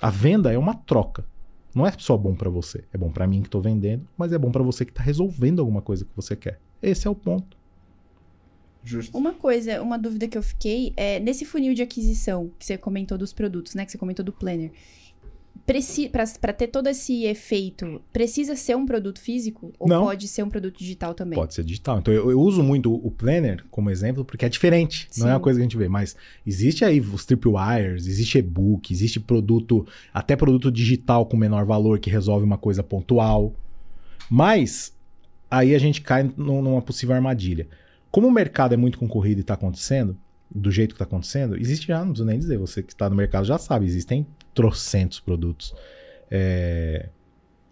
A 0.00 0.10
venda 0.10 0.52
é 0.52 0.58
uma 0.58 0.74
troca. 0.74 1.26
Não 1.74 1.86
é 1.86 1.92
só 1.96 2.16
bom 2.16 2.34
pra 2.34 2.50
você. 2.50 2.84
É 2.92 2.98
bom 2.98 3.10
pra 3.10 3.26
mim 3.26 3.42
que 3.42 3.50
tô 3.50 3.60
vendendo, 3.60 4.08
mas 4.16 4.32
é 4.32 4.38
bom 4.38 4.50
pra 4.50 4.62
você 4.62 4.84
que 4.84 4.92
tá 4.92 5.02
resolvendo 5.02 5.60
alguma 5.60 5.82
coisa 5.82 6.04
que 6.04 6.10
você 6.16 6.34
quer. 6.34 6.60
Esse 6.82 7.06
é 7.06 7.10
o 7.10 7.14
ponto. 7.14 7.56
Justo. 8.82 9.16
Uma 9.16 9.34
coisa, 9.34 9.82
uma 9.82 9.98
dúvida 9.98 10.26
que 10.26 10.38
eu 10.38 10.42
fiquei 10.42 10.94
é 10.96 11.20
nesse 11.20 11.44
funil 11.44 11.74
de 11.74 11.82
aquisição 11.82 12.50
que 12.58 12.64
você 12.64 12.78
comentou 12.78 13.18
dos 13.18 13.32
produtos, 13.32 13.74
né? 13.74 13.84
Que 13.84 13.92
você 13.92 13.98
comentou 13.98 14.24
do 14.24 14.32
planner. 14.32 14.72
Para 16.40 16.52
ter 16.52 16.68
todo 16.68 16.88
esse 16.88 17.24
efeito, 17.24 18.00
precisa 18.12 18.56
ser 18.56 18.76
um 18.76 18.84
produto 18.84 19.20
físico? 19.20 19.72
Ou 19.78 19.88
Não. 19.88 20.04
pode 20.04 20.26
ser 20.26 20.42
um 20.42 20.48
produto 20.48 20.78
digital 20.78 21.14
também? 21.14 21.38
Pode 21.38 21.54
ser 21.54 21.64
digital. 21.64 21.98
Então 21.98 22.12
eu, 22.12 22.30
eu 22.30 22.40
uso 22.40 22.62
muito 22.62 22.92
o 22.92 23.10
Planner 23.10 23.64
como 23.70 23.88
exemplo 23.90 24.24
porque 24.24 24.44
é 24.44 24.48
diferente. 24.48 25.08
Não 25.16 25.26
é 25.26 25.30
Sim. 25.30 25.34
uma 25.34 25.40
coisa 25.40 25.58
que 25.58 25.62
a 25.62 25.66
gente 25.68 25.76
vê, 25.76 25.88
mas 25.88 26.16
existe 26.46 26.84
aí 26.84 27.00
os 27.00 27.24
tripwires, 27.24 28.06
existe 28.06 28.38
e-book, 28.38 28.92
existe 28.92 29.20
produto, 29.20 29.86
até 30.12 30.34
produto 30.34 30.70
digital 30.72 31.24
com 31.26 31.36
menor 31.36 31.64
valor 31.64 31.98
que 32.00 32.10
resolve 32.10 32.44
uma 32.44 32.58
coisa 32.58 32.82
pontual. 32.82 33.54
Mas 34.28 34.92
aí 35.50 35.74
a 35.74 35.78
gente 35.78 36.00
cai 36.00 36.22
num- 36.36 36.62
numa 36.62 36.82
possível 36.82 37.14
armadilha. 37.14 37.66
Como 38.10 38.26
o 38.26 38.30
mercado 38.32 38.74
é 38.74 38.76
muito 38.76 38.98
concorrido 38.98 39.40
e 39.40 39.42
está 39.42 39.54
acontecendo, 39.54 40.16
do 40.52 40.70
jeito 40.70 40.90
que 40.90 40.94
está 40.94 41.04
acontecendo, 41.04 41.56
existe 41.56 41.86
já, 41.86 42.00
não 42.00 42.08
preciso 42.08 42.26
nem 42.26 42.38
dizer, 42.38 42.58
você 42.58 42.82
que 42.82 42.92
está 42.92 43.08
no 43.08 43.14
mercado 43.14 43.44
já 43.44 43.56
sabe, 43.56 43.86
existem 43.86 44.26
trocentos 44.60 45.18
produtos 45.20 45.74
é, 46.30 47.08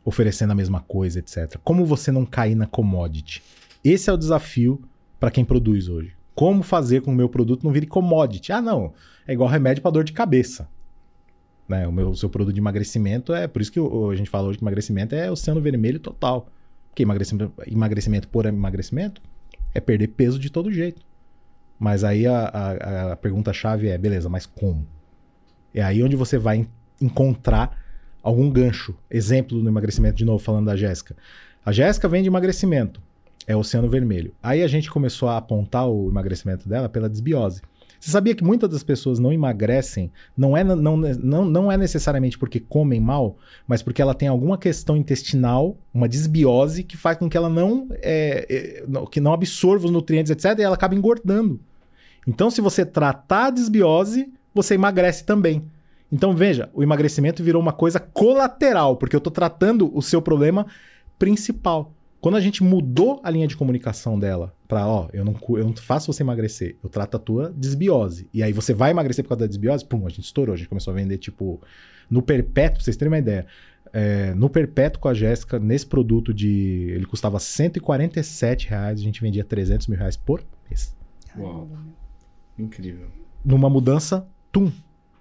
oferecendo 0.04 0.52
a 0.52 0.54
mesma 0.54 0.80
coisa, 0.80 1.18
etc. 1.18 1.56
Como 1.62 1.84
você 1.84 2.10
não 2.10 2.24
cair 2.24 2.54
na 2.54 2.66
commodity? 2.66 3.42
Esse 3.84 4.08
é 4.08 4.12
o 4.12 4.16
desafio 4.16 4.80
para 5.20 5.30
quem 5.30 5.44
produz 5.44 5.88
hoje. 5.88 6.16
Como 6.34 6.62
fazer 6.62 7.02
com 7.02 7.10
o 7.12 7.14
meu 7.14 7.28
produto 7.28 7.62
não 7.64 7.72
vire 7.72 7.86
commodity? 7.86 8.52
Ah, 8.52 8.60
não, 8.60 8.92
é 9.26 9.32
igual 9.32 9.48
remédio 9.50 9.82
para 9.82 9.90
dor 9.90 10.04
de 10.04 10.12
cabeça. 10.12 10.68
Né? 11.68 11.86
O, 11.86 11.92
meu, 11.92 12.08
o 12.10 12.16
seu 12.16 12.30
produto 12.30 12.54
de 12.54 12.60
emagrecimento 12.60 13.34
é. 13.34 13.46
Por 13.46 13.60
isso 13.60 13.70
que 13.70 13.78
a 13.78 14.14
gente 14.16 14.30
fala 14.30 14.48
hoje 14.48 14.56
que 14.58 14.64
emagrecimento 14.64 15.14
é 15.14 15.30
oceano 15.30 15.60
vermelho 15.60 16.00
total. 16.00 16.48
Porque 16.88 17.02
emagrecimento, 17.02 17.52
emagrecimento 17.66 18.28
por 18.28 18.46
emagrecimento 18.46 19.20
é 19.74 19.80
perder 19.80 20.08
peso 20.08 20.38
de 20.38 20.48
todo 20.50 20.72
jeito. 20.72 21.02
Mas 21.78 22.02
aí 22.04 22.26
a, 22.26 22.38
a- 22.48 23.12
a 23.12 23.16
pergunta-chave 23.16 23.88
é: 23.88 23.98
beleza, 23.98 24.28
mas 24.28 24.46
como? 24.46 24.86
É 25.74 25.82
aí 25.82 26.02
onde 26.02 26.16
você 26.16 26.38
vai 26.38 26.66
encontrar 27.00 27.76
algum 28.22 28.50
gancho. 28.50 28.94
Exemplo 29.10 29.58
no 29.58 29.68
emagrecimento, 29.68 30.16
de 30.16 30.24
novo, 30.24 30.38
falando 30.38 30.66
da 30.66 30.76
Jéssica. 30.76 31.16
A 31.64 31.72
Jéssica 31.72 32.08
vem 32.08 32.22
de 32.22 32.28
emagrecimento, 32.28 33.00
é 33.46 33.56
oceano 33.56 33.88
vermelho. 33.88 34.32
Aí 34.42 34.62
a 34.62 34.68
gente 34.68 34.90
começou 34.90 35.28
a 35.28 35.36
apontar 35.36 35.88
o 35.88 36.08
emagrecimento 36.08 36.68
dela 36.68 36.88
pela 36.88 37.08
desbiose. 37.08 37.62
Você 38.00 38.12
sabia 38.12 38.34
que 38.34 38.44
muitas 38.44 38.70
das 38.70 38.84
pessoas 38.84 39.18
não 39.18 39.32
emagrecem, 39.32 40.10
não 40.36 40.56
é, 40.56 40.62
não, 40.62 40.96
não, 40.96 41.44
não 41.44 41.72
é 41.72 41.76
necessariamente 41.76 42.38
porque 42.38 42.60
comem 42.60 43.00
mal, 43.00 43.36
mas 43.66 43.82
porque 43.82 44.00
ela 44.00 44.14
tem 44.14 44.28
alguma 44.28 44.56
questão 44.56 44.96
intestinal, 44.96 45.76
uma 45.92 46.08
desbiose, 46.08 46.84
que 46.84 46.96
faz 46.96 47.18
com 47.18 47.28
que 47.28 47.36
ela 47.36 47.48
não, 47.48 47.88
é, 47.94 48.46
é, 48.48 48.84
que 49.10 49.20
não 49.20 49.32
absorva 49.32 49.86
os 49.86 49.90
nutrientes, 49.90 50.30
etc., 50.30 50.58
e 50.58 50.62
ela 50.62 50.76
acaba 50.76 50.94
engordando. 50.94 51.60
Então, 52.26 52.50
se 52.50 52.60
você 52.60 52.86
tratar 52.86 53.46
a 53.46 53.50
desbiose, 53.50 54.32
você 54.54 54.74
emagrece 54.74 55.24
também. 55.24 55.64
Então, 56.10 56.34
veja, 56.34 56.70
o 56.72 56.82
emagrecimento 56.82 57.42
virou 57.42 57.60
uma 57.60 57.72
coisa 57.72 58.00
colateral, 58.00 58.96
porque 58.96 59.14
eu 59.14 59.18
estou 59.18 59.32
tratando 59.32 59.94
o 59.94 60.00
seu 60.00 60.22
problema 60.22 60.66
principal. 61.18 61.92
Quando 62.20 62.36
a 62.36 62.40
gente 62.40 62.64
mudou 62.64 63.20
a 63.22 63.30
linha 63.30 63.46
de 63.46 63.56
comunicação 63.56 64.18
dela 64.18 64.52
para, 64.66 64.86
ó, 64.88 65.08
eu 65.12 65.24
não, 65.24 65.36
eu 65.50 65.64
não 65.64 65.76
faço 65.76 66.12
você 66.12 66.22
emagrecer, 66.22 66.76
eu 66.82 66.88
trato 66.88 67.16
a 67.16 67.20
tua 67.20 67.52
desbiose. 67.56 68.28
E 68.34 68.42
aí 68.42 68.52
você 68.52 68.74
vai 68.74 68.90
emagrecer 68.90 69.22
por 69.24 69.28
causa 69.28 69.40
da 69.40 69.46
desbiose, 69.46 69.84
pum, 69.84 70.04
a 70.06 70.08
gente 70.08 70.24
estourou, 70.24 70.54
a 70.54 70.56
gente 70.56 70.68
começou 70.68 70.92
a 70.92 70.96
vender, 70.96 71.18
tipo, 71.18 71.60
no 72.10 72.20
perpétuo, 72.22 72.78
pra 72.78 72.84
vocês 72.84 72.96
terem 72.96 73.12
uma 73.12 73.18
ideia. 73.18 73.46
é, 73.92 74.34
no 74.34 74.50
perpétuo 74.50 75.00
com 75.00 75.08
a 75.08 75.14
Jéssica, 75.14 75.58
nesse 75.58 75.86
produto 75.86 76.32
de. 76.34 76.90
Ele 76.90 77.06
custava 77.06 77.38
147 77.38 78.68
reais, 78.68 79.00
a 79.00 79.02
gente 79.02 79.20
vendia 79.20 79.44
300 79.44 79.86
mil 79.86 79.98
reais 79.98 80.16
por 80.16 80.42
mês. 80.68 80.96
Uau. 81.36 81.68
Incrível. 82.58 83.08
Numa 83.44 83.70
mudança, 83.70 84.26
tum, 84.50 84.70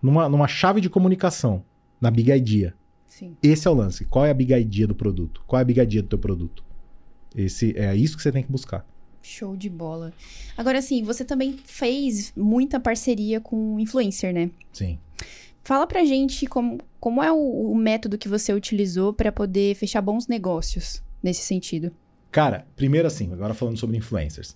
numa, 0.02 0.30
numa 0.30 0.48
chave 0.48 0.82
de 0.82 0.90
comunicação, 0.90 1.64
na 2.00 2.12
Big 2.12 2.32
Idea. 2.32 2.74
Sim. 3.18 3.36
Esse 3.42 3.68
é 3.68 3.72
o 3.72 3.74
lance. 3.74 4.06
Qual 4.06 4.24
é 4.24 4.30
a 4.30 4.34
big 4.34 4.54
idea 4.54 4.86
do 4.86 4.94
produto? 4.94 5.42
Qual 5.48 5.58
é 5.58 5.64
a 5.64 5.66
big 5.66 5.80
idea 5.80 6.04
do 6.04 6.08
teu 6.08 6.20
produto? 6.20 6.64
Esse 7.36 7.76
é 7.76 7.96
isso 7.96 8.16
que 8.16 8.22
você 8.22 8.32
tem 8.32 8.44
que 8.44 8.52
buscar. 8.52 8.86
Show 9.24 9.58
de 9.58 9.70
bola. 9.70 10.14
Agora, 10.56 10.78
assim, 10.78 11.04
você 11.04 11.26
também 11.26 11.58
fez 11.66 12.32
muita 12.36 12.80
parceria 12.80 13.42
com 13.42 13.80
influencer, 13.80 14.32
né? 14.32 14.52
Sim. 14.72 15.00
Fala 15.64 15.88
pra 15.88 16.06
gente 16.06 16.46
como, 16.46 16.80
como 17.00 17.24
é 17.24 17.32
o, 17.32 17.72
o 17.72 17.76
método 17.76 18.20
que 18.20 18.30
você 18.30 18.54
utilizou 18.54 19.12
pra 19.12 19.32
poder 19.32 19.76
fechar 19.76 20.02
bons 20.02 20.28
negócios 20.28 21.02
nesse 21.22 21.42
sentido. 21.42 21.92
Cara, 22.32 22.68
primeiro 22.76 23.08
assim, 23.08 23.34
agora 23.34 23.56
falando 23.56 23.78
sobre 23.78 23.98
influencers. 23.98 24.56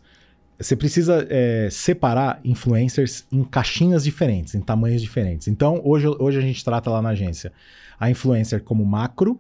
Você 0.62 0.76
precisa 0.76 1.26
é, 1.30 1.70
separar 1.72 2.40
influencers 2.44 3.26
em 3.32 3.44
caixinhas 3.44 4.04
diferentes, 4.04 4.54
em 4.54 4.62
tamanhos 4.62 5.02
diferentes. 5.02 5.48
Então, 5.48 5.82
hoje, 5.84 6.08
hoje 6.08 6.38
a 6.38 6.42
gente 6.42 6.64
trata 6.64 6.90
lá 6.90 7.02
na 7.02 7.10
agência 7.10 7.52
a 8.00 8.10
influencer 8.10 8.64
como 8.64 8.86
macro, 8.86 9.40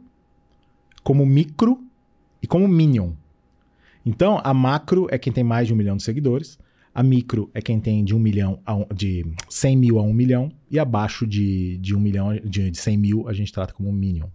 como 1.03 1.25
micro 1.25 1.83
e 2.41 2.47
como 2.47 2.67
minion. 2.67 3.11
Então, 4.05 4.41
a 4.43 4.53
macro 4.53 5.07
é 5.11 5.17
quem 5.17 5.31
tem 5.31 5.43
mais 5.43 5.67
de 5.67 5.73
um 5.73 5.75
milhão 5.75 5.95
de 5.95 6.03
seguidores, 6.03 6.57
a 6.93 7.03
micro 7.03 7.49
é 7.53 7.61
quem 7.61 7.79
tem 7.79 8.03
de 8.03 8.15
um 8.15 8.19
milhão 8.19 8.59
a 8.65 8.75
um, 8.75 8.85
de 8.93 9.25
100 9.47 9.77
mil 9.77 9.99
a 9.99 10.01
um 10.01 10.13
milhão, 10.13 10.51
e 10.69 10.79
abaixo 10.79 11.25
de, 11.25 11.77
de 11.77 11.95
um 11.95 11.99
milhão, 11.99 12.35
de, 12.43 12.71
de 12.71 12.77
100 12.77 12.97
mil, 12.97 13.27
a 13.27 13.33
gente 13.33 13.53
trata 13.53 13.73
como 13.73 13.91
minion. 13.91 14.27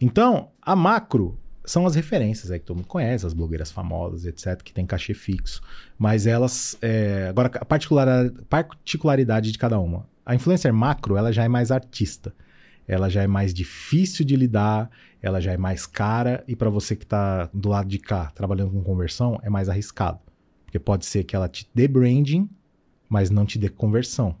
Então, 0.00 0.50
a 0.60 0.74
macro 0.74 1.38
são 1.70 1.86
as 1.86 1.94
referências 1.94 2.50
aí 2.50 2.58
que 2.58 2.66
todo 2.66 2.78
mundo 2.78 2.88
conhece, 2.88 3.24
as 3.24 3.32
blogueiras 3.32 3.70
famosas, 3.70 4.26
etc., 4.26 4.60
que 4.62 4.72
tem 4.72 4.84
cachê 4.84 5.14
fixo. 5.14 5.62
Mas 5.96 6.26
elas. 6.26 6.76
é, 6.82 7.28
agora, 7.28 7.48
a 7.54 7.64
particular- 7.64 8.30
particularidade 8.48 9.52
de 9.52 9.58
cada 9.58 9.78
uma. 9.78 10.06
A 10.26 10.34
influencer 10.34 10.72
macro, 10.74 11.16
ela 11.16 11.32
já 11.32 11.44
é 11.44 11.48
mais 11.48 11.70
artista. 11.70 12.34
Ela 12.88 13.08
já 13.08 13.22
é 13.22 13.28
mais 13.28 13.54
difícil 13.54 14.24
de 14.24 14.34
lidar, 14.34 14.90
ela 15.22 15.40
já 15.40 15.52
é 15.52 15.56
mais 15.56 15.86
cara, 15.86 16.42
e 16.48 16.56
para 16.56 16.68
você 16.68 16.96
que 16.96 17.06
tá 17.06 17.48
do 17.54 17.68
lado 17.68 17.88
de 17.88 17.98
cá, 17.98 18.32
trabalhando 18.34 18.72
com 18.72 18.82
conversão, 18.82 19.38
é 19.42 19.48
mais 19.48 19.68
arriscado. 19.68 20.18
Porque 20.64 20.78
pode 20.78 21.06
ser 21.06 21.22
que 21.22 21.36
ela 21.36 21.48
te 21.48 21.70
dê 21.72 21.86
branding, 21.86 22.50
mas 23.08 23.30
não 23.30 23.46
te 23.46 23.58
dê 23.60 23.68
conversão. 23.68 24.34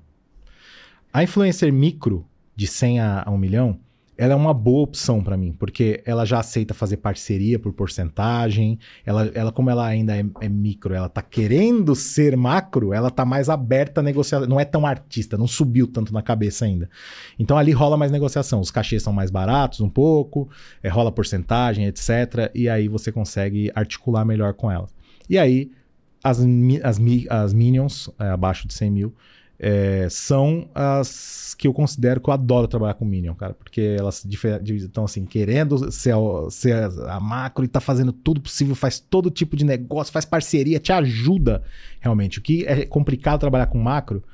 A 1.12 1.22
influencer 1.22 1.72
micro, 1.72 2.26
de 2.56 2.66
100 2.66 3.00
a, 3.00 3.22
a 3.24 3.30
1 3.30 3.38
milhão, 3.38 3.78
ela 4.20 4.34
é 4.34 4.36
uma 4.36 4.52
boa 4.52 4.82
opção 4.82 5.24
para 5.24 5.34
mim, 5.34 5.50
porque 5.58 6.02
ela 6.04 6.26
já 6.26 6.40
aceita 6.40 6.74
fazer 6.74 6.98
parceria 6.98 7.58
por 7.58 7.72
porcentagem. 7.72 8.78
Ela, 9.02 9.30
ela 9.32 9.50
como 9.50 9.70
ela 9.70 9.86
ainda 9.86 10.14
é, 10.14 10.22
é 10.42 10.48
micro, 10.48 10.92
ela 10.92 11.08
tá 11.08 11.22
querendo 11.22 11.94
ser 11.94 12.36
macro, 12.36 12.92
ela 12.92 13.10
tá 13.10 13.24
mais 13.24 13.48
aberta 13.48 14.00
a 14.00 14.04
negociar. 14.04 14.40
Não 14.40 14.60
é 14.60 14.64
tão 14.66 14.84
artista, 14.84 15.38
não 15.38 15.46
subiu 15.46 15.86
tanto 15.86 16.12
na 16.12 16.20
cabeça 16.20 16.66
ainda. 16.66 16.90
Então 17.38 17.56
ali 17.56 17.72
rola 17.72 17.96
mais 17.96 18.12
negociação. 18.12 18.60
Os 18.60 18.70
cachês 18.70 19.02
são 19.02 19.10
mais 19.10 19.30
baratos 19.30 19.80
um 19.80 19.88
pouco, 19.88 20.50
é, 20.82 20.90
rola 20.90 21.10
porcentagem, 21.10 21.86
etc. 21.86 22.50
E 22.54 22.68
aí 22.68 22.88
você 22.88 23.10
consegue 23.10 23.72
articular 23.74 24.26
melhor 24.26 24.52
com 24.52 24.70
elas. 24.70 24.94
E 25.30 25.38
aí 25.38 25.70
as, 26.22 26.40
as, 26.82 27.00
as 27.30 27.54
minions, 27.54 28.10
é, 28.18 28.28
abaixo 28.28 28.68
de 28.68 28.74
100 28.74 28.90
mil, 28.90 29.14
é, 29.62 30.08
são 30.08 30.70
as 30.74 31.54
que 31.54 31.68
eu 31.68 31.74
considero 31.74 32.22
que 32.22 32.30
eu 32.30 32.32
adoro 32.32 32.66
trabalhar 32.66 32.94
com 32.94 33.04
Minion, 33.04 33.34
cara, 33.34 33.52
porque 33.52 33.94
elas 33.98 34.24
estão 34.24 35.04
assim, 35.04 35.26
querendo 35.26 35.92
ser, 35.92 36.14
a- 36.14 36.50
ser 36.50 36.72
a, 37.06 37.20
macro 37.20 37.62
e 37.62 37.68
tá 37.68 37.78
fazendo 37.78 38.10
tudo 38.10 38.40
possível, 38.40 38.74
faz 38.74 38.98
todo 38.98 39.30
tipo 39.30 39.54
de 39.54 39.62
negócio, 39.66 40.10
faz 40.10 40.24
parceria, 40.24 40.80
te 40.80 40.90
ajuda 40.90 41.62
realmente. 42.00 42.38
O 42.38 42.42
que 42.42 42.64
é 42.64 42.86
complicado 42.86 43.40
trabalhar 43.40 43.66
com 43.66 43.78
macro 43.78 44.24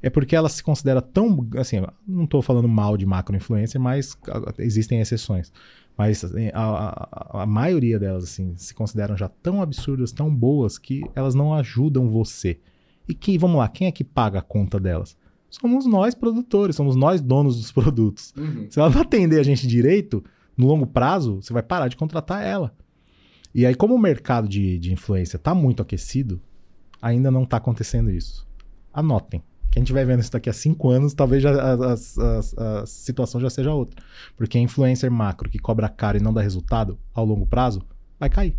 é 0.00 0.08
porque 0.08 0.36
ela 0.36 0.48
se 0.48 0.62
considera 0.62 1.02
tão. 1.02 1.48
Assim, 1.56 1.82
não 2.06 2.22
estou 2.22 2.40
falando 2.40 2.68
mal 2.68 2.96
de 2.96 3.04
macro-influencer, 3.04 3.80
mas 3.80 4.16
ah, 4.28 4.54
existem 4.60 5.00
exceções. 5.00 5.52
Mas 5.96 6.22
assim, 6.22 6.50
a, 6.54 6.62
a, 6.62 7.42
a, 7.42 7.46
maioria 7.46 7.98
delas, 7.98 8.22
assim, 8.22 8.54
se 8.56 8.72
consideram 8.72 9.16
já 9.16 9.28
tão 9.28 9.60
absurdas, 9.60 10.12
tão 10.12 10.32
boas, 10.32 10.78
que 10.78 11.02
elas 11.16 11.34
não 11.34 11.52
ajudam 11.52 12.08
você. 12.08 12.60
E 13.08 13.14
que, 13.14 13.38
vamos 13.38 13.56
lá, 13.56 13.68
quem 13.68 13.88
é 13.88 13.92
que 13.92 14.04
paga 14.04 14.40
a 14.40 14.42
conta 14.42 14.78
delas? 14.78 15.16
Somos 15.48 15.86
nós, 15.86 16.14
produtores, 16.14 16.76
somos 16.76 16.94
nós, 16.94 17.20
donos 17.20 17.56
dos 17.56 17.72
produtos. 17.72 18.34
Uhum. 18.36 18.66
Se 18.68 18.78
ela 18.78 18.90
não 18.90 19.00
atender 19.00 19.40
a 19.40 19.42
gente 19.42 19.66
direito, 19.66 20.22
no 20.56 20.66
longo 20.66 20.86
prazo, 20.86 21.36
você 21.40 21.52
vai 21.52 21.62
parar 21.62 21.88
de 21.88 21.96
contratar 21.96 22.44
ela. 22.44 22.74
E 23.54 23.64
aí, 23.64 23.74
como 23.74 23.94
o 23.94 23.98
mercado 23.98 24.48
de, 24.48 24.78
de 24.78 24.92
influência 24.92 25.36
está 25.36 25.54
muito 25.54 25.80
aquecido, 25.80 26.40
ainda 27.00 27.30
não 27.30 27.44
está 27.44 27.56
acontecendo 27.56 28.10
isso. 28.10 28.46
Anotem. 28.92 29.42
Quem 29.70 29.82
estiver 29.82 30.04
vendo 30.04 30.20
isso 30.20 30.32
daqui 30.32 30.50
a 30.50 30.52
cinco 30.52 30.90
anos, 30.90 31.14
talvez 31.14 31.42
já, 31.42 31.52
a, 31.52 31.74
a, 31.74 32.82
a, 32.82 32.86
situação 32.86 33.40
já 33.40 33.48
seja 33.48 33.72
outra. 33.72 34.02
Porque 34.36 34.58
a 34.58 34.60
influencer 34.60 35.10
macro 35.10 35.48
que 35.48 35.58
cobra 35.58 35.88
caro 35.88 36.18
e 36.18 36.22
não 36.22 36.32
dá 36.32 36.40
resultado 36.40 36.98
ao 37.14 37.24
longo 37.24 37.46
prazo, 37.46 37.82
vai 38.18 38.28
cair. 38.28 38.56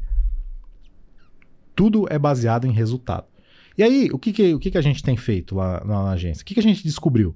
Tudo 1.76 2.06
é 2.10 2.18
baseado 2.18 2.66
em 2.66 2.72
resultado. 2.72 3.26
E 3.80 3.84
aí, 3.84 4.10
o 4.12 4.20
que, 4.20 4.34
que, 4.34 4.54
o 4.54 4.60
que, 4.60 4.72
que 4.72 4.78
a 4.78 4.82
gente 4.82 5.02
tem 5.02 5.16
feito 5.16 5.56
lá, 5.56 5.82
lá 5.86 6.04
na 6.04 6.12
agência? 6.12 6.42
O 6.42 6.46
que, 6.46 6.54
que 6.54 6.60
a 6.60 6.64
gente 6.64 6.84
descobriu? 6.84 7.34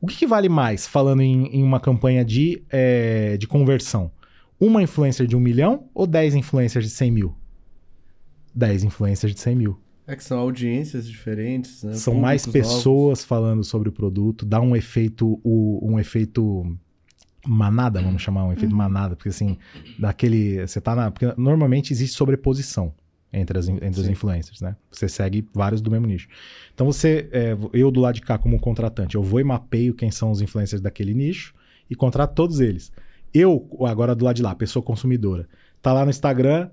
O 0.00 0.06
que, 0.06 0.16
que 0.16 0.26
vale 0.26 0.48
mais, 0.48 0.86
falando 0.86 1.20
em, 1.20 1.48
em 1.48 1.62
uma 1.62 1.78
campanha 1.78 2.24
de, 2.24 2.62
é, 2.70 3.36
de 3.36 3.46
conversão? 3.46 4.10
Uma 4.58 4.82
influencer 4.82 5.26
de 5.26 5.36
um 5.36 5.40
milhão 5.40 5.90
ou 5.94 6.06
dez 6.06 6.34
influencers 6.34 6.86
de 6.86 6.90
100 6.92 7.10
mil? 7.10 7.34
Dez 8.54 8.82
influencers 8.84 9.34
de 9.34 9.40
100 9.40 9.54
mil. 9.54 9.78
É 10.06 10.16
que 10.16 10.24
são 10.24 10.38
audiências 10.38 11.06
diferentes, 11.06 11.82
né? 11.82 11.92
São 11.92 12.14
mais 12.14 12.46
Públicos 12.46 12.68
pessoas 12.70 13.18
novos. 13.18 13.24
falando 13.24 13.62
sobre 13.62 13.90
o 13.90 13.92
produto, 13.92 14.46
dá 14.46 14.62
um 14.62 14.74
efeito, 14.74 15.38
o- 15.44 15.78
um 15.86 15.98
efeito 16.00 16.74
manada, 17.46 18.00
vamos 18.00 18.22
chamar, 18.22 18.44
um 18.46 18.52
efeito 18.52 18.74
manada, 18.74 19.14
porque 19.14 19.28
assim, 19.28 19.58
daquele, 19.98 20.66
você 20.66 20.80
tá 20.80 20.94
na, 20.94 21.10
porque 21.10 21.26
normalmente 21.36 21.92
existe 21.92 22.16
sobreposição 22.16 22.94
entre, 23.32 23.58
as, 23.58 23.68
entre 23.68 24.00
os 24.00 24.06
Sim. 24.06 24.12
influencers, 24.12 24.60
né? 24.60 24.76
Você 24.90 25.08
segue 25.08 25.48
vários 25.54 25.80
do 25.80 25.90
mesmo 25.90 26.06
nicho. 26.06 26.28
Então 26.74 26.86
você, 26.86 27.28
é, 27.32 27.56
eu 27.72 27.90
do 27.90 28.00
lado 28.00 28.16
de 28.16 28.20
cá 28.20 28.36
como 28.36 28.58
contratante, 28.60 29.14
eu 29.14 29.22
vou 29.22 29.40
e 29.40 29.44
mapeio 29.44 29.94
quem 29.94 30.10
são 30.10 30.30
os 30.30 30.42
influencers 30.42 30.82
daquele 30.82 31.14
nicho 31.14 31.54
e 31.88 31.94
contrato 31.94 32.34
todos 32.34 32.60
eles. 32.60 32.92
Eu, 33.32 33.66
agora 33.86 34.14
do 34.14 34.24
lado 34.24 34.36
de 34.36 34.42
lá, 34.42 34.54
pessoa 34.54 34.82
consumidora, 34.82 35.48
tá 35.80 35.92
lá 35.92 36.04
no 36.04 36.10
Instagram, 36.10 36.68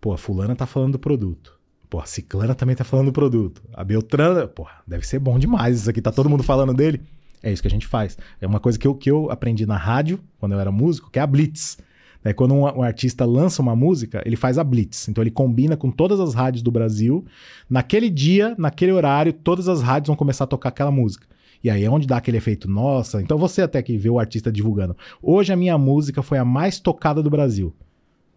pô, 0.00 0.12
a 0.12 0.18
fulana 0.18 0.54
tá 0.54 0.66
falando 0.66 0.92
do 0.92 0.98
produto. 0.98 1.56
Pô, 1.88 2.00
a 2.00 2.06
Ciclana 2.06 2.54
também 2.54 2.74
tá 2.74 2.84
falando 2.84 3.06
do 3.06 3.12
produto. 3.12 3.62
A 3.72 3.84
Beltrana, 3.84 4.46
pô, 4.46 4.66
deve 4.86 5.06
ser 5.06 5.18
bom 5.18 5.38
demais 5.38 5.80
isso 5.80 5.90
aqui. 5.90 6.02
Tá 6.02 6.10
todo 6.10 6.28
mundo 6.28 6.42
falando 6.42 6.74
dele. 6.74 7.00
É 7.42 7.52
isso 7.52 7.62
que 7.62 7.68
a 7.68 7.70
gente 7.70 7.86
faz. 7.86 8.18
É 8.40 8.46
uma 8.46 8.58
coisa 8.58 8.78
que 8.78 8.86
eu, 8.86 8.94
que 8.94 9.10
eu 9.10 9.30
aprendi 9.30 9.66
na 9.66 9.76
rádio, 9.76 10.18
quando 10.38 10.52
eu 10.52 10.60
era 10.60 10.72
músico, 10.72 11.10
que 11.10 11.18
é 11.18 11.22
a 11.22 11.26
Blitz. 11.26 11.78
Daí, 12.26 12.34
quando 12.34 12.54
um, 12.54 12.62
um 12.62 12.82
artista 12.82 13.24
lança 13.24 13.62
uma 13.62 13.76
música, 13.76 14.20
ele 14.26 14.34
faz 14.34 14.58
a 14.58 14.64
Blitz. 14.64 15.08
Então, 15.08 15.22
ele 15.22 15.30
combina 15.30 15.76
com 15.76 15.92
todas 15.92 16.18
as 16.18 16.34
rádios 16.34 16.60
do 16.60 16.72
Brasil. 16.72 17.24
Naquele 17.70 18.10
dia, 18.10 18.52
naquele 18.58 18.90
horário, 18.90 19.32
todas 19.32 19.68
as 19.68 19.80
rádios 19.80 20.08
vão 20.08 20.16
começar 20.16 20.42
a 20.42 20.46
tocar 20.48 20.70
aquela 20.70 20.90
música. 20.90 21.24
E 21.62 21.70
aí 21.70 21.84
é 21.84 21.88
onde 21.88 22.04
dá 22.04 22.16
aquele 22.16 22.36
efeito, 22.36 22.68
nossa. 22.68 23.22
Então, 23.22 23.38
você 23.38 23.62
até 23.62 23.80
que 23.80 23.96
vê 23.96 24.10
o 24.10 24.18
artista 24.18 24.50
divulgando. 24.50 24.96
Hoje, 25.22 25.52
a 25.52 25.56
minha 25.56 25.78
música 25.78 26.20
foi 26.20 26.36
a 26.36 26.44
mais 26.44 26.80
tocada 26.80 27.22
do 27.22 27.30
Brasil. 27.30 27.72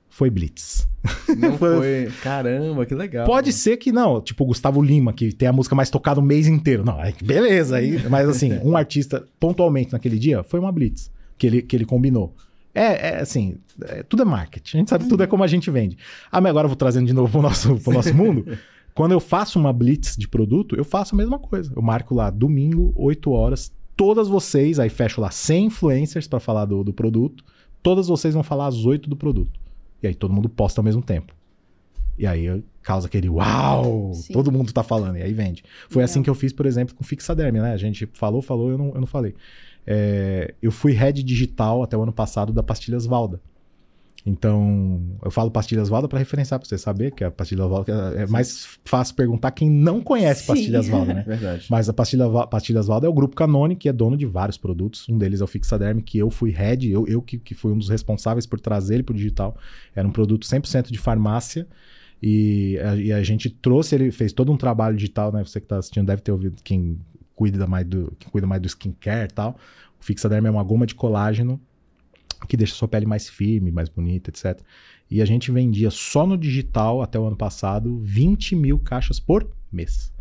Foi 0.08 0.30
Blitz. 0.30 0.88
Não 1.36 1.58
foi. 1.58 2.12
Caramba, 2.22 2.86
que 2.86 2.94
legal. 2.94 3.26
Pode 3.26 3.52
ser 3.52 3.78
que 3.78 3.92
não, 3.92 4.22
tipo 4.22 4.44
o 4.44 4.48
Gustavo 4.48 4.84
Lima, 4.84 5.14
que 5.14 5.34
tem 5.34 5.48
a 5.48 5.52
música 5.52 5.74
mais 5.74 5.90
tocada 5.90 6.20
o 6.20 6.24
mês 6.24 6.46
inteiro. 6.46 6.86
Não, 6.86 7.00
aí, 7.00 7.16
beleza. 7.24 7.78
Aí, 7.78 8.08
mas 8.08 8.30
assim, 8.30 8.60
um 8.64 8.78
artista 8.78 9.26
pontualmente 9.40 9.94
naquele 9.94 10.20
dia 10.20 10.44
foi 10.44 10.60
uma 10.60 10.72
Blitz 10.72 11.10
que 11.40 11.48
ele, 11.48 11.62
que 11.64 11.76
ele 11.76 11.86
combinou. 11.86 12.36
É, 12.74 13.10
é 13.10 13.20
assim, 13.22 13.58
é, 13.84 14.04
tudo 14.04 14.22
é 14.22 14.26
marketing. 14.26 14.78
A 14.78 14.80
gente 14.80 14.90
sabe 14.90 15.08
tudo 15.08 15.24
é 15.24 15.28
como 15.28 15.44
a 15.44 15.48
gente 15.48 15.70
vende. 15.72 15.98
Ah, 16.32 16.40
mas 16.40 16.50
agora 16.50 16.66
eu 16.66 16.70
vou 16.70 16.76
trazendo 16.76 17.08
de 17.08 17.14
novo 17.14 17.32
pro 17.32 17.42
nosso, 17.42 17.76
pro 17.78 17.94
nosso 17.94 18.14
mundo. 18.14 18.46
Quando 18.94 19.12
eu 19.12 19.20
faço 19.20 19.58
uma 19.58 19.72
Blitz 19.72 20.16
de 20.18 20.28
produto, 20.28 20.76
eu 20.76 20.84
faço 20.84 21.16
a 21.16 21.18
mesma 21.18 21.40
coisa. 21.40 21.72
Eu 21.76 21.82
marco 21.82 22.14
lá 22.14 22.30
domingo, 22.30 22.94
8 22.96 23.32
horas, 23.32 23.74
todas 23.96 24.28
vocês, 24.28 24.80
aí 24.80 24.90
fecho 24.90 25.22
lá 25.22 25.32
100 25.32 25.66
influencers 25.66 26.28
para 26.28 26.40
falar 26.40 26.66
do, 26.66 26.84
do 26.84 26.94
produto. 26.94 27.44
Todas 27.82 28.08
vocês 28.08 28.34
vão 28.34 28.44
falar 28.44 28.68
às 28.68 28.86
8 28.86 29.10
do 29.10 29.16
produto. 29.16 29.60
E 30.04 30.08
aí 30.08 30.14
todo 30.14 30.34
mundo 30.34 30.50
posta 30.50 30.82
ao 30.82 30.86
mesmo 30.86 31.02
tempo. 31.02 31.34
E 32.18 32.28
aí 32.28 32.62
causa 32.82 33.08
aquele 33.08 33.30
uau! 33.30 34.14
Sim. 34.14 34.34
Todo 34.34 34.52
mundo 34.52 34.74
tá 34.74 34.84
falando, 34.84 35.18
e 35.18 35.22
aí 35.22 35.32
vende. 35.32 35.64
Foi 35.88 36.02
Legal. 36.02 36.06
assim 36.06 36.22
que 36.22 36.30
eu 36.30 36.36
fiz, 36.36 36.52
por 36.52 36.66
exemplo, 36.66 36.94
com 36.96 37.04
Fixaderme, 37.04 37.62
né? 37.62 37.72
A 37.72 37.78
gente 37.78 38.10
falou, 38.14 38.42
falou, 38.42 38.72
eu 38.72 38.78
não, 38.78 38.88
eu 38.90 39.00
não 39.00 39.08
falei. 39.08 39.34
É, 39.86 40.54
eu 40.62 40.72
fui 40.72 40.92
head 40.94 41.22
digital 41.24 41.84
até 41.84 41.98
o 41.98 42.04
ano 42.04 42.14
passado 42.14 42.54
da 42.54 42.62
Pastilhas 42.62 43.06
Valda. 43.06 43.42
Então, 44.26 45.02
eu 45.24 45.32
falo 45.32 45.50
Pastilhas 45.50 45.88
Valda 45.90 46.08
para 46.08 46.20
referenciar, 46.20 46.60
para 46.60 46.68
você 46.68 46.78
saber 46.78 47.12
que 47.12 47.24
a 47.24 47.32
Pastilhas 47.32 47.70
Valda 47.70 48.14
é 48.16 48.28
mais 48.28 48.78
fácil 48.84 49.16
perguntar 49.16 49.52
quem 49.52 49.70
não 49.70 50.02
conhece 50.02 50.42
Sim. 50.42 50.48
Pastilhas 50.48 50.88
Valda, 50.88 51.14
né? 51.14 51.24
Verdade. 51.28 51.66
Mas 51.70 51.90
a 51.90 51.94
Pastilha, 51.94 52.26
Pastilhas 52.48 52.88
Valda 52.88 53.08
é 53.08 53.10
o 53.10 53.14
grupo 53.14 53.36
Canone, 53.36 53.76
que 53.76 53.88
é 53.88 53.94
dono 53.94 54.18
de 54.18 54.26
vários 54.26 54.58
produtos. 54.58 55.08
Um 55.08 55.18
deles 55.18 55.42
é 55.42 55.44
o 55.44 55.48
Fixaderme, 55.48 56.02
que 56.02 56.18
eu 56.18 56.30
fui 56.30 56.52
head, 56.52 56.92
eu, 56.92 57.08
eu 57.08 57.22
que, 57.22 57.38
que 57.38 57.56
fui 57.56 57.72
um 57.72 57.78
dos 57.78 57.90
responsáveis 57.90 58.46
por 58.46 58.60
trazer 58.60 58.96
ele 58.96 59.04
para 59.04 59.14
o 59.14 59.16
digital. 59.16 59.56
Era 59.96 60.08
um 60.08 60.12
produto 60.12 60.46
100% 60.46 60.92
de 60.92 61.00
farmácia. 61.00 61.68
E 62.22 62.78
a, 62.80 62.96
e 62.96 63.14
a 63.14 63.24
gente 63.24 63.50
trouxe, 63.50 63.96
ele 63.96 64.12
fez 64.12 64.34
todo 64.34 64.52
um 64.52 64.58
trabalho 64.58 64.98
digital, 64.98 65.32
né? 65.32 65.44
Você 65.44 65.60
que 65.60 65.66
está 65.66 65.78
assistindo 65.78 66.06
deve 66.06 66.22
ter 66.22 66.34
ouvido 66.34 66.58
quem 66.62 67.00
cuida 67.40 67.66
mais 67.66 67.86
do, 67.86 68.14
quem 68.20 68.30
cuida 68.30 68.46
mais 68.46 68.62
do 68.62 68.68
skincare 68.68 69.30
e 69.30 69.34
tal. 69.34 69.58
O 69.98 70.04
Fixaderme 70.04 70.50
é 70.50 70.52
uma 70.52 70.62
goma 70.62 70.86
de 70.86 70.94
colágeno 70.94 71.58
que 72.50 72.58
deixa 72.58 72.76
sua 72.76 72.88
pele 72.88 73.06
mais 73.06 73.30
firme, 73.30 73.72
mais 73.72 73.88
bonita, 73.88 74.30
etc. 74.30 74.62
E 75.10 75.22
a 75.22 75.26
gente 75.26 75.50
vendia 75.50 75.90
só 75.90 76.28
no 76.28 76.38
digital 76.38 77.02
até 77.02 77.18
o 77.18 77.26
ano 77.26 77.38
passado 77.38 77.98
20 78.00 78.58
mil 78.58 78.78
caixas 78.78 79.22
por 79.22 79.50
mês 79.72 80.12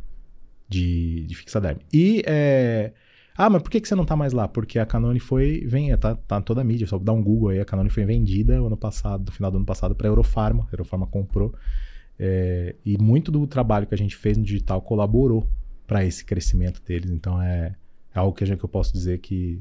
de, 0.68 1.24
de 1.26 1.34
Fixaderme. 1.34 1.80
E 1.92 2.22
é, 2.24 2.92
Ah, 3.36 3.50
mas 3.50 3.62
por 3.62 3.70
que, 3.70 3.80
que 3.80 3.88
você 3.88 3.96
não 3.96 4.04
tá 4.04 4.14
mais 4.14 4.32
lá? 4.32 4.46
Porque 4.46 4.78
a 4.78 4.86
Canone 4.86 5.18
foi. 5.18 5.64
Vem, 5.66 5.96
tá, 5.96 6.14
tá 6.14 6.40
toda 6.40 6.60
a 6.60 6.64
mídia, 6.64 6.86
só 6.86 6.98
dá 6.98 7.12
um 7.12 7.22
Google 7.22 7.48
aí. 7.48 7.60
A 7.60 7.64
Canone 7.64 7.90
foi 7.90 8.04
vendida 8.04 8.54
ano 8.54 8.76
passado, 8.76 9.26
no 9.26 9.32
final 9.32 9.50
do 9.50 9.56
ano 9.56 9.66
passado, 9.66 9.94
para 9.94 10.06
Eurofarma. 10.06 10.68
A 10.70 10.74
Eurofarma 10.74 11.06
comprou. 11.06 11.52
É, 12.16 12.76
e 12.84 12.96
muito 12.98 13.32
do 13.32 13.44
trabalho 13.46 13.86
que 13.88 13.94
a 13.94 13.98
gente 13.98 14.16
fez 14.16 14.36
no 14.36 14.44
digital 14.44 14.82
colaborou 14.82 15.48
para 15.88 16.04
esse 16.04 16.24
crescimento 16.24 16.80
deles. 16.86 17.10
Então 17.10 17.42
é, 17.42 17.74
é 18.14 18.18
algo 18.18 18.36
que, 18.36 18.44
a 18.44 18.46
gente, 18.46 18.58
que 18.58 18.64
eu 18.64 18.68
posso 18.68 18.92
dizer 18.92 19.18
que 19.18 19.60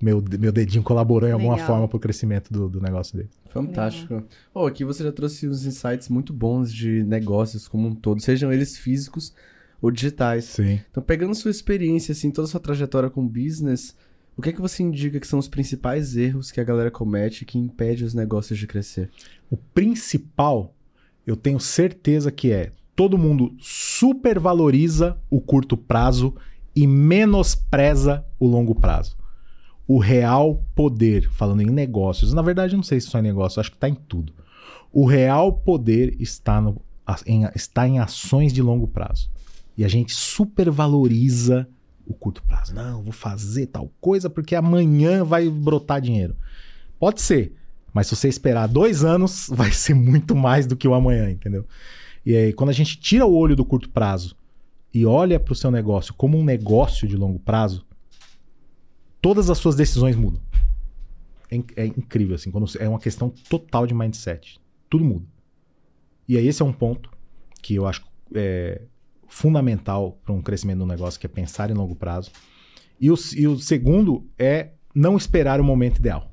meu, 0.00 0.22
meu 0.38 0.52
dedinho 0.52 0.82
colaborou 0.82 1.28
em 1.28 1.32
alguma 1.32 1.54
Legal. 1.54 1.66
forma 1.66 1.88
para 1.88 1.96
o 1.96 2.00
crescimento 2.00 2.52
do, 2.52 2.68
do 2.68 2.80
negócio 2.80 3.16
deles. 3.16 3.32
Fantástico. 3.46 4.22
Oh, 4.54 4.66
aqui 4.66 4.84
você 4.84 5.02
já 5.02 5.10
trouxe 5.10 5.48
uns 5.48 5.64
insights 5.64 6.08
muito 6.08 6.32
bons 6.32 6.72
de 6.72 7.02
negócios 7.02 7.66
como 7.66 7.88
um 7.88 7.94
todo, 7.94 8.20
sejam 8.22 8.52
eles 8.52 8.78
físicos 8.78 9.34
ou 9.80 9.90
digitais. 9.90 10.44
Sim. 10.44 10.80
Então, 10.90 11.02
pegando 11.02 11.34
sua 11.34 11.50
experiência, 11.50 12.12
assim, 12.12 12.30
toda 12.30 12.46
a 12.46 12.50
sua 12.50 12.60
trajetória 12.60 13.08
com 13.08 13.26
business, 13.26 13.96
o 14.36 14.42
que 14.42 14.50
é 14.50 14.52
que 14.52 14.60
você 14.60 14.82
indica 14.82 15.18
que 15.18 15.26
são 15.26 15.38
os 15.38 15.48
principais 15.48 16.14
erros 16.14 16.50
que 16.50 16.60
a 16.60 16.64
galera 16.64 16.90
comete 16.90 17.46
que 17.46 17.58
impede 17.58 18.04
os 18.04 18.12
negócios 18.12 18.58
de 18.58 18.66
crescer? 18.66 19.10
O 19.50 19.56
principal, 19.56 20.74
eu 21.26 21.36
tenho 21.36 21.58
certeza 21.58 22.30
que 22.30 22.52
é 22.52 22.72
todo 22.96 23.18
mundo 23.18 23.54
supervaloriza 23.60 25.18
o 25.30 25.40
curto 25.40 25.76
prazo 25.76 26.34
e 26.74 26.86
menospreza 26.86 28.24
o 28.40 28.46
longo 28.46 28.74
prazo. 28.74 29.16
O 29.86 29.98
real 29.98 30.64
poder, 30.74 31.30
falando 31.30 31.60
em 31.60 31.70
negócios, 31.70 32.32
na 32.32 32.42
verdade 32.42 32.74
não 32.74 32.82
sei 32.82 33.00
se 33.00 33.08
só 33.08 33.18
em 33.18 33.22
negócio, 33.22 33.60
acho 33.60 33.70
que 33.70 33.76
está 33.76 33.88
em 33.88 33.94
tudo. 33.94 34.32
O 34.90 35.04
real 35.04 35.52
poder 35.52 36.16
está, 36.18 36.60
no, 36.60 36.80
em, 37.26 37.44
está 37.54 37.86
em 37.86 37.98
ações 37.98 38.52
de 38.52 38.62
longo 38.62 38.88
prazo. 38.88 39.30
E 39.76 39.84
a 39.84 39.88
gente 39.88 40.14
supervaloriza 40.14 41.68
o 42.06 42.14
curto 42.14 42.42
prazo. 42.42 42.74
Não, 42.74 43.02
vou 43.02 43.12
fazer 43.12 43.66
tal 43.66 43.92
coisa 44.00 44.30
porque 44.30 44.54
amanhã 44.54 45.22
vai 45.22 45.48
brotar 45.50 46.00
dinheiro. 46.00 46.34
Pode 46.98 47.20
ser, 47.20 47.54
mas 47.92 48.06
se 48.06 48.16
você 48.16 48.28
esperar 48.28 48.66
dois 48.66 49.04
anos, 49.04 49.48
vai 49.52 49.70
ser 49.70 49.94
muito 49.94 50.34
mais 50.34 50.66
do 50.66 50.76
que 50.76 50.88
o 50.88 50.94
amanhã, 50.94 51.30
entendeu? 51.30 51.66
E 52.26 52.36
aí, 52.36 52.52
quando 52.52 52.70
a 52.70 52.72
gente 52.72 52.98
tira 52.98 53.24
o 53.24 53.32
olho 53.32 53.54
do 53.54 53.64
curto 53.64 53.88
prazo 53.88 54.36
e 54.92 55.06
olha 55.06 55.38
para 55.38 55.52
o 55.52 55.54
seu 55.54 55.70
negócio 55.70 56.12
como 56.12 56.36
um 56.36 56.42
negócio 56.42 57.06
de 57.06 57.16
longo 57.16 57.38
prazo, 57.38 57.86
todas 59.22 59.48
as 59.48 59.58
suas 59.58 59.76
decisões 59.76 60.16
mudam. 60.16 60.42
É, 61.48 61.84
é 61.84 61.86
incrível, 61.86 62.34
assim, 62.34 62.50
quando 62.50 62.66
é 62.80 62.88
uma 62.88 62.98
questão 62.98 63.30
total 63.48 63.86
de 63.86 63.94
mindset. 63.94 64.58
Tudo 64.90 65.04
muda. 65.04 65.24
E 66.26 66.36
aí, 66.36 66.48
esse 66.48 66.60
é 66.60 66.64
um 66.64 66.72
ponto 66.72 67.12
que 67.62 67.76
eu 67.76 67.86
acho 67.86 68.04
é, 68.34 68.82
fundamental 69.28 70.18
para 70.24 70.34
um 70.34 70.42
crescimento 70.42 70.78
do 70.78 70.86
negócio, 70.86 71.20
que 71.20 71.26
é 71.26 71.28
pensar 71.28 71.70
em 71.70 71.74
longo 71.74 71.94
prazo. 71.94 72.32
E 73.00 73.08
o, 73.08 73.14
e 73.36 73.46
o 73.46 73.56
segundo 73.56 74.28
é 74.36 74.72
não 74.92 75.16
esperar 75.16 75.60
o 75.60 75.64
momento 75.64 75.98
ideal. 75.98 76.28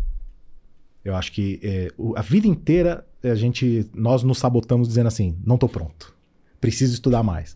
Eu 1.05 1.15
acho 1.15 1.31
que 1.31 1.59
é, 1.61 1.89
a 2.15 2.21
vida 2.23 2.47
inteira 2.47 3.05
a 3.23 3.35
gente, 3.35 3.89
nós 3.93 4.23
nos 4.23 4.37
sabotamos 4.37 4.87
dizendo 4.87 5.07
assim: 5.07 5.37
não 5.45 5.57
tô 5.57 5.67
pronto, 5.69 6.15
preciso 6.59 6.93
estudar 6.93 7.23
mais. 7.23 7.55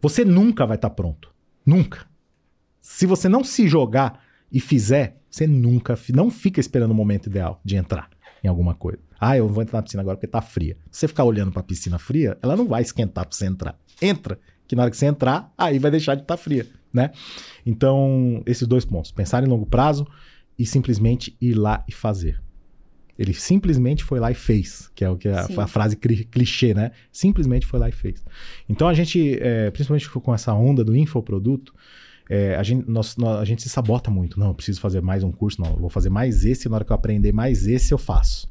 Você 0.00 0.24
nunca 0.24 0.66
vai 0.66 0.76
estar 0.76 0.90
pronto, 0.90 1.32
nunca. 1.64 2.06
Se 2.80 3.06
você 3.06 3.28
não 3.28 3.44
se 3.44 3.68
jogar 3.68 4.22
e 4.50 4.60
fizer, 4.60 5.20
você 5.28 5.46
nunca, 5.46 5.98
não 6.14 6.30
fica 6.30 6.60
esperando 6.60 6.92
o 6.92 6.94
momento 6.94 7.26
ideal 7.26 7.60
de 7.64 7.76
entrar 7.76 8.08
em 8.42 8.48
alguma 8.48 8.74
coisa. 8.74 8.98
Ah, 9.20 9.36
eu 9.36 9.48
vou 9.48 9.62
entrar 9.62 9.78
na 9.78 9.82
piscina 9.82 10.00
agora 10.00 10.16
porque 10.16 10.28
tá 10.28 10.40
fria. 10.40 10.76
Se 10.90 11.00
você 11.00 11.08
ficar 11.08 11.24
olhando 11.24 11.52
pra 11.52 11.62
piscina 11.62 11.98
fria, 11.98 12.38
ela 12.40 12.56
não 12.56 12.66
vai 12.66 12.82
esquentar 12.82 13.26
pra 13.26 13.36
você 13.36 13.46
entrar. 13.46 13.78
Entra, 14.00 14.38
que 14.66 14.76
na 14.76 14.82
hora 14.82 14.90
que 14.90 14.96
você 14.96 15.06
entrar, 15.06 15.52
aí 15.58 15.78
vai 15.78 15.90
deixar 15.90 16.14
de 16.14 16.22
estar 16.22 16.36
fria, 16.36 16.66
né? 16.92 17.10
Então, 17.66 18.42
esses 18.46 18.66
dois 18.66 18.84
pontos, 18.84 19.10
pensar 19.10 19.42
em 19.42 19.48
longo 19.48 19.66
prazo 19.66 20.06
e 20.58 20.64
simplesmente 20.64 21.36
ir 21.40 21.54
lá 21.54 21.84
e 21.88 21.92
fazer. 21.92 22.40
Ele 23.18 23.34
simplesmente 23.34 24.04
foi 24.04 24.20
lá 24.20 24.30
e 24.30 24.34
fez, 24.34 24.90
que 24.94 25.04
é 25.04 25.10
o 25.10 25.16
que 25.16 25.26
é 25.28 25.32
a, 25.32 25.46
a 25.60 25.66
frase 25.66 25.96
cli- 25.96 26.24
clichê, 26.24 26.72
né? 26.72 26.92
Simplesmente 27.10 27.66
foi 27.66 27.80
lá 27.80 27.88
e 27.88 27.92
fez. 27.92 28.24
Então 28.68 28.86
a 28.86 28.94
gente, 28.94 29.36
é, 29.40 29.70
principalmente 29.72 30.08
com 30.08 30.32
essa 30.32 30.54
onda 30.54 30.84
do 30.84 30.94
infoproduto, 30.96 31.74
é, 32.30 32.54
a, 32.54 32.62
gente, 32.62 32.88
nós- 32.88 33.16
nós- 33.16 33.40
a 33.40 33.44
gente 33.44 33.60
se 33.62 33.68
sabota 33.68 34.08
muito. 34.10 34.38
Não, 34.38 34.48
eu 34.48 34.54
preciso 34.54 34.80
fazer 34.80 35.00
mais 35.02 35.24
um 35.24 35.32
curso, 35.32 35.60
não, 35.60 35.70
eu 35.72 35.76
vou 35.78 35.90
fazer 35.90 36.10
mais 36.10 36.44
esse, 36.44 36.68
na 36.68 36.76
hora 36.76 36.84
que 36.84 36.92
eu 36.92 36.94
aprender 36.96 37.32
mais 37.32 37.66
esse, 37.66 37.92
eu 37.92 37.98
faço. 37.98 38.48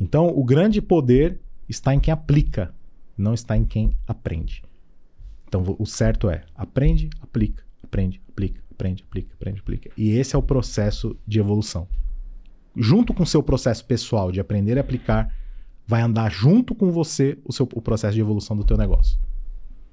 Então 0.00 0.28
o 0.28 0.42
grande 0.44 0.80
poder 0.80 1.38
está 1.68 1.94
em 1.94 2.00
quem 2.00 2.10
aplica, 2.12 2.72
não 3.18 3.34
está 3.34 3.54
em 3.56 3.64
quem 3.66 3.94
aprende. 4.06 4.62
Então 5.46 5.76
o 5.78 5.84
certo 5.84 6.30
é 6.30 6.42
aprende, 6.54 7.10
aplica, 7.20 7.62
aprende, 7.82 8.20
aplica, 8.30 8.62
aprende, 8.70 9.02
aplica, 9.06 9.34
aprende, 9.34 9.60
aplica. 9.60 9.90
E 9.96 10.10
esse 10.12 10.34
é 10.34 10.38
o 10.38 10.42
processo 10.42 11.14
de 11.26 11.38
evolução. 11.38 11.86
Junto 12.76 13.12
com 13.12 13.22
o 13.22 13.26
seu 13.26 13.42
processo 13.42 13.84
pessoal 13.84 14.30
de 14.30 14.40
aprender 14.40 14.76
e 14.76 14.80
aplicar, 14.80 15.34
vai 15.86 16.02
andar 16.02 16.30
junto 16.30 16.74
com 16.74 16.90
você 16.92 17.36
o, 17.44 17.52
seu, 17.52 17.68
o 17.74 17.82
processo 17.82 18.14
de 18.14 18.20
evolução 18.20 18.56
do 18.56 18.64
teu 18.64 18.76
negócio. 18.76 19.18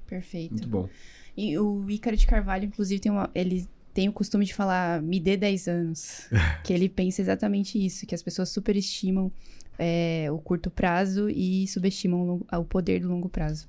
Perfeito. 0.06 0.52
Muito 0.52 0.68
bom. 0.68 0.88
E 1.36 1.58
o 1.58 1.88
Ícaro 1.90 2.16
de 2.16 2.26
Carvalho, 2.26 2.64
inclusive, 2.64 3.00
tem 3.00 3.12
uma, 3.12 3.30
ele 3.34 3.66
tem 3.92 4.08
o 4.08 4.12
costume 4.12 4.44
de 4.44 4.54
falar, 4.54 5.02
me 5.02 5.18
dê 5.18 5.36
10 5.36 5.68
anos. 5.68 6.28
que 6.64 6.72
ele 6.72 6.88
pensa 6.88 7.20
exatamente 7.20 7.84
isso, 7.84 8.06
que 8.06 8.14
as 8.14 8.22
pessoas 8.22 8.48
superestimam 8.48 9.30
é, 9.78 10.28
o 10.30 10.38
curto 10.38 10.70
prazo 10.70 11.28
e 11.28 11.66
subestimam 11.68 12.20
o, 12.22 12.24
longo- 12.26 12.46
o 12.52 12.64
poder 12.64 13.00
do 13.00 13.08
longo 13.08 13.28
prazo. 13.28 13.68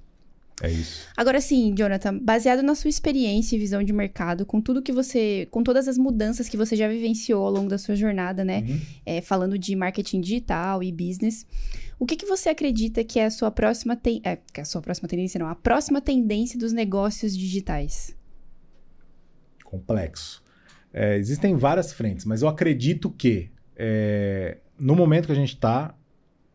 É 0.61 0.69
isso. 0.69 1.07
Agora 1.15 1.39
sim, 1.39 1.73
Jonathan, 1.73 2.17
baseado 2.17 2.61
na 2.61 2.75
sua 2.75 2.89
experiência 2.89 3.55
e 3.55 3.59
visão 3.59 3.81
de 3.81 3.93
mercado, 3.93 4.45
com 4.45 4.59
tudo 4.59 4.81
que 4.81 4.91
você. 4.91 5.47
com 5.51 5.63
todas 5.63 5.87
as 5.87 5.97
mudanças 5.97 6.49
que 6.49 6.57
você 6.57 6.75
já 6.75 6.87
vivenciou 6.87 7.45
ao 7.45 7.51
longo 7.51 7.69
da 7.69 7.77
sua 7.77 7.95
jornada, 7.95 8.43
né? 8.43 8.63
É, 9.05 9.21
falando 9.21 9.57
de 9.57 9.75
marketing 9.75 10.21
digital 10.21 10.83
e 10.83 10.91
business. 10.91 11.45
O 11.97 12.05
que, 12.05 12.15
que 12.15 12.25
você 12.25 12.49
acredita 12.49 13.03
que 13.03 13.19
é 13.19 13.25
a 13.25 13.31
sua 13.31 13.51
próxima 13.51 13.95
ten... 13.95 14.21
é, 14.23 14.37
que 14.37 14.59
é 14.59 14.63
a 14.63 14.65
sua 14.65 14.81
próxima 14.81 15.07
tendência, 15.07 15.39
não, 15.39 15.47
a 15.47 15.55
próxima 15.55 16.01
tendência 16.01 16.57
dos 16.57 16.73
negócios 16.73 17.37
digitais? 17.37 18.17
complexo. 19.69 20.43
É, 20.91 21.15
existem 21.17 21.55
várias 21.55 21.93
frentes, 21.93 22.25
mas 22.25 22.41
eu 22.41 22.47
acredito 22.47 23.11
que 23.11 23.51
é, 23.75 24.57
no 24.77 24.95
momento 24.95 25.27
que 25.27 25.31
a 25.31 25.35
gente 25.35 25.53
está, 25.53 25.93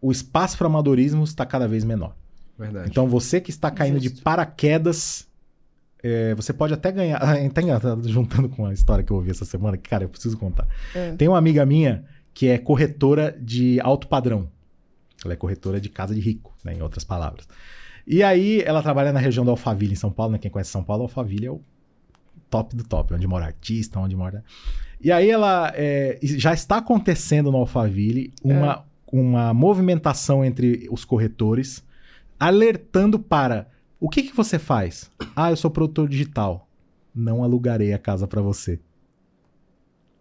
o 0.00 0.10
espaço 0.10 0.58
para 0.58 0.66
amadorismo 0.66 1.22
está 1.22 1.46
cada 1.46 1.68
vez 1.68 1.84
menor. 1.84 2.16
Verdade. 2.58 2.88
Então 2.88 3.06
você 3.06 3.40
que 3.40 3.50
está 3.50 3.70
caindo 3.70 3.98
de 3.98 4.08
Justo. 4.08 4.22
paraquedas, 4.22 5.26
é, 6.02 6.34
você 6.34 6.52
pode 6.52 6.74
até 6.74 6.92
ganhar. 6.92 7.16
Ah, 7.16 7.34
tá 7.50 7.62
engraçado, 7.62 8.06
juntando 8.08 8.48
com 8.48 8.66
a 8.66 8.72
história 8.72 9.02
que 9.02 9.10
eu 9.10 9.16
ouvi 9.16 9.30
essa 9.30 9.44
semana, 9.44 9.76
que 9.76 9.88
cara, 9.88 10.04
eu 10.04 10.08
preciso 10.08 10.36
contar. 10.36 10.66
É. 10.94 11.12
Tem 11.12 11.28
uma 11.28 11.38
amiga 11.38 11.64
minha 11.64 12.04
que 12.32 12.48
é 12.48 12.58
corretora 12.58 13.36
de 13.40 13.80
alto 13.80 14.08
padrão. 14.08 14.48
Ela 15.24 15.34
é 15.34 15.36
corretora 15.36 15.80
de 15.80 15.88
casa 15.88 16.14
de 16.14 16.20
rico, 16.20 16.54
né, 16.62 16.74
em 16.74 16.82
outras 16.82 17.04
palavras. 17.04 17.48
E 18.06 18.22
aí 18.22 18.62
ela 18.62 18.82
trabalha 18.82 19.12
na 19.12 19.20
região 19.20 19.44
do 19.44 19.50
Alphaville, 19.50 19.94
em 19.94 19.96
São 19.96 20.10
Paulo, 20.10 20.32
né? 20.32 20.38
Quem 20.38 20.50
conhece 20.50 20.70
São 20.70 20.84
Paulo, 20.84 21.04
Alphaville 21.04 21.46
é 21.46 21.50
o 21.50 21.60
top 22.50 22.76
do 22.76 22.84
top, 22.84 23.14
onde 23.14 23.26
mora 23.26 23.46
artista, 23.46 23.98
onde 23.98 24.14
mora. 24.14 24.44
E 25.00 25.10
aí 25.10 25.30
ela 25.30 25.72
é, 25.74 26.18
já 26.22 26.52
está 26.52 26.78
acontecendo 26.78 27.50
no 27.50 27.58
Alphaville 27.58 28.32
uma, 28.42 28.84
uma 29.10 29.54
movimentação 29.54 30.44
entre 30.44 30.86
os 30.90 31.04
corretores, 31.04 31.82
alertando 32.44 33.18
para 33.18 33.68
o 33.98 34.06
que, 34.06 34.22
que 34.22 34.36
você 34.36 34.58
faz? 34.58 35.10
Ah, 35.34 35.50
eu 35.50 35.56
sou 35.56 35.70
produtor 35.70 36.06
digital. 36.06 36.68
Não 37.14 37.42
alugarei 37.42 37.94
a 37.94 37.98
casa 37.98 38.26
para 38.26 38.42
você. 38.42 38.78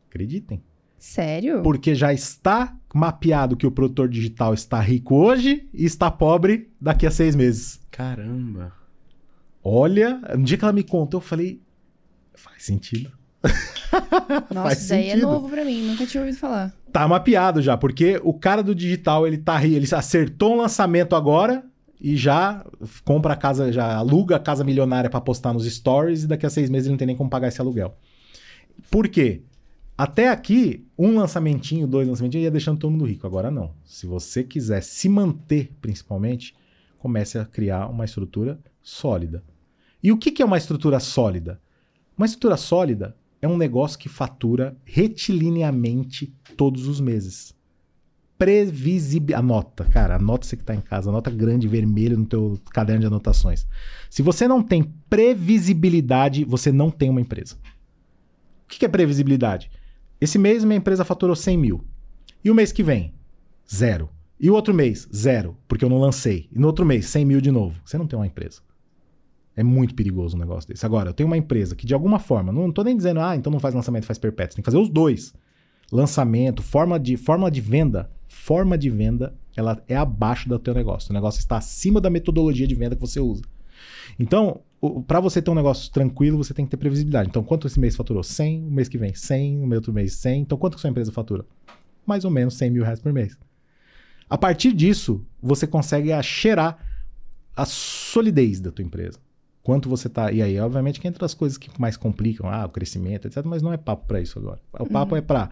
Acreditem. 0.08 0.64
Sério? 0.98 1.62
Porque 1.62 1.94
já 1.94 2.14
está 2.14 2.78
mapeado 2.94 3.58
que 3.58 3.68
o 3.68 3.72
produtor 3.72 4.08
digital 4.08 4.54
está 4.54 4.80
rico 4.80 5.16
hoje 5.16 5.68
e 5.74 5.84
está 5.84 6.10
pobre 6.10 6.72
daqui 6.80 7.06
a 7.06 7.12
seis 7.12 7.36
meses. 7.36 7.82
Caramba. 7.92 8.72
Olha, 9.62 10.22
no 10.38 10.46
dia 10.46 10.58
que 10.58 10.64
ela 10.64 10.72
me 10.72 10.84
contou, 10.84 11.20
eu 11.20 11.26
falei. 11.26 11.62
Faz 12.36 12.64
sentido. 12.64 13.12
Nossa, 14.50 14.70
faz 14.70 14.80
isso 14.80 14.90
daí 14.90 15.08
é 15.08 15.10
sentido. 15.10 15.28
novo 15.28 15.50
pra 15.50 15.66
mim, 15.66 15.88
nunca 15.88 16.06
tinha 16.06 16.24
ouvido 16.24 16.40
falar. 16.40 16.74
Tá 16.90 17.06
mapeado 17.06 17.62
já, 17.62 17.76
porque 17.76 18.22
o 18.24 18.34
cara 18.34 18.64
do 18.64 18.74
digital, 18.74 19.28
ele 19.28 19.40
tá 19.40 19.62
ele 19.66 19.88
acertou 19.94 20.54
um 20.54 20.58
lançamento 20.58 21.18
agora 21.18 21.66
e 22.00 22.18
já 22.18 22.66
compra 23.04 23.34
a 23.34 23.36
casa, 23.36 23.72
já 23.72 23.96
aluga 23.96 24.36
a 24.36 24.40
casa 24.40 24.64
milionária 24.64 25.10
pra 25.10 25.22
postar 25.22 25.54
nos 25.54 25.66
stories 25.66 26.24
e 26.24 26.28
daqui 26.28 26.46
a 26.46 26.50
seis 26.50 26.70
meses 26.70 26.88
ele 26.88 26.94
não 26.94 26.98
tem 26.98 27.08
nem 27.08 27.16
como 27.16 27.30
pagar 27.30 27.48
esse 27.48 27.62
aluguel. 27.62 27.98
Por 28.90 29.08
quê? 29.08 29.42
Até 29.98 30.30
aqui, 30.30 30.86
um 30.98 31.18
lançamentinho, 31.18 31.88
dois 31.88 32.08
lançamentinhos 32.08 32.44
ia 32.46 32.52
deixando 32.52 32.80
todo 32.80 32.92
mundo 32.92 33.06
rico. 33.06 33.28
Agora 33.28 33.52
não. 33.52 33.72
Se 33.86 34.06
você 34.06 34.44
quiser 34.44 34.82
se 34.82 35.08
manter, 35.08 35.72
principalmente, 35.80 36.56
comece 36.98 37.38
a 37.38 37.46
criar 37.46 37.88
uma 37.88 38.06
estrutura 38.06 38.60
sólida. 38.82 39.44
E 40.02 40.12
o 40.12 40.18
que 40.18 40.32
que 40.32 40.42
é 40.42 40.46
uma 40.46 40.58
estrutura 40.58 41.00
sólida? 41.00 41.62
Uma 42.18 42.26
estrutura 42.26 42.58
sólida 42.58 43.16
é 43.42 43.48
um 43.48 43.58
negócio 43.58 44.00
que 44.00 44.10
fatura 44.10 44.76
retilineamente 44.84 46.34
todos 46.58 46.88
os 46.88 47.00
meses. 47.00 47.53
Previsibil... 48.38 49.38
Anota, 49.38 49.86
cara, 49.86 50.16
anota 50.16 50.46
você 50.46 50.58
que 50.58 50.64
tá 50.64 50.74
em 50.74 50.82
casa, 50.82 51.10
anota 51.10 51.30
grande 51.30 51.68
vermelho 51.68 52.18
no 52.18 52.26
teu 52.26 52.60
caderno 52.72 53.02
de 53.02 53.08
anotações. 53.08 53.66
Se 54.10 54.22
você 54.22 54.48
não 54.48 54.62
tem 54.62 54.84
previsibilidade, 55.10 56.44
você 56.44 56.72
não 56.72 56.90
tem 56.90 57.10
uma 57.10 57.22
empresa. 57.22 57.56
O 58.66 58.68
que 58.68 58.86
é 58.86 58.88
previsibilidade? 58.88 59.70
Esse 60.20 60.40
mês 60.40 60.64
minha 60.64 60.78
empresa 60.78 61.06
faturou 61.06 61.36
100 61.36 61.58
mil. 61.58 61.84
E 62.44 62.50
o 62.50 62.56
mês 62.56 62.72
que 62.72 62.84
vem? 62.84 63.14
Zero. 63.72 64.10
E 64.40 64.50
o 64.50 64.54
outro 64.54 64.74
mês? 64.74 65.08
Zero, 65.14 65.58
porque 65.68 65.86
eu 65.86 65.90
não 65.90 66.00
lancei. 66.00 66.50
E 66.52 66.60
no 66.60 66.68
outro 66.68 66.86
mês, 66.86 67.06
100 67.08 67.26
mil 67.26 67.40
de 67.40 67.52
novo. 67.52 67.80
Você 67.86 67.98
não 67.98 68.08
tem 68.08 68.18
uma 68.18 68.28
empresa. 68.28 68.62
É 69.56 69.64
muito 69.64 69.94
perigoso 69.94 70.36
um 70.36 70.40
negócio 70.40 70.68
desse. 70.68 70.86
Agora, 70.86 71.10
eu 71.10 71.14
tenho 71.14 71.28
uma 71.28 71.38
empresa 71.38 71.76
que 71.76 71.86
de 71.86 71.94
alguma 71.94 72.20
forma, 72.20 72.52
não 72.52 72.72
tô 72.72 72.84
nem 72.84 72.98
dizendo, 72.98 73.20
ah, 73.20 73.36
então 73.36 73.52
não 73.52 73.60
faz 73.60 73.74
lançamento, 73.74 74.06
faz 74.06 74.18
perpétuo. 74.18 74.56
Tem 74.56 74.64
que 74.64 74.66
fazer 74.66 74.78
os 74.78 74.90
dois. 74.90 75.34
Lançamento, 75.92 76.64
forma 76.64 77.00
de, 77.00 77.16
forma 77.16 77.50
de 77.52 77.62
venda. 77.62 78.10
Forma 78.44 78.78
de 78.78 78.90
venda, 78.90 79.34
ela 79.56 79.82
é 79.88 79.96
abaixo 79.96 80.50
do 80.50 80.60
teu 80.60 80.74
negócio. 80.74 81.12
O 81.12 81.14
negócio 81.14 81.40
está 81.40 81.56
acima 81.56 82.02
da 82.02 82.10
metodologia 82.10 82.68
de 82.68 82.76
venda 82.76 82.94
que 82.94 83.00
você 83.00 83.18
usa. 83.18 83.42
Então, 84.20 84.60
para 85.08 85.22
você 85.22 85.42
ter 85.42 85.50
um 85.50 85.56
negócio 85.56 85.90
tranquilo, 85.94 86.38
você 86.38 86.54
tem 86.54 86.66
que 86.66 86.72
ter 86.72 86.76
previsibilidade. 86.76 87.30
Então, 87.30 87.42
quanto 87.42 87.68
esse 87.68 87.80
mês 87.80 87.96
faturou? 87.96 88.22
100, 88.22 88.68
o 88.68 88.70
mês 88.70 88.90
que 88.90 88.98
vem 88.98 89.14
100, 89.14 89.62
o 89.64 89.74
outro 89.74 89.94
mês 89.94 90.16
100. 90.16 90.42
Então, 90.42 90.58
quanto 90.58 90.76
que 90.76 90.82
sua 90.82 90.90
empresa 90.90 91.10
fatura? 91.10 91.46
Mais 92.06 92.26
ou 92.26 92.32
menos 92.32 92.56
100 92.56 92.70
mil 92.70 92.84
reais 92.84 93.00
por 93.00 93.14
mês. 93.14 93.38
A 94.30 94.38
partir 94.38 94.74
disso, 94.74 95.26
você 95.42 95.66
consegue 95.66 96.12
cheirar 96.22 96.86
a 97.56 97.64
solidez 97.64 98.60
da 98.60 98.74
tua 98.74 98.84
empresa. 98.84 99.20
Quanto 99.62 99.88
você 99.88 100.10
tá. 100.10 100.34
E 100.34 100.42
aí, 100.42 100.60
obviamente, 100.60 101.00
que 101.00 101.08
entra 101.08 101.26
as 101.26 101.34
coisas 101.34 101.58
que 101.58 101.70
mais 101.80 101.96
complicam, 101.96 102.50
ah, 102.50 102.66
o 102.66 102.70
crescimento, 102.70 103.26
etc. 103.26 103.42
Mas 103.46 103.62
não 103.62 103.72
é 103.72 103.78
papo 103.78 104.06
para 104.06 104.20
isso 104.20 104.38
agora. 104.38 104.60
O 104.78 104.86
papo 104.86 105.16
é 105.16 105.22
para 105.22 105.50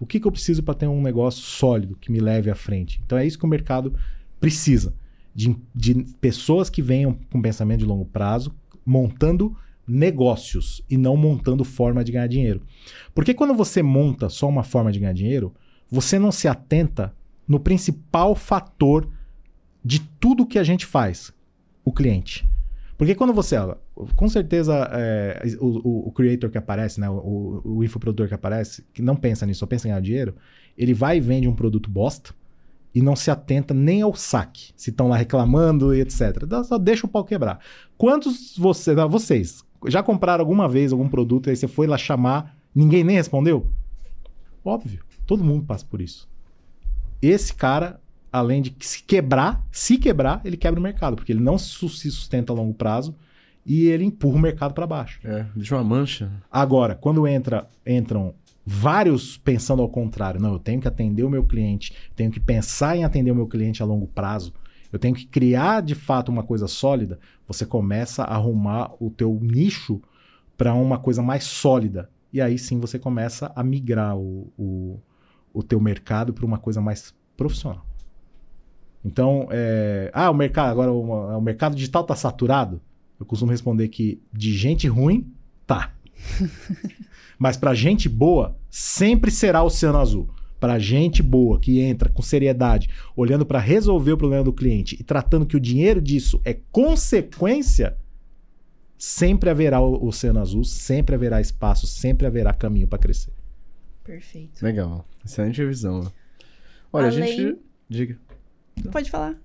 o 0.00 0.06
que, 0.06 0.18
que 0.18 0.26
eu 0.26 0.32
preciso 0.32 0.62
para 0.62 0.74
ter 0.74 0.86
um 0.88 1.02
negócio 1.02 1.42
sólido 1.42 1.94
que 2.00 2.10
me 2.10 2.18
leve 2.18 2.50
à 2.50 2.54
frente. 2.54 3.00
Então 3.04 3.18
é 3.18 3.26
isso 3.26 3.38
que 3.38 3.44
o 3.44 3.48
mercado 3.48 3.94
precisa. 4.40 4.94
De, 5.32 5.54
de 5.72 5.94
pessoas 6.20 6.70
que 6.70 6.82
venham 6.82 7.16
com 7.30 7.40
pensamento 7.40 7.80
de 7.80 7.86
longo 7.86 8.06
prazo, 8.06 8.52
montando 8.84 9.54
negócios 9.86 10.82
e 10.88 10.96
não 10.96 11.16
montando 11.16 11.64
forma 11.64 12.02
de 12.02 12.12
ganhar 12.12 12.26
dinheiro. 12.26 12.62
Porque 13.14 13.34
quando 13.34 13.54
você 13.54 13.82
monta 13.82 14.28
só 14.28 14.48
uma 14.48 14.64
forma 14.64 14.90
de 14.90 14.98
ganhar 14.98 15.12
dinheiro, 15.12 15.54
você 15.90 16.18
não 16.18 16.32
se 16.32 16.48
atenta 16.48 17.14
no 17.46 17.60
principal 17.60 18.34
fator 18.34 19.08
de 19.84 20.00
tudo 20.18 20.46
que 20.46 20.58
a 20.58 20.64
gente 20.64 20.86
faz, 20.86 21.32
o 21.84 21.92
cliente. 21.92 22.48
Porque 23.00 23.14
quando 23.14 23.32
você, 23.32 23.56
com 24.14 24.28
certeza, 24.28 24.74
é, 24.92 25.42
o, 25.58 26.08
o- 26.08 26.12
creator 26.12 26.50
que 26.50 26.58
aparece, 26.58 27.00
né, 27.00 27.08
o, 27.08 27.62
o 27.64 27.82
infoprodutor 27.82 28.28
que 28.28 28.34
aparece, 28.34 28.84
que 28.92 29.00
não 29.00 29.16
pensa 29.16 29.46
nisso, 29.46 29.60
só 29.60 29.66
pensa 29.66 29.88
em 29.88 29.90
ganhar 29.90 30.02
dinheiro, 30.02 30.34
ele 30.76 30.92
vai 30.92 31.16
e 31.16 31.20
vende 31.20 31.48
um 31.48 31.54
produto 31.54 31.88
bosta 31.88 32.34
e 32.94 33.00
não 33.00 33.16
se 33.16 33.30
atenta 33.30 33.72
nem 33.72 34.02
ao 34.02 34.14
saque, 34.14 34.74
se 34.76 34.90
estão 34.90 35.08
lá 35.08 35.16
reclamando 35.16 35.94
e 35.94 36.02
etc. 36.02 36.44
Só 36.62 36.76
deixa 36.76 37.06
o 37.06 37.08
pau 37.08 37.24
quebrar. 37.24 37.60
Quantos 37.96 38.54
você, 38.58 38.94
não, 38.94 39.08
vocês 39.08 39.64
já 39.86 40.02
compraram 40.02 40.42
alguma 40.42 40.68
vez 40.68 40.92
algum 40.92 41.08
produto 41.08 41.46
e 41.46 41.50
aí 41.52 41.56
você 41.56 41.66
foi 41.66 41.86
lá 41.86 41.96
chamar, 41.96 42.54
ninguém 42.74 43.02
nem 43.02 43.16
respondeu? 43.16 43.66
Óbvio, 44.62 45.02
todo 45.26 45.42
mundo 45.42 45.64
passa 45.64 45.86
por 45.86 46.02
isso. 46.02 46.28
Esse 47.22 47.54
cara, 47.54 47.98
além 48.32 48.62
de 48.62 48.74
se 48.80 49.02
quebrar, 49.02 49.64
se 49.70 49.98
quebrar, 49.98 50.40
ele 50.44 50.56
quebra 50.56 50.78
o 50.78 50.82
mercado, 50.82 51.16
porque 51.16 51.32
ele 51.32 51.40
não 51.40 51.58
se 51.58 51.68
sustenta 51.88 52.52
a 52.52 52.56
longo 52.56 52.74
prazo 52.74 53.14
e 53.64 53.86
ele 53.86 54.04
empurra 54.04 54.36
o 54.36 54.40
mercado 54.40 54.74
para 54.74 54.86
baixo. 54.86 55.20
É, 55.24 55.46
deixa 55.54 55.76
uma 55.76 55.84
mancha. 55.84 56.30
Agora, 56.50 56.94
quando 56.94 57.26
entra, 57.26 57.68
entram 57.86 58.34
vários 58.64 59.36
pensando 59.36 59.82
ao 59.82 59.88
contrário, 59.88 60.40
não, 60.40 60.52
eu 60.52 60.58
tenho 60.58 60.80
que 60.80 60.88
atender 60.88 61.24
o 61.24 61.30
meu 61.30 61.44
cliente, 61.44 61.94
tenho 62.14 62.30
que 62.30 62.40
pensar 62.40 62.96
em 62.96 63.04
atender 63.04 63.30
o 63.30 63.34
meu 63.34 63.46
cliente 63.46 63.82
a 63.82 63.86
longo 63.86 64.06
prazo, 64.06 64.52
eu 64.92 64.98
tenho 64.98 65.14
que 65.14 65.26
criar 65.26 65.82
de 65.82 65.94
fato 65.94 66.30
uma 66.30 66.42
coisa 66.42 66.66
sólida, 66.66 67.18
você 67.46 67.64
começa 67.64 68.22
a 68.22 68.34
arrumar 68.34 68.92
o 69.00 69.10
teu 69.10 69.38
nicho 69.40 70.00
para 70.56 70.74
uma 70.74 70.98
coisa 70.98 71.22
mais 71.22 71.44
sólida. 71.44 72.10
E 72.32 72.40
aí 72.40 72.58
sim 72.58 72.78
você 72.78 72.98
começa 72.98 73.52
a 73.54 73.62
migrar 73.62 74.16
o, 74.16 74.52
o, 74.58 75.00
o 75.52 75.62
teu 75.62 75.80
mercado 75.80 76.32
para 76.32 76.44
uma 76.44 76.58
coisa 76.58 76.80
mais 76.80 77.14
profissional. 77.36 77.89
Então, 79.04 79.48
é, 79.50 80.10
ah, 80.12 80.30
o 80.30 80.34
mercado 80.34 80.70
agora 80.70 80.92
o, 80.92 81.36
o 81.38 81.40
mercado 81.40 81.74
digital 81.74 82.02
está 82.02 82.14
saturado. 82.14 82.80
Eu 83.18 83.26
costumo 83.26 83.50
responder 83.50 83.88
que 83.88 84.20
de 84.32 84.52
gente 84.56 84.86
ruim 84.88 85.32
tá. 85.66 85.92
Mas 87.38 87.56
para 87.56 87.74
gente 87.74 88.08
boa 88.08 88.56
sempre 88.68 89.30
será 89.30 89.62
o 89.62 89.66
oceano 89.66 89.98
azul. 89.98 90.28
Para 90.58 90.78
gente 90.78 91.22
boa 91.22 91.58
que 91.58 91.80
entra 91.80 92.10
com 92.10 92.20
seriedade, 92.20 92.90
olhando 93.16 93.46
para 93.46 93.58
resolver 93.58 94.12
o 94.12 94.16
problema 94.18 94.44
do 94.44 94.52
cliente 94.52 94.94
e 95.00 95.02
tratando 95.02 95.46
que 95.46 95.56
o 95.56 95.60
dinheiro 95.60 96.02
disso 96.02 96.38
é 96.44 96.52
consequência, 96.70 97.96
sempre 98.98 99.48
haverá 99.48 99.80
o 99.80 100.06
oceano 100.06 100.38
azul, 100.38 100.62
sempre 100.62 101.14
haverá 101.14 101.40
espaço, 101.40 101.86
sempre 101.86 102.26
haverá 102.26 102.52
caminho 102.52 102.86
para 102.86 102.98
crescer. 102.98 103.32
Perfeito. 104.04 104.62
Legal. 104.62 105.06
Excelente 105.24 105.64
visão. 105.64 106.12
Olha, 106.92 107.06
a 107.06 107.10
Além- 107.10 107.26
gente. 107.26 107.58
Diga. 107.88 108.18
Pode 108.90 109.10
falar. 109.10 109.36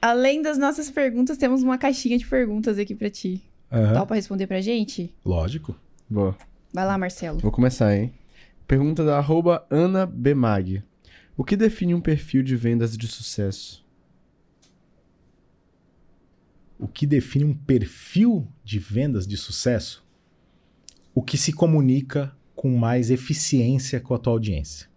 Além 0.00 0.42
das 0.42 0.58
nossas 0.58 0.90
perguntas, 0.90 1.36
temos 1.36 1.62
uma 1.62 1.78
caixinha 1.78 2.18
de 2.18 2.26
perguntas 2.26 2.78
aqui 2.78 2.94
pra 2.94 3.10
ti. 3.10 3.42
Aham. 3.72 3.94
Topa 3.94 4.14
responder 4.14 4.46
pra 4.46 4.60
gente? 4.60 5.12
Lógico. 5.24 5.74
Boa. 6.08 6.36
Vai 6.72 6.86
lá, 6.86 6.96
Marcelo. 6.96 7.38
Vou 7.40 7.50
começar, 7.50 7.96
hein? 7.96 8.12
Pergunta 8.66 9.04
da 9.04 9.18
arroba 9.18 9.66
Ana 9.70 10.06
Bemag. 10.06 10.82
O 11.36 11.44
que 11.44 11.56
define 11.56 11.94
um 11.94 12.00
perfil 12.00 12.42
de 12.42 12.56
vendas 12.56 12.96
de 12.96 13.06
sucesso? 13.08 13.84
O 16.78 16.86
que 16.86 17.06
define 17.06 17.44
um 17.44 17.54
perfil 17.54 18.46
de 18.62 18.78
vendas 18.78 19.26
de 19.26 19.36
sucesso? 19.36 20.04
O 21.14 21.22
que 21.22 21.38
se 21.38 21.52
comunica 21.52 22.36
com 22.56 22.76
mais 22.76 23.10
eficiência 23.10 24.00
com 24.00 24.14
a 24.14 24.18
tua 24.18 24.32
audiência. 24.32 24.88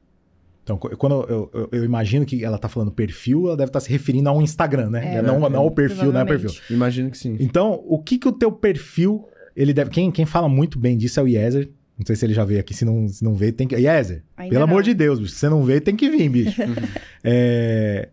Então, 0.69 0.77
qu- 0.77 0.95
quando 0.97 1.13
eu, 1.27 1.49
eu- 1.53 1.69
eu 1.71 1.83
imagino 1.83 2.25
que 2.25 2.43
ela 2.43 2.57
está 2.57 2.69
falando 2.69 2.91
perfil, 2.91 3.47
ela 3.47 3.57
deve 3.57 3.69
estar 3.69 3.79
se 3.79 3.89
referindo 3.89 4.29
a 4.29 4.31
um 4.31 4.41
Instagram, 4.41 4.91
né? 4.91 5.15
É, 5.15 5.21
não, 5.21 5.39
né? 5.39 5.49
não 5.49 5.61
ao 5.61 5.71
perfil, 5.71 6.11
não 6.11 6.19
é 6.19 6.25
Provavelmente. 6.25 6.57
perfil. 6.59 6.75
Imagino 6.75 7.09
que 7.09 7.17
sim. 7.17 7.35
Então, 7.39 7.83
o 7.87 7.97
que 7.97 8.19
que 8.19 8.27
o 8.27 8.31
teu 8.31 8.51
perfil, 8.51 9.27
ele 9.55 9.73
deve... 9.73 9.89
Quem, 9.89 10.11
quem 10.11 10.25
fala 10.27 10.47
muito 10.47 10.77
bem 10.77 10.95
disso 10.95 11.19
é 11.19 11.23
o 11.23 11.27
Yezer. 11.27 11.69
Não 11.97 12.05
sei 12.05 12.15
se 12.15 12.25
ele 12.25 12.33
já 12.35 12.45
veio 12.45 12.59
aqui, 12.59 12.73
se 12.73 12.85
não, 12.85 13.07
se 13.07 13.23
não 13.23 13.33
veio, 13.33 13.51
tem 13.51 13.67
que... 13.67 13.75
Yezer, 13.75 14.23
Ainda 14.37 14.51
pelo 14.53 14.65
não. 14.65 14.71
amor 14.71 14.83
de 14.83 14.93
Deus, 14.93 15.19
bicho, 15.19 15.33
se 15.33 15.39
você 15.39 15.49
não 15.49 15.63
veio, 15.63 15.81
tem 15.81 15.95
que 15.95 16.07
vir, 16.09 16.29
bicho. 16.29 16.61
É, 17.23 18.09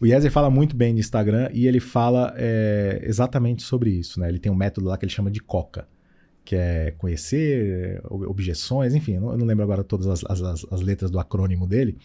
O 0.00 0.06
Yezer 0.06 0.30
fala 0.32 0.50
muito 0.50 0.74
bem 0.74 0.92
de 0.94 1.00
Instagram 1.00 1.48
e 1.52 1.66
ele 1.68 1.78
fala 1.78 2.34
é, 2.36 3.00
exatamente 3.04 3.62
sobre 3.62 3.90
isso, 3.90 4.18
né? 4.18 4.28
Ele 4.28 4.38
tem 4.40 4.50
um 4.50 4.54
método 4.56 4.88
lá 4.88 4.96
que 4.98 5.04
ele 5.04 5.12
chama 5.12 5.30
de 5.30 5.40
COCA, 5.40 5.86
que 6.44 6.56
é 6.56 6.92
conhecer, 6.98 8.00
ob- 8.08 8.26
objeções, 8.28 8.94
enfim, 8.94 9.14
eu 9.14 9.20
não, 9.20 9.46
lembro 9.46 9.62
agora 9.62 9.84
todas 9.84 10.06
as, 10.06 10.24
as- 10.24 10.42
as- 10.42 10.66
as 10.70 10.80
letras 10.80 11.10
do 11.10 11.18
acrônimo 11.18 11.66
dele, 11.66 11.96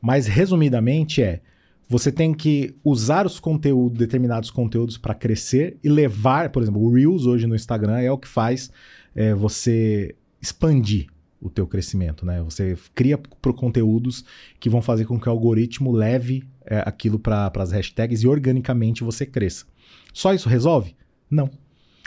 mas 0.00 0.26
resumidamente 0.26 1.22
é 1.22 1.40
você 1.88 2.10
tem 2.10 2.32
que 2.32 2.74
usar 2.82 3.26
os 3.26 3.38
conteúdos, 3.38 3.98
determinados 3.98 4.50
conteúdos 4.50 4.96
para 4.96 5.14
crescer 5.14 5.76
e 5.84 5.90
levar, 5.90 6.48
por 6.50 6.62
exemplo, 6.62 6.80
o 6.80 6.90
Reels 6.90 7.26
hoje 7.26 7.46
no 7.46 7.54
Instagram 7.54 7.98
é 7.98 8.10
o 8.10 8.16
que 8.16 8.28
faz 8.28 8.70
é, 9.14 9.34
você 9.34 10.14
expandir 10.40 11.08
o 11.38 11.50
teu 11.50 11.66
crescimento, 11.66 12.24
né? 12.24 12.40
Você 12.42 12.78
cria 12.94 13.18
pro 13.18 13.52
conteúdos 13.52 14.24
que 14.58 14.70
vão 14.70 14.80
fazer 14.80 15.04
com 15.04 15.20
que 15.20 15.28
o 15.28 15.32
algoritmo 15.32 15.92
leve 15.92 16.44
é, 16.64 16.82
aquilo 16.86 17.18
para 17.18 17.52
as 17.56 17.72
hashtags 17.72 18.22
e 18.22 18.28
organicamente 18.28 19.04
você 19.04 19.26
cresça. 19.26 19.66
Só 20.14 20.32
isso 20.32 20.48
resolve? 20.48 20.94
Não. 21.30 21.50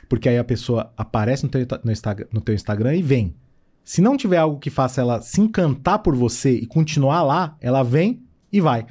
Porque 0.10 0.30
aí 0.30 0.38
a 0.38 0.44
pessoa 0.44 0.92
aparece 0.96 1.44
no 1.44 1.50
teu, 1.50 1.66
no 1.84 1.92
Insta- 1.92 2.28
no 2.32 2.42
teu 2.42 2.54
Instagram 2.56 2.96
e 2.96 3.02
vem. 3.02 3.36
Se 3.84 4.02
não 4.02 4.18
tiver 4.18 4.38
algo 4.38 4.60
que 4.60 4.70
faça 4.70 5.02
ela 5.02 5.22
se 5.22 5.40
encantar 5.42 6.00
por 6.00 6.16
você 6.16 6.52
e 6.52 6.66
continuar 6.66 7.22
lá, 7.24 7.56
ela 7.62 7.84
vem 7.84 8.24
e 8.52 8.60
vai. 8.60 8.86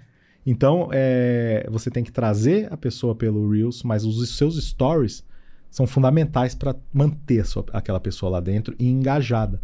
Então, 0.47 0.89
é, 0.93 1.67
você 1.71 1.91
tem 1.91 2.05
que 2.05 2.13
trazer 2.13 2.73
a 2.73 2.77
pessoa 2.77 3.15
pelo 3.15 3.51
Reels, 3.51 3.83
mas 3.83 4.05
os 4.05 4.37
seus 4.37 4.63
stories 4.63 5.25
são 5.71 5.87
fundamentais 5.87 6.55
para 6.55 6.77
manter 6.93 7.45
sua- 7.45 7.65
aquela 7.73 7.99
pessoa 7.99 8.31
lá 8.31 8.41
dentro 8.41 8.75
e 8.79 8.87
engajada. 8.89 9.61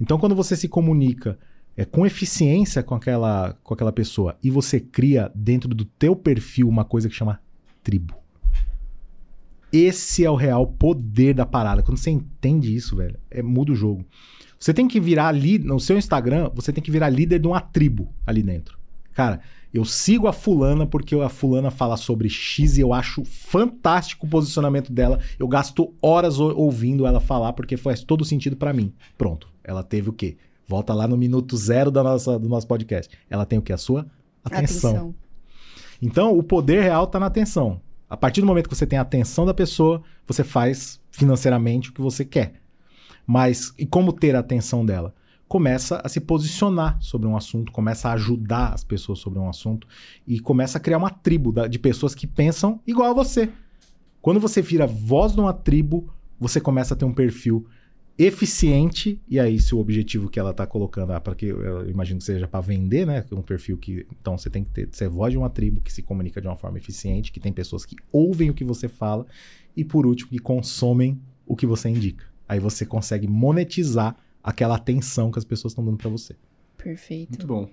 Então, 0.00 0.18
quando 0.18 0.34
você 0.34 0.56
se 0.56 0.68
comunica 0.68 1.38
é, 1.78 1.84
com 1.84 2.06
eficiência 2.06 2.82
com 2.82 2.94
aquela, 2.94 3.54
com 3.62 3.74
aquela 3.74 3.92
pessoa 3.92 4.36
e 4.42 4.50
você 4.50 4.80
cria 4.80 5.30
dentro 5.34 5.74
do 5.74 5.84
teu 5.84 6.16
perfil 6.16 6.68
uma 6.68 6.84
coisa 6.86 7.06
que 7.08 7.14
chama 7.14 7.38
tribo. 7.84 8.14
Esse 9.72 10.24
é 10.24 10.30
o 10.30 10.34
real 10.36 10.66
poder 10.66 11.34
da 11.34 11.44
parada. 11.44 11.82
Quando 11.82 11.98
você 11.98 12.10
entende 12.10 12.74
isso, 12.74 12.96
velho, 12.96 13.18
é, 13.30 13.42
muda 13.42 13.72
o 13.72 13.76
jogo. 13.76 14.04
Você 14.58 14.72
tem 14.72 14.88
que 14.88 14.98
virar 15.00 15.28
ali, 15.28 15.58
no 15.58 15.78
seu 15.78 15.98
Instagram, 15.98 16.50
você 16.54 16.72
tem 16.72 16.82
que 16.82 16.90
virar 16.90 17.10
líder 17.10 17.38
de 17.38 17.46
uma 17.46 17.60
tribo 17.60 18.08
ali 18.26 18.42
dentro. 18.42 18.78
Cara, 19.12 19.40
eu 19.72 19.84
sigo 19.84 20.26
a 20.26 20.32
fulana 20.32 20.86
porque 20.86 21.14
a 21.16 21.28
fulana 21.28 21.70
fala 21.70 21.96
sobre 21.96 22.28
X 22.28 22.78
e 22.78 22.80
eu 22.80 22.92
acho 22.94 23.24
fantástico 23.24 24.26
o 24.26 24.28
posicionamento 24.30 24.92
dela. 24.92 25.20
Eu 25.38 25.46
gasto 25.48 25.92
horas 26.00 26.38
ou- 26.38 26.56
ouvindo 26.56 27.06
ela 27.06 27.20
falar 27.20 27.52
porque 27.52 27.76
faz 27.76 28.02
todo 28.02 28.24
sentido 28.24 28.56
pra 28.56 28.72
mim. 28.72 28.92
Pronto. 29.18 29.48
Ela 29.62 29.82
teve 29.82 30.08
o 30.08 30.12
quê? 30.12 30.36
Volta 30.66 30.94
lá 30.94 31.06
no 31.06 31.16
minuto 31.16 31.56
zero 31.56 31.90
da 31.90 32.02
nossa, 32.02 32.38
do 32.38 32.48
nosso 32.48 32.66
podcast. 32.66 33.14
Ela 33.28 33.44
tem 33.44 33.58
o 33.58 33.62
quê? 33.62 33.72
A 33.72 33.78
sua 33.78 34.06
atenção. 34.44 35.14
Então, 36.00 36.36
o 36.36 36.42
poder 36.42 36.82
real 36.82 37.04
está 37.04 37.18
na 37.20 37.26
atenção. 37.26 37.80
A 38.08 38.16
partir 38.16 38.40
do 38.40 38.46
momento 38.46 38.68
que 38.68 38.74
você 38.74 38.86
tem 38.86 38.98
a 38.98 39.02
atenção 39.02 39.44
da 39.44 39.52
pessoa, 39.52 40.02
você 40.26 40.44
faz 40.44 41.00
financeiramente 41.10 41.90
o 41.90 41.92
que 41.92 42.00
você 42.00 42.24
quer. 42.24 42.54
Mas 43.26 43.74
e 43.76 43.84
como 43.84 44.12
ter 44.12 44.36
a 44.36 44.38
atenção 44.38 44.86
dela? 44.86 45.12
Começa 45.48 46.00
a 46.04 46.08
se 46.08 46.20
posicionar 46.20 46.98
sobre 47.00 47.26
um 47.26 47.36
assunto, 47.36 47.72
começa 47.72 48.08
a 48.08 48.12
ajudar 48.12 48.72
as 48.72 48.84
pessoas 48.84 49.18
sobre 49.18 49.38
um 49.38 49.48
assunto 49.48 49.86
e 50.26 50.40
começa 50.40 50.78
a 50.78 50.80
criar 50.80 50.98
uma 50.98 51.10
tribo 51.10 51.52
de 51.68 51.78
pessoas 51.78 52.14
que 52.14 52.26
pensam 52.26 52.80
igual 52.86 53.10
a 53.10 53.14
você. 53.14 53.50
Quando 54.20 54.40
você 54.40 54.60
vira 54.60 54.86
voz 54.86 55.32
de 55.32 55.40
uma 55.40 55.52
tribo, 55.52 56.12
você 56.38 56.60
começa 56.60 56.94
a 56.94 56.96
ter 56.96 57.04
um 57.04 57.14
perfil 57.14 57.66
eficiente 58.18 59.20
e 59.28 59.38
aí 59.38 59.60
se 59.60 59.74
o 59.74 59.78
objetivo 59.78 60.30
que 60.30 60.40
ela 60.40 60.50
está 60.50 60.66
colocando 60.66 61.12
ah, 61.12 61.20
para 61.20 61.34
que 61.34 61.46
eu 61.46 61.88
imagino 61.88 62.18
que 62.18 62.24
seja 62.24 62.48
para 62.48 62.60
vender, 62.60 63.06
né, 63.06 63.24
um 63.30 63.42
perfil 63.42 63.76
que 63.76 64.06
então 64.10 64.38
você 64.38 64.48
tem 64.48 64.64
que 64.64 64.70
ter 64.70 64.88
ser 64.92 65.08
voz 65.08 65.32
de 65.32 65.38
uma 65.38 65.50
tribo 65.50 65.82
que 65.82 65.92
se 65.92 66.02
comunica 66.02 66.40
de 66.40 66.46
uma 66.46 66.56
forma 66.56 66.78
eficiente, 66.78 67.30
que 67.30 67.38
tem 67.38 67.52
pessoas 67.52 67.84
que 67.84 67.94
ouvem 68.10 68.48
o 68.48 68.54
que 68.54 68.64
você 68.64 68.88
fala 68.88 69.26
e 69.76 69.84
por 69.84 70.06
último 70.06 70.30
que 70.30 70.38
consomem 70.38 71.20
o 71.46 71.54
que 71.54 71.66
você 71.66 71.88
indica. 71.88 72.24
Aí 72.48 72.58
você 72.58 72.86
consegue 72.86 73.28
monetizar 73.28 74.16
aquela 74.42 74.76
atenção 74.76 75.30
que 75.30 75.38
as 75.38 75.44
pessoas 75.44 75.72
estão 75.72 75.84
dando 75.84 75.98
para 75.98 76.10
você. 76.10 76.34
Perfeito. 76.78 77.30
Muito 77.30 77.46
bom. 77.46 77.68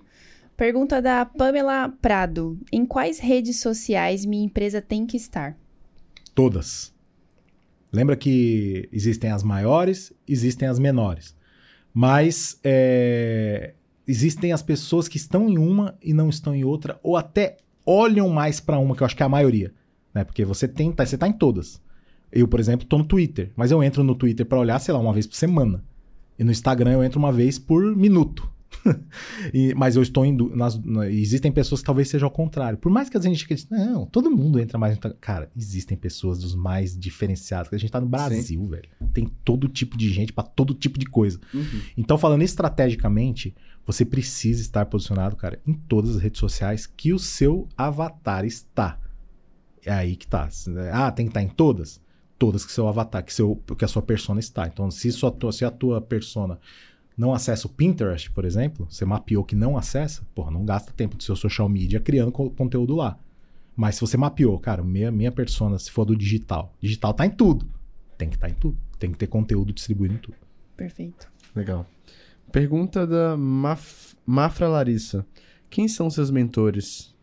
Pergunta 0.56 1.00
da 1.00 1.24
Pamela 1.24 1.88
Prado. 1.88 2.58
Em 2.70 2.84
quais 2.84 3.18
redes 3.18 3.60
sociais 3.60 4.24
minha 4.24 4.44
empresa 4.44 4.82
tem 4.82 5.06
que 5.06 5.16
estar? 5.16 5.56
Todas. 6.34 6.93
Lembra 7.94 8.16
que 8.16 8.88
existem 8.90 9.30
as 9.30 9.44
maiores, 9.44 10.12
existem 10.26 10.66
as 10.66 10.80
menores. 10.80 11.32
Mas 11.94 12.58
é, 12.64 13.74
existem 14.04 14.52
as 14.52 14.62
pessoas 14.62 15.06
que 15.06 15.16
estão 15.16 15.48
em 15.48 15.56
uma 15.58 15.96
e 16.02 16.12
não 16.12 16.28
estão 16.28 16.52
em 16.52 16.64
outra, 16.64 16.98
ou 17.04 17.16
até 17.16 17.58
olham 17.86 18.28
mais 18.28 18.58
para 18.58 18.80
uma, 18.80 18.96
que 18.96 19.02
eu 19.04 19.06
acho 19.06 19.16
que 19.16 19.22
é 19.22 19.26
a 19.26 19.28
maioria. 19.28 19.72
Né? 20.12 20.24
Porque 20.24 20.44
você 20.44 20.66
tem, 20.66 20.90
tá, 20.90 21.06
você 21.06 21.16
tá 21.16 21.28
em 21.28 21.32
todas. 21.32 21.80
Eu, 22.32 22.48
por 22.48 22.58
exemplo, 22.58 22.84
tô 22.84 22.98
no 22.98 23.04
Twitter, 23.04 23.52
mas 23.54 23.70
eu 23.70 23.80
entro 23.80 24.02
no 24.02 24.16
Twitter 24.16 24.44
para 24.44 24.58
olhar, 24.58 24.80
sei 24.80 24.92
lá, 24.92 24.98
uma 24.98 25.12
vez 25.12 25.24
por 25.24 25.36
semana. 25.36 25.80
E 26.36 26.42
no 26.42 26.50
Instagram 26.50 26.94
eu 26.94 27.04
entro 27.04 27.20
uma 27.20 27.30
vez 27.30 27.60
por 27.60 27.94
minuto. 27.94 28.50
E- 29.52 29.74
mas 29.74 29.96
eu 29.96 30.02
estou 30.02 30.30
du- 30.34 30.54
Nas, 30.54 30.78
na- 30.82 31.08
existem 31.10 31.50
pessoas 31.52 31.80
que 31.80 31.86
talvez 31.86 32.08
seja 32.08 32.24
ao 32.26 32.30
contrário. 32.30 32.78
Por 32.78 32.90
mais 32.90 33.08
que 33.08 33.16
a 33.16 33.20
gente 33.20 33.44
acredite, 33.44 33.70
não, 33.70 34.06
todo 34.06 34.30
mundo 34.30 34.58
entra 34.58 34.78
mais. 34.78 34.98
Cara, 35.20 35.50
existem 35.56 35.96
pessoas 35.96 36.38
dos 36.40 36.54
mais 36.54 36.98
diferenciados. 36.98 37.68
que 37.68 37.74
A 37.74 37.78
gente 37.78 37.90
tá 37.90 38.00
no 38.00 38.06
Brasil, 38.08 38.66
velho. 38.66 38.88
Tem 39.12 39.26
todo 39.44 39.68
tipo 39.68 39.96
de 39.96 40.10
gente 40.12 40.32
pra 40.32 40.44
todo 40.44 40.74
tipo 40.74 40.98
de 40.98 41.06
coisa. 41.06 41.38
Uhum. 41.52 41.80
Então, 41.96 42.18
falando 42.18 42.42
estrategicamente, 42.42 43.54
você 43.86 44.04
precisa 44.04 44.60
estar 44.60 44.86
posicionado, 44.86 45.36
cara, 45.36 45.60
em 45.66 45.72
todas 45.74 46.16
as 46.16 46.22
redes 46.22 46.40
sociais 46.40 46.86
que 46.86 47.12
o 47.12 47.18
seu 47.18 47.68
avatar 47.76 48.44
está. 48.44 48.98
É 49.84 49.92
aí 49.92 50.16
que 50.16 50.26
tá. 50.26 50.48
Ah, 50.92 51.10
tem 51.12 51.26
que 51.26 51.30
estar 51.30 51.42
em 51.42 51.48
todas? 51.48 52.00
Todas 52.38 52.64
que 52.64 52.72
seu 52.72 52.88
avatar, 52.88 53.22
que, 53.24 53.32
seu, 53.32 53.56
que 53.78 53.84
a 53.84 53.88
sua 53.88 54.02
persona 54.02 54.40
está. 54.40 54.66
Então, 54.66 54.90
se, 54.90 55.12
sua, 55.12 55.34
se 55.52 55.64
a 55.64 55.70
tua 55.70 56.00
persona 56.00 56.58
não 57.16 57.32
acessa 57.32 57.66
o 57.66 57.70
Pinterest, 57.70 58.30
por 58.30 58.44
exemplo, 58.44 58.86
você 58.90 59.04
mapeou 59.04 59.44
que 59.44 59.54
não 59.54 59.76
acessa, 59.76 60.26
porra, 60.34 60.50
não 60.50 60.64
gasta 60.64 60.92
tempo 60.92 61.16
do 61.16 61.22
seu 61.22 61.36
social 61.36 61.68
media 61.68 62.00
criando 62.00 62.32
co- 62.32 62.50
conteúdo 62.50 62.94
lá. 62.96 63.18
Mas 63.76 63.96
se 63.96 64.00
você 64.00 64.16
mapeou, 64.16 64.58
cara, 64.58 64.82
minha, 64.82 65.10
minha 65.10 65.32
persona, 65.32 65.78
se 65.78 65.90
for 65.90 66.04
do 66.04 66.16
digital, 66.16 66.72
digital 66.80 67.12
tá 67.14 67.26
em 67.26 67.30
tudo. 67.30 67.66
tem 68.16 68.28
que 68.28 68.36
estar 68.36 68.48
em 68.48 68.54
tudo. 68.54 68.78
Tem 68.98 69.10
que 69.10 69.18
ter 69.18 69.26
conteúdo 69.26 69.72
distribuído 69.72 70.14
em 70.14 70.18
tudo. 70.18 70.36
Perfeito. 70.76 71.28
Legal. 71.54 71.86
Pergunta 72.52 73.06
da 73.06 73.36
Maf... 73.36 74.14
Mafra 74.24 74.68
Larissa. 74.68 75.26
Quem 75.68 75.88
são 75.88 76.08
seus 76.08 76.30
mentores? 76.30 77.14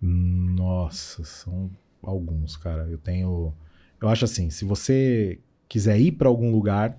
Nossa, 0.00 1.24
são 1.24 1.70
alguns, 2.02 2.56
cara. 2.56 2.86
Eu 2.88 2.98
tenho. 2.98 3.52
Eu 4.00 4.08
acho 4.08 4.24
assim, 4.26 4.50
se 4.50 4.64
você 4.64 5.40
quiser 5.68 5.98
ir 5.98 6.12
para 6.12 6.28
algum 6.28 6.50
lugar, 6.52 6.96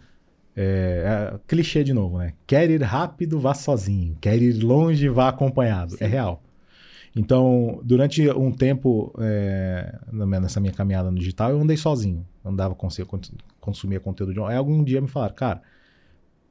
é, 0.58 1.34
é 1.36 1.40
clichê 1.48 1.84
de 1.84 1.94
novo, 1.94 2.18
né? 2.18 2.34
Quer 2.48 2.70
ir 2.72 2.82
rápido, 2.82 3.40
vá 3.40 3.54
sozinho. 3.54 4.18
Quer 4.20 4.42
ir 4.42 4.64
longe, 4.64 5.08
vá 5.08 5.30
acompanhado. 5.30 5.92
Sim. 5.92 6.04
É 6.04 6.08
real. 6.08 6.42
Então, 7.16 7.80
durante 7.84 8.28
um 8.32 8.52
tempo, 8.52 9.14
é, 9.20 9.96
nessa 10.12 10.60
minha 10.60 10.74
caminhada 10.74 11.12
no 11.12 11.18
digital, 11.18 11.52
eu 11.52 11.62
andei 11.62 11.78
sozinho. 11.78 12.26
Andava, 12.44 12.74
com, 12.76 12.88
consumia 13.60 14.00
conteúdo 14.00 14.34
de 14.34 14.40
um. 14.40 14.46
Aí 14.46 14.56
algum 14.56 14.84
dia 14.84 15.00
me 15.00 15.08
falaram, 15.08 15.36
cara, 15.36 15.62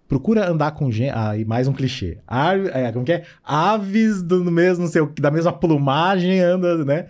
procura 0.08 0.48
andar 0.48 0.72
com 0.72 0.90
gente. 0.90 1.12
Ah, 1.14 1.36
e 1.36 1.44
mais 1.44 1.66
um 1.66 1.72
clichê. 1.72 2.18
Ar, 2.26 2.58
é, 2.66 2.92
como 2.92 3.04
que 3.04 3.12
é? 3.12 3.24
Aves 3.44 4.22
do 4.22 4.44
mesmo, 4.44 4.84
não 4.84 4.90
sei, 4.90 5.02
da 5.20 5.30
mesma 5.30 5.52
plumagem 5.52 6.40
anda, 6.40 6.84
né? 6.84 7.08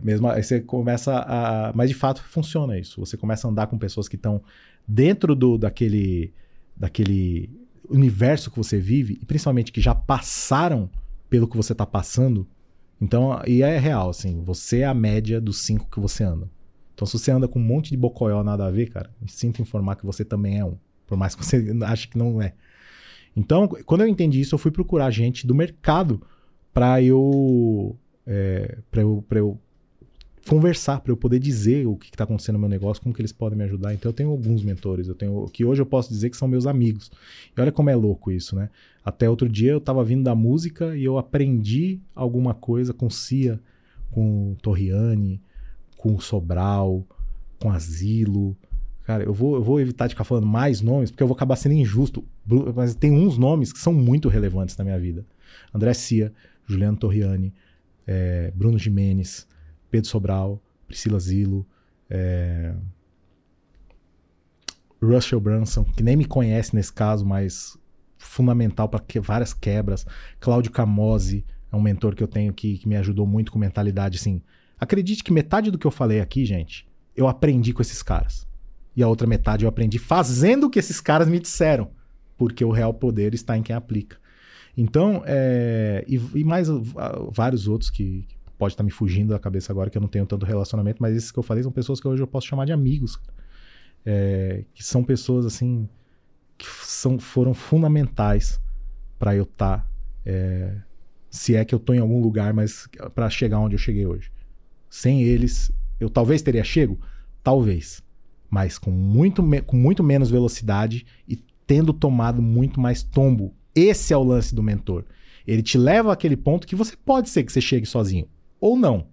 Mesmo, 0.00 0.28
aí 0.28 0.42
você 0.42 0.60
começa 0.60 1.24
a. 1.26 1.72
Mas 1.74 1.90
de 1.90 1.94
fato 1.94 2.22
funciona 2.22 2.78
isso. 2.78 2.98
Você 3.00 3.16
começa 3.16 3.46
a 3.46 3.50
andar 3.50 3.66
com 3.66 3.76
pessoas 3.76 4.08
que 4.08 4.16
estão 4.16 4.42
dentro 4.86 5.34
do, 5.34 5.56
daquele, 5.58 6.32
daquele 6.76 7.50
universo 7.88 8.50
que 8.50 8.56
você 8.56 8.78
vive, 8.78 9.18
e 9.20 9.26
principalmente 9.26 9.72
que 9.72 9.80
já 9.80 9.94
passaram 9.94 10.90
pelo 11.28 11.48
que 11.48 11.56
você 11.56 11.72
está 11.72 11.86
passando. 11.86 12.46
Então, 13.00 13.40
e 13.46 13.62
é 13.62 13.78
real, 13.78 14.10
assim, 14.10 14.42
você 14.42 14.80
é 14.80 14.86
a 14.86 14.94
média 14.94 15.40
dos 15.40 15.62
cinco 15.62 15.88
que 15.90 16.00
você 16.00 16.24
anda. 16.24 16.50
Então, 16.94 17.06
se 17.06 17.18
você 17.18 17.30
anda 17.30 17.48
com 17.48 17.58
um 17.58 17.64
monte 17.64 17.90
de 17.90 17.96
bocoió 17.96 18.42
nada 18.44 18.66
a 18.66 18.70
ver, 18.70 18.90
cara, 18.90 19.10
sinto 19.26 19.60
informar 19.60 19.96
que 19.96 20.06
você 20.06 20.24
também 20.24 20.58
é 20.58 20.64
um. 20.64 20.76
Por 21.06 21.16
mais 21.16 21.34
que 21.34 21.44
você 21.44 21.64
ache 21.84 22.08
que 22.08 22.18
não 22.18 22.40
é. 22.40 22.54
Então, 23.34 23.66
quando 23.86 24.02
eu 24.02 24.08
entendi 24.08 24.40
isso, 24.40 24.54
eu 24.54 24.58
fui 24.58 24.70
procurar 24.70 25.10
gente 25.10 25.46
do 25.46 25.54
mercado 25.54 26.22
para 26.72 27.02
eu, 27.02 27.96
é, 28.26 28.78
eu, 28.92 29.24
eu 29.30 29.60
conversar, 30.48 31.00
para 31.00 31.12
eu 31.12 31.16
poder 31.16 31.38
dizer 31.38 31.86
o 31.86 31.96
que 31.96 32.06
está 32.06 32.24
acontecendo 32.24 32.54
no 32.54 32.60
meu 32.60 32.68
negócio, 32.68 33.02
como 33.02 33.14
que 33.14 33.20
eles 33.20 33.32
podem 33.32 33.56
me 33.56 33.64
ajudar. 33.64 33.94
Então, 33.94 34.10
eu 34.10 34.12
tenho 34.12 34.30
alguns 34.30 34.62
mentores, 34.62 35.08
eu 35.08 35.14
tenho 35.14 35.48
que 35.52 35.64
hoje 35.64 35.82
eu 35.82 35.86
posso 35.86 36.08
dizer 36.10 36.30
que 36.30 36.36
são 36.36 36.48
meus 36.48 36.66
amigos. 36.66 37.10
E 37.56 37.60
olha 37.60 37.72
como 37.72 37.90
é 37.90 37.94
louco 37.94 38.30
isso, 38.30 38.56
né? 38.56 38.68
Até 39.04 39.28
outro 39.28 39.48
dia 39.48 39.72
eu 39.72 39.78
estava 39.78 40.04
vindo 40.04 40.22
da 40.22 40.34
música 40.34 40.96
e 40.96 41.04
eu 41.04 41.18
aprendi 41.18 42.00
alguma 42.14 42.54
coisa 42.54 42.92
com 42.92 43.10
Cia, 43.10 43.60
com 44.10 44.56
Torriani, 44.62 45.40
com 45.96 46.18
Sobral, 46.20 47.04
com 47.58 47.70
Asilo. 47.70 48.56
Cara, 49.04 49.24
eu 49.24 49.34
vou, 49.34 49.56
eu 49.56 49.62
vou 49.62 49.80
evitar 49.80 50.06
de 50.06 50.14
ficar 50.14 50.24
falando 50.24 50.46
mais 50.46 50.80
nomes, 50.80 51.10
porque 51.10 51.22
eu 51.22 51.26
vou 51.26 51.34
acabar 51.34 51.56
sendo 51.56 51.74
injusto. 51.74 52.24
Mas 52.74 52.94
tem 52.94 53.12
uns 53.12 53.36
nomes 53.36 53.72
que 53.72 53.78
são 53.78 53.92
muito 53.92 54.28
relevantes 54.28 54.76
na 54.76 54.84
minha 54.84 54.98
vida. 54.98 55.24
André 55.74 55.94
Cia, 55.94 56.32
Juliano 56.66 56.96
Torriani, 56.96 57.52
eh, 58.06 58.52
Bruno 58.54 58.78
Jimenez, 58.78 59.46
Pedro 59.92 60.08
Sobral, 60.08 60.58
Priscila 60.88 61.20
Zilo, 61.20 61.66
eh, 62.08 62.74
Russell 65.02 65.38
Brunson, 65.38 65.84
que 65.84 66.02
nem 66.02 66.16
me 66.16 66.24
conhece 66.24 66.74
nesse 66.74 66.90
caso, 66.90 67.26
mas 67.26 67.76
fundamental 68.16 68.88
para 68.88 69.00
que 69.00 69.20
várias 69.20 69.52
quebras. 69.52 70.06
Cláudio 70.40 70.72
Camose 70.72 71.44
é 71.70 71.76
um 71.76 71.80
mentor 71.82 72.14
que 72.14 72.22
eu 72.22 72.26
tenho 72.26 72.54
que, 72.54 72.78
que 72.78 72.88
me 72.88 72.96
ajudou 72.96 73.26
muito 73.26 73.52
com 73.52 73.58
mentalidade 73.58 74.18
assim. 74.18 74.40
Acredite 74.80 75.22
que 75.22 75.30
metade 75.30 75.70
do 75.70 75.76
que 75.76 75.86
eu 75.86 75.90
falei 75.90 76.20
aqui, 76.20 76.46
gente, 76.46 76.88
eu 77.14 77.28
aprendi 77.28 77.74
com 77.74 77.82
esses 77.82 78.02
caras. 78.02 78.46
E 78.96 79.02
a 79.02 79.08
outra 79.08 79.26
metade 79.26 79.66
eu 79.66 79.68
aprendi 79.68 79.98
fazendo 79.98 80.68
o 80.68 80.70
que 80.70 80.78
esses 80.78 81.02
caras 81.02 81.28
me 81.28 81.38
disseram. 81.38 81.90
Porque 82.38 82.64
o 82.64 82.70
real 82.70 82.94
poder 82.94 83.34
está 83.34 83.58
em 83.58 83.62
quem 83.62 83.76
aplica. 83.76 84.16
Então, 84.74 85.22
é, 85.26 86.02
e, 86.08 86.16
e 86.34 86.44
mais 86.44 86.70
uh, 86.70 86.82
vários 87.30 87.68
outros 87.68 87.90
que, 87.90 88.24
que 88.26 88.36
pode 88.58 88.74
estar 88.74 88.84
me 88.84 88.90
fugindo 88.90 89.30
da 89.30 89.38
cabeça 89.38 89.72
agora, 89.72 89.90
que 89.90 89.96
eu 89.96 90.00
não 90.00 90.08
tenho 90.08 90.26
tanto 90.26 90.46
relacionamento, 90.46 91.00
mas 91.00 91.16
esses 91.16 91.30
que 91.30 91.38
eu 91.38 91.42
falei 91.42 91.62
são 91.62 91.72
pessoas 91.72 92.00
que 92.00 92.06
hoje 92.06 92.22
eu 92.22 92.26
posso 92.26 92.46
chamar 92.46 92.64
de 92.64 92.72
amigos. 92.72 93.18
É, 94.04 94.64
que 94.74 94.82
são 94.82 95.04
pessoas 95.04 95.46
assim 95.46 95.88
que 96.58 96.66
são, 96.84 97.18
foram 97.18 97.54
fundamentais 97.54 98.60
para 99.18 99.34
eu 99.34 99.44
estar, 99.44 99.88
se 101.30 101.54
é 101.54 101.64
que 101.64 101.74
eu 101.74 101.76
estou 101.76 101.94
em 101.94 101.98
algum 101.98 102.20
lugar, 102.20 102.52
mas 102.52 102.88
para 103.14 103.30
chegar 103.30 103.58
onde 103.58 103.74
eu 103.74 103.78
cheguei 103.78 104.06
hoje. 104.06 104.30
Sem 104.90 105.22
eles, 105.22 105.72
eu 105.98 106.10
talvez 106.10 106.42
teria 106.42 106.64
chego, 106.64 107.00
talvez, 107.42 108.02
mas 108.50 108.78
com 108.78 108.90
muito, 108.90 109.42
com 109.66 109.76
muito 109.76 110.02
menos 110.02 110.30
velocidade 110.30 111.06
e 111.26 111.36
tendo 111.66 111.92
tomado 111.92 112.42
muito 112.42 112.80
mais 112.80 113.02
tombo. 113.02 113.54
Esse 113.74 114.12
é 114.12 114.16
o 114.16 114.22
lance 114.22 114.54
do 114.54 114.62
mentor. 114.62 115.04
Ele 115.46 115.62
te 115.62 115.78
leva 115.78 116.12
àquele 116.12 116.36
ponto 116.36 116.66
que 116.66 116.76
você 116.76 116.96
pode 116.96 117.30
ser 117.30 117.42
que 117.44 117.52
você 117.52 117.60
chegue 117.60 117.86
sozinho 117.86 118.28
ou 118.62 118.76
não. 118.76 119.08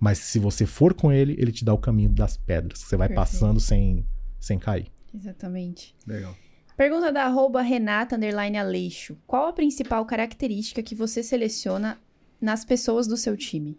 Mas 0.00 0.18
se 0.18 0.38
você 0.38 0.64
for 0.64 0.94
com 0.94 1.12
ele, 1.12 1.36
ele 1.38 1.52
te 1.52 1.62
dá 1.62 1.74
o 1.74 1.78
caminho 1.78 2.08
das 2.08 2.38
pedras. 2.38 2.78
Você 2.78 2.96
vai 2.96 3.08
Perfeito. 3.08 3.30
passando 3.30 3.60
sem, 3.60 4.06
sem 4.40 4.58
cair. 4.58 4.90
Exatamente. 5.14 5.94
Legal. 6.06 6.34
Pergunta 6.74 7.12
da 7.12 7.24
arroba 7.24 7.60
Renata 7.60 8.16
underline 8.16 8.56
Aleixo. 8.56 9.18
Qual 9.26 9.46
a 9.46 9.52
principal 9.52 10.06
característica 10.06 10.82
que 10.82 10.94
você 10.94 11.22
seleciona 11.22 12.00
nas 12.40 12.64
pessoas 12.64 13.06
do 13.06 13.18
seu 13.18 13.36
time? 13.36 13.78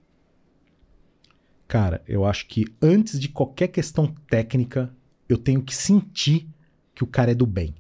Cara, 1.68 2.03
eu 2.07 2.23
acho 2.23 2.48
que 2.48 2.65
antes 2.80 3.19
de 3.19 3.28
qualquer 3.28 3.69
questão 3.69 4.14
técnica, 4.30 4.95
eu 5.28 5.38
tenho 5.38 5.64
que 5.64 5.73
sentir 5.73 6.48
que 6.94 7.03
o 7.03 7.07
cara 7.07 7.32
é 7.32 7.36
do 7.36 7.48
bem. 7.48 7.73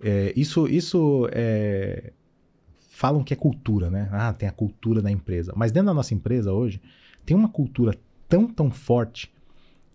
É, 0.00 0.32
isso, 0.36 0.68
isso 0.68 1.28
é... 1.32 2.12
Falam 2.96 3.22
que 3.22 3.34
é 3.34 3.36
cultura, 3.36 3.90
né? 3.90 4.08
Ah, 4.10 4.32
tem 4.32 4.48
a 4.48 4.52
cultura 4.52 5.02
da 5.02 5.10
empresa. 5.10 5.52
Mas 5.54 5.70
dentro 5.70 5.88
da 5.88 5.92
nossa 5.94 6.14
empresa 6.14 6.50
hoje, 6.50 6.80
tem 7.26 7.36
uma 7.36 7.48
cultura 7.50 7.94
tão, 8.26 8.46
tão 8.46 8.70
forte 8.70 9.30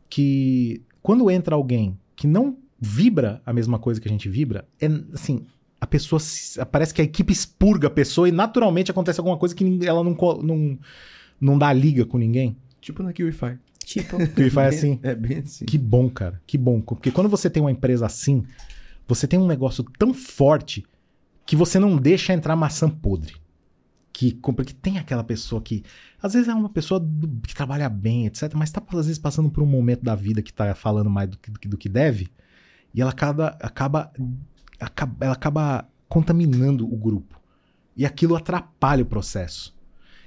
que 0.08 0.84
quando 1.02 1.30
entra 1.32 1.56
alguém 1.56 1.98
que 2.16 2.28
não 2.28 2.58
vibra 2.80 3.42
a 3.44 3.52
mesma 3.52 3.80
coisa 3.80 4.00
que 4.00 4.08
a 4.08 4.12
gente 4.12 4.30
vibra, 4.30 4.68
é 4.80 4.86
assim, 5.14 5.46
a 5.80 5.88
pessoa 5.88 6.20
se- 6.20 6.64
parece 6.66 6.94
que 6.94 7.02
a 7.02 7.04
equipe 7.04 7.34
expurga 7.34 7.88
a 7.88 7.92
pessoa 7.92 8.30
e 8.30 8.32
naturalmente 8.32 8.92
acontece 8.92 9.20
alguma 9.20 9.38
coisa 9.38 9.56
que 9.56 9.80
ela 9.84 10.04
não, 10.04 10.16
não, 10.44 10.80
não 11.40 11.58
dá 11.58 11.74
liga 11.74 12.06
com 12.06 12.20
ninguém. 12.20 12.56
Tipo 12.80 13.02
na 13.02 13.12
Kiwify. 13.14 13.58
Tipo, 13.84 14.18
Que 14.36 14.50
faz 14.52 14.76
assim. 14.76 15.00
É 15.02 15.16
bem 15.16 15.40
assim. 15.40 15.66
Que 15.66 15.78
bom, 15.78 16.08
cara. 16.08 16.40
Que 16.46 16.56
bom. 16.56 16.80
Porque 16.82 17.10
quando 17.10 17.30
você 17.30 17.50
tem 17.50 17.62
uma 17.64 17.72
empresa 17.72 18.06
assim, 18.06 18.44
você 19.08 19.28
tem 19.28 19.40
um 19.40 19.48
negócio 19.48 19.84
tão 19.98 20.14
forte 20.14 20.84
que 21.52 21.56
você 21.58 21.78
não 21.78 21.98
deixa 21.98 22.32
entrar 22.32 22.56
maçã 22.56 22.90
podre. 22.90 23.36
Que, 24.14 24.34
porque 24.36 24.72
tem 24.74 24.98
aquela 24.98 25.22
pessoa 25.22 25.62
que, 25.62 25.84
às 26.24 26.32
vezes 26.32 26.48
é 26.48 26.54
uma 26.54 26.70
pessoa 26.70 26.98
do- 26.98 27.28
que 27.46 27.54
trabalha 27.54 27.90
bem, 27.90 28.26
etc., 28.26 28.54
mas 28.56 28.72
tá, 28.72 28.82
às 28.88 29.06
vezes, 29.06 29.20
passando 29.20 29.50
por 29.50 29.62
um 29.62 29.66
momento 29.66 30.02
da 30.02 30.16
vida 30.16 30.42
que 30.42 30.54
tá 30.54 30.74
falando 30.74 31.10
mais 31.10 31.28
do 31.30 31.38
que, 31.38 31.52
do 31.52 31.60
que- 31.60 31.68
que 31.76 31.90
deve, 31.90 32.30
e 32.96 33.02
ela 33.02 33.12
acaba, 33.12 33.58
acaba, 33.60 34.14
acaba, 34.80 35.26
ela 35.26 35.34
acaba 35.34 35.90
contaminando 36.08 36.86
o 36.86 36.96
grupo. 36.96 37.38
E 37.98 38.06
aquilo 38.06 38.38
atrapalha 38.38 39.04
o 39.04 39.06
processo. 39.06 39.76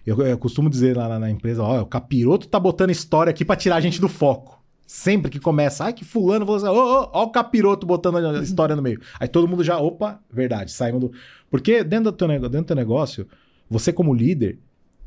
Eu, 0.04 0.20
eu 0.26 0.36
costumo 0.36 0.68
dizer 0.68 0.94
lá 0.94 1.08
na, 1.08 1.18
na 1.20 1.30
empresa, 1.30 1.62
ó, 1.62 1.80
o 1.80 1.86
capiroto 1.86 2.48
tá 2.48 2.60
botando 2.60 2.90
história 2.90 3.30
aqui 3.30 3.46
pra 3.46 3.56
tirar 3.56 3.76
a 3.76 3.80
gente 3.80 3.98
do 3.98 4.10
foco. 4.10 4.53
Sempre 4.86 5.30
que 5.30 5.40
começa, 5.40 5.84
ai 5.84 5.92
que 5.92 6.04
fulano, 6.04 6.44
falou 6.44 6.56
assim, 6.58 6.68
ô, 6.68 7.10
ó 7.12 7.24
o 7.24 7.30
capiroto 7.30 7.86
botando 7.86 8.16
a 8.18 8.42
história 8.42 8.76
no 8.76 8.82
meio. 8.82 9.00
Aí 9.18 9.26
todo 9.26 9.48
mundo 9.48 9.64
já, 9.64 9.78
opa, 9.78 10.20
verdade, 10.30 10.70
saímos 10.72 11.00
do... 11.00 11.12
Porque 11.50 11.82
dentro 11.82 12.10
do, 12.10 12.12
teu, 12.12 12.28
dentro 12.28 12.48
do 12.48 12.64
teu 12.64 12.76
negócio, 12.76 13.26
você 13.68 13.92
como 13.92 14.12
líder 14.12 14.58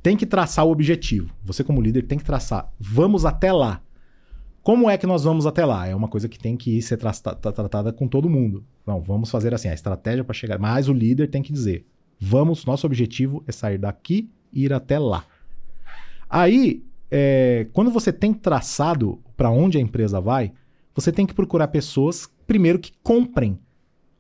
tem 0.02 0.18
que 0.18 0.26
traçar 0.26 0.66
o 0.66 0.72
objetivo. 0.72 1.32
Você 1.44 1.64
como 1.64 1.82
líder 1.82 2.04
tem 2.04 2.18
que 2.18 2.24
traçar, 2.24 2.72
vamos 2.80 3.26
até 3.26 3.52
lá. 3.52 3.82
Como 4.64 4.90
é 4.90 4.98
que 4.98 5.08
nós 5.08 5.24
vamos 5.24 5.45
até 5.45 5.66
lá? 5.66 5.88
É 5.88 5.95
uma 5.95 6.10
coisa 6.10 6.28
que 6.28 6.38
tem 6.38 6.58
que 6.58 6.82
ser 6.82 6.98
tra- 6.98 7.14
tra- 7.14 7.52
tratada 7.54 7.94
com 7.94 8.06
todo 8.06 8.30
mundo. 8.30 8.66
Não, 8.86 8.99
vamos 8.99 9.30
fazer 9.30 9.54
assim, 9.54 9.70
a 9.70 9.74
estratégia 9.74 10.26
para 10.26 10.34
chegar. 10.34 10.60
Mas 10.60 10.90
o 10.90 10.94
líder 10.94 11.30
tem 11.30 11.41
que 11.41 11.54
dizer: 11.54 11.86
vamos, 12.20 12.66
nosso 12.66 12.86
objetivo 12.86 13.41
é 13.48 13.52
sair 13.54 13.78
daqui 13.78 14.30
e 14.52 14.66
ir 14.66 14.74
até 14.74 14.99
lá. 14.99 15.24
Aí, 16.30 16.84
é, 17.10 17.68
quando 17.72 17.90
você 17.90 18.12
tem 18.12 18.34
traçado 18.34 19.22
para 19.38 19.50
onde 19.52 19.78
a 19.78 19.82
empresa 19.82 20.20
vai, 20.20 20.52
você 20.94 21.12
tem 21.12 21.26
que 21.26 21.34
procurar 21.34 21.68
pessoas, 21.70 22.28
primeiro, 22.48 22.80
que 22.80 22.92
comprem 23.04 23.60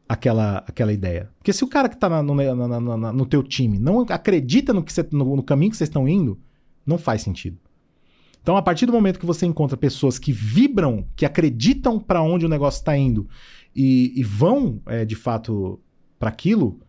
aquela, 0.07 0.59
aquela 0.59 0.93
ideia. 0.93 1.29
Porque 1.37 1.51
se 1.51 1.63
o 1.63 1.67
cara 1.67 1.89
que 1.89 1.95
está 1.95 2.21
no, 2.21 2.33
no 3.13 3.25
teu 3.25 3.43
time 3.43 3.79
não 3.79 4.01
acredita 4.01 4.71
no, 4.73 4.83
que 4.83 4.93
você- 4.93 5.07
no- 5.11 5.35
no 5.35 5.43
caminho 5.43 5.71
que 5.71 5.77
vocês 5.77 5.89
estão 5.89 6.07
indo, 6.07 6.39
não 6.85 6.97
faz 6.97 7.21
sentido. 7.23 7.57
Então, 8.41 8.55
a 8.55 8.61
partir 8.61 8.85
do 8.85 8.93
momento 8.93 9.19
que 9.19 9.25
você 9.25 9.45
encontra 9.45 9.75
pessoas 9.75 10.17
que 10.17 10.31
vibram, 10.31 11.05
que 11.17 11.25
acreditam 11.25 11.99
para 11.99 12.21
onde 12.21 12.45
o 12.45 12.49
negócio 12.49 12.79
está 12.79 12.95
indo 12.95 13.27
e, 13.75 14.13
e 14.15 14.23
vão, 14.23 14.79
é, 14.85 15.03
de 15.03 15.15
fato, 15.15 15.81
para 16.17 16.29
aquilo, 16.29 16.79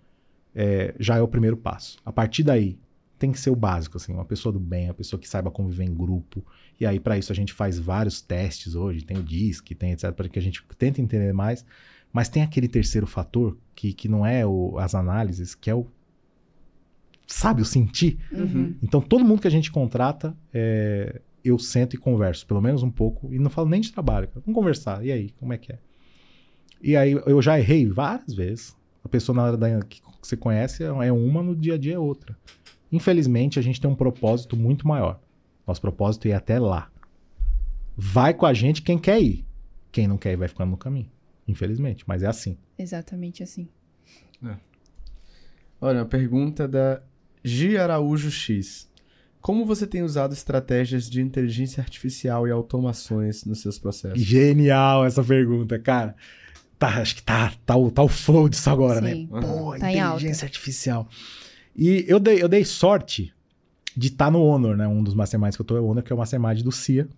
é, 0.55 0.95
já 1.01 1.17
é 1.17 1.23
o 1.23 1.27
primeiro 1.27 1.57
passo. 1.57 1.99
A 2.05 2.13
partir 2.13 2.45
daí, 2.45 2.79
tem 3.19 3.33
que 3.33 3.41
ser 3.41 3.51
o 3.51 3.57
básico, 3.57 3.97
assim, 3.97 4.13
uma 4.13 4.25
pessoa 4.25 4.53
do 4.53 4.61
bem, 4.61 4.87
uma 4.87 4.95
pessoa 4.95 5.19
que 5.19 5.29
saiba 5.29 5.51
conviver 5.51 5.85
em 5.85 5.95
grupo. 5.95 6.45
E 6.81 6.87
aí, 6.87 7.01
para 7.01 7.19
isso, 7.19 7.33
a 7.33 7.35
gente 7.35 7.53
faz 7.53 7.79
vários 7.79 8.21
testes 8.21 8.75
hoje, 8.75 9.05
tem 9.05 9.19
o 9.19 9.23
DISC, 9.23 9.75
tem 9.75 9.93
etc, 9.93 10.13
para 10.13 10.29
que 10.29 10.39
a 10.39 10.43
gente 10.43 10.65
tente 10.79 11.01
entender 11.01 11.33
mais. 11.33 11.65
Mas 12.13 12.29
tem 12.29 12.43
aquele 12.43 12.69
terceiro 12.69 13.07
fator, 13.07 13.57
que, 13.75 13.93
que 13.93 14.09
não 14.09 14.25
é 14.25 14.47
o, 14.47 14.79
as 14.79 14.95
análises, 14.95 15.55
que 15.55 15.69
é 15.69 15.75
o. 15.75 15.87
Sabe, 17.27 17.61
o 17.61 17.65
sentir. 17.65 18.19
Uhum. 18.33 18.75
Então, 18.83 19.01
todo 19.01 19.25
mundo 19.25 19.43
que 19.43 19.49
a 19.49 19.51
gente 19.51 19.71
contrata, 19.71 20.35
é, 20.55 21.21
eu 21.45 21.59
sento 21.59 21.95
e 21.95 21.99
converso, 21.99 22.47
pelo 22.47 22.63
menos 22.63 22.83
um 22.83 22.91
pouco, 22.91 23.35
e 23.35 23.39
não 23.39 23.51
falo 23.51 23.69
nem 23.69 23.81
de 23.81 23.93
trabalho. 23.93 24.29
Vamos 24.35 24.55
conversar, 24.55 25.05
e 25.05 25.13
aí, 25.13 25.31
como 25.39 25.53
é 25.53 25.59
que 25.59 25.73
é? 25.73 25.79
E 26.81 26.97
aí, 26.97 27.13
eu 27.13 27.43
já 27.43 27.59
errei 27.59 27.87
várias 27.87 28.33
vezes. 28.33 28.77
A 29.05 29.09
pessoa 29.09 29.37
na 29.37 29.43
hora 29.43 29.57
da, 29.57 29.83
que 29.83 30.01
você 30.23 30.37
conhece 30.37 30.85
é 30.85 31.13
uma, 31.13 31.43
no 31.43 31.55
dia 31.55 31.75
a 31.75 31.79
dia 31.79 31.95
é 31.95 31.99
outra. 31.99 32.37
Infelizmente, 32.91 33.59
a 33.59 33.63
gente 33.63 33.81
tem 33.81 33.91
um 33.91 33.95
propósito 33.95 34.57
muito 34.57 34.87
maior. 34.87 35.21
Nosso 35.67 35.81
propósito 35.81 36.27
é 36.27 36.31
ir 36.31 36.33
até 36.35 36.59
lá. 36.59 36.91
Vai 37.97 38.33
com 38.33 38.47
a 38.47 38.55
gente 38.55 38.81
quem 38.83 38.99
quer 38.99 39.21
ir. 39.21 39.45
Quem 39.93 40.07
não 40.07 40.17
quer 40.17 40.33
ir 40.33 40.37
vai 40.37 40.49
ficando 40.49 40.71
no 40.71 40.77
caminho. 40.77 41.11
Infelizmente, 41.47 42.05
mas 42.07 42.23
é 42.23 42.27
assim. 42.27 42.57
Exatamente 42.79 43.43
assim. 43.43 43.69
Olha, 45.81 46.01
uma 46.01 46.07
pergunta 46.07 46.67
da 46.67 47.01
Gi 47.45 47.77
Araújo 47.79 48.31
X. 48.31 48.89
Como 49.41 49.65
você 49.65 49.87
tem 49.87 50.03
usado 50.03 50.33
estratégias 50.35 51.09
de 51.09 51.23
inteligência 51.23 51.81
artificial 51.81 52.47
e 52.49 52.51
automações 52.51 53.45
nos 53.45 53.61
seus 53.61 53.79
processos? 53.79 54.21
Genial 54.21 55.05
essa 55.05 55.23
pergunta, 55.23 55.79
cara. 55.79 56.17
Tá, 56.79 57.01
acho 57.01 57.17
que 57.17 57.23
tá, 57.23 57.53
tá, 57.65 57.77
o, 57.77 57.91
tá 57.91 58.03
o 58.03 58.09
flow 58.09 58.49
disso 58.49 58.69
agora, 58.71 59.01
Sim. 59.01 59.29
né? 59.31 59.41
Pô, 59.41 59.77
Tá 59.79 59.93
em 59.93 60.01
alta. 60.01 60.17
inteligência 60.17 60.47
artificial. 60.47 61.09
E 61.79 62.05
eu 62.09 62.19
dei, 62.19 62.43
eu 62.43 62.49
dei 62.49 62.65
sorte 62.65 63.33
de 63.97 64.09
estar 64.09 64.33
no 64.33 64.43
Honor, 64.43 64.77
né? 64.77 64.89
Um 64.89 65.01
dos 65.01 65.15
masterminds 65.15 65.55
que 65.55 65.63
eu 65.63 65.67
tô 65.67 65.77
é 65.77 65.81
o 65.81 65.87
Honor, 65.87 66.03
que 66.03 66.13
é 66.13 66.15
o 66.15 66.19
mastermind 66.19 66.61
do 66.61 66.73
CIA. 66.73 67.09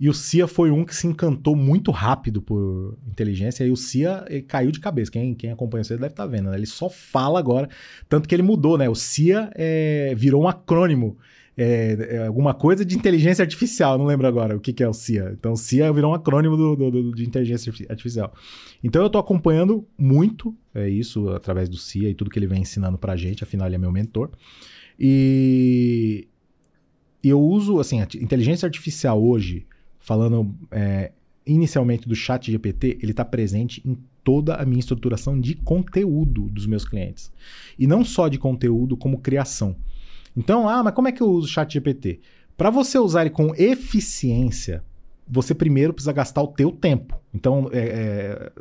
E 0.00 0.08
o 0.08 0.14
CIA 0.14 0.46
foi 0.46 0.70
um 0.70 0.84
que 0.84 0.94
se 0.94 1.08
encantou 1.08 1.56
muito 1.56 1.90
rápido 1.90 2.40
por 2.40 2.96
inteligência. 3.08 3.64
E 3.64 3.72
o 3.72 3.76
CIA 3.76 4.24
caiu 4.46 4.70
de 4.70 4.78
cabeça. 4.78 5.10
Quem, 5.10 5.34
quem 5.34 5.50
acompanha 5.50 5.82
você 5.82 5.96
deve 5.96 6.12
estar 6.12 6.26
vendo, 6.26 6.50
né? 6.50 6.56
Ele 6.56 6.66
só 6.66 6.88
fala 6.88 7.40
agora. 7.40 7.68
Tanto 8.08 8.28
que 8.28 8.34
ele 8.36 8.42
mudou, 8.42 8.78
né? 8.78 8.88
O 8.88 8.94
CIA 8.94 9.50
é, 9.56 10.14
virou 10.16 10.44
um 10.44 10.48
acrônimo. 10.48 11.18
É, 11.60 12.16
é 12.16 12.26
alguma 12.28 12.54
coisa 12.54 12.84
de 12.84 12.96
inteligência 12.96 13.42
artificial. 13.42 13.98
Não 13.98 14.06
lembro 14.06 14.26
agora 14.28 14.56
o 14.56 14.60
que, 14.60 14.72
que 14.72 14.82
é 14.82 14.88
o 14.88 14.92
CIA. 14.92 15.32
Então, 15.36 15.56
CIA 15.56 15.92
virou 15.92 16.12
um 16.12 16.14
acrônimo 16.14 16.56
do, 16.56 16.76
do- 16.76 16.90
do- 16.90 17.14
de 17.14 17.24
inteligência 17.26 17.70
arti- 17.70 17.86
artificial. 17.90 18.32
Então, 18.84 19.02
eu 19.02 19.10
tô 19.10 19.18
acompanhando 19.18 19.84
muito 19.98 20.54
é 20.72 20.88
isso 20.88 21.28
através 21.30 21.68
do 21.68 21.76
CIA 21.76 22.10
e 22.10 22.14
tudo 22.14 22.30
que 22.30 22.38
ele 22.38 22.46
vem 22.46 22.60
ensinando 22.62 22.96
pra 22.96 23.16
gente. 23.16 23.42
Afinal, 23.42 23.66
ele 23.66 23.74
é 23.74 23.78
meu 23.78 23.90
mentor. 23.90 24.30
E 24.98 26.28
eu 27.22 27.40
uso, 27.40 27.80
assim, 27.80 28.00
a 28.00 28.04
inteligência 28.20 28.66
artificial 28.66 29.22
hoje, 29.22 29.66
falando 29.98 30.54
é, 30.70 31.12
inicialmente 31.46 32.08
do 32.08 32.14
chat 32.14 32.50
GPT, 32.50 32.98
ele 33.02 33.10
está 33.12 33.24
presente 33.24 33.82
em 33.84 33.96
toda 34.22 34.54
a 34.54 34.64
minha 34.64 34.78
estruturação 34.78 35.40
de 35.40 35.54
conteúdo 35.54 36.42
dos 36.50 36.66
meus 36.66 36.84
clientes. 36.84 37.32
E 37.78 37.86
não 37.86 38.04
só 38.04 38.28
de 38.28 38.38
conteúdo, 38.38 38.96
como 38.96 39.18
criação. 39.18 39.74
Então, 40.38 40.68
ah, 40.68 40.84
mas 40.84 40.94
como 40.94 41.08
é 41.08 41.12
que 41.12 41.20
eu 41.20 41.28
uso 41.28 41.48
o 41.48 41.50
chat 41.50 41.72
GPT? 41.72 42.20
Para 42.56 42.70
você 42.70 42.96
usar 42.96 43.22
ele 43.22 43.30
com 43.30 43.52
eficiência, 43.56 44.84
você 45.26 45.52
primeiro 45.52 45.92
precisa 45.92 46.12
gastar 46.12 46.40
o 46.42 46.46
teu 46.46 46.70
tempo. 46.70 47.20
Então, 47.34 47.68
é, 47.72 47.78
é, 47.78 48.52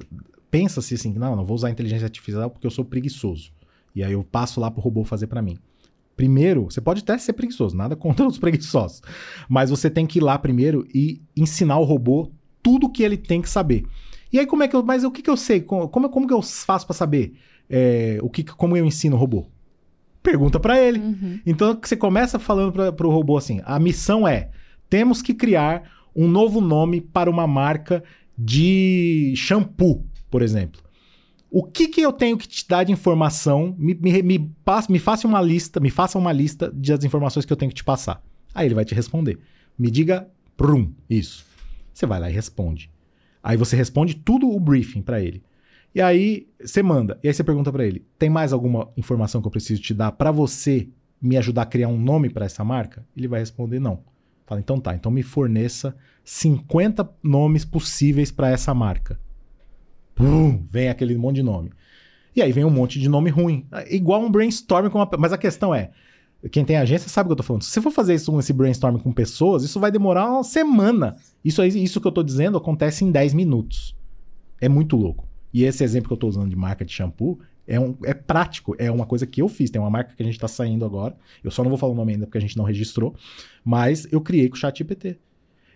pensa-se 0.50 0.96
assim, 0.96 1.14
não, 1.14 1.36
não 1.36 1.46
vou 1.46 1.54
usar 1.54 1.70
inteligência 1.70 2.06
artificial 2.06 2.50
porque 2.50 2.66
eu 2.66 2.72
sou 2.72 2.84
preguiçoso. 2.84 3.52
E 3.96 4.04
aí 4.04 4.14
eu 4.14 4.24
passo 4.24 4.60
lá 4.60 4.72
pro 4.72 4.82
robô 4.82 5.04
fazer 5.04 5.28
para 5.28 5.40
mim. 5.40 5.56
Primeiro, 6.16 6.64
você 6.64 6.82
pode 6.82 7.02
até 7.02 7.16
ser 7.20 7.34
preguiçoso, 7.34 7.78
nada 7.78 7.94
contra 7.96 8.26
os 8.26 8.40
preguiçosos. 8.40 9.04
Mas 9.48 9.70
você 9.70 9.88
tem 9.88 10.08
que 10.08 10.18
ir 10.18 10.24
lá 10.24 10.36
primeiro 10.40 10.84
e 10.96 11.22
ensinar 11.36 11.78
o 11.78 11.84
robô 11.84 12.32
tudo 12.64 12.90
que 12.90 13.04
ele 13.04 13.18
tem 13.18 13.40
que 13.40 13.50
saber. 13.50 13.86
E 14.34 14.40
aí, 14.40 14.48
como 14.48 14.64
é 14.64 14.68
que 14.68 14.76
eu. 14.76 14.84
Mas 14.84 15.04
o 15.04 15.12
que, 15.12 15.22
que 15.22 15.30
eu 15.30 15.38
sei? 15.38 15.62
Como, 15.62 15.88
como, 15.88 16.10
como 16.10 16.28
que 16.28 16.34
eu 16.34 16.42
faço 16.42 16.88
para 16.88 16.96
saber 16.96 17.38
é, 17.70 18.18
o 18.24 18.32
que, 18.32 18.44
como 18.44 18.76
eu 18.76 18.84
ensino 18.84 19.16
o 19.16 19.20
robô? 19.20 19.46
Pergunta 20.28 20.60
para 20.60 20.78
ele. 20.78 21.00
Uhum. 21.00 21.40
Então 21.46 21.80
você 21.82 21.96
começa 21.96 22.38
falando 22.38 22.74
para 22.94 23.08
o 23.08 23.10
robô 23.10 23.38
assim: 23.38 23.62
a 23.64 23.80
missão 23.80 24.28
é: 24.28 24.50
temos 24.90 25.22
que 25.22 25.34
criar 25.34 25.90
um 26.14 26.28
novo 26.28 26.60
nome 26.60 27.00
para 27.00 27.30
uma 27.30 27.48
marca 27.48 28.04
de 28.38 29.34
shampoo, 29.38 30.06
por 30.30 30.42
exemplo. 30.42 30.82
O 31.50 31.64
que, 31.64 31.88
que 31.88 32.02
eu 32.02 32.12
tenho 32.12 32.38
que 32.38 32.46
te 32.46 32.68
dar 32.68 32.84
de 32.84 32.92
informação? 32.92 33.74
Me, 33.80 33.94
me, 33.96 34.22
me, 34.22 34.40
passe- 34.66 34.92
me 34.92 35.00
faça 35.00 35.26
uma 35.26 35.40
lista, 35.42 35.80
me 35.80 35.90
faça 35.90 36.20
uma 36.20 36.34
lista 36.34 36.70
das 36.74 37.06
informações 37.06 37.46
que 37.46 37.54
eu 37.54 37.58
tenho 37.58 37.70
que 37.70 37.76
te 37.78 37.86
passar. 37.86 38.22
Aí 38.54 38.68
ele 38.68 38.76
vai 38.76 38.84
te 38.84 38.94
responder. 38.94 39.40
Me 39.80 39.90
diga, 39.90 40.28
prum, 40.58 40.92
isso. 41.10 41.46
Você 41.94 42.06
vai 42.06 42.20
lá 42.20 42.30
e 42.30 42.34
responde. 42.34 42.92
Aí 43.42 43.56
você 43.56 43.78
responde 43.78 44.14
tudo 44.14 44.50
o 44.50 44.60
briefing 44.60 45.02
para 45.02 45.22
ele. 45.22 45.42
E 45.98 46.02
aí 46.02 46.48
você 46.64 46.84
manda. 46.84 47.20
E 47.24 47.28
aí 47.28 47.34
você 47.34 47.44
pergunta 47.44 47.72
para 47.72 47.84
ele: 47.84 48.06
tem 48.20 48.30
mais 48.30 48.54
alguma 48.54 48.88
informação 48.96 49.42
que 49.42 49.48
eu 49.48 49.52
preciso 49.52 49.82
te 49.82 49.96
dar 49.96 50.12
para 50.12 50.30
você 50.30 50.88
me 51.20 51.36
ajudar 51.38 51.64
a 51.64 51.66
criar 51.66 51.88
um 51.88 51.98
nome 51.98 52.30
para 52.30 52.46
essa 52.46 52.64
marca? 52.64 53.04
Ele 53.18 53.28
vai 53.28 53.40
responder 53.40 53.80
não. 53.80 54.02
Fala, 54.46 54.62
então 54.62 54.80
tá, 54.80 54.94
então 54.94 55.12
me 55.12 55.24
forneça 55.24 55.98
50 56.24 57.10
nomes 57.24 57.66
possíveis 57.66 58.30
para 58.30 58.52
essa 58.52 58.76
marca. 58.76 59.20
Pum, 60.14 60.68
vem 60.70 60.88
aquele 60.90 61.18
monte 61.18 61.38
de 61.38 61.44
nome. 61.44 61.72
E 62.36 62.44
aí 62.44 62.52
vem 62.52 62.64
um 62.64 62.70
monte 62.70 63.00
de 63.00 63.10
nome 63.10 63.32
ruim. 63.32 63.66
Igual 63.90 64.22
um 64.22 64.30
brainstorm 64.30 64.90
com 64.92 65.00
uma. 65.00 65.10
Mas 65.18 65.34
a 65.34 65.38
questão 65.38 65.74
é: 65.74 65.90
quem 66.52 66.64
tem 66.64 66.78
agência 66.78 67.10
sabe 67.10 67.26
o 67.26 67.30
que 67.30 67.32
eu 67.32 67.38
tô 67.38 67.44
falando. 67.44 67.64
Se 67.64 67.72
você 67.72 67.82
for 67.82 67.92
fazer 67.92 68.14
isso, 68.14 68.40
esse 68.40 68.54
brainstorm 68.54 69.00
com 69.00 69.12
pessoas, 69.12 69.64
isso 69.64 69.80
vai 69.80 69.90
demorar 69.90 70.30
uma 70.30 70.44
semana. 70.44 71.16
Isso, 71.44 71.64
isso 71.64 72.00
que 72.00 72.08
eu 72.08 72.12
tô 72.12 72.22
dizendo 72.22 72.56
acontece 72.56 73.04
em 73.04 73.10
10 73.10 73.34
minutos. 73.34 73.98
É 74.62 74.70
muito 74.70 74.96
louco. 74.96 75.27
E 75.54 75.64
esse 75.64 75.84
exemplo 75.84 76.08
que 76.08 76.14
eu 76.14 76.18
tô 76.18 76.28
usando 76.28 76.50
de 76.50 76.56
marca 76.56 76.84
de 76.84 76.92
shampoo 76.92 77.40
é, 77.66 77.80
um, 77.80 77.96
é 78.04 78.14
prático. 78.14 78.76
É 78.78 78.90
uma 78.92 79.06
coisa 79.06 79.26
que 79.26 79.42
eu 79.42 79.48
fiz. 79.48 79.70
Tem 79.70 79.82
uma 79.82 79.90
marca 79.90 80.16
que 80.16 80.22
a 80.22 80.26
gente 80.26 80.40
tá 80.40 80.48
saindo 80.48 80.86
agora. 80.86 81.16
Eu 81.44 81.52
só 81.52 81.64
não 81.64 81.70
vou 81.70 81.78
falar 81.78 81.94
o 81.94 81.96
nome 81.96 82.14
ainda 82.14 82.26
porque 82.26 82.38
a 82.38 82.42
gente 82.42 82.58
não 82.58 82.64
registrou. 82.64 83.16
Mas 83.64 84.08
eu 84.12 84.22
criei 84.22 84.50
com 84.50 84.56
o 84.56 84.60
chat 84.60 84.78
GPT. 84.78 85.18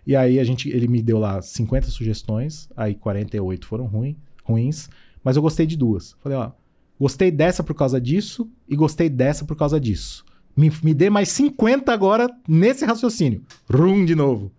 E 0.06 0.16
aí 0.16 0.40
a 0.40 0.44
gente, 0.44 0.70
ele 0.70 0.88
me 0.88 1.02
deu 1.02 1.20
lá 1.20 1.42
50 1.42 1.88
sugestões, 1.88 2.68
aí 2.76 2.96
48 2.96 3.68
foram 3.68 3.86
ruim, 3.86 4.18
ruins, 4.44 4.90
mas 5.24 5.36
eu 5.36 5.42
gostei 5.42 5.66
de 5.66 5.78
duas. 5.78 6.16
Falei, 6.20 6.38
ó, 6.38 6.52
gostei 7.00 7.30
dessa 7.30 7.64
por 7.64 7.76
causa 7.76 8.02
disso 8.02 8.50
e 8.68 8.76
gostei 8.76 9.10
dessa 9.10 9.46
por 9.46 9.56
causa 9.56 9.80
disso. 9.80 10.26
Me, 10.58 10.72
me 10.84 10.94
dê 10.94 11.10
mais 11.10 11.30
50 11.30 11.94
agora 11.94 12.30
nesse 12.48 12.84
raciocínio. 12.84 13.44
Rum 13.70 14.04
de 14.04 14.16
novo. 14.16 14.52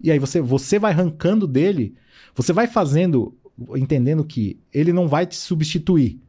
E 0.00 0.10
aí 0.10 0.18
você, 0.18 0.40
você 0.40 0.78
vai 0.78 0.92
arrancando 0.92 1.46
dele, 1.46 1.94
você 2.34 2.52
vai 2.52 2.66
fazendo, 2.66 3.34
entendendo 3.76 4.24
que 4.24 4.58
ele 4.72 4.92
não 4.92 5.08
vai 5.08 5.26
te 5.26 5.36
substituir, 5.36 6.20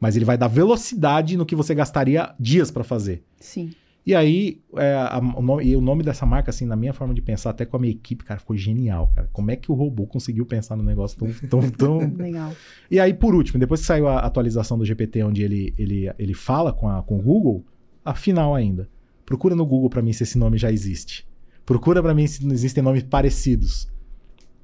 mas 0.00 0.16
ele 0.16 0.24
vai 0.24 0.36
dar 0.36 0.48
velocidade 0.48 1.36
no 1.36 1.46
que 1.46 1.56
você 1.56 1.74
gastaria 1.74 2.34
dias 2.38 2.70
para 2.70 2.84
fazer. 2.84 3.22
Sim. 3.40 3.70
E 4.06 4.14
aí, 4.14 4.60
é, 4.76 4.92
a- 4.96 5.18
o, 5.18 5.40
nome, 5.40 5.64
e 5.64 5.74
o 5.74 5.80
nome 5.80 6.02
dessa 6.02 6.26
marca, 6.26 6.50
assim, 6.50 6.66
na 6.66 6.76
minha 6.76 6.92
forma 6.92 7.14
de 7.14 7.22
pensar, 7.22 7.48
até 7.50 7.64
com 7.64 7.78
a 7.78 7.80
minha 7.80 7.90
equipe, 7.92 8.22
cara, 8.22 8.38
ficou 8.38 8.54
genial, 8.54 9.10
cara. 9.14 9.30
Como 9.32 9.50
é 9.50 9.56
que 9.56 9.72
o 9.72 9.74
robô 9.74 10.06
conseguiu 10.06 10.44
pensar 10.44 10.76
no 10.76 10.82
negócio 10.82 11.18
tão, 11.48 11.48
tão, 11.60 11.70
tão, 12.00 12.14
Legal. 12.18 12.52
e 12.90 13.00
aí, 13.00 13.14
por 13.14 13.34
último, 13.34 13.58
depois 13.58 13.80
que 13.80 13.86
saiu 13.86 14.06
a 14.06 14.18
atualização 14.18 14.76
do 14.76 14.84
GPT, 14.84 15.22
onde 15.22 15.42
ele, 15.42 15.72
ele, 15.78 16.12
ele 16.18 16.34
fala 16.34 16.70
com, 16.70 16.86
a, 16.86 17.02
com 17.02 17.16
o 17.18 17.22
Google, 17.22 17.64
afinal 18.04 18.54
ainda, 18.54 18.90
procura 19.24 19.54
no 19.56 19.64
Google 19.64 19.88
pra 19.88 20.02
mim 20.02 20.12
se 20.12 20.22
esse 20.22 20.36
nome 20.36 20.58
já 20.58 20.70
existe. 20.70 21.26
Procura 21.64 22.02
pra 22.02 22.12
mim 22.12 22.26
se 22.26 22.44
não 22.44 22.52
existem 22.52 22.84
nomes 22.84 23.02
parecidos. 23.04 23.88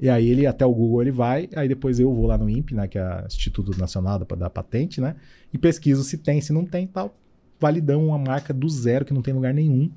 E 0.01 0.09
aí 0.09 0.29
ele 0.29 0.47
até 0.47 0.65
o 0.65 0.73
Google 0.73 1.03
ele 1.03 1.11
vai, 1.11 1.49
aí 1.55 1.69
depois 1.69 2.01
eu 2.01 2.13
vou 2.13 2.27
lá 2.27 2.39
no 2.39 2.49
INPE, 2.49 2.75
né, 2.75 2.89
que 2.89 2.99
é 2.99 3.23
o 3.23 3.27
Instituto 3.27 3.79
Nacional 3.79 4.19
da, 4.19 4.37
da 4.37 4.49
Patente, 4.49 5.01
né, 5.01 5.15
e 5.53 5.59
pesquiso 5.59 6.03
se 6.03 6.17
tem, 6.19 6.41
se 6.41 6.53
não 6.53 6.65
tem, 6.65 6.87
tal. 6.87 7.15
Validão 7.59 8.07
uma 8.07 8.19
marca 8.19 8.55
do 8.55 8.69
zero 8.69 9.05
que 9.05 9.13
não 9.13 9.21
tem 9.21 9.35
lugar 9.35 9.53
nenhum. 9.53 9.91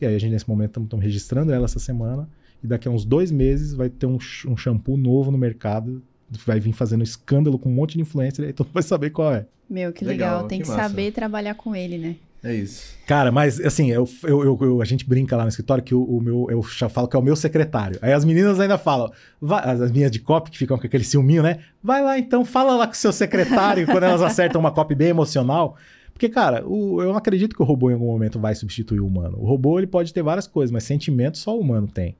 E 0.00 0.06
aí 0.06 0.14
a 0.14 0.18
gente 0.18 0.30
nesse 0.30 0.48
momento 0.48 0.80
estamos 0.80 1.04
registrando 1.04 1.52
ela 1.52 1.64
essa 1.64 1.80
semana 1.80 2.28
e 2.62 2.66
daqui 2.66 2.86
a 2.86 2.90
uns 2.90 3.04
dois 3.04 3.32
meses 3.32 3.74
vai 3.74 3.90
ter 3.90 4.06
um, 4.06 4.18
um 4.46 4.56
shampoo 4.56 4.96
novo 4.96 5.30
no 5.30 5.36
mercado 5.36 6.02
vai 6.46 6.60
vir 6.60 6.72
fazendo 6.72 7.02
escândalo 7.02 7.58
com 7.58 7.68
um 7.68 7.74
monte 7.74 7.94
de 7.94 8.02
influencer, 8.02 8.46
aí 8.46 8.52
todo 8.52 8.66
mundo 8.66 8.74
vai 8.74 8.82
saber 8.82 9.10
qual 9.10 9.34
é. 9.34 9.46
Meu, 9.68 9.92
que 9.92 10.04
Legal, 10.04 10.34
legal. 10.34 10.48
Tem 10.48 10.60
que 10.60 10.68
que, 10.68 10.74
saber 10.74 11.12
trabalhar 11.12 11.54
com 11.54 11.74
ele, 11.74 11.98
né? 11.98 12.16
É 12.42 12.54
isso. 12.54 12.94
Cara, 13.06 13.30
mas 13.30 13.60
assim, 13.60 13.90
eu, 13.90 14.08
eu, 14.24 14.58
eu- 14.62 14.80
a 14.80 14.84
gente 14.84 15.06
brinca 15.06 15.36
lá 15.36 15.42
no 15.42 15.48
escritório 15.50 15.84
que 15.84 15.94
o, 15.94 16.02
o 16.02 16.20
meu, 16.22 16.46
eu 16.50 16.62
já 16.62 16.88
falo 16.88 17.06
que 17.06 17.14
é 17.14 17.18
o 17.18 17.22
meu 17.22 17.36
secretário. 17.36 17.98
Aí 18.00 18.12
as 18.14 18.24
meninas 18.24 18.58
ainda 18.58 18.78
falam, 18.78 19.10
vai- 19.40 19.62
as 19.68 19.90
minhas 19.92 20.10
de 20.10 20.20
copy 20.20 20.50
que 20.50 20.56
ficam 20.56 20.78
com 20.78 20.86
aquele 20.86 21.04
ciúminho, 21.04 21.42
né? 21.42 21.58
Vai 21.82 22.02
lá 22.02 22.18
então, 22.18 22.44
fala 22.44 22.74
lá 22.76 22.86
com 22.86 22.94
o 22.94 22.96
seu 22.96 23.12
secretário 23.12 23.84
quando 23.86 24.04
elas 24.04 24.22
acertam 24.22 24.58
uma 24.60 24.70
copy 24.70 24.94
bem 24.94 25.08
emocional. 25.08 25.76
Porque, 26.14 26.28
cara, 26.30 26.66
o- 26.66 27.02
eu 27.02 27.08
não 27.10 27.16
acredito 27.16 27.54
que 27.54 27.60
o 27.62 27.64
robô 27.64 27.90
em 27.90 27.94
algum 27.94 28.06
momento 28.06 28.38
vai 28.40 28.54
substituir 28.54 29.00
o 29.00 29.06
humano. 29.06 29.36
O 29.38 29.44
robô 29.46 29.78
ele 29.78 29.86
pode 29.86 30.12
ter 30.14 30.22
várias 30.22 30.46
coisas, 30.46 30.70
mas 30.70 30.84
sentimento 30.84 31.36
só 31.36 31.54
o 31.56 31.60
humano 31.60 31.88
tem. 31.88 32.16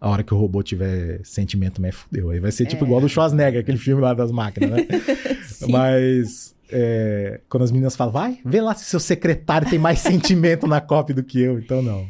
A 0.00 0.10
hora 0.10 0.22
que 0.22 0.32
o 0.32 0.36
robô 0.36 0.62
tiver 0.62 1.20
sentimento, 1.24 1.80
mas 1.80 1.94
fudeu. 1.94 2.30
Aí 2.30 2.38
vai 2.38 2.52
ser 2.52 2.66
tipo 2.66 2.84
É. 2.84 2.86
igual 2.86 3.00
do 3.00 3.08
Schwarzenegger, 3.08 3.60
aquele 3.60 3.78
filme 3.78 4.00
lá 4.02 4.12
das 4.14 4.30
máquinas, 4.30 4.70
né? 4.70 4.86
Sim. 5.42 5.72
Mas 5.72 6.54
é, 6.70 7.40
quando 7.48 7.62
as 7.64 7.70
meninas 7.70 7.96
falam, 7.96 8.12
vai, 8.12 8.40
vê 8.44 8.60
lá 8.60 8.74
se 8.74 8.84
seu 8.84 9.00
secretário 9.00 9.68
tem 9.68 9.78
mais 9.78 9.98
sentimento 10.00 10.66
na 10.66 10.80
copy 10.80 11.12
do 11.12 11.22
que 11.24 11.40
eu. 11.40 11.58
Então, 11.58 11.82
não. 11.82 12.06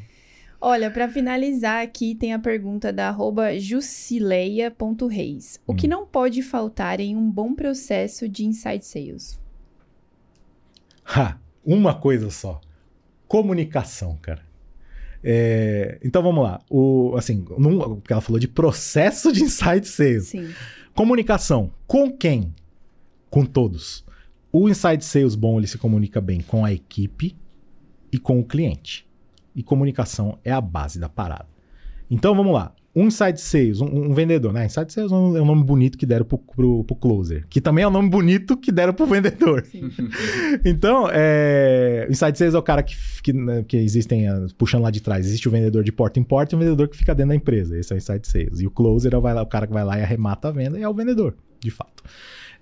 Olha, 0.61 0.91
pra 0.91 1.09
finalizar 1.09 1.83
aqui 1.85 2.15
tem 2.17 2.33
a 2.35 2.39
pergunta 2.39 2.93
da 2.93 3.09
arroba 3.09 3.57
jusileia.reis. 3.59 5.61
O 5.67 5.75
que 5.75 5.87
Hum. 5.87 5.91
não 5.91 6.07
pode 6.07 6.43
faltar 6.43 7.01
em 7.01 7.17
um 7.17 7.31
bom 7.31 7.55
processo 7.55 8.29
de 8.29 8.45
inside 8.45 8.85
sales? 8.85 9.41
Ha, 11.07 11.37
uma 11.65 11.95
coisa 11.95 12.31
só. 12.31 12.61
Comunicação, 13.27 14.19
cara. 14.21 14.47
É, 15.23 15.99
então 16.05 16.23
vamos 16.23 16.43
lá. 16.43 16.61
O, 16.71 17.15
assim, 17.17 17.45
num, 17.57 17.97
porque 17.97 18.13
ela 18.13 18.23
falou 18.23 18.39
de 18.39 18.49
processo 18.49 19.33
de 19.33 19.43
inside 19.45 19.87
sales. 19.87 20.29
Sim. 20.29 20.51
Comunicação. 20.95 21.71
Com 21.87 22.11
quem? 22.11 22.55
Com 23.31 23.45
todos. 23.45 24.05
O 24.53 24.69
inside 24.69 25.05
sales 25.05 25.35
bom, 25.35 25.59
ele 25.59 25.67
se 25.67 25.79
comunica 25.79 26.21
bem 26.21 26.41
com 26.41 26.65
a 26.65 26.73
equipe 26.73 27.37
e 28.13 28.19
com 28.19 28.39
o 28.41 28.45
cliente. 28.45 29.07
E 29.55 29.63
comunicação 29.63 30.39
é 30.45 30.53
a 30.53 30.61
base 30.61 30.99
da 30.99 31.09
parada. 31.09 31.47
Então 32.11 32.35
vamos 32.35 32.53
lá. 32.55 32.75
Um 32.97 33.07
inside 33.09 33.39
sales, 33.41 33.81
um, 33.81 33.87
um 34.11 34.15
vendedor, 34.15 34.53
né? 34.53 34.65
Inside 34.65 34.93
sales 34.93 35.13
é 35.13 35.15
um, 35.15 35.37
é 35.37 35.45
nome 35.45 35.63
bonito 35.63 35.97
que 35.99 36.07
deram 36.07 36.25
pro, 36.25 36.39
pro, 36.39 36.83
pro 36.83 36.97
closer. 36.97 37.47
Que 37.49 37.61
também 37.61 37.85
é 37.85 37.89
um 37.89 37.91
nome 37.91 38.09
bonito 38.09 38.57
que 38.57 38.73
deram 38.73 38.93
pro 38.95 39.07
vendedor. 39.07 39.65
Então, 40.65 41.09
é... 41.13 42.07
o 42.09 42.13
inside 42.13 42.37
sales 42.39 42.55
é 42.55 42.59
o 42.59 42.63
cara 42.63 42.83
que, 42.83 42.97
que, 43.23 43.33
né, 43.33 43.63
que 43.67 43.77
existem, 43.77 44.27
ah, 44.27 44.47
puxando 44.57 44.83
lá 44.83 44.91
de 44.91 45.01
trás, 45.01 45.27
existe 45.27 45.47
o 45.47 45.51
vendedor 45.51 45.85
de 45.85 45.93
porta 45.93 46.19
em 46.19 46.25
porta 46.25 46.55
e 46.55 46.57
o 46.57 46.59
vendedor 46.59 46.89
que 46.89 46.97
fica 46.97 47.15
dentro 47.15 47.29
da 47.31 47.37
empresa. 47.37 47.79
Esse 47.79 47.93
é 47.93 47.97
o 47.97 47.99
inside 47.99 48.27
sales. 48.27 48.61
E 48.61 48.67
o 48.67 48.71
closer 48.71 49.13
é 49.15 49.17
o, 49.17 49.21
vai 49.21 49.35
lá- 49.35 49.43
o 49.43 49.47
cara 49.47 49.67
que 49.67 49.73
vai 49.73 49.85
lá 49.85 49.99
e 49.99 50.03
arremata 50.03 50.49
a 50.49 50.51
venda 50.51 50.79
e 50.79 50.83
é 50.83 50.89
o 50.89 50.95
vendedor, 50.95 51.37
de 51.61 51.71
fato. 51.71 52.03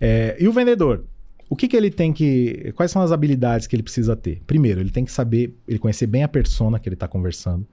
É, 0.00 0.36
E 0.38 0.46
o 0.48 0.52
vendedor, 0.52 1.04
o 1.48 1.56
que, 1.56 1.68
que 1.68 1.76
ele 1.76 1.90
tem 1.90 2.12
que. 2.12 2.72
Quais 2.74 2.90
são 2.90 3.02
as 3.02 3.12
habilidades 3.12 3.66
que 3.66 3.76
ele 3.76 3.82
precisa 3.82 4.16
ter? 4.16 4.42
Primeiro, 4.46 4.80
ele 4.80 4.90
tem 4.90 5.04
que 5.04 5.12
saber, 5.12 5.54
ele 5.66 5.78
conhecer 5.78 6.06
bem 6.06 6.22
a 6.22 6.28
persona 6.28 6.78
que 6.78 6.88
ele 6.88 6.94
está 6.94 7.06
conversando. 7.06 7.66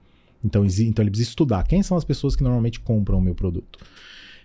Então, 0.44 0.64
então 0.64 1.02
ele 1.02 1.10
precisa 1.10 1.30
estudar 1.30 1.64
quem 1.66 1.82
são 1.82 1.96
as 1.96 2.04
pessoas 2.04 2.36
que 2.36 2.42
normalmente 2.42 2.78
compram 2.78 3.18
o 3.18 3.20
meu 3.20 3.34
produto. 3.34 3.78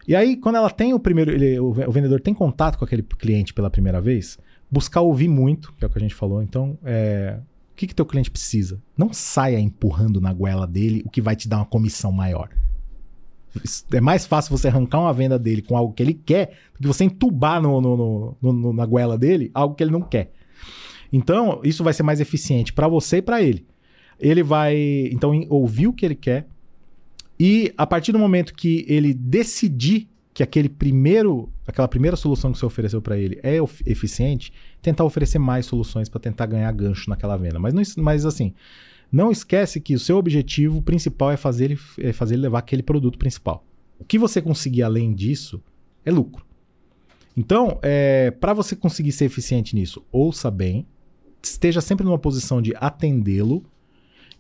E 0.07 0.15
aí, 0.15 0.38
quando 0.38 0.56
ela 0.56 0.69
tem 0.69 0.93
o 0.93 0.99
primeiro, 0.99 1.30
ele- 1.31 1.60
o 1.60 1.72
vendedor 1.91 2.19
tem 2.22 2.34
contato 2.34 2.77
com 2.77 2.85
aquele 2.85 3.03
cliente 3.03 3.53
pela 3.53 3.69
primeira 3.69 4.01
vez, 4.01 4.39
buscar 4.72 5.01
ouvir 5.01 5.27
muito, 5.27 5.73
que 5.73 5.84
é 5.84 5.88
o 5.88 5.89
que 5.89 5.97
a 5.97 6.01
gente 6.01 6.15
falou. 6.15 6.41
Então, 6.41 6.77
é, 6.84 7.38
o 7.72 7.76
que 7.76 7.85
que 7.85 7.93
teu 7.93 8.06
cliente 8.06 8.31
precisa? 8.31 8.81
Não 8.97 9.14
saia 9.14 9.60
empurrando 9.60 10.19
na 10.19 10.34
goela 10.34 10.65
dele 10.65 11.03
o 11.06 11.10
que 11.10 11.22
vai 11.22 11.35
te 11.35 11.47
dar 11.47 11.57
uma 11.57 11.65
comissão 11.65 12.11
maior. 12.11 12.49
É 13.91 13.99
mais 14.01 14.26
fácil 14.26 14.55
você 14.55 14.67
arrancar 14.67 14.99
uma 14.99 15.13
venda 15.13 15.38
dele 15.39 15.61
com 15.61 15.76
algo 15.76 15.93
que 15.93 16.03
ele 16.03 16.13
quer 16.13 16.51
do 16.80 16.81
que 16.84 16.88
você 16.88 17.03
entubar 17.03 17.61
no, 17.61 17.81
no- 17.81 18.38
no- 18.41 18.73
na 18.73 18.85
goela 18.85 19.17
dele 19.17 19.49
algo 19.53 19.76
que 19.76 19.84
ele 19.84 19.91
não 19.91 20.01
quer. 20.01 20.31
Então, 21.11 21.59
isso 21.63 21.84
vai 21.84 21.93
ser 21.93 22.03
mais 22.03 22.19
eficiente 22.19 22.71
para 22.71 22.88
você 22.88 23.17
e 23.17 23.21
para 23.21 23.41
ele. 23.41 23.65
Ele 24.19 24.43
vai, 24.43 24.76
então, 25.11 25.31
ouvir 25.49 25.88
o 25.88 25.93
que 25.93 26.05
ele 26.05 26.15
quer 26.15 26.45
e 27.39 27.73
a 27.77 27.88
partir 27.88 28.11
do 28.11 28.19
momento 28.19 28.53
que 28.53 28.85
ele 28.88 29.13
decidir 29.13 30.07
que 30.34 30.43
aquele 30.43 30.69
primeiro, 30.69 31.49
aquela 31.65 31.88
primeira 31.88 32.15
solução 32.15 32.51
que 32.51 32.59
você 32.59 32.65
ofereceu 32.65 33.01
para 33.01 33.17
ele 33.17 33.39
é 33.43 33.57
eficiente, 33.85 34.53
tentar 34.81 35.03
oferecer 35.03 35.39
mais 35.39 35.65
soluções 35.65 36.07
para 36.07 36.19
tentar 36.19 36.45
ganhar 36.45 36.71
gancho 36.71 37.09
naquela 37.09 37.35
venda. 37.38 37.59
Mas, 37.59 37.73
não 37.95 38.03
mas 38.03 38.26
assim, 38.26 38.53
não 39.11 39.31
esquece 39.31 39.80
que 39.80 39.95
o 39.95 39.99
seu 39.99 40.18
objetivo 40.18 40.81
principal 40.81 41.31
é 41.31 41.38
fazer 41.38 41.65
ele, 41.65 41.80
é 41.98 42.14
fazer 42.14 42.36
ele 42.36 42.44
levar 42.44 42.60
aquele 42.60 42.84
produto 42.84 43.18
principal. 43.18 43.65
O 43.98 44.06
que 44.06 44.18
você 44.18 44.41
conseguir 44.41 44.84
além 44.84 45.14
disso 45.14 45.61
é 46.06 46.11
lucro. 46.11 46.45
Então, 47.36 47.80
para 48.40 48.53
você 48.53 48.76
conseguir 48.76 49.11
ser 49.11 49.26
eficiente 49.26 49.76
nisso, 49.76 50.06
ouça 50.11 50.52
bem, 50.52 50.86
esteja 51.41 51.81
sempre 51.81 52.06
numa 52.06 52.19
posição 52.19 52.61
de 52.61 52.73
atendê-lo 52.76 53.64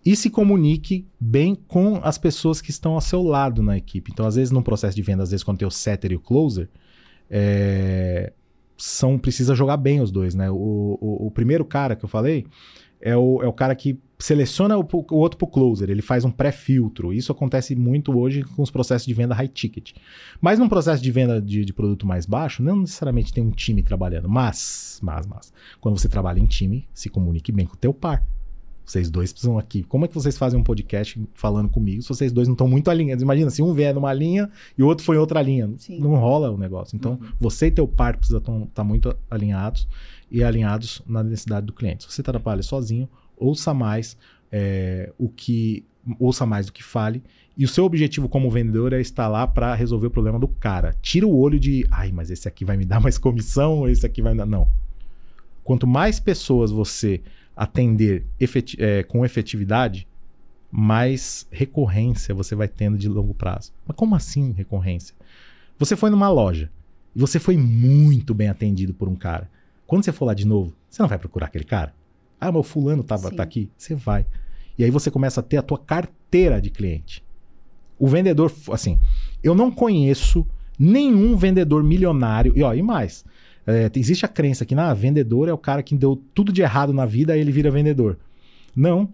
e 0.05 0.15
se 0.15 0.29
comunique 0.29 1.05
bem 1.19 1.55
com 1.55 1.99
as 2.03 2.17
pessoas 2.17 2.61
que 2.61 2.71
estão 2.71 2.93
ao 2.93 3.01
seu 3.01 3.21
lado 3.21 3.61
na 3.61 3.77
equipe. 3.77 4.11
Então, 4.11 4.25
às 4.25 4.35
vezes, 4.35 4.51
num 4.51 4.61
processo 4.61 4.95
de 4.95 5.01
venda, 5.01 5.23
às 5.23 5.31
vezes, 5.31 5.43
quando 5.43 5.57
tem 5.59 5.67
o 5.67 5.71
setter 5.71 6.11
e 6.11 6.15
o 6.15 6.19
closer, 6.19 6.69
é, 7.29 8.33
são 8.77 9.17
precisa 9.17 9.53
jogar 9.53 9.77
bem 9.77 10.01
os 10.01 10.11
dois, 10.11 10.33
né? 10.33 10.49
O, 10.49 10.97
o, 11.01 11.27
o 11.27 11.31
primeiro 11.31 11.65
cara 11.65 11.95
que 11.95 12.05
eu 12.05 12.09
falei 12.09 12.45
é 13.01 13.15
o, 13.15 13.41
é 13.43 13.47
o 13.47 13.53
cara 13.53 13.75
que 13.75 13.99
seleciona 14.19 14.77
o, 14.77 14.81
o 14.83 15.15
outro 15.15 15.37
pro 15.37 15.47
closer, 15.47 15.89
ele 15.89 16.01
faz 16.01 16.25
um 16.25 16.31
pré-filtro. 16.31 17.13
Isso 17.13 17.31
acontece 17.31 17.73
muito 17.73 18.17
hoje 18.17 18.43
com 18.43 18.61
os 18.61 18.69
processos 18.69 19.07
de 19.07 19.13
venda 19.13 19.33
high 19.33 19.47
ticket. 19.47 19.93
Mas 20.41 20.59
num 20.59 20.67
processo 20.67 21.01
de 21.01 21.09
venda 21.09 21.41
de, 21.41 21.63
de 21.63 21.73
produto 21.73 22.05
mais 22.05 22.25
baixo, 22.25 22.61
não 22.61 22.81
necessariamente 22.81 23.33
tem 23.33 23.43
um 23.43 23.51
time 23.51 23.81
trabalhando, 23.81 24.27
mas, 24.27 24.99
mas, 25.01 25.25
mas, 25.25 25.53
quando 25.79 25.97
você 25.97 26.09
trabalha 26.09 26.39
em 26.39 26.45
time, 26.45 26.85
se 26.93 27.09
comunique 27.09 27.51
bem 27.51 27.65
com 27.65 27.75
o 27.75 27.77
teu 27.77 27.93
par. 27.93 28.25
Vocês 28.85 29.09
dois 29.09 29.31
precisam 29.31 29.57
aqui. 29.59 29.83
Como 29.83 30.03
é 30.03 30.07
que 30.07 30.15
vocês 30.15 30.35
fazem 30.35 30.59
um 30.59 30.63
podcast 30.63 31.21
falando 31.35 31.69
comigo 31.69 32.01
se 32.01 32.09
vocês 32.09 32.31
dois 32.31 32.47
não 32.47 32.53
estão 32.53 32.67
muito 32.67 32.89
alinhados? 32.89 33.21
Imagina, 33.21 33.51
se 33.51 33.61
um 33.61 33.71
vier 33.71 33.93
numa 33.93 34.11
linha 34.11 34.49
e 34.75 34.81
o 34.81 34.87
outro 34.87 35.05
foi 35.05 35.15
em 35.15 35.19
outra 35.19 35.43
linha. 35.43 35.71
Sim. 35.77 35.99
Não 35.99 36.15
rola 36.15 36.49
o 36.49 36.57
negócio. 36.57 36.95
Então, 36.95 37.19
você 37.39 37.67
e 37.67 37.71
teu 37.71 37.87
par 37.87 38.17
precisam 38.17 38.63
estar 38.63 38.83
muito 38.83 39.15
alinhados 39.29 39.87
e 40.31 40.43
alinhados 40.43 41.03
na 41.05 41.23
necessidade 41.23 41.67
do 41.67 41.73
cliente. 41.73 42.03
Se 42.03 42.11
você 42.11 42.23
trabalha 42.23 42.63
sozinho, 42.63 43.07
ouça 43.39 43.73
mais 43.73 44.17
é, 44.51 45.11
o 45.17 45.29
que 45.29 45.85
ouça 46.19 46.45
mais 46.45 46.67
do 46.67 46.73
que 46.73 46.83
fale. 46.83 47.23
E 47.57 47.65
o 47.65 47.67
seu 47.67 47.83
objetivo 47.83 48.29
como 48.29 48.49
vendedor 48.49 48.93
é 48.93 49.01
estar 49.01 49.27
lá 49.27 49.45
para 49.45 49.75
resolver 49.75 50.07
o 50.07 50.11
problema 50.11 50.39
do 50.39 50.47
cara. 50.47 50.95
Tira 51.01 51.27
o 51.27 51.37
olho 51.37 51.59
de, 51.59 51.85
ai, 51.91 52.11
mas 52.11 52.29
esse 52.29 52.47
aqui 52.47 52.63
vai 52.63 52.77
me 52.77 52.85
dar 52.85 52.99
mais 52.99 53.17
comissão, 53.17 53.87
esse 53.87 54.05
aqui 54.05 54.21
vai 54.21 54.33
me 54.33 54.37
dar. 54.37 54.45
Não. 54.45 54.67
Quanto 55.63 55.85
mais 55.85 56.19
pessoas 56.19 56.71
você 56.71 57.21
atender 57.55 58.25
é, 58.77 59.03
com 59.03 59.25
efetividade, 59.25 60.07
mais 60.71 61.47
recorrência 61.51 62.33
você 62.33 62.55
vai 62.55 62.67
tendo 62.67 62.97
de 62.97 63.09
longo 63.09 63.33
prazo. 63.33 63.73
Mas 63.85 63.97
como 63.97 64.15
assim 64.15 64.51
recorrência? 64.51 65.15
Você 65.77 65.95
foi 65.95 66.09
numa 66.09 66.29
loja 66.29 66.71
e 67.15 67.19
você 67.19 67.39
foi 67.39 67.57
muito 67.57 68.33
bem 68.33 68.47
atendido 68.47 68.93
por 68.93 69.09
um 69.09 69.15
cara. 69.15 69.49
Quando 69.85 70.05
você 70.05 70.11
for 70.11 70.25
lá 70.25 70.33
de 70.33 70.45
novo, 70.45 70.73
você 70.89 71.01
não 71.01 71.09
vai 71.09 71.17
procurar 71.17 71.47
aquele 71.47 71.63
cara? 71.63 71.93
Ah, 72.39 72.51
mas 72.51 72.59
o 72.59 72.63
fulano 72.63 73.03
Sim. 73.03 73.35
tá 73.35 73.43
aqui? 73.43 73.69
Você 73.77 73.95
vai. 73.95 74.25
E 74.77 74.83
aí 74.83 74.91
você 74.91 75.11
começa 75.11 75.41
a 75.41 75.43
ter 75.43 75.57
a 75.57 75.61
tua 75.61 75.77
carteira 75.77 76.61
de 76.61 76.69
cliente. 76.69 77.23
O 77.97 78.07
vendedor, 78.07 78.51
assim, 78.71 78.97
eu 79.43 79.53
não 79.53 79.69
conheço 79.69 80.47
nenhum 80.79 81.35
vendedor 81.35 81.83
milionário. 81.83 82.53
E 82.55 82.63
ó, 82.63 82.73
e 82.73 82.81
mais. 82.81 83.25
é, 83.67 83.91
existe 83.95 84.25
a 84.25 84.29
crença 84.29 84.65
que, 84.65 84.73
na 84.73 84.93
vendedor 84.93 85.49
é 85.49 85.53
o 85.53 85.57
cara 85.57 85.83
que 85.83 85.93
deu 85.95 86.21
tudo 86.33 86.51
de 86.53 86.61
errado 86.61 86.93
na 86.93 87.05
vida, 87.05 87.33
aí 87.33 87.41
ele 87.41 87.51
vira 87.51 87.69
vendedor. 87.69 88.17
Não. 88.75 89.09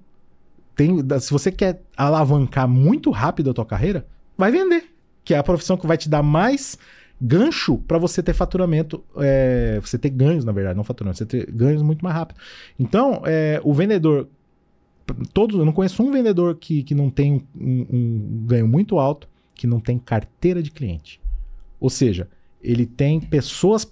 Tem, 0.76 0.97
se 1.19 1.31
você 1.31 1.52
quer 1.52 1.81
alavancar 1.97 2.68
muito 2.68 3.10
rápido 3.10 3.49
a 3.49 3.53
tua 3.53 3.65
carreira, 3.65 4.06
vai 4.38 4.52
vender. 4.52 4.85
Que 5.23 5.34
é 5.34 5.38
a 5.38 5.43
profissão 5.43 5.77
que 5.77 5.88
vai 5.88 5.97
te 5.97 6.07
dar 6.07 6.22
mais 6.22 6.77
gancho 7.22 7.78
para 7.78 7.98
você 7.98 8.22
ter 8.22 8.34
faturamento, 8.34 9.04
é, 9.18 9.80
você 9.82 9.98
ter 9.98 10.10
ganhos, 10.10 10.44
na 10.44 10.52
verdade, 10.52 10.76
não 10.76 10.84
faturamento, 10.84 11.18
você 11.18 11.26
ter 11.26 11.50
ganhos 11.52 11.82
muito 11.82 12.04
mais 12.04 12.16
rápido. 12.16 12.40
Então, 12.80 13.22
é, 13.26 13.60
o 13.64 13.74
vendedor, 13.74 14.28
todos, 15.34 15.58
eu 15.58 15.66
não 15.66 15.74
conheço 15.74 16.04
um 16.04 16.12
vendedor 16.12 16.56
que, 16.56 16.84
que 16.84 16.94
não 16.94 17.10
tem 17.10 17.44
um, 17.56 17.86
um 17.90 18.46
ganho 18.46 18.68
muito 18.68 19.00
alto, 19.00 19.28
que 19.54 19.66
não 19.66 19.80
tem 19.80 19.98
carteira 19.98 20.62
de 20.62 20.72
cliente. 20.72 21.22
Ou 21.80 21.90
seja, 21.90 22.28
ele 22.62 22.86
tem 22.86 23.20
pessoas 23.20 23.90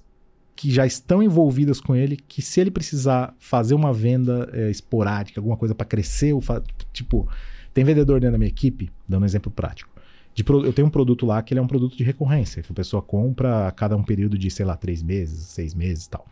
que 0.56 0.72
já 0.72 0.86
estão 0.86 1.24
envolvidas 1.24 1.80
com 1.80 1.95
ele, 1.95 2.16
que 2.16 2.41
se 2.41 2.60
ele 2.62 2.72
precisar 2.72 3.36
fazer 3.40 3.74
uma 3.74 3.91
venda 3.91 4.50
é, 4.54 4.70
esporádica, 4.70 5.40
alguma 5.40 5.58
coisa 5.58 5.74
para 5.74 5.86
crescer, 5.86 6.34
ou 6.34 6.44
tipo, 6.91 7.28
tem 7.74 7.84
vendedor 7.84 8.20
dentro 8.20 8.34
da 8.34 8.38
minha 8.38 8.50
equipe, 8.50 8.91
dando 9.08 9.24
um 9.24 9.26
exemplo 9.26 9.52
prático. 9.52 9.93
De 10.34 10.43
eu 10.47 10.73
tenho 10.73 10.88
um 10.88 10.91
produto 10.91 11.26
lá 11.26 11.41
que 11.43 11.53
ele 11.53 11.60
é 11.60 11.64
um 11.64 11.68
produto 11.68 11.95
de 11.95 12.03
recorrência, 12.03 12.64
que 12.64 12.72
a 12.72 12.76
pessoa 12.76 13.01
compra 13.01 13.68
a 13.68 13.72
cada 13.72 13.95
um 13.95 14.03
período 14.03 14.38
de, 14.38 14.49
sei 14.49 14.65
lá, 14.65 14.76
três 14.76 15.03
meses, 15.03 15.47
seis 15.47 15.76
meses 15.76 16.05
e 16.05 16.10
tal. 16.10 16.26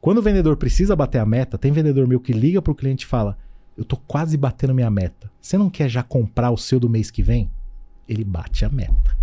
Quando 0.00 0.18
o 0.18 0.22
vendedor 0.22 0.56
precisa 0.56 0.94
bater 0.94 1.18
a 1.18 1.26
meta, 1.26 1.58
tem 1.58 1.72
vendedor 1.72 2.06
meu 2.06 2.20
que 2.20 2.32
liga 2.32 2.62
pro 2.62 2.74
cliente 2.74 3.04
e 3.04 3.08
fala: 3.08 3.36
Eu 3.76 3.84
tô 3.84 3.96
quase 3.96 4.36
batendo 4.36 4.74
minha 4.74 4.90
meta. 4.90 5.30
Você 5.40 5.58
não 5.58 5.70
quer 5.70 5.88
já 5.88 6.02
comprar 6.02 6.50
o 6.50 6.56
seu 6.56 6.78
do 6.78 6.88
mês 6.88 7.10
que 7.10 7.22
vem? 7.22 7.50
Ele 8.08 8.24
bate 8.24 8.64
a 8.64 8.68
meta. 8.68 9.16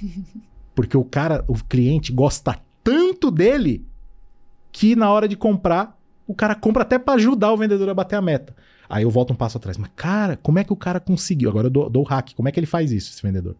Porque 0.74 0.96
o 0.96 1.04
cara, 1.04 1.44
o 1.48 1.54
cliente 1.54 2.12
gosta 2.12 2.58
tanto 2.84 3.30
dele 3.30 3.84
que 4.70 4.94
na 4.94 5.10
hora 5.10 5.26
de 5.26 5.36
comprar, 5.36 5.98
o 6.26 6.34
cara 6.34 6.54
compra 6.54 6.82
até 6.82 6.98
para 6.98 7.14
ajudar 7.14 7.52
o 7.52 7.56
vendedor 7.56 7.88
a 7.88 7.94
bater 7.94 8.16
a 8.16 8.22
meta. 8.22 8.54
Aí 8.88 9.02
eu 9.02 9.10
volto 9.10 9.32
um 9.32 9.36
passo 9.36 9.56
atrás. 9.58 9.76
Mas, 9.76 9.90
cara, 9.94 10.36
como 10.36 10.58
é 10.58 10.64
que 10.64 10.72
o 10.72 10.76
cara 10.76 10.98
conseguiu? 11.00 11.50
Agora 11.50 11.66
eu 11.66 11.70
dou, 11.70 11.90
dou 11.90 12.02
o 12.02 12.06
hack. 12.06 12.32
Como 12.34 12.48
é 12.48 12.52
que 12.52 12.58
ele 12.58 12.66
faz 12.66 12.90
isso, 12.90 13.12
esse 13.12 13.22
vendedor? 13.22 13.54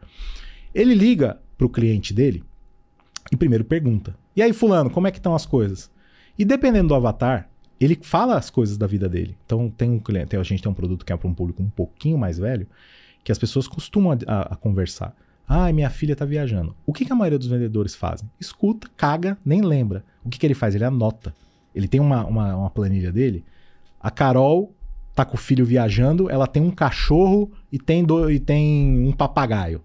Ele 0.74 0.94
liga 0.94 1.38
pro 1.56 1.68
cliente 1.68 2.14
dele 2.14 2.42
e 3.32 3.36
primeiro 3.36 3.64
pergunta: 3.64 4.16
E 4.34 4.42
aí, 4.42 4.52
Fulano, 4.52 4.90
como 4.90 5.06
é 5.06 5.10
que 5.10 5.18
estão 5.18 5.34
as 5.34 5.44
coisas? 5.46 5.90
E 6.38 6.44
dependendo 6.44 6.88
do 6.88 6.94
avatar, 6.94 7.48
ele 7.80 7.98
fala 8.00 8.36
as 8.36 8.48
coisas 8.50 8.76
da 8.76 8.86
vida 8.86 9.08
dele. 9.08 9.36
Então, 9.44 9.68
tem 9.70 9.90
um 9.90 9.98
cliente, 9.98 10.36
a 10.36 10.42
gente 10.42 10.62
tem 10.62 10.70
um 10.70 10.74
produto 10.74 11.04
que 11.04 11.12
é 11.12 11.16
para 11.16 11.28
um 11.28 11.34
público 11.34 11.62
um 11.62 11.68
pouquinho 11.70 12.16
mais 12.18 12.38
velho, 12.38 12.66
que 13.24 13.32
as 13.32 13.38
pessoas 13.38 13.66
costumam 13.68 14.12
a, 14.12 14.16
a- 14.32 14.42
a 14.54 14.56
conversar. 14.56 15.14
Ah, 15.46 15.72
minha 15.72 15.88
filha 15.88 16.14
tá 16.14 16.24
viajando. 16.24 16.76
O 16.86 16.92
que, 16.92 17.04
que 17.06 17.12
a 17.12 17.16
maioria 17.16 17.38
dos 17.38 17.48
vendedores 17.48 17.94
fazem? 17.94 18.28
Escuta, 18.38 18.88
caga, 18.96 19.38
nem 19.44 19.62
lembra. 19.62 20.04
O 20.24 20.28
que, 20.28 20.38
que 20.38 20.46
ele 20.46 20.54
faz? 20.54 20.74
Ele 20.74 20.84
anota. 20.84 21.34
Ele 21.74 21.88
tem 21.88 22.00
uma, 22.00 22.24
uma, 22.26 22.54
uma 22.54 22.70
planilha 22.70 23.10
dele. 23.10 23.44
A 24.00 24.10
Carol 24.10 24.74
tá 25.18 25.24
com 25.24 25.34
o 25.34 25.40
filho 25.40 25.66
viajando, 25.66 26.30
ela 26.30 26.46
tem 26.46 26.62
um 26.62 26.70
cachorro 26.70 27.50
e 27.72 27.78
tem, 27.78 28.04
do, 28.04 28.30
e 28.30 28.38
tem 28.38 29.04
um 29.04 29.10
papagaio. 29.10 29.82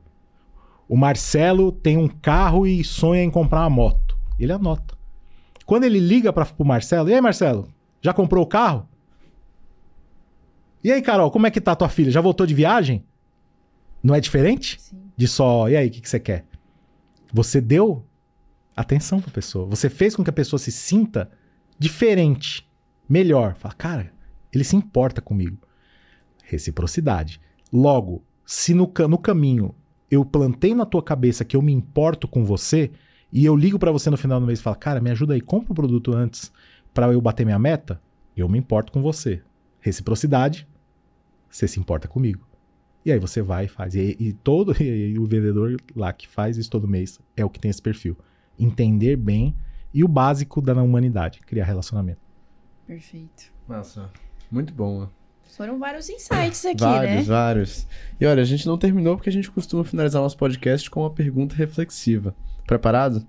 O 0.87 0.95
Marcelo 0.95 1.71
tem 1.71 1.97
um 1.97 2.07
carro 2.07 2.67
e 2.67 2.83
sonha 2.83 3.23
em 3.23 3.31
comprar 3.31 3.61
uma 3.61 3.69
moto. 3.69 4.15
Ele 4.39 4.51
anota. 4.51 4.95
Quando 5.65 5.85
ele 5.85 5.99
liga 5.99 6.31
para 6.31 6.45
pro 6.45 6.63
Marcelo, 6.63 7.09
e 7.09 7.15
aí, 7.15 7.21
Marcelo, 7.21 7.67
já 7.99 8.13
comprou 8.13 8.43
o 8.43 8.47
carro? 8.47 8.87
E 10.83 10.91
aí, 10.91 11.01
Carol, 11.01 11.31
como 11.31 11.47
é 11.47 11.51
que 11.51 11.59
tá 11.59 11.75
tua 11.75 11.89
filha? 11.89 12.11
Já 12.11 12.21
voltou 12.21 12.45
de 12.45 12.53
viagem? 12.53 13.03
Não 14.03 14.13
é 14.13 14.19
diferente? 14.19 14.79
Sim. 14.79 15.01
De 15.17 15.27
só, 15.27 15.67
e 15.67 15.75
aí, 15.75 15.87
o 15.87 15.91
que, 15.91 16.01
que 16.01 16.09
você 16.09 16.19
quer? 16.19 16.45
Você 17.33 17.59
deu 17.59 18.05
atenção 18.75 19.19
pra 19.19 19.31
pessoa. 19.31 19.65
Você 19.65 19.89
fez 19.89 20.15
com 20.15 20.23
que 20.23 20.29
a 20.29 20.33
pessoa 20.33 20.59
se 20.59 20.71
sinta 20.71 21.31
diferente, 21.79 22.69
melhor. 23.09 23.55
Fala, 23.55 23.73
cara, 23.73 24.12
ele 24.57 24.63
se 24.63 24.75
importa 24.75 25.21
comigo. 25.21 25.57
Reciprocidade. 26.43 27.39
Logo, 27.71 28.23
se 28.45 28.73
no, 28.73 28.87
ca- 28.87 29.07
no 29.07 29.17
caminho 29.17 29.73
eu 30.11 30.23
plantei 30.23 30.75
na 30.75 30.85
tua 30.85 31.01
cabeça 31.01 31.43
que 31.43 31.55
eu 31.55 31.61
me 31.61 31.71
importo 31.73 32.27
com 32.27 32.43
você 32.45 32.91
e 33.31 33.45
eu 33.45 33.55
ligo 33.55 33.79
pra 33.79 33.91
você 33.91 34.09
no 34.09 34.17
final 34.17 34.39
do 34.39 34.45
mês 34.45 34.59
e 34.59 34.61
falo, 34.63 34.75
cara, 34.75 35.01
me 35.01 35.09
ajuda 35.09 35.33
aí, 35.33 35.41
compra 35.41 35.71
o 35.71 35.75
produto 35.75 36.13
antes 36.13 36.51
pra 36.93 37.11
eu 37.11 37.19
bater 37.19 37.45
minha 37.45 37.57
meta, 37.57 37.99
eu 38.37 38.47
me 38.47 38.59
importo 38.59 38.91
com 38.91 39.01
você. 39.01 39.41
Reciprocidade, 39.79 40.67
você 41.49 41.67
se 41.67 41.79
importa 41.79 42.07
comigo. 42.07 42.47
E 43.05 43.11
aí 43.11 43.19
você 43.19 43.41
vai 43.41 43.65
e 43.65 43.67
faz. 43.67 43.95
E, 43.95 44.15
e 44.19 44.33
todo 44.33 44.71
e 44.81 44.87
aí 44.87 45.19
o 45.19 45.25
vendedor 45.25 45.75
lá 45.95 46.13
que 46.13 46.27
faz 46.27 46.57
isso 46.57 46.69
todo 46.69 46.87
mês 46.87 47.19
é 47.35 47.43
o 47.43 47.49
que 47.49 47.59
tem 47.59 47.71
esse 47.71 47.81
perfil. 47.81 48.15
Entender 48.57 49.15
bem 49.15 49.55
e 49.93 50.03
o 50.03 50.07
básico 50.07 50.61
da 50.61 50.73
humanidade, 50.81 51.39
criar 51.39 51.65
relacionamento. 51.65 52.21
Perfeito. 52.85 53.51
Nossa, 53.67 54.11
muito 54.53 54.73
bom. 54.73 55.03
ó. 55.03 55.23
Foram 55.55 55.77
vários 55.77 56.09
insights 56.09 56.65
aqui, 56.65 56.81
vários, 56.81 57.15
né? 57.15 57.21
vários. 57.21 57.87
E 58.19 58.25
olha, 58.25 58.41
a 58.41 58.45
gente 58.45 58.65
não 58.65 58.77
terminou 58.77 59.15
porque 59.15 59.29
a 59.29 59.33
gente 59.33 59.51
costuma 59.51 59.83
finalizar 59.83 60.21
nosso 60.21 60.37
podcast 60.37 60.89
com 60.89 61.01
uma 61.01 61.11
pergunta 61.11 61.55
reflexiva. 61.55 62.35
Preparado? 62.65 63.25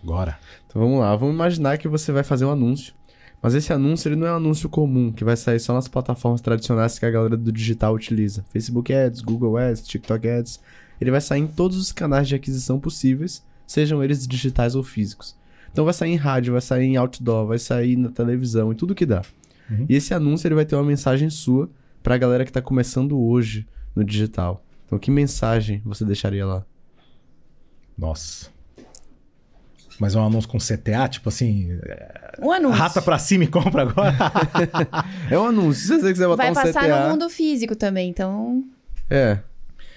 Agora. 0.00 0.38
Então 0.66 0.80
vamos 0.80 1.00
lá, 1.00 1.16
vamos 1.16 1.34
imaginar 1.34 1.78
que 1.78 1.88
você 1.88 2.12
vai 2.12 2.22
fazer 2.22 2.44
um 2.44 2.52
anúncio. 2.52 2.94
Mas 3.42 3.54
esse 3.54 3.72
anúncio 3.72 4.08
ele 4.08 4.16
não 4.16 4.26
é 4.26 4.32
um 4.32 4.36
anúncio 4.36 4.68
comum, 4.68 5.12
que 5.12 5.24
vai 5.24 5.36
sair 5.36 5.60
só 5.60 5.72
nas 5.72 5.88
plataformas 5.88 6.40
tradicionais 6.40 6.98
que 6.98 7.06
a 7.06 7.10
galera 7.10 7.36
do 7.36 7.52
digital 7.52 7.94
utiliza. 7.94 8.44
Facebook 8.52 8.92
Ads, 8.92 9.20
Google 9.20 9.56
Ads, 9.56 9.86
TikTok 9.86 10.28
Ads. 10.28 10.60
Ele 11.00 11.10
vai 11.10 11.20
sair 11.20 11.40
em 11.40 11.46
todos 11.46 11.76
os 11.76 11.92
canais 11.92 12.26
de 12.28 12.34
aquisição 12.34 12.80
possíveis, 12.80 13.44
sejam 13.66 14.02
eles 14.02 14.26
digitais 14.26 14.74
ou 14.74 14.82
físicos. 14.82 15.36
Então 15.72 15.84
vai 15.84 15.94
sair 15.94 16.10
em 16.10 16.16
rádio, 16.16 16.52
vai 16.52 16.60
sair 16.60 16.84
em 16.84 16.96
outdoor, 16.96 17.46
vai 17.46 17.58
sair 17.58 17.96
na 17.96 18.10
televisão 18.10 18.72
e 18.72 18.74
tudo 18.74 18.94
que 18.94 19.06
dá. 19.06 19.22
Uhum. 19.70 19.86
E 19.88 19.94
esse 19.96 20.14
anúncio 20.14 20.46
ele 20.48 20.54
vai 20.54 20.64
ter 20.64 20.74
uma 20.76 20.84
mensagem 20.84 21.28
sua 21.30 21.68
pra 22.02 22.16
galera 22.16 22.44
que 22.44 22.52
tá 22.52 22.62
começando 22.62 23.18
hoje 23.20 23.66
no 23.94 24.04
digital. 24.04 24.64
Então 24.86 24.98
que 24.98 25.10
mensagem 25.10 25.82
você 25.84 26.04
deixaria 26.04 26.46
lá? 26.46 26.64
Nossa. 27.96 28.50
Mas 29.98 30.14
é 30.14 30.18
um 30.20 30.24
anúncio 30.26 30.48
com 30.48 30.58
CTA, 30.58 31.08
tipo 31.08 31.28
assim, 31.28 31.70
Um 32.40 32.52
anúncio. 32.52 32.78
rata 32.78 33.02
pra 33.02 33.18
cima 33.18 33.42
e 33.44 33.48
compra 33.48 33.82
agora. 33.82 34.14
É 35.28 35.36
um 35.38 35.46
anúncio, 35.46 35.82
se 35.88 36.00
você 36.00 36.12
quiser 36.12 36.26
botar 36.28 36.44
Vai 36.44 36.52
um 36.52 36.54
passar 36.54 36.84
CTA. 36.84 37.04
no 37.06 37.10
mundo 37.10 37.28
físico 37.28 37.74
também, 37.74 38.08
então. 38.08 38.62
É. 39.10 39.38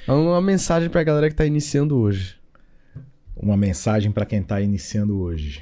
É 0.07 0.11
uma 0.11 0.41
mensagem 0.41 0.89
pra 0.89 1.03
galera 1.03 1.29
que 1.29 1.35
tá 1.35 1.45
iniciando 1.45 1.95
hoje. 1.99 2.35
Uma 3.37 3.55
mensagem 3.55 4.11
pra 4.11 4.25
quem 4.25 4.41
tá 4.41 4.59
iniciando 4.59 5.19
hoje. 5.19 5.61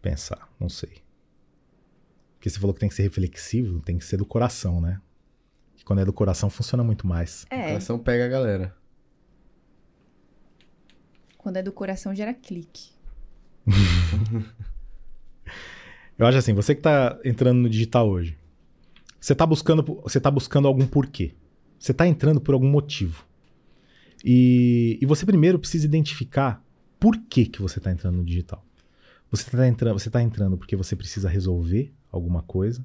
Pensar, 0.00 0.48
não 0.58 0.68
sei. 0.68 1.02
Porque 2.34 2.48
você 2.48 2.58
falou 2.58 2.72
que 2.72 2.80
tem 2.80 2.88
que 2.88 2.94
ser 2.94 3.02
reflexivo, 3.02 3.80
tem 3.80 3.98
que 3.98 4.04
ser 4.04 4.16
do 4.16 4.26
coração, 4.26 4.80
né? 4.80 5.00
E 5.78 5.84
quando 5.84 6.00
é 6.00 6.04
do 6.04 6.12
coração 6.12 6.48
funciona 6.48 6.84
muito 6.84 7.06
mais. 7.06 7.46
É, 7.50 7.68
coração 7.68 7.98
pega 7.98 8.24
a 8.26 8.28
galera. 8.28 8.76
quando 11.48 11.56
é 11.56 11.62
do 11.62 11.72
coração 11.72 12.14
gera 12.14 12.34
clique. 12.34 12.90
Eu 16.18 16.26
acho 16.26 16.36
assim, 16.36 16.52
você 16.52 16.74
que 16.74 16.82
tá 16.82 17.18
entrando 17.24 17.58
no 17.58 17.70
digital 17.70 18.08
hoje, 18.08 18.36
você 19.20 19.34
tá 19.34 19.46
buscando, 19.46 19.82
você 20.02 20.20
tá 20.20 20.30
buscando 20.30 20.68
algum 20.68 20.86
porquê. 20.86 21.34
Você 21.78 21.94
tá 21.94 22.06
entrando 22.06 22.40
por 22.40 22.54
algum 22.54 22.68
motivo. 22.68 23.24
E, 24.24 24.98
e 25.00 25.06
você 25.06 25.24
primeiro 25.24 25.58
precisa 25.58 25.86
identificar 25.86 26.62
por 26.98 27.16
que, 27.16 27.46
que 27.46 27.62
você 27.62 27.80
tá 27.80 27.90
entrando 27.90 28.16
no 28.16 28.24
digital. 28.24 28.64
Você 29.30 29.50
tá 29.50 29.66
entrando, 29.66 29.98
você 29.98 30.10
tá 30.10 30.22
entrando 30.22 30.56
porque 30.56 30.76
você 30.76 30.96
precisa 30.96 31.28
resolver 31.28 31.92
alguma 32.10 32.42
coisa. 32.42 32.84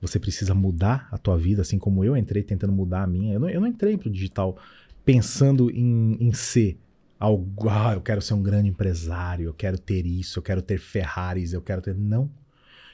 Você 0.00 0.18
precisa 0.18 0.54
mudar 0.54 1.08
a 1.10 1.18
tua 1.18 1.36
vida, 1.36 1.62
assim 1.62 1.78
como 1.78 2.04
eu 2.04 2.16
entrei 2.16 2.42
tentando 2.42 2.72
mudar 2.72 3.02
a 3.02 3.06
minha. 3.06 3.34
Eu 3.34 3.40
não, 3.40 3.50
eu 3.50 3.60
não 3.60 3.66
entrei 3.66 3.96
pro 3.96 4.10
digital 4.10 4.56
pensando 5.04 5.70
em, 5.70 6.16
em 6.20 6.32
ser 6.32 6.78
algo. 7.18 7.68
Ah, 7.68 7.94
eu 7.94 8.00
quero 8.00 8.22
ser 8.22 8.34
um 8.34 8.42
grande 8.42 8.68
empresário, 8.68 9.46
eu 9.46 9.54
quero 9.54 9.78
ter 9.78 10.06
isso, 10.06 10.38
eu 10.38 10.42
quero 10.42 10.62
ter 10.62 10.78
Ferraris, 10.78 11.52
eu 11.52 11.62
quero 11.62 11.82
ter. 11.82 11.94
Não. 11.94 12.30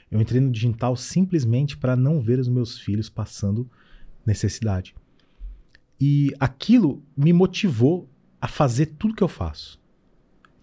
Eu 0.09 0.19
entrei 0.19 0.39
no 0.39 0.51
digital 0.51 0.95
simplesmente 0.95 1.77
para 1.77 1.95
não 1.95 2.19
ver 2.19 2.39
os 2.39 2.47
meus 2.47 2.79
filhos 2.79 3.09
passando 3.09 3.69
necessidade. 4.25 4.95
E 5.99 6.33
aquilo 6.39 7.03
me 7.15 7.31
motivou 7.31 8.09
a 8.41 8.47
fazer 8.47 8.87
tudo 8.97 9.15
que 9.15 9.23
eu 9.23 9.27
faço. 9.27 9.79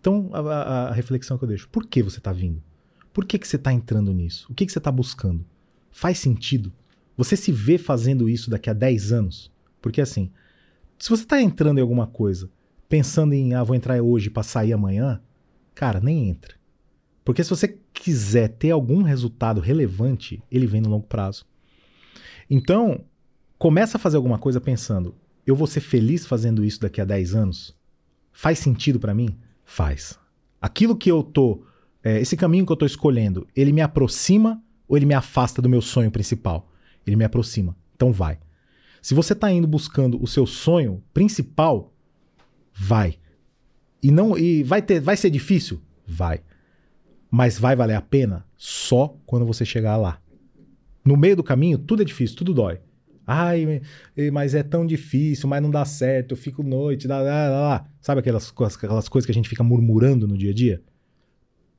Então, 0.03 0.29
a, 0.33 0.41
a- 0.41 0.89
a 0.89 0.93
reflexão 0.93 1.39
que 1.39 1.45
eu 1.45 1.49
deixo: 1.49 1.69
por 1.69 1.87
que 1.87 2.03
você 2.03 2.19
está 2.19 2.33
vindo? 2.33 2.61
Por 3.12 3.24
que, 3.24 3.39
que 3.39 3.47
você 3.47 3.55
está 3.55 3.73
entrando 3.73 4.12
nisso? 4.12 4.49
O 4.51 4.55
que, 4.55 4.66
que 4.66 4.73
você 4.73 4.79
está 4.79 4.91
buscando? 4.91 5.47
Faz 5.93 6.19
sentido? 6.19 6.73
Você 7.16 7.37
se 7.37 7.53
vê 7.53 7.79
fazendo 7.79 8.29
isso 8.29 8.51
daqui 8.51 8.69
a 8.69 8.73
10 8.73 9.12
anos? 9.12 9.53
Porque 9.81 10.01
assim, 10.01 10.33
se 10.99 11.09
você 11.09 11.23
está 11.23 11.41
entrando 11.41 11.79
em 11.79 11.83
alguma 11.83 12.07
coisa 12.07 12.51
pensando 12.89 13.33
em, 13.33 13.55
ah, 13.55 13.62
vou 13.62 13.77
entrar 13.77 14.03
hoje 14.03 14.29
para 14.29 14.43
sair 14.43 14.73
amanhã, 14.73 15.20
cara, 15.74 16.01
nem 16.01 16.29
entra. 16.29 16.57
Porque 17.24 17.45
se 17.45 17.51
você 17.51 17.79
quiser 17.95 18.49
ter 18.49 18.70
algum 18.73 19.03
resultado 19.03 19.61
relevante, 19.61 20.43
ele 20.51 20.66
vem 20.66 20.81
no 20.81 20.91
longo 20.91 21.07
prazo. 21.07 21.47
Então, 22.51 23.05
começa 23.57 23.97
a 23.97 24.01
fazer 24.01 24.16
alguma 24.16 24.39
coisa 24.39 24.61
pensando, 24.61 25.15
eu 25.47 25.55
vou 25.57 25.66
ser 25.66 25.81
feliz 25.81 26.27
fazendo 26.27 26.65
isso 26.65 26.81
daqui 26.81 27.01
a 27.01 27.05
10 27.05 27.35
anos? 27.35 27.74
Faz 28.33 28.59
sentido 28.59 28.99
para 29.01 29.15
mim? 29.15 29.39
Faz. 29.73 30.19
Aquilo 30.61 30.94
que 30.94 31.11
eu 31.11 31.23
tô, 31.23 31.65
é, 32.05 32.20
esse 32.20 32.36
caminho 32.36 32.66
que 32.66 32.70
eu 32.70 32.77
tô 32.77 32.85
escolhendo, 32.85 33.49
ele 33.57 33.73
me 33.73 33.81
aproxima 33.81 34.62
ou 34.86 34.99
ele 34.99 35.07
me 35.07 35.15
afasta 35.15 35.62
do 35.62 35.69
meu 35.69 35.81
sonho 35.81 36.11
principal? 36.11 36.70
Ele 37.07 37.16
me 37.16 37.24
aproxima. 37.24 37.74
Então 37.97 38.12
vai. 38.12 38.39
Se 39.01 39.15
você 39.15 39.35
tá 39.35 39.51
indo 39.51 39.66
buscando 39.66 40.23
o 40.23 40.27
seu 40.27 40.44
sonho 40.44 41.03
principal, 41.15 41.90
vai. 42.74 43.16
E 44.03 44.11
não 44.11 44.36
e 44.36 44.62
vai 44.62 44.82
ter, 44.82 45.01
vai 45.01 45.16
ser 45.16 45.31
difícil? 45.31 45.81
Vai. 46.07 46.43
Mas 47.31 47.59
vai 47.59 47.74
valer 47.74 47.94
a 47.94 48.03
pena 48.03 48.47
só 48.59 49.16
quando 49.24 49.47
você 49.47 49.65
chegar 49.65 49.97
lá. 49.97 50.20
No 51.03 51.16
meio 51.16 51.35
do 51.35 51.43
caminho, 51.43 51.78
tudo 51.78 52.03
é 52.03 52.05
difícil, 52.05 52.36
tudo 52.36 52.53
dói. 52.53 52.78
Ai, 53.34 53.80
mas 54.30 54.54
é 54.54 54.62
tão 54.62 54.84
difícil, 54.84 55.48
mas 55.48 55.62
não 55.62 55.70
dá 55.70 55.84
certo, 55.84 56.32
eu 56.32 56.36
fico 56.36 56.62
noite, 56.62 57.09
dá, 57.09 57.22
dá, 57.22 57.48
dá. 57.48 57.86
Sabe 58.00 58.20
aquelas, 58.20 58.52
aquelas 58.76 59.09
coisas 59.09 59.24
que 59.24 59.32
a 59.32 59.34
gente 59.34 59.48
fica 59.48 59.64
murmurando 59.64 60.28
no 60.28 60.36
dia 60.36 60.50
a 60.50 60.54
dia? 60.54 60.82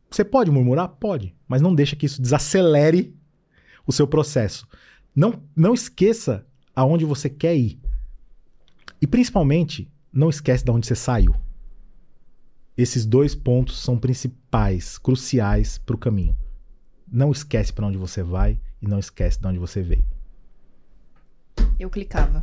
Você 0.09 0.23
pode 0.23 0.49
murmurar? 0.49 0.87
Pode. 0.89 1.35
Mas 1.47 1.61
não 1.61 1.73
deixa 1.73 1.95
que 1.95 2.05
isso 2.05 2.21
desacelere 2.21 3.15
o 3.85 3.91
seu 3.91 4.07
processo. 4.07 4.67
Não, 5.15 5.43
não 5.55 5.73
esqueça 5.73 6.45
aonde 6.75 7.05
você 7.05 7.29
quer 7.29 7.55
ir. 7.55 7.79
E 9.01 9.05
principalmente, 9.05 9.91
não 10.11 10.29
esquece 10.29 10.63
de 10.63 10.71
onde 10.71 10.87
você 10.87 10.95
saiu. 10.95 11.35
Esses 12.75 13.05
dois 13.05 13.35
pontos 13.35 13.79
são 13.79 13.97
principais, 13.99 14.97
cruciais 14.97 15.77
para 15.77 15.95
o 15.95 15.99
caminho. 15.99 16.35
Não 17.07 17.31
esquece 17.31 17.71
para 17.71 17.85
onde 17.85 17.97
você 17.97 18.23
vai 18.23 18.59
e 18.81 18.87
não 18.87 18.97
esquece 18.97 19.39
de 19.39 19.47
onde 19.47 19.59
você 19.59 19.81
veio. 19.83 20.05
Eu 21.79 21.89
clicava. 21.89 22.41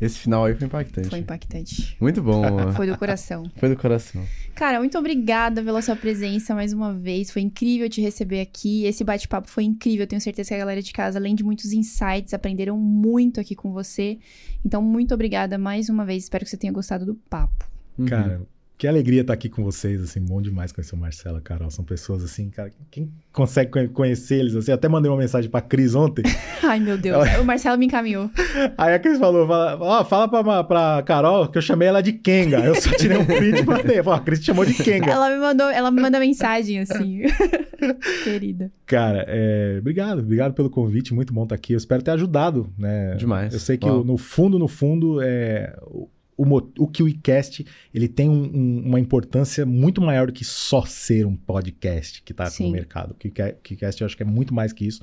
Esse 0.00 0.20
final 0.20 0.44
aí 0.44 0.54
foi 0.54 0.66
impactante. 0.66 1.08
Foi 1.08 1.18
impactante. 1.18 1.96
Muito 2.00 2.22
bom. 2.22 2.42
Foi 2.72 2.86
do 2.86 2.96
coração. 2.96 3.50
foi 3.58 3.68
do 3.68 3.76
coração. 3.76 4.24
Cara, 4.54 4.78
muito 4.78 4.96
obrigada 4.96 5.60
pela 5.62 5.82
sua 5.82 5.96
presença 5.96 6.54
mais 6.54 6.72
uma 6.72 6.94
vez. 6.94 7.32
Foi 7.32 7.42
incrível 7.42 7.88
te 7.88 8.00
receber 8.00 8.40
aqui. 8.40 8.84
Esse 8.84 9.02
bate-papo 9.02 9.48
foi 9.48 9.64
incrível. 9.64 10.04
Eu 10.04 10.06
tenho 10.06 10.20
certeza 10.20 10.50
que 10.50 10.54
a 10.54 10.58
galera 10.58 10.80
de 10.80 10.92
casa, 10.92 11.18
além 11.18 11.34
de 11.34 11.42
muitos 11.42 11.72
insights, 11.72 12.32
aprenderam 12.32 12.78
muito 12.78 13.40
aqui 13.40 13.56
com 13.56 13.72
você. 13.72 14.18
Então, 14.64 14.80
muito 14.80 15.12
obrigada 15.14 15.58
mais 15.58 15.88
uma 15.88 16.04
vez. 16.04 16.24
Espero 16.24 16.44
que 16.44 16.50
você 16.50 16.56
tenha 16.56 16.72
gostado 16.72 17.04
do 17.04 17.14
papo. 17.14 17.68
Uhum. 17.98 18.06
Cara, 18.06 18.42
Que 18.78 18.86
alegria 18.86 19.22
estar 19.22 19.32
aqui 19.32 19.48
com 19.48 19.64
vocês, 19.64 20.00
assim, 20.00 20.20
bom 20.20 20.40
demais 20.40 20.70
conhecer 20.70 20.94
o 20.94 20.98
Marcelo, 20.98 21.38
a 21.38 21.40
Carol. 21.40 21.68
São 21.68 21.84
pessoas 21.84 22.22
assim, 22.22 22.48
cara, 22.48 22.70
quem 22.92 23.10
consegue 23.32 23.72
conhe- 23.72 23.88
conhecer 23.88 24.36
eles, 24.36 24.54
assim, 24.54 24.70
eu 24.70 24.76
até 24.76 24.88
mandei 24.88 25.10
uma 25.10 25.18
mensagem 25.18 25.50
pra 25.50 25.60
Cris 25.60 25.96
ontem. 25.96 26.22
Ai, 26.62 26.78
meu 26.78 26.96
Deus. 26.96 27.26
O 27.40 27.44
Marcelo 27.44 27.76
me 27.76 27.86
encaminhou. 27.86 28.30
Aí 28.78 28.94
a 28.94 28.98
Cris 29.00 29.18
falou, 29.18 29.48
fala, 29.48 29.76
ó, 29.80 30.04
fala 30.04 30.28
pra, 30.28 30.62
pra 30.62 31.02
Carol 31.02 31.48
que 31.48 31.58
eu 31.58 31.62
chamei 31.62 31.88
ela 31.88 32.00
de 32.00 32.12
Kenga. 32.12 32.60
Eu 32.60 32.76
só 32.80 32.92
tirei 32.92 33.18
um 33.18 33.24
print 33.26 33.58
e 33.58 33.66
mandei. 33.66 34.00
Ó, 34.00 34.12
a 34.12 34.20
Cris 34.20 34.38
te 34.38 34.46
chamou 34.46 34.64
de 34.64 34.74
Kenga. 34.74 35.10
Ela 35.10 35.28
me 35.30 35.40
mandou, 35.40 35.68
ela 35.68 35.90
me 35.90 36.00
manda 36.00 36.20
mensagem 36.20 36.78
assim. 36.78 37.22
Querida. 38.22 38.70
Cara, 38.86 39.24
é, 39.26 39.78
obrigado, 39.80 40.20
obrigado 40.20 40.54
pelo 40.54 40.70
convite, 40.70 41.12
muito 41.12 41.32
bom 41.34 41.42
estar 41.42 41.56
aqui. 41.56 41.72
Eu 41.72 41.78
espero 41.78 42.00
ter 42.00 42.12
ajudado, 42.12 42.72
né? 42.78 43.16
Demais. 43.16 43.52
Eu 43.52 43.58
sei 43.58 43.76
que 43.76 43.88
no 43.88 44.16
fundo, 44.16 44.56
no 44.56 44.68
fundo, 44.68 45.20
é, 45.20 45.76
o, 46.38 46.56
o, 46.78 46.86
KiwiCast, 46.86 47.66
ele 47.92 48.06
tem 48.08 48.30
um- 48.30 48.50
um- 48.54 48.82
uma 48.86 49.00
importância 49.00 49.66
muito 49.66 50.00
maior 50.00 50.28
do 50.28 50.32
que 50.32 50.44
só 50.44 50.84
ser 50.86 51.26
um 51.26 51.34
podcast 51.36 52.22
que 52.22 52.32
está 52.32 52.48
no 52.60 52.70
mercado. 52.70 53.10
O 53.10 53.14
KiwiCast 53.14 54.00
eu 54.00 54.06
acho 54.06 54.16
que 54.16 54.22
é 54.22 54.26
muito 54.26 54.54
mais 54.54 54.72
que 54.72 54.86
isso. 54.86 55.02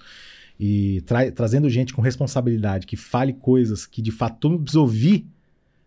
E 0.57 1.01
tra- 1.01 1.29
trazendo 1.31 1.69
gente 1.69 1.93
com 1.93 2.01
responsabilidade, 2.01 2.87
que 2.87 2.95
fale 2.95 3.33
coisas 3.33 3.85
que 3.85 4.01
de 4.01 4.11
fato 4.11 4.37
todo 4.39 4.51
mundo 4.53 4.63
precisa 4.63 4.79
ouvir 4.79 5.27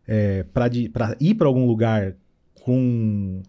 é, 0.06 0.42
para 0.52 0.70
ir 1.18 1.34
para 1.34 1.46
algum 1.48 1.66
lugar 1.66 2.14
com 2.62 3.42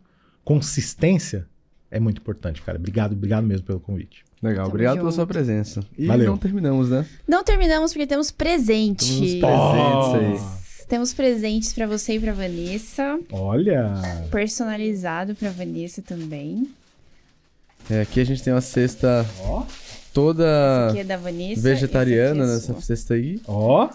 consistência, 0.44 1.48
é 1.92 2.00
muito 2.00 2.20
importante, 2.22 2.62
cara. 2.62 2.78
Obrigado, 2.78 3.14
obrigado 3.14 3.46
mesmo 3.46 3.66
pelo 3.66 3.80
convite. 3.80 4.24
Legal, 4.42 4.64
Tamo 4.66 4.70
obrigado 4.70 4.96
pela 4.98 5.10
junto. 5.10 5.16
sua 5.16 5.28
presença. 5.28 5.82
E 5.98 6.06
Valeu. 6.06 6.28
não 6.32 6.38
terminamos, 6.38 6.90
né? 6.90 7.06
Não 7.28 7.44
terminamos 7.44 7.92
porque 7.92 8.08
temos 8.08 8.32
presente. 8.32 9.06
Temos 9.06 9.36
presentes 9.36 10.44
aí. 10.54 10.59
Temos 10.90 11.14
presentes 11.14 11.72
pra 11.72 11.86
você 11.86 12.16
e 12.16 12.20
pra 12.20 12.34
Vanessa. 12.34 13.20
Olha! 13.32 13.94
Personalizado 14.32 15.36
pra 15.36 15.52
Vanessa 15.52 16.02
também. 16.02 16.68
É, 17.90 18.02
aqui 18.02 18.20
a 18.20 18.24
gente 18.26 18.42
tem 18.44 18.52
uma 18.52 18.60
cesta 18.62 19.26
toda 20.14 20.92
é 20.98 21.04
da 21.04 21.16
Vanessa. 21.18 21.62
vegetariana 21.62 22.46
nessa 22.46 22.72
é 22.72 22.74
sua. 22.74 22.82
cesta 22.82 23.14
aí. 23.14 23.40
Ó! 23.48 23.88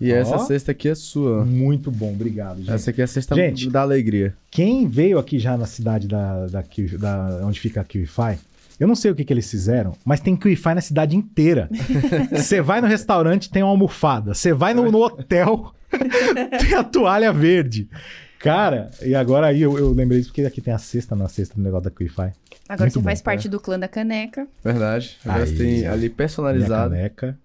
E 0.00 0.12
Ó. 0.12 0.16
essa 0.16 0.38
cesta 0.38 0.70
aqui 0.72 0.88
é 0.88 0.94
sua. 0.94 1.44
Muito 1.44 1.90
bom, 1.90 2.12
obrigado, 2.12 2.58
gente. 2.60 2.70
Essa 2.70 2.90
aqui 2.90 3.00
é 3.00 3.04
a 3.04 3.08
cesta 3.08 3.34
Gente. 3.34 3.68
da 3.68 3.82
alegria. 3.82 4.32
Quem 4.50 4.86
veio 4.88 5.18
aqui 5.18 5.38
já 5.38 5.56
na 5.56 5.66
cidade 5.66 6.06
da, 6.08 6.46
da, 6.46 6.62
Kiwi- 6.62 6.96
da- 6.96 7.40
onde 7.44 7.58
fica 7.60 7.80
a 7.80 7.84
KiwiFi, 7.84 8.38
eu 8.78 8.86
não 8.86 8.94
sei 8.94 9.10
o 9.10 9.14
que, 9.14 9.24
que 9.24 9.32
eles 9.32 9.50
fizeram, 9.50 9.92
mas 10.04 10.20
tem 10.20 10.36
KiwiFi 10.36 10.74
na 10.74 10.80
cidade 10.80 11.16
inteira. 11.16 11.68
Você 12.30 12.60
vai 12.60 12.80
no 12.80 12.86
restaurante, 12.86 13.50
tem 13.50 13.62
uma 13.62 13.70
almofada. 13.70 14.34
Você 14.34 14.52
vai 14.52 14.74
no, 14.74 14.90
no 14.90 15.02
hotel, 15.02 15.74
tem 16.60 16.74
a 16.74 16.84
toalha 16.84 17.32
verde. 17.32 17.88
Cara, 18.38 18.90
e 19.02 19.14
agora 19.16 19.48
aí 19.48 19.60
eu, 19.62 19.76
eu 19.76 19.90
lembrei 19.92 20.20
disso 20.20 20.30
porque 20.30 20.42
aqui 20.42 20.60
tem 20.60 20.72
a 20.72 20.78
cesta 20.78 21.16
na 21.16 21.28
cesta 21.28 21.56
do 21.56 21.62
negócio 21.62 21.84
da 21.84 21.90
KiwiFi. 21.90 22.20
Agora 22.68 22.84
Muito 22.84 22.92
você 22.92 22.98
bom, 23.00 23.04
faz 23.04 23.20
cara. 23.20 23.36
parte 23.36 23.48
do 23.48 23.58
clã 23.58 23.78
da 23.78 23.88
caneca. 23.88 24.46
Verdade. 24.62 25.16
Agora 25.24 25.42
Aí, 25.42 25.48
você 25.48 25.56
tem 25.56 25.86
ali 25.86 26.08
personalizado. 26.08 26.90
caneca. 26.90 27.36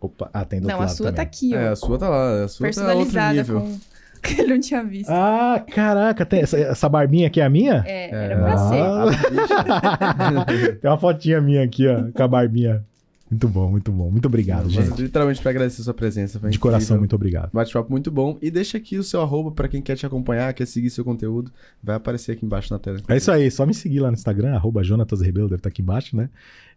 Opa, 0.00 0.30
ah, 0.32 0.44
tem 0.44 0.60
do 0.60 0.66
Não, 0.66 0.74
outro 0.76 0.84
a 0.84 0.86
lado 0.88 0.96
sua 0.96 1.06
tá 1.06 1.12
também. 1.12 1.26
aqui, 1.26 1.50
ó. 1.54 1.58
É, 1.58 1.68
a 1.68 1.76
sua 1.76 1.98
tá 1.98 2.08
lá. 2.08 2.44
A 2.44 2.48
sua 2.48 2.68
tá 2.70 2.70
outro 2.70 2.84
personalizada 2.84 3.32
nível. 3.34 3.60
com. 3.60 3.78
Que 4.34 4.40
ele 4.40 4.54
não 4.54 4.60
tinha 4.60 4.82
visto. 4.84 5.08
Ah, 5.10 5.64
caraca, 5.74 6.24
tem 6.26 6.40
essa, 6.42 6.58
essa 6.58 6.88
barbinha 6.88 7.26
aqui 7.26 7.40
é 7.40 7.44
a 7.44 7.48
minha? 7.50 7.82
É, 7.86 8.10
É. 8.10 8.24
era 8.26 8.36
pra 8.38 8.58
ser. 8.58 8.80
Ah. 8.80 10.44
tem 10.80 10.90
uma 10.90 10.98
fotinha 10.98 11.40
minha 11.40 11.62
aqui, 11.64 11.86
ó, 11.86 12.10
com 12.12 12.22
a 12.22 12.28
barbinha. 12.28 12.84
Muito 13.30 13.46
bom, 13.48 13.70
muito 13.70 13.92
bom. 13.92 14.10
Muito 14.10 14.26
obrigado, 14.26 14.64
Mas, 14.64 14.72
gente. 14.72 15.02
literalmente 15.02 15.40
pra 15.40 15.50
agradecer 15.52 15.82
a 15.82 15.84
sua 15.84 15.94
presença. 15.94 16.40
Foi 16.40 16.50
De 16.50 16.58
coração, 16.58 16.80
incrível. 16.96 16.98
muito 16.98 17.14
obrigado. 17.14 17.50
Bate-papo 17.52 17.88
muito 17.88 18.10
bom. 18.10 18.36
E 18.42 18.50
deixa 18.50 18.76
aqui 18.76 18.98
o 18.98 19.04
seu 19.04 19.20
arroba 19.22 19.52
pra 19.52 19.68
quem 19.68 19.80
quer 19.80 19.94
te 19.96 20.04
acompanhar, 20.04 20.52
quer 20.52 20.66
seguir 20.66 20.90
seu 20.90 21.04
conteúdo. 21.04 21.52
Vai 21.80 21.94
aparecer 21.94 22.32
aqui 22.32 22.44
embaixo 22.44 22.72
na 22.72 22.80
tela. 22.80 22.98
É 23.08 23.16
isso 23.16 23.30
aí, 23.30 23.48
só 23.48 23.64
me 23.64 23.72
seguir 23.72 24.00
lá 24.00 24.08
no 24.08 24.14
Instagram, 24.14 24.56
arroba 24.56 24.82
Jonatas 24.82 25.20
Rebelo, 25.20 25.46
deve 25.48 25.60
estar 25.60 25.68
aqui 25.68 25.80
embaixo, 25.80 26.16
né? 26.16 26.28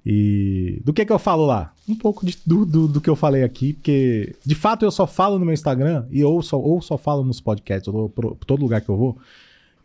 E 0.05 0.81
do 0.83 0.91
que 0.91 1.05
que 1.05 1.13
eu 1.13 1.19
falo 1.19 1.45
lá? 1.45 1.73
Um 1.87 1.95
pouco 1.95 2.25
de, 2.25 2.37
do, 2.45 2.65
do, 2.65 2.87
do 2.87 3.01
que 3.01 3.09
eu 3.09 3.15
falei 3.15 3.43
aqui, 3.43 3.73
porque 3.73 4.35
de 4.45 4.55
fato 4.55 4.83
eu 4.83 4.91
só 4.91 5.07
falo 5.07 5.39
no 5.39 5.45
meu 5.45 5.53
Instagram 5.53 6.05
e 6.11 6.23
ou 6.23 6.41
só, 6.41 6.59
ou 6.59 6.81
só 6.81 6.97
falo 6.97 7.23
nos 7.23 7.39
podcasts, 7.39 7.87
ou 7.87 8.09
pro, 8.09 8.35
todo 8.45 8.61
lugar 8.61 8.81
que 8.81 8.89
eu 8.89 8.97
vou. 8.97 9.17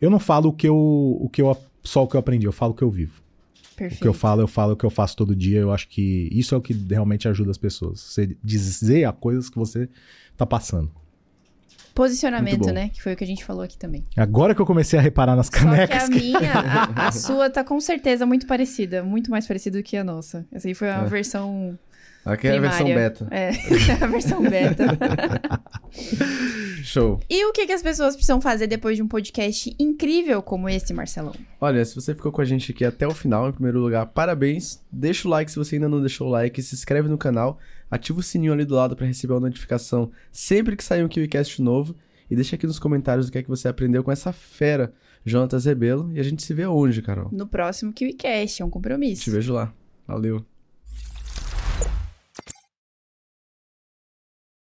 Eu 0.01 0.09
não 0.09 0.19
falo 0.19 0.49
o 0.49 0.53
que 0.53 0.67
eu, 0.67 0.75
o 0.75 1.29
que 1.31 1.41
eu 1.41 1.55
só 1.83 2.03
o 2.03 2.07
que 2.07 2.15
eu 2.15 2.19
aprendi, 2.19 2.45
eu 2.45 2.51
falo 2.51 2.73
o 2.73 2.75
que 2.75 2.83
eu 2.83 2.89
vivo. 2.89 3.13
O 3.17 3.75
que 3.77 3.83
eu 3.83 3.89
Perfeito. 3.89 4.13
falo, 4.13 4.41
eu 4.41 4.47
falo 4.47 4.73
o 4.73 4.75
que 4.75 4.85
eu 4.85 4.89
faço 4.89 5.15
todo 5.15 5.33
dia. 5.33 5.59
Eu 5.59 5.71
acho 5.71 5.87
que 5.87 6.27
isso 6.33 6.53
é 6.53 6.57
o 6.57 6.61
que 6.61 6.73
realmente 6.73 7.29
ajuda 7.29 7.51
as 7.51 7.57
pessoas. 7.57 8.01
Você 8.01 8.35
dizer 8.43 9.05
a 9.05 9.13
coisas 9.13 9.49
que 9.49 9.57
você 9.57 9.87
tá 10.35 10.45
passando. 10.45 10.91
Posicionamento, 11.93 12.71
né? 12.71 12.89
Que 12.89 13.01
foi 13.01 13.13
o 13.13 13.15
que 13.15 13.23
a 13.23 13.27
gente 13.27 13.43
falou 13.43 13.63
aqui 13.63 13.77
também. 13.77 14.03
Agora 14.15 14.55
que 14.55 14.61
eu 14.61 14.65
comecei 14.65 14.97
a 14.97 15.01
reparar 15.01 15.35
nas 15.35 15.47
Só 15.47 15.53
que 15.53 15.59
canecas. 15.59 16.03
a 16.03 16.07
minha, 16.07 16.53
a, 16.95 17.07
a 17.07 17.11
sua 17.11 17.49
tá 17.49 17.63
com 17.63 17.79
certeza 17.79 18.25
muito 18.25 18.47
parecida. 18.47 19.03
Muito 19.03 19.29
mais 19.31 19.45
parecida 19.47 19.77
do 19.77 19.83
que 19.83 19.97
a 19.97 20.03
nossa. 20.03 20.45
Essa 20.51 20.67
aí 20.67 20.73
foi 20.73 20.89
a 20.89 20.99
É. 21.01 21.05
versão 21.05 21.77
Aqui 22.25 22.47
é 22.47 22.57
a 22.57 22.61
versão 22.61 22.85
beta. 22.85 23.27
É, 23.31 23.49
a 24.03 24.07
versão 24.07 24.41
beta. 24.43 24.85
Show. 26.83 27.19
E 27.29 27.45
o 27.45 27.51
que, 27.51 27.65
que 27.65 27.71
as 27.73 27.81
pessoas 27.81 28.15
precisam 28.15 28.39
fazer 28.41 28.67
depois 28.67 28.95
de 28.97 29.03
um 29.03 29.07
podcast 29.07 29.73
incrível 29.79 30.41
como 30.41 30.69
esse, 30.69 30.93
Marcelão? 30.93 31.33
Olha, 31.59 31.83
se 31.83 31.95
você 31.95 32.13
ficou 32.13 32.31
com 32.31 32.41
a 32.41 32.45
gente 32.45 32.71
aqui 32.71 32.85
até 32.85 33.07
o 33.07 33.13
final, 33.13 33.49
em 33.49 33.51
primeiro 33.51 33.79
lugar, 33.79 34.05
parabéns. 34.07 34.79
Deixa 34.91 35.27
o 35.27 35.31
like 35.31 35.49
se 35.51 35.57
você 35.57 35.75
ainda 35.75 35.89
não 35.89 35.99
deixou 35.99 36.27
o 36.27 36.31
like, 36.31 36.61
se 36.61 36.75
inscreve 36.75 37.07
no 37.09 37.17
canal, 37.17 37.57
ativa 37.89 38.19
o 38.19 38.23
sininho 38.23 38.53
ali 38.53 38.65
do 38.65 38.75
lado 38.75 38.95
pra 38.95 39.05
receber 39.05 39.33
a 39.33 39.39
notificação 39.39 40.11
sempre 40.31 40.75
que 40.75 40.83
sair 40.83 41.03
um 41.03 41.07
KiwiCast 41.07 41.61
novo. 41.61 41.95
E 42.29 42.35
deixa 42.35 42.55
aqui 42.55 42.67
nos 42.67 42.77
comentários 42.77 43.27
o 43.27 43.31
que 43.31 43.39
é 43.39 43.43
que 43.43 43.49
você 43.49 43.67
aprendeu 43.67 44.03
com 44.03 44.11
essa 44.11 44.31
fera, 44.31 44.93
Jonatas 45.25 45.65
Rebelo. 45.65 46.11
E 46.13 46.19
a 46.19 46.23
gente 46.23 46.43
se 46.43 46.53
vê 46.53 46.65
onde, 46.67 47.01
Carol? 47.01 47.29
No 47.31 47.47
próximo 47.47 47.91
KiwiCast, 47.91 48.61
é 48.61 48.65
um 48.65 48.69
compromisso. 48.69 49.23
Te 49.23 49.31
vejo 49.31 49.53
lá. 49.53 49.73
Valeu. 50.05 50.45